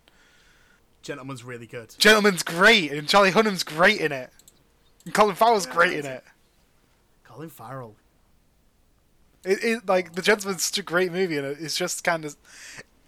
Gentlemen's 1.03 1.45
really 1.45 1.67
good. 1.67 1.95
Gentlemen's 1.99 2.43
great, 2.43 2.91
and 2.91 3.09
Charlie 3.09 3.31
Hunnam's 3.31 3.63
great 3.63 4.01
in 4.01 4.11
it. 4.11 4.31
And 5.05 5.15
Colin 5.15 5.37
Farrell's 5.37 5.67
great 5.67 5.93
in 5.93 6.05
it. 6.05 6.25
Colin 7.23 7.49
Farrell. 7.49 7.95
It, 9.47 9.63
it 9.63 9.87
like 9.87 10.15
The 10.15 10.23
Gentlemen's 10.23 10.65
such 10.65 10.79
a 10.79 10.83
great 10.83 11.13
movie, 11.13 11.39
and 11.39 11.47
it's 11.47 11.77
just 11.77 12.05
kind 12.05 12.25
of. 12.25 12.37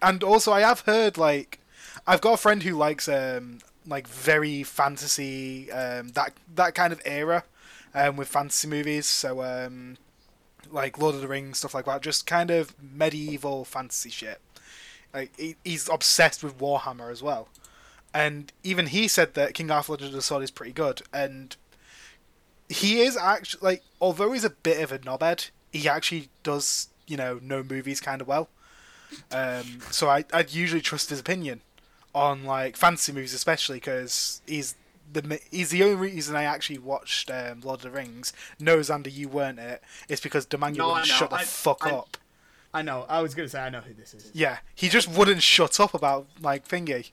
And 0.01 0.23
also, 0.23 0.53
I 0.53 0.61
have 0.61 0.81
heard 0.81 1.19
like, 1.19 1.59
I've 2.07 2.21
got 2.21 2.35
a 2.35 2.37
friend 2.37 2.63
who 2.63 2.77
likes 2.77 3.09
um 3.09 3.59
like 3.87 4.07
very 4.07 4.63
fantasy 4.63 5.73
um 5.73 6.09
that 6.11 6.35
that 6.55 6.75
kind 6.75 6.93
of 6.93 7.03
era, 7.05 7.45
um 7.95 8.17
with 8.17 8.29
fantasy 8.29 8.69
movies. 8.69 9.07
So 9.07 9.43
um, 9.43 9.97
like 10.71 10.99
Lord 10.99 11.17
of 11.17 11.21
the 11.21 11.29
Rings 11.29 11.59
stuff 11.59 11.75
like 11.75 11.87
that, 11.87 12.03
just 12.03 12.27
kind 12.27 12.51
of 12.51 12.75
medieval 12.81 13.65
fantasy 13.65 14.11
shit. 14.11 14.41
Like 15.13 15.33
he, 15.37 15.57
he's 15.65 15.89
obsessed 15.89 16.45
with 16.45 16.59
Warhammer 16.59 17.11
as 17.11 17.23
well, 17.23 17.49
and 18.15 18.53
even 18.63 18.87
he 18.87 19.09
said 19.09 19.35
that 19.35 19.55
King 19.55 19.71
Arthur: 19.71 19.93
Legend 19.93 20.11
of 20.11 20.17
the 20.17 20.23
Sword 20.23 20.43
is 20.43 20.51
pretty 20.51 20.73
good, 20.73 21.03
and 21.13 21.57
he 22.69 23.01
is 23.01 23.17
actually 23.17 23.61
like 23.63 23.83
although 24.01 24.33
he's 24.33 24.45
a 24.45 24.51
bit 24.51 24.83
of 24.83 24.93
a 24.93 24.99
knobhead, 24.99 25.51
he 25.73 25.89
actually 25.89 26.29
does 26.43 26.89
you 27.07 27.17
know 27.17 27.39
know 27.43 27.63
movies 27.63 28.01
kind 28.01 28.21
of 28.21 28.29
well. 28.29 28.49
Um, 29.33 29.81
so 29.91 30.09
I 30.09 30.25
I'd 30.33 30.53
usually 30.53 30.81
trust 30.83 31.11
his 31.11 31.21
opinion 31.21 31.63
on 32.15 32.45
like 32.45 32.77
fantasy 32.77 33.13
movies, 33.13 33.35
especially 33.35 33.77
because 33.79 34.43
he's 34.47 34.75
the 35.13 35.41
he's 35.51 35.71
the 35.71 35.83
only 35.85 35.97
reason 35.97 36.37
I 36.37 36.45
actually 36.45 36.79
watched 36.79 37.31
um, 37.31 37.61
Lord 37.63 37.79
of 37.79 37.83
the 37.85 37.91
Rings. 37.91 38.33
No, 38.61 38.79
Xander, 38.79 39.13
you 39.13 39.29
weren't 39.29 39.59
it. 39.59 39.83
It's 40.09 40.21
because 40.21 40.47
Demanga 40.47 40.77
No, 40.79 40.89
wouldn't 40.89 41.07
shut 41.07 41.31
the 41.31 41.37
I- 41.37 41.45
fuck 41.45 41.87
I- 41.87 41.91
up. 41.93 42.17
I 42.75 42.83
know. 42.83 43.07
I 43.09 43.23
was 43.23 43.35
gonna 43.35 43.49
say 43.49 43.61
I 43.61 43.71
know 43.71 43.81
who 43.81 43.95
this 43.95 44.13
is. 44.13 44.31
Yeah, 44.35 44.59
he 44.75 44.91
just 44.91 45.09
wouldn't 45.09 45.43
shut 45.43 45.81
up 45.81 45.95
about 45.95 46.27
like 46.43 46.69
thingy, 46.69 47.13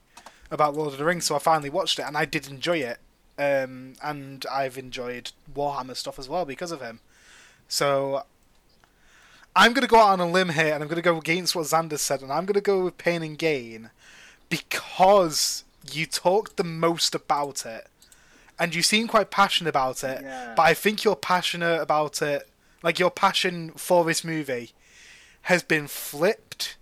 about 0.50 0.74
Lord 0.74 0.92
of 0.92 0.98
the 0.98 1.04
Rings. 1.06 1.24
So 1.24 1.34
I 1.34 1.38
finally 1.38 1.70
watched 1.70 1.98
it, 1.98 2.02
and 2.02 2.16
I 2.16 2.26
did 2.26 2.46
enjoy 2.48 2.78
it. 2.80 2.98
Um, 3.38 3.94
and 4.02 4.44
I've 4.52 4.76
enjoyed 4.78 5.32
Warhammer 5.54 5.96
stuff 5.96 6.18
as 6.18 6.28
well 6.28 6.44
because 6.44 6.70
of 6.72 6.80
him. 6.82 7.00
So 7.68 8.24
I'm 9.56 9.72
gonna 9.72 9.86
go 9.86 9.98
out 9.98 10.10
on 10.10 10.20
a 10.20 10.30
limb 10.30 10.50
here, 10.50 10.74
and 10.74 10.82
I'm 10.82 10.88
gonna 10.88 11.02
go 11.02 11.16
against 11.16 11.56
what 11.56 11.64
Xander 11.64 11.98
said, 11.98 12.20
and 12.20 12.30
I'm 12.30 12.44
gonna 12.44 12.60
go 12.60 12.84
with 12.84 12.98
Pain 12.98 13.22
and 13.22 13.38
Gain 13.38 13.90
because 14.50 15.64
you 15.90 16.04
talked 16.04 16.58
the 16.58 16.64
most 16.64 17.14
about 17.14 17.64
it, 17.64 17.88
and 18.58 18.74
you 18.74 18.82
seem 18.82 19.08
quite 19.08 19.30
passionate 19.30 19.70
about 19.70 20.04
it. 20.04 20.20
Yeah. 20.22 20.52
But 20.54 20.62
I 20.64 20.74
think 20.74 21.04
you're 21.04 21.16
passionate 21.16 21.80
about 21.80 22.20
it, 22.20 22.48
like 22.82 22.98
your 22.98 23.10
passion 23.10 23.70
for 23.72 24.04
this 24.04 24.22
movie 24.22 24.72
has 25.42 25.62
been 25.62 25.86
flipped 25.86 26.76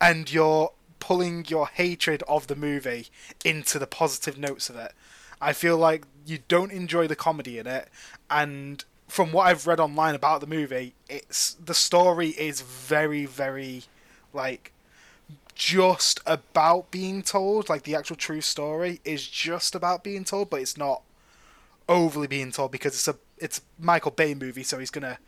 and 0.00 0.32
you're 0.32 0.72
pulling 1.00 1.44
your 1.48 1.66
hatred 1.66 2.22
of 2.28 2.46
the 2.46 2.56
movie 2.56 3.08
into 3.44 3.78
the 3.78 3.86
positive 3.86 4.38
notes 4.38 4.70
of 4.70 4.76
it. 4.76 4.92
I 5.40 5.52
feel 5.52 5.76
like 5.76 6.04
you 6.24 6.38
don't 6.48 6.72
enjoy 6.72 7.06
the 7.06 7.16
comedy 7.16 7.58
in 7.58 7.66
it 7.66 7.88
and 8.30 8.84
from 9.08 9.32
what 9.32 9.46
I've 9.46 9.66
read 9.66 9.80
online 9.80 10.14
about 10.14 10.40
the 10.40 10.46
movie, 10.46 10.94
it's 11.08 11.54
the 11.54 11.74
story 11.74 12.30
is 12.30 12.60
very 12.60 13.26
very 13.26 13.84
like 14.32 14.72
just 15.54 16.20
about 16.26 16.90
being 16.90 17.22
told, 17.22 17.68
like 17.68 17.84
the 17.84 17.94
actual 17.94 18.16
true 18.16 18.42
story 18.42 19.00
is 19.04 19.26
just 19.26 19.74
about 19.74 20.04
being 20.04 20.22
told, 20.22 20.50
but 20.50 20.60
it's 20.60 20.76
not 20.76 21.02
overly 21.88 22.26
being 22.26 22.52
told 22.52 22.70
because 22.70 22.92
it's 22.92 23.08
a 23.08 23.16
it's 23.38 23.60
Michael 23.78 24.10
Bay 24.10 24.34
movie, 24.34 24.62
so 24.62 24.78
he's 24.78 24.90
gonna 24.90 25.18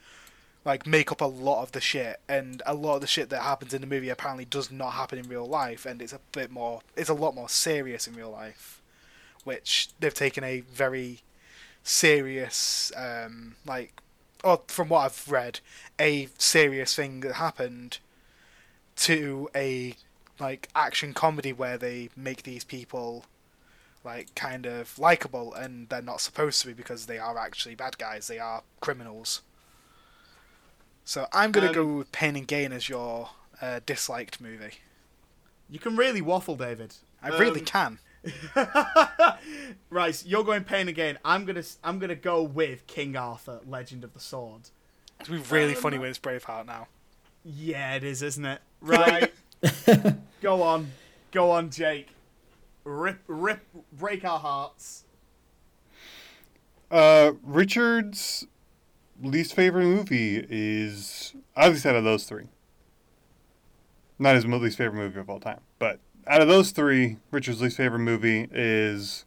like 0.64 0.86
make 0.86 1.10
up 1.10 1.20
a 1.20 1.26
lot 1.26 1.62
of 1.62 1.72
the 1.72 1.80
shit, 1.80 2.20
and 2.28 2.62
a 2.66 2.74
lot 2.74 2.96
of 2.96 3.00
the 3.00 3.06
shit 3.06 3.30
that 3.30 3.42
happens 3.42 3.72
in 3.72 3.80
the 3.80 3.86
movie 3.86 4.10
apparently 4.10 4.44
does 4.44 4.70
not 4.70 4.92
happen 4.92 5.18
in 5.18 5.28
real 5.28 5.46
life, 5.46 5.86
and 5.86 6.02
it's 6.02 6.12
a 6.12 6.20
bit 6.32 6.50
more, 6.50 6.82
it's 6.96 7.08
a 7.08 7.14
lot 7.14 7.34
more 7.34 7.48
serious 7.48 8.06
in 8.06 8.14
real 8.14 8.30
life, 8.30 8.82
which 9.44 9.88
they've 9.98 10.12
taken 10.12 10.44
a 10.44 10.60
very 10.60 11.20
serious, 11.88 12.92
um, 12.96 13.56
like, 13.66 14.00
or 14.44 14.60
from 14.68 14.88
what 14.88 15.00
I've 15.06 15.30
read, 15.30 15.60
a 15.98 16.28
serious 16.38 16.94
thing 16.94 17.20
that 17.20 17.34
happened 17.34 17.98
to 18.96 19.48
a 19.54 19.94
like 20.40 20.68
action 20.74 21.12
comedy 21.14 21.52
where 21.52 21.78
they 21.78 22.10
make 22.16 22.42
these 22.44 22.62
people 22.64 23.24
like 24.04 24.32
kind 24.36 24.66
of 24.66 24.96
likable 24.98 25.52
and 25.54 25.88
they're 25.88 26.00
not 26.02 26.20
supposed 26.20 26.60
to 26.60 26.68
be 26.68 26.72
because 26.72 27.06
they 27.06 27.18
are 27.18 27.36
actually 27.38 27.74
bad 27.74 27.98
guys 27.98 28.28
they 28.28 28.38
are 28.38 28.62
criminals. 28.80 29.42
So 31.04 31.26
i'm 31.32 31.50
going 31.52 31.64
to 31.72 31.80
Um, 31.80 31.86
go 31.86 31.96
with 31.98 32.12
pain 32.12 32.36
and 32.36 32.46
gain 32.46 32.72
as 32.72 32.88
your 32.88 33.30
uh, 33.60 33.80
disliked 33.84 34.40
movie. 34.40 34.74
You 35.68 35.78
can 35.78 35.96
really 35.96 36.20
waffle, 36.22 36.56
David. 36.56 36.94
i 37.22 37.28
really 37.28 37.60
Um, 37.60 37.66
can 37.66 37.98
Right, 39.90 40.22
you're 40.26 40.44
going 40.44 40.64
pain 40.64 40.88
again. 40.88 41.18
I'm 41.24 41.44
gonna 41.46 41.60
s- 41.60 41.78
I'm 41.82 41.98
gonna 41.98 42.14
go 42.14 42.42
with 42.42 42.86
King 42.86 43.16
Arthur, 43.16 43.60
Legend 43.66 44.04
of 44.04 44.12
the 44.12 44.20
Sword. 44.20 44.68
it's 45.20 45.28
be 45.28 45.38
really 45.38 45.74
um, 45.74 45.80
funny 45.80 45.98
when 45.98 46.10
it's 46.10 46.18
braveheart 46.18 46.66
now 46.66 46.88
Yeah, 47.44 47.94
it 47.94 48.04
is, 48.04 48.22
isn't 48.22 48.44
it? 48.44 48.60
Right. 48.80 49.32
go 50.42 50.62
on, 50.62 50.92
go 51.32 51.50
on, 51.50 51.70
Jake. 51.70 52.08
Rip, 52.84 53.18
rip, 53.26 53.60
break 53.92 54.24
our 54.24 54.38
hearts. 54.38 55.04
Uh, 56.90 57.32
Richard's 57.42 58.46
least 59.22 59.54
favorite 59.54 59.84
movie 59.84 60.46
is 60.48 61.34
obviously 61.56 61.90
out 61.90 61.96
of 61.96 62.04
those 62.04 62.24
three. 62.24 62.46
Not 64.18 64.34
his 64.36 64.46
mo- 64.46 64.58
least 64.58 64.78
favorite 64.78 64.98
movie 64.98 65.18
of 65.20 65.28
all 65.28 65.40
time, 65.40 65.60
but 65.78 65.98
out 66.28 66.42
of 66.42 66.48
those 66.48 66.70
three, 66.70 67.16
Richard's 67.30 67.62
least 67.62 67.76
favorite 67.76 68.00
movie 68.00 68.48
is 68.52 69.24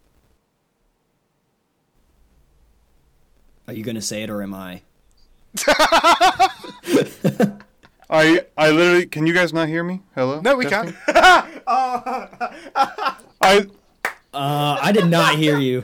Are 3.67 3.73
you 3.73 3.83
gonna 3.83 4.01
say 4.01 4.23
it 4.23 4.29
or 4.29 4.43
am 4.43 4.53
I? 4.53 4.81
I. 8.09 8.45
I 8.57 8.71
literally 8.71 9.05
can 9.05 9.25
you 9.25 9.33
guys 9.33 9.53
not 9.53 9.67
hear 9.67 9.83
me? 9.83 10.01
Hello. 10.15 10.41
no 10.41 10.55
we 10.55 10.65
Testing? 10.65 10.95
can 11.07 11.61
I 11.67 13.67
Uh, 14.33 14.77
I 14.81 14.91
did 14.91 15.07
not 15.07 15.35
hear 15.35 15.57
you. 15.57 15.83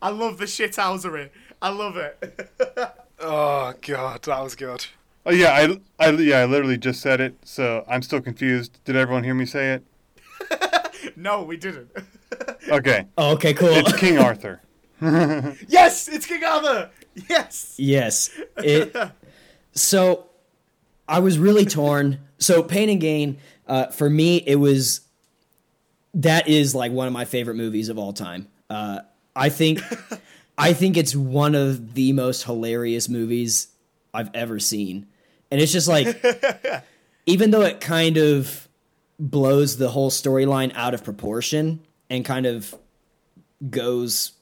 I 0.00 0.10
love 0.10 0.38
the 0.38 0.44
shithousery. 0.44 1.30
I 1.60 1.70
love 1.70 1.96
it. 1.96 2.50
oh 3.18 3.72
god 3.80 4.22
that 4.22 4.42
was 4.42 4.54
good 4.54 4.86
oh 5.26 5.32
yeah 5.32 5.52
I 5.52 5.78
I 6.06 6.10
yeah 6.12 6.38
I 6.38 6.44
literally 6.46 6.78
just 6.78 7.00
said 7.02 7.20
it, 7.20 7.34
so 7.44 7.84
I'm 7.88 8.00
still 8.02 8.20
confused. 8.22 8.78
Did 8.84 8.96
everyone 8.96 9.24
hear 9.24 9.34
me 9.34 9.44
say 9.46 9.74
it? 9.74 11.16
no, 11.16 11.42
we 11.42 11.56
didn't. 11.56 11.90
Okay, 12.68 13.06
Oh, 13.16 13.30
okay, 13.34 13.54
cool. 13.54 13.68
it's 13.70 13.92
King 13.96 14.18
Arthur. 14.28 14.60
yes, 15.00 16.08
it's 16.08 16.26
King 16.26 16.42
Arthur. 16.42 16.90
Yes. 17.30 17.76
Yes. 17.78 18.30
It. 18.56 18.94
So, 19.72 20.26
I 21.08 21.20
was 21.20 21.38
really 21.38 21.64
torn. 21.64 22.18
So, 22.38 22.64
Pain 22.64 22.90
and 22.90 23.00
Gain, 23.00 23.38
uh, 23.68 23.86
for 23.86 24.10
me, 24.10 24.38
it 24.38 24.56
was. 24.56 25.02
That 26.14 26.48
is 26.48 26.74
like 26.74 26.90
one 26.90 27.06
of 27.06 27.12
my 27.12 27.24
favorite 27.24 27.54
movies 27.56 27.88
of 27.88 27.98
all 27.98 28.12
time. 28.12 28.48
Uh, 28.68 29.00
I 29.36 29.48
think, 29.50 29.80
I 30.58 30.72
think 30.72 30.96
it's 30.96 31.14
one 31.14 31.54
of 31.54 31.94
the 31.94 32.12
most 32.12 32.42
hilarious 32.44 33.08
movies 33.08 33.68
I've 34.12 34.30
ever 34.34 34.58
seen, 34.58 35.06
and 35.50 35.60
it's 35.60 35.72
just 35.72 35.88
like, 35.88 36.24
even 37.26 37.50
though 37.50 37.62
it 37.62 37.80
kind 37.80 38.16
of 38.16 38.68
blows 39.18 39.76
the 39.76 39.88
whole 39.88 40.10
storyline 40.10 40.72
out 40.74 40.94
of 40.94 41.04
proportion 41.04 41.80
and 42.10 42.24
kind 42.24 42.46
of 42.46 42.74
goes 43.70 44.32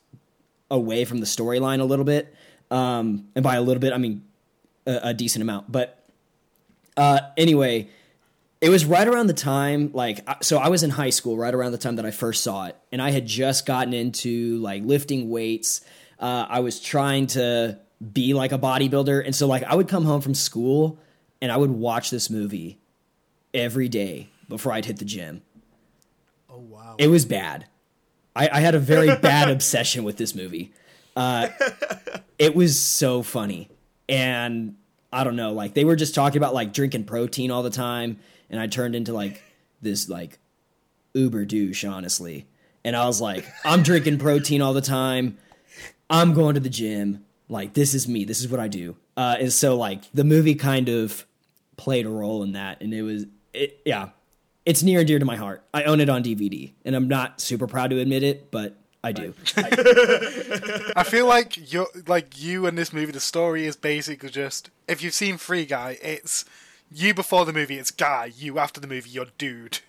away 0.70 1.04
from 1.04 1.18
the 1.18 1.26
storyline 1.26 1.80
a 1.80 1.84
little 1.84 2.04
bit. 2.04 2.34
Um, 2.70 3.28
and 3.34 3.42
by 3.42 3.56
a 3.56 3.62
little 3.62 3.80
bit, 3.80 3.92
I 3.92 3.98
mean 3.98 4.24
a, 4.86 5.00
a 5.04 5.14
decent 5.14 5.42
amount. 5.42 5.70
But 5.70 6.04
uh, 6.96 7.20
anyway, 7.36 7.88
it 8.60 8.70
was 8.70 8.84
right 8.84 9.06
around 9.06 9.26
the 9.26 9.34
time, 9.34 9.90
like, 9.92 10.26
so 10.42 10.58
I 10.58 10.68
was 10.68 10.82
in 10.82 10.90
high 10.90 11.10
school 11.10 11.36
right 11.36 11.54
around 11.54 11.72
the 11.72 11.78
time 11.78 11.96
that 11.96 12.06
I 12.06 12.10
first 12.10 12.42
saw 12.42 12.66
it, 12.66 12.76
and 12.90 13.02
I 13.02 13.10
had 13.10 13.26
just 13.26 13.66
gotten 13.66 13.92
into 13.92 14.58
like 14.58 14.82
lifting 14.84 15.28
weights. 15.28 15.82
Uh, 16.18 16.46
I 16.48 16.60
was 16.60 16.80
trying 16.80 17.26
to 17.28 17.78
be 18.12 18.34
like 18.34 18.52
a 18.52 18.58
bodybuilder, 18.58 19.24
and 19.24 19.34
so 19.34 19.46
like 19.46 19.62
I 19.64 19.74
would 19.74 19.88
come 19.88 20.04
home 20.04 20.20
from 20.20 20.34
school 20.34 20.98
and 21.40 21.50
I 21.52 21.56
would 21.56 21.70
watch 21.70 22.10
this 22.10 22.30
movie 22.30 22.78
every 23.52 23.88
day 23.88 24.28
before 24.48 24.72
I'd 24.72 24.84
hit 24.84 24.98
the 24.98 25.04
gym. 25.04 25.42
Oh 26.50 26.58
wow. 26.58 26.96
It 26.98 27.08
was 27.08 27.24
bad. 27.24 27.66
I, 28.36 28.48
I 28.52 28.60
had 28.60 28.74
a 28.74 28.78
very 28.78 29.14
bad 29.20 29.48
obsession 29.50 30.04
with 30.04 30.16
this 30.16 30.34
movie. 30.34 30.72
Uh, 31.16 31.48
it 32.38 32.54
was 32.56 32.78
so 32.80 33.22
funny, 33.22 33.68
and 34.08 34.74
I 35.12 35.22
don't 35.24 35.36
know, 35.36 35.52
like 35.52 35.74
they 35.74 35.84
were 35.84 35.96
just 35.96 36.14
talking 36.14 36.38
about 36.38 36.54
like 36.54 36.72
drinking 36.72 37.04
protein 37.04 37.50
all 37.50 37.62
the 37.62 37.70
time, 37.70 38.18
and 38.50 38.60
I 38.60 38.66
turned 38.66 38.96
into 38.96 39.12
like 39.12 39.40
this 39.80 40.08
like 40.08 40.38
uber 41.14 41.44
douche, 41.44 41.84
honestly. 41.84 42.46
and 42.84 42.96
I 42.96 43.06
was 43.06 43.20
like, 43.20 43.46
I'm 43.64 43.82
drinking 43.82 44.18
protein 44.18 44.60
all 44.60 44.74
the 44.74 44.80
time. 44.80 45.38
I'm 46.10 46.34
going 46.34 46.54
to 46.54 46.60
the 46.60 46.68
gym. 46.68 47.23
Like 47.48 47.74
this 47.74 47.94
is 47.94 48.08
me. 48.08 48.24
This 48.24 48.40
is 48.40 48.48
what 48.48 48.60
I 48.60 48.68
do. 48.68 48.96
Uh, 49.16 49.36
and 49.40 49.52
so 49.52 49.76
like 49.76 50.02
the 50.12 50.24
movie 50.24 50.54
kind 50.54 50.88
of 50.88 51.26
played 51.76 52.06
a 52.06 52.10
role 52.10 52.42
in 52.42 52.52
that, 52.52 52.80
and 52.80 52.92
it 52.94 53.02
was 53.02 53.26
it 53.52 53.80
yeah, 53.84 54.10
it's 54.64 54.82
near 54.82 55.00
and 55.00 55.08
dear 55.08 55.18
to 55.18 55.24
my 55.24 55.36
heart. 55.36 55.62
I 55.72 55.84
own 55.84 56.00
it 56.00 56.08
on 56.08 56.22
DVD, 56.22 56.72
and 56.84 56.96
I'm 56.96 57.08
not 57.08 57.40
super 57.40 57.66
proud 57.66 57.90
to 57.90 58.00
admit 58.00 58.22
it, 58.22 58.50
but 58.50 58.76
I 59.02 59.12
do. 59.12 59.34
I 60.96 61.04
feel 61.06 61.26
like 61.26 61.72
you 61.72 61.86
like 62.06 62.40
you 62.40 62.66
and 62.66 62.76
this 62.78 62.92
movie. 62.92 63.12
The 63.12 63.20
story 63.20 63.66
is 63.66 63.76
basically 63.76 64.30
just 64.30 64.70
if 64.88 65.02
you've 65.02 65.14
seen 65.14 65.36
Free 65.36 65.66
Guy, 65.66 65.98
it's 66.02 66.46
you 66.90 67.12
before 67.12 67.44
the 67.44 67.52
movie. 67.52 67.78
It's 67.78 67.90
Guy. 67.90 68.32
You 68.34 68.58
after 68.58 68.80
the 68.80 68.86
movie. 68.86 69.10
You're 69.10 69.26
dude. 69.36 69.80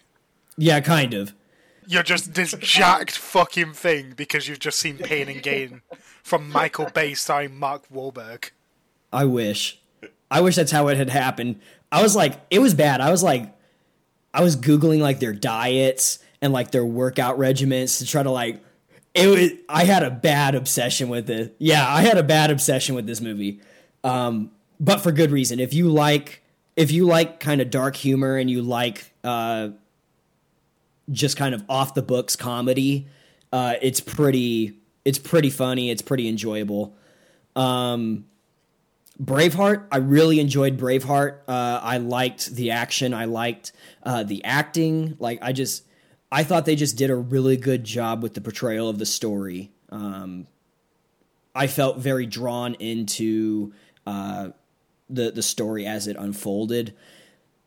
Yeah, 0.57 0.81
kind 0.81 1.13
of. 1.13 1.33
You're 1.87 2.03
just 2.03 2.33
this 2.33 2.53
jacked 2.59 3.17
fucking 3.17 3.73
thing 3.73 4.13
because 4.15 4.47
you've 4.47 4.59
just 4.59 4.79
seen 4.79 4.97
Pain 4.97 5.27
and 5.29 5.41
Gain 5.41 5.81
from 6.23 6.49
Michael 6.49 6.89
Bay 6.93 7.13
starring 7.13 7.57
Mark 7.57 7.87
Wahlberg. 7.89 8.51
I 9.13 9.25
wish. 9.25 9.79
I 10.29 10.41
wish 10.41 10.55
that's 10.55 10.71
how 10.71 10.87
it 10.87 10.97
had 10.97 11.09
happened. 11.09 11.59
I 11.91 12.01
was 12.01 12.15
like, 12.15 12.39
it 12.49 12.59
was 12.59 12.73
bad. 12.73 12.99
I 12.99 13.11
was 13.11 13.23
like, 13.23 13.53
I 14.33 14.41
was 14.41 14.57
googling 14.57 14.99
like 14.99 15.19
their 15.19 15.33
diets 15.33 16.19
and 16.41 16.51
like 16.51 16.71
their 16.71 16.85
workout 16.85 17.37
regimens 17.37 17.99
to 17.99 18.05
try 18.05 18.21
to 18.23 18.31
like. 18.31 18.61
It 19.13 19.27
was. 19.27 19.51
I 19.69 19.85
had 19.85 20.03
a 20.03 20.11
bad 20.11 20.55
obsession 20.55 21.07
with 21.07 21.29
it. 21.29 21.55
Yeah, 21.57 21.87
I 21.87 22.01
had 22.01 22.17
a 22.17 22.23
bad 22.23 22.51
obsession 22.51 22.95
with 22.95 23.07
this 23.07 23.21
movie, 23.21 23.61
um, 24.03 24.51
but 24.77 24.99
for 24.99 25.13
good 25.13 25.31
reason. 25.31 25.61
If 25.61 25.73
you 25.73 25.89
like, 25.89 26.41
if 26.75 26.91
you 26.91 27.05
like 27.05 27.39
kind 27.39 27.61
of 27.61 27.69
dark 27.69 27.95
humor 27.95 28.35
and 28.35 28.49
you 28.49 28.61
like 28.61 29.09
uh, 29.23 29.69
just 31.11 31.37
kind 31.37 31.55
of 31.55 31.63
off 31.69 31.93
the 31.93 32.01
books 32.01 32.35
comedy, 32.35 33.07
uh, 33.51 33.75
it's 33.81 33.99
pretty. 33.99 34.79
It's 35.03 35.19
pretty 35.19 35.51
funny. 35.51 35.91
It's 35.91 36.01
pretty 36.01 36.27
enjoyable. 36.27 36.97
Um, 37.55 38.25
Braveheart, 39.21 39.85
I 39.91 39.97
really 39.97 40.39
enjoyed 40.39 40.77
Braveheart. 40.77 41.41
Uh, 41.47 41.79
I 41.81 41.97
liked 41.97 42.47
the 42.47 42.71
action. 42.71 43.13
I 43.13 43.25
liked 43.25 43.71
uh, 44.03 44.23
the 44.23 44.43
acting. 44.43 45.15
Like 45.19 45.39
I 45.41 45.53
just, 45.53 45.85
I 46.31 46.43
thought 46.43 46.65
they 46.65 46.75
just 46.75 46.97
did 46.97 47.09
a 47.11 47.15
really 47.15 47.55
good 47.55 47.83
job 47.83 48.23
with 48.23 48.33
the 48.33 48.41
portrayal 48.41 48.89
of 48.89 48.97
the 48.97 49.05
story. 49.05 49.71
Um, 49.89 50.47
I 51.53 51.67
felt 51.67 51.99
very 51.99 52.25
drawn 52.25 52.73
into 52.75 53.73
uh, 54.05 54.49
the 55.09 55.31
the 55.31 55.43
story 55.43 55.85
as 55.85 56.07
it 56.07 56.17
unfolded. 56.17 56.93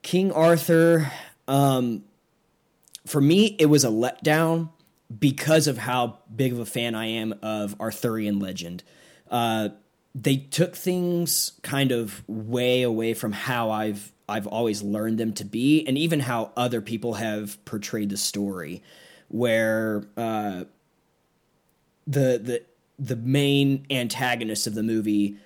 King 0.03 0.31
Arthur, 0.33 1.11
um, 1.47 2.05
for 3.07 3.21
me, 3.21 3.57
it 3.59 3.67
was 3.67 3.85
a 3.85 3.89
letdown 3.89 4.71
because 5.17 5.67
of 5.67 5.79
how 5.79 6.19
big 6.35 6.53
of 6.53 6.59
a 6.59 6.67
fan 6.67 6.95
I 6.95 7.07
am 7.07 7.35
of 7.43 7.81
Arthurian 7.81 8.39
legend. 8.39 8.83
Uh, 9.31 9.71
they 10.15 10.37
took 10.37 10.75
things 10.75 11.53
kind 11.63 11.93
of 11.93 12.23
way 12.29 12.83
away 12.83 13.15
from 13.15 13.33
how 13.33 13.71
I've 13.71 14.13
I've 14.29 14.47
always 14.47 14.83
learned 14.83 15.19
them 15.19 15.33
to 15.35 15.45
be, 15.45 15.87
and 15.87 15.97
even 15.97 16.21
how 16.21 16.53
other 16.55 16.83
people 16.83 17.15
have 17.15 17.65
portrayed 17.65 18.11
the 18.11 18.19
story, 18.19 18.83
where 19.29 20.05
uh, 20.17 20.65
the 22.07 22.39
the 22.39 22.63
the 22.99 23.17
main 23.17 23.87
antagonist 23.91 24.67
of 24.67 24.75
the 24.75 24.83
movie 24.83 25.37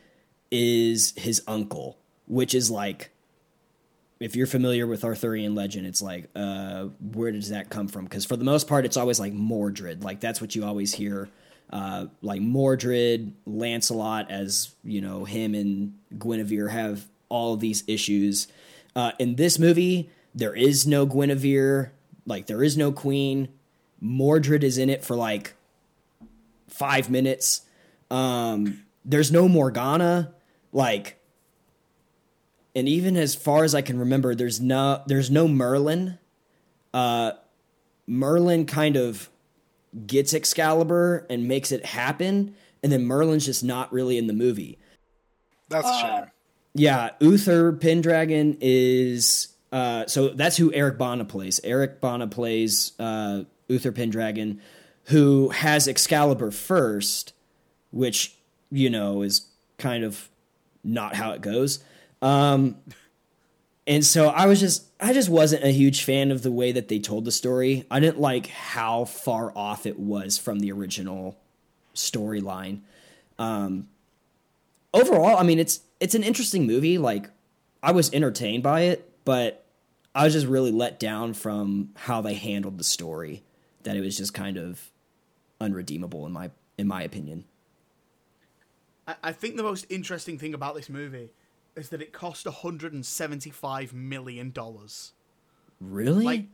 is 0.51 1.13
his 1.17 1.43
uncle, 1.47 1.99
which 2.27 2.55
is 2.55 2.71
like 2.71 3.12
if 4.23 4.37
you're 4.37 4.47
familiar 4.47 4.87
with 4.87 5.05
Arthurian 5.05 5.55
legend, 5.55 5.87
it's 5.87 6.03
like, 6.03 6.31
uh, 6.35 6.85
where 7.13 7.33
does 7.33 7.51
that 7.51 7.71
come 7.71 7.89
from? 7.89 8.05
Because 8.05 8.25
for 8.25 8.37
the 8.37 8.45
most 8.45 8.69
part, 8.69 8.85
it's 8.85 8.97
always 8.97 9.19
like 9.19 9.33
Mordred. 9.33 10.05
Like 10.05 10.21
that's 10.21 10.41
what 10.41 10.55
you 10.55 10.65
always 10.65 10.95
hear. 10.95 11.29
Uh, 11.71 12.07
like 12.21 12.41
Mordred, 12.41 13.33
Lancelot, 13.47 14.31
as 14.31 14.75
you 14.85 15.01
know, 15.01 15.25
him 15.25 15.55
and 15.55 15.99
Guinevere 16.19 16.69
have 16.69 17.05
all 17.29 17.55
of 17.55 17.61
these 17.61 17.83
issues. 17.87 18.47
Uh, 18.95 19.13
in 19.19 19.37
this 19.37 19.59
movie, 19.59 20.11
there 20.35 20.55
is 20.55 20.87
no 20.87 21.07
Guinevere. 21.07 21.93
Like 22.27 22.47
there 22.47 22.63
is 22.63 22.77
no 22.77 22.93
queen. 22.93 23.49
Mordred 24.01 24.65
is 24.65 24.79
in 24.79 24.91
it 24.91 25.05
for 25.05 25.17
like 25.17 25.55
five 26.69 27.09
minutes. 27.09 27.63
Um, 28.11 28.85
there's 29.05 29.33
no 29.33 29.49
Morgana. 29.49 30.35
Like 30.73 31.19
and 32.75 32.89
even 32.89 33.17
as 33.17 33.35
far 33.35 33.65
as 33.65 33.75
I 33.75 33.83
can 33.83 33.99
remember, 33.99 34.35
there's 34.35 34.61
no 34.61 35.03
there's 35.07 35.31
no 35.31 35.49
Merlin. 35.49 36.19
Uh, 36.95 37.33
Merlin 38.07 38.67
kind 38.67 38.97
of 38.97 39.29
gets 40.07 40.35
Excalibur 40.35 41.27
and 41.29 41.49
makes 41.49 41.73
it 41.73 41.85
happen, 41.85 42.55
and 42.83 42.91
then 42.91 43.05
Merlin's 43.05 43.47
just 43.47 43.63
not 43.63 43.93
really 43.93 44.19
in 44.19 44.27
the 44.27 44.33
movie. 44.33 44.79
That's 45.69 45.89
a 45.89 46.01
shame. 46.01 46.25
Yeah, 46.75 47.11
Uther 47.21 47.73
Pendragon 47.73 48.57
is 48.61 49.49
uh, 49.73 50.07
so 50.07 50.29
that's 50.29 50.57
who 50.57 50.73
Eric 50.73 50.99
Bana 50.99 51.25
plays. 51.25 51.61
Eric 51.65 52.01
Bana 52.01 52.29
plays 52.29 52.93
uh, 52.99 53.45
Uther 53.69 53.93
Pendragon, 53.93 54.61
who 55.05 55.49
has 55.49 55.89
Excalibur 55.89 56.51
first, 56.51 57.33
which 57.91 58.37
you 58.71 58.91
know 58.91 59.23
is 59.23 59.47
kind 59.79 60.05
of 60.05 60.29
not 60.85 61.15
how 61.15 61.33
it 61.33 61.41
goes. 61.41 61.83
Um, 62.23 62.77
and 63.87 64.07
so 64.07 64.29
I 64.29 64.47
was 64.47 64.61
just 64.61 64.87
I 65.01 65.13
just 65.13 65.29
wasn't 65.29 65.65
a 65.65 65.71
huge 65.71 66.05
fan 66.05 66.31
of 66.31 66.43
the 66.43 66.53
way 66.53 66.73
that 66.73 66.89
they 66.89 67.01
told 67.01 67.25
the 67.25 67.33
story. 67.33 67.85
I 67.91 68.01
didn't 68.01 68.21
like 68.21 68.47
how 68.47 69.05
far 69.05 69.53
off 69.57 69.87
it 69.87 69.99
was 69.99 70.39
from 70.39 70.61
the 70.61 70.71
original 70.71 71.37
storyline. 71.95 72.81
Um, 73.39 73.89
overall, 74.95 75.37
I 75.37 75.43
mean 75.43 75.59
it's 75.59 75.81
it's 75.99 76.15
an 76.15 76.23
interesting 76.23 76.67
movie. 76.67 76.97
Like 76.97 77.29
I 77.83 77.91
was 77.91 78.13
entertained 78.15 78.63
by 78.63 78.83
it, 78.83 79.11
but 79.25 79.67
I 80.15 80.25
was 80.25 80.33
just 80.33 80.47
really 80.47 80.71
let 80.71 81.01
down 81.01 81.35
from 81.35 81.91
how 81.97 82.21
they 82.21 82.35
handled 82.35 82.79
the 82.79 82.85
story. 82.85 83.43
That 83.83 83.97
it 83.97 84.01
was 84.01 84.17
just 84.17 84.33
kind 84.33 84.57
of 84.59 84.93
unredeemable 85.61 86.25
in 86.25 86.33
my 86.33 86.53
in 86.79 86.87
my 86.87 87.03
opinion. 87.03 87.47
I, 89.09 89.17
I 89.25 89.33
think 89.33 89.57
the 89.57 89.65
most 89.65 89.87
interesting 89.91 90.39
thing 90.39 90.55
about 90.55 90.77
this 90.77 90.89
movie 90.89 91.31
is 91.77 91.89
that 91.91 92.03
it 92.03 92.13
cost 92.13 92.45
175 92.47 93.93
million 93.95 94.51
dollars. 94.51 95.13
Really? 95.81 96.25
Like, 96.25 96.47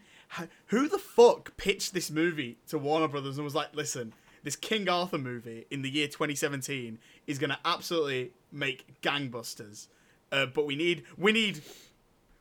who 0.66 0.89
the 0.89 0.99
fuck 0.99 1.57
pitched 1.57 1.95
this 1.95 2.11
movie 2.11 2.59
to 2.69 2.78
Warner 2.78 3.09
Brothers 3.09 3.36
and 3.39 3.45
was 3.45 3.55
like, 3.55 3.74
"Listen, 3.74 4.12
this 4.43 4.57
King 4.57 4.89
Arthur 4.89 5.19
movie 5.19 5.66
in 5.70 5.82
the 5.82 5.90
year 5.90 6.07
2017 6.09 6.99
is 7.27 7.39
gonna 7.39 7.59
absolutely 7.65 8.32
make 8.53 9.01
gangbusters, 9.03 9.89
uh, 10.32 10.47
but 10.47 10.66
we 10.66 10.77
need 10.77 11.05
we 11.16 11.32
need 11.32 11.62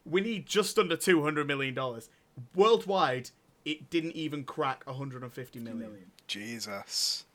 we 0.05 0.21
need 0.21 0.45
just 0.45 0.77
under 0.77 0.95
200 0.97 1.47
million 1.47 1.73
dollars 1.73 2.09
worldwide." 2.55 3.31
It 3.65 3.89
didn't 3.89 4.13
even 4.13 4.45
crack 4.45 4.85
150 4.87 5.59
million. 5.59 6.11
Jesus, 6.25 7.25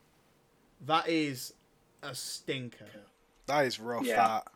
That 0.87 1.07
is 1.07 1.53
a 2.03 2.15
stinker. 2.15 2.87
that 3.47 3.67
is 3.67 3.79
rough. 3.79 4.07
Yeah. 4.07 4.17
That. 4.17 4.49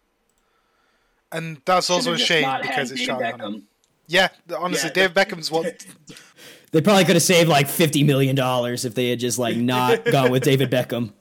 And 1.37 1.61
that's 1.67 1.91
also 1.91 2.15
a 2.15 2.19
shame 2.19 2.49
because 2.63 2.91
it's 2.91 3.01
David 3.01 3.07
Charlie 3.07 3.25
Beckham. 3.25 3.41
Hunnam. 3.41 3.63
Yeah, 4.07 4.29
honestly, 4.57 4.89
Yeah, 4.89 5.09
Dave 5.09 5.15
Beckham's 5.15 5.51
what. 5.51 5.85
They 6.73 6.83
probably 6.83 7.05
could 7.05 7.15
have 7.15 7.23
saved 7.23 7.49
like 7.49 7.69
fifty 7.69 8.03
million 8.03 8.35
dollars 8.35 8.85
if 8.85 8.95
they 8.95 9.09
had 9.09 9.21
just 9.21 9.39
like 9.39 9.57
not 9.57 10.05
gone 10.13 10.31
with 10.31 10.43
David 10.43 10.71
Beckham. 10.71 11.13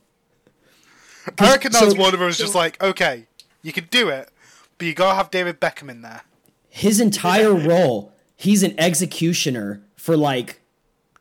I 1.40 1.52
reckon 1.52 1.72
that 1.72 1.80
so- 1.80 1.86
was 1.86 1.96
Warner 1.96 2.18
Bros. 2.18 2.38
just 2.38 2.56
like, 2.56 2.82
okay, 2.84 3.28
you 3.62 3.72
can 3.72 3.86
do 3.92 4.10
it, 4.10 4.30
but 4.78 4.88
you 4.88 4.94
gotta 4.94 5.16
have 5.16 5.30
David 5.32 5.62
Beckham 5.62 5.90
in 5.90 6.02
there. 6.02 6.22
His 6.68 7.00
entire 7.00 7.54
role, 7.70 8.12
he's 8.36 8.64
an 8.64 8.74
executioner 8.80 9.82
for 9.96 10.18
like 10.18 10.60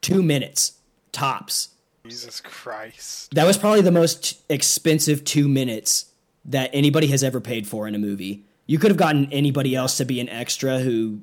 two 0.01 0.23
minutes 0.23 0.73
tops. 1.13 1.69
Jesus 2.07 2.41
Christ. 2.41 3.35
That 3.35 3.47
was 3.47 3.57
probably 3.57 3.83
the 3.83 3.93
most 3.93 4.43
expensive 4.49 5.23
two 5.23 5.49
minutes 5.49 6.07
that 6.47 6.71
anybody 6.73 7.07
has 7.09 7.23
ever 7.23 7.41
paid 7.41 7.69
for 7.69 7.87
in 7.87 7.95
a 7.95 7.99
movie. 7.99 8.45
You 8.67 8.79
could 8.79 8.91
have 8.91 8.97
gotten 8.99 9.31
anybody 9.33 9.75
else 9.75 9.97
to 9.99 10.05
be 10.05 10.21
an 10.21 10.29
extra 10.29 10.79
who 10.79 11.21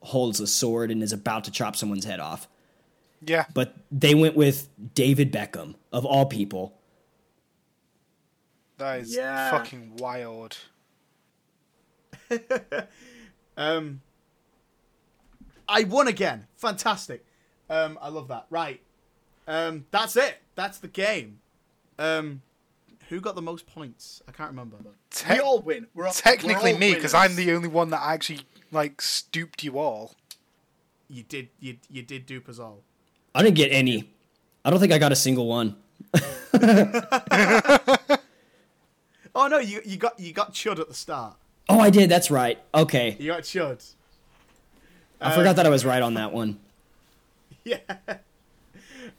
holds 0.00 0.40
a 0.40 0.46
sword 0.46 0.90
and 0.90 1.02
is 1.02 1.12
about 1.12 1.44
to 1.44 1.50
chop 1.50 1.76
someone's 1.76 2.04
head 2.04 2.20
off. 2.20 2.48
Yeah, 3.20 3.46
But 3.52 3.74
they 3.90 4.14
went 4.14 4.36
with 4.36 4.68
David 4.94 5.32
Beckham, 5.32 5.74
of 5.92 6.06
all 6.06 6.26
people. 6.26 6.74
that 8.76 9.00
is 9.00 9.14
Yeah. 9.16 9.50
fucking 9.50 9.96
wild. 9.96 10.56
Um, 13.56 14.02
I 15.68 15.82
won 15.82 16.06
again. 16.06 16.46
Fantastic. 16.56 17.26
Um, 17.68 17.98
I 18.00 18.08
love 18.08 18.28
that. 18.28 18.46
Right. 18.50 18.80
Um, 19.48 19.86
that's 19.90 20.16
it. 20.16 20.36
That's 20.54 20.78
the 20.78 20.86
game. 20.86 21.40
Um, 21.98 22.42
who 23.08 23.20
got 23.20 23.34
the 23.34 23.42
most 23.42 23.66
points? 23.66 24.22
I 24.28 24.32
can't 24.32 24.50
remember. 24.50 24.76
Te- 25.10 25.34
We 25.34 25.40
all 25.40 25.60
win. 25.60 25.86
We're 25.94 26.06
all, 26.06 26.12
technically 26.12 26.72
we're 26.72 26.74
all 26.74 26.78
me, 26.78 26.94
because. 26.94 27.14
I'm 27.14 27.36
the 27.36 27.52
only 27.52 27.68
one 27.68 27.90
that 27.90 28.00
actually 28.02 28.40
like 28.70 29.00
stooped 29.02 29.62
you 29.64 29.78
all. 29.78 30.14
You 31.08 31.22
did. 31.22 31.48
You 31.60 31.76
you 31.90 32.02
did 32.02 32.26
dupe 32.26 32.48
us 32.48 32.58
all. 32.58 32.82
I 33.34 33.42
didn't 33.42 33.56
get 33.56 33.70
any. 33.72 34.10
I 34.64 34.70
don't 34.70 34.80
think 34.80 34.92
I 34.92 34.98
got 34.98 35.12
a 35.12 35.16
single 35.16 35.46
one. 35.46 35.76
Oh 39.34 39.46
no, 39.46 39.58
you 39.58 39.80
you 39.84 39.98
got 39.98 40.18
you 40.18 40.32
got 40.32 40.52
chud 40.52 40.80
at 40.80 40.88
the 40.88 40.94
start. 40.94 41.36
Oh, 41.68 41.78
I 41.78 41.90
did. 41.90 42.10
That's 42.10 42.28
right. 42.30 42.58
Okay. 42.74 43.14
You 43.20 43.28
got 43.28 43.42
chud. 43.42 43.94
I 45.20 45.32
forgot 45.34 45.54
that 45.56 45.66
I 45.66 45.68
was 45.68 45.84
right 45.84 46.02
on 46.02 46.14
that 46.14 46.32
one. 46.32 46.58
Yeah. 47.64 47.78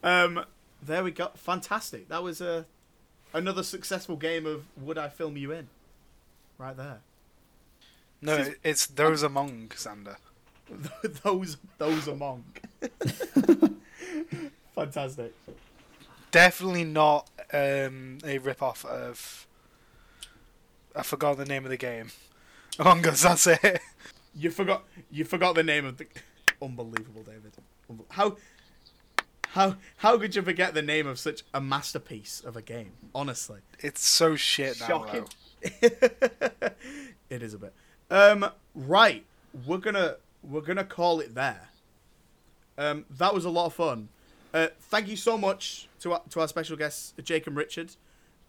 Um. 0.04 0.44
There 0.82 1.04
we 1.04 1.12
go. 1.12 1.30
Fantastic. 1.36 2.10
That 2.10 2.24
was 2.24 2.42
a 2.42 2.66
another 3.34 3.64
successful 3.64 4.16
game 4.16 4.46
of 4.46 4.66
Would 4.78 4.98
I 4.98 5.10
Film 5.10 5.38
You 5.38 5.52
In? 5.52 5.68
Right 6.58 6.76
there. 6.76 7.00
No, 8.22 8.52
it's 8.64 8.88
those 8.88 9.24
among 9.24 9.70
Xander. 9.70 10.18
those 11.24 11.58
those 11.78 12.08
among. 12.08 12.44
Fantastic. 14.76 15.34
Definitely 16.32 16.84
not 16.84 17.30
um, 17.54 18.20
a 18.24 18.38
rip 18.38 18.62
off 18.62 18.86
of. 18.86 19.48
I 20.96 21.04
forgot 21.04 21.38
the 21.38 21.46
name 21.46 21.64
of 21.64 21.70
the 21.70 21.78
game. 21.78 22.12
Among 22.78 23.06
Us, 23.08 23.24
that's 23.24 23.48
it. 23.48 23.82
You 24.36 24.52
forgot 24.52 24.84
you 25.10 25.26
forgot 25.26 25.56
the 25.56 25.64
name 25.64 25.86
of 25.86 25.98
the 25.98 26.08
unbelievable 26.62 27.24
David. 27.24 27.54
How 28.10 28.38
how 29.54 29.76
how 29.98 30.18
could 30.18 30.36
you 30.36 30.42
forget 30.42 30.74
the 30.74 30.82
name 30.82 31.08
of 31.08 31.18
such 31.20 31.44
a 31.54 31.62
masterpiece 31.62 32.42
of 32.46 32.56
a 32.56 32.62
game? 32.62 32.92
Honestly. 33.16 33.60
It's 33.80 34.06
so 34.06 34.36
shit 34.36 34.80
now. 34.80 34.88
Shocking. 34.88 35.26
Though. 35.82 35.90
it 37.30 37.42
is 37.44 37.54
a 37.54 37.58
bit. 37.58 37.74
Um 38.12 38.46
right, 38.76 39.26
we're 39.66 39.78
going 39.78 39.96
to 39.96 40.18
we're 40.44 40.62
going 40.62 40.78
to 40.78 40.84
call 40.84 41.20
it 41.20 41.36
there. 41.36 41.70
Um 42.78 43.06
that 43.10 43.34
was 43.34 43.46
a 43.46 43.50
lot 43.50 43.66
of 43.66 43.74
fun. 43.74 44.10
Uh 44.54 44.68
thank 44.80 45.08
you 45.08 45.16
so 45.16 45.38
much 45.38 45.88
to 46.02 46.14
our, 46.14 46.22
to 46.30 46.42
our 46.42 46.48
special 46.48 46.78
guests 46.78 47.14
Jake 47.24 47.48
and 47.48 47.56
Richard. 47.56 47.96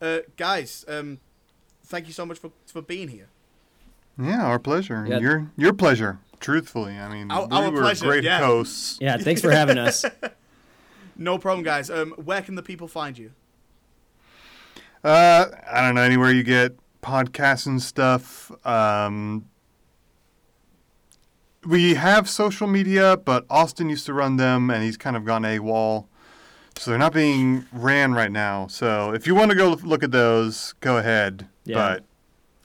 Uh 0.03 0.19
guys, 0.37 0.85
um 0.89 1.19
thank 1.85 2.07
you 2.07 2.13
so 2.13 2.27
much 2.27 2.39
for 2.39 2.51
for 2.67 2.83
being 2.83 3.09
here. 3.09 3.29
Yeah, 4.19 4.45
our 4.45 4.59
pleasure. 4.59 5.07
Yeah. 5.09 5.19
Your 5.19 5.51
your 5.57 5.73
pleasure. 5.73 6.19
Truthfully, 6.41 6.97
I 6.97 7.09
mean, 7.13 7.31
Our- 7.31 7.47
we 7.49 7.57
our 7.57 7.71
were 7.71 7.81
pleasure, 7.83 8.07
great 8.07 8.25
yeah. 8.25 8.39
hosts. 8.39 8.97
Yeah, 8.99 9.19
thanks 9.19 9.43
for 9.43 9.51
having 9.51 9.77
us. 9.77 10.05
No 11.21 11.39
problem 11.39 11.63
guys. 11.63 11.89
Um 11.89 12.11
where 12.13 12.43
can 12.43 12.57
the 12.57 12.63
people 12.63 12.89
find 12.89 13.17
you? 13.17 13.31
Uh, 15.03 15.47
I 15.71 15.81
don't 15.81 15.95
know 15.95 16.03
anywhere 16.03 16.31
you 16.31 16.43
get 16.43 16.77
podcasts 17.03 17.67
and 17.67 17.81
stuff. 17.81 18.53
Um, 18.67 19.47
we 21.65 21.95
have 21.95 22.29
social 22.29 22.67
media, 22.67 23.17
but 23.17 23.47
Austin 23.49 23.89
used 23.89 24.07
to 24.07 24.13
run 24.13 24.37
them, 24.37 24.71
and 24.71 24.83
he's 24.83 24.97
kind 24.97 25.17
of 25.17 25.25
gone 25.25 25.43
AWOL, 25.43 26.07
so 26.77 26.91
they're 26.91 26.99
not 26.99 27.13
being 27.13 27.65
ran 27.73 28.13
right 28.13 28.33
now. 28.33 28.67
So 28.67 29.13
if 29.13 29.27
you 29.27 29.35
want 29.35 29.51
to 29.51 29.57
go 29.57 29.71
look 29.83 30.03
at 30.03 30.11
those, 30.11 30.75
go 30.81 30.99
ahead. 30.99 31.49
Yeah. 31.65 31.77
But 31.77 32.05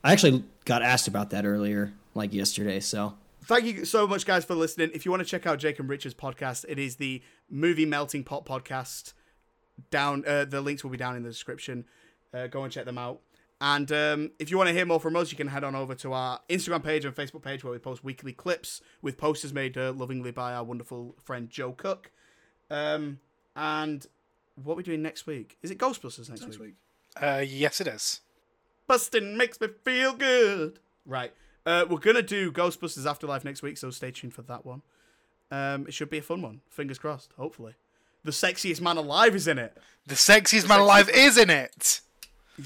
I 0.04 0.12
actually 0.12 0.44
got 0.66 0.82
asked 0.82 1.08
about 1.08 1.30
that 1.30 1.46
earlier, 1.46 1.94
like 2.14 2.34
yesterday. 2.34 2.80
So 2.80 3.16
Thank 3.48 3.66
you 3.66 3.86
so 3.86 4.08
much, 4.08 4.26
guys, 4.26 4.44
for 4.44 4.56
listening. 4.56 4.90
If 4.94 5.06
you 5.06 5.12
want 5.12 5.22
to 5.22 5.30
check 5.30 5.46
out 5.46 5.60
Jake 5.60 5.78
and 5.78 5.88
Richard's 5.88 6.16
podcast, 6.16 6.66
it 6.68 6.80
is 6.80 6.96
the 6.96 7.22
Movie 7.50 7.86
Melting 7.86 8.24
Pot 8.24 8.44
podcast. 8.44 9.14
Down, 9.92 10.24
uh, 10.26 10.46
the 10.46 10.62
links 10.62 10.84
will 10.84 10.90
be 10.92 10.98
down 10.98 11.16
in 11.16 11.22
the 11.22 11.30
description. 11.30 11.86
Uh, 12.34 12.48
go 12.48 12.64
and 12.64 12.74
check 12.74 12.86
them 12.86 12.98
out. 12.98 13.20
And 13.62 13.92
um, 13.92 14.32
if 14.40 14.50
you 14.50 14.58
want 14.58 14.70
to 14.70 14.74
hear 14.74 14.86
more 14.86 15.00
from 15.00 15.16
us, 15.16 15.32
you 15.32 15.38
can 15.38 15.48
head 15.48 15.64
on 15.64 15.76
over 15.76 15.94
to 15.96 16.14
our 16.14 16.40
Instagram 16.50 16.84
page 16.84 17.06
and 17.06 17.16
Facebook 17.16 17.44
page 17.44 17.64
where 17.64 17.72
we 17.72 17.78
post 17.78 18.04
weekly 18.04 18.34
clips 18.34 18.82
with 19.02 19.18
posters 19.18 19.54
made 19.54 19.78
uh, 19.78 19.94
lovingly 19.94 20.32
by 20.32 20.54
our 20.54 20.64
wonderful 20.64 21.16
friend 21.24 21.50
Joe 21.50 21.72
Cook. 21.72 22.12
Um, 22.72 23.20
and 23.56 24.08
what 24.56 24.74
are 24.74 24.78
we 24.78 24.84
doing 24.84 25.04
next 25.04 25.28
week? 25.28 25.58
Is 25.62 25.70
it 25.70 25.78
Ghostbusters 25.78 26.30
next, 26.30 26.60
week? 26.60 26.76
Uh, 27.16 27.44
yes, 27.46 27.80
it 27.80 27.88
is. 27.88 28.22
Busting 28.88 29.38
makes 29.38 29.62
me 29.62 29.68
feel 29.84 30.14
good. 30.14 30.80
Right. 31.06 31.32
Uh, 31.66 31.86
we're 31.90 31.98
gonna 31.98 32.22
do 32.22 32.52
Ghostbusters 32.52 33.10
Afterlife 33.10 33.44
next 33.44 33.62
week, 33.62 33.78
so 33.78 33.90
stay 33.90 34.12
tuned 34.12 34.34
for 34.34 34.44
that 34.44 34.66
one. 34.66 34.82
Um, 35.52 35.88
it 35.88 35.94
should 35.94 36.10
be 36.10 36.20
a 36.20 36.22
fun 36.22 36.42
one. 36.42 36.62
Fingers 36.70 37.00
crossed. 37.00 37.32
Hopefully, 37.38 37.74
the 38.24 38.32
sexiest 38.32 38.82
man 38.82 38.98
alive 38.98 39.36
is 39.36 39.48
in 39.48 39.58
it. 39.58 39.78
The 40.06 40.16
sexiest 40.16 40.68
man 40.68 40.80
alive 40.80 41.10
is 41.10 41.38
in 41.38 41.50
it. 41.50 42.02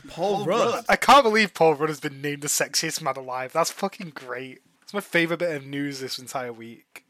Paul, 0.07 0.45
Rudd. 0.45 0.85
I 0.87 0.95
can't 0.95 1.23
believe 1.23 1.53
Paul 1.53 1.75
Rudd 1.75 1.89
has 1.89 1.99
been 1.99 2.21
named 2.21 2.41
the 2.43 2.47
sexiest 2.47 3.01
man 3.01 3.15
alive. 3.15 3.53
That's 3.53 3.71
fucking 3.71 4.11
great. 4.13 4.59
It's 4.83 4.93
my 4.93 4.99
favorite 4.99 5.39
bit 5.39 5.55
of 5.55 5.65
news 5.65 5.99
this 5.99 6.19
entire 6.19 6.53
week. 6.53 7.05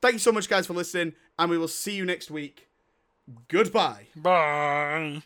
Thank 0.00 0.14
you 0.14 0.18
so 0.18 0.32
much, 0.32 0.48
guys, 0.48 0.66
for 0.66 0.74
listening, 0.74 1.14
and 1.38 1.50
we 1.50 1.58
will 1.58 1.68
see 1.68 1.94
you 1.94 2.04
next 2.04 2.30
week. 2.30 2.68
Goodbye. 3.48 4.06
Bye. 4.16 5.22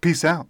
peace 0.00 0.24
out. 0.24 0.46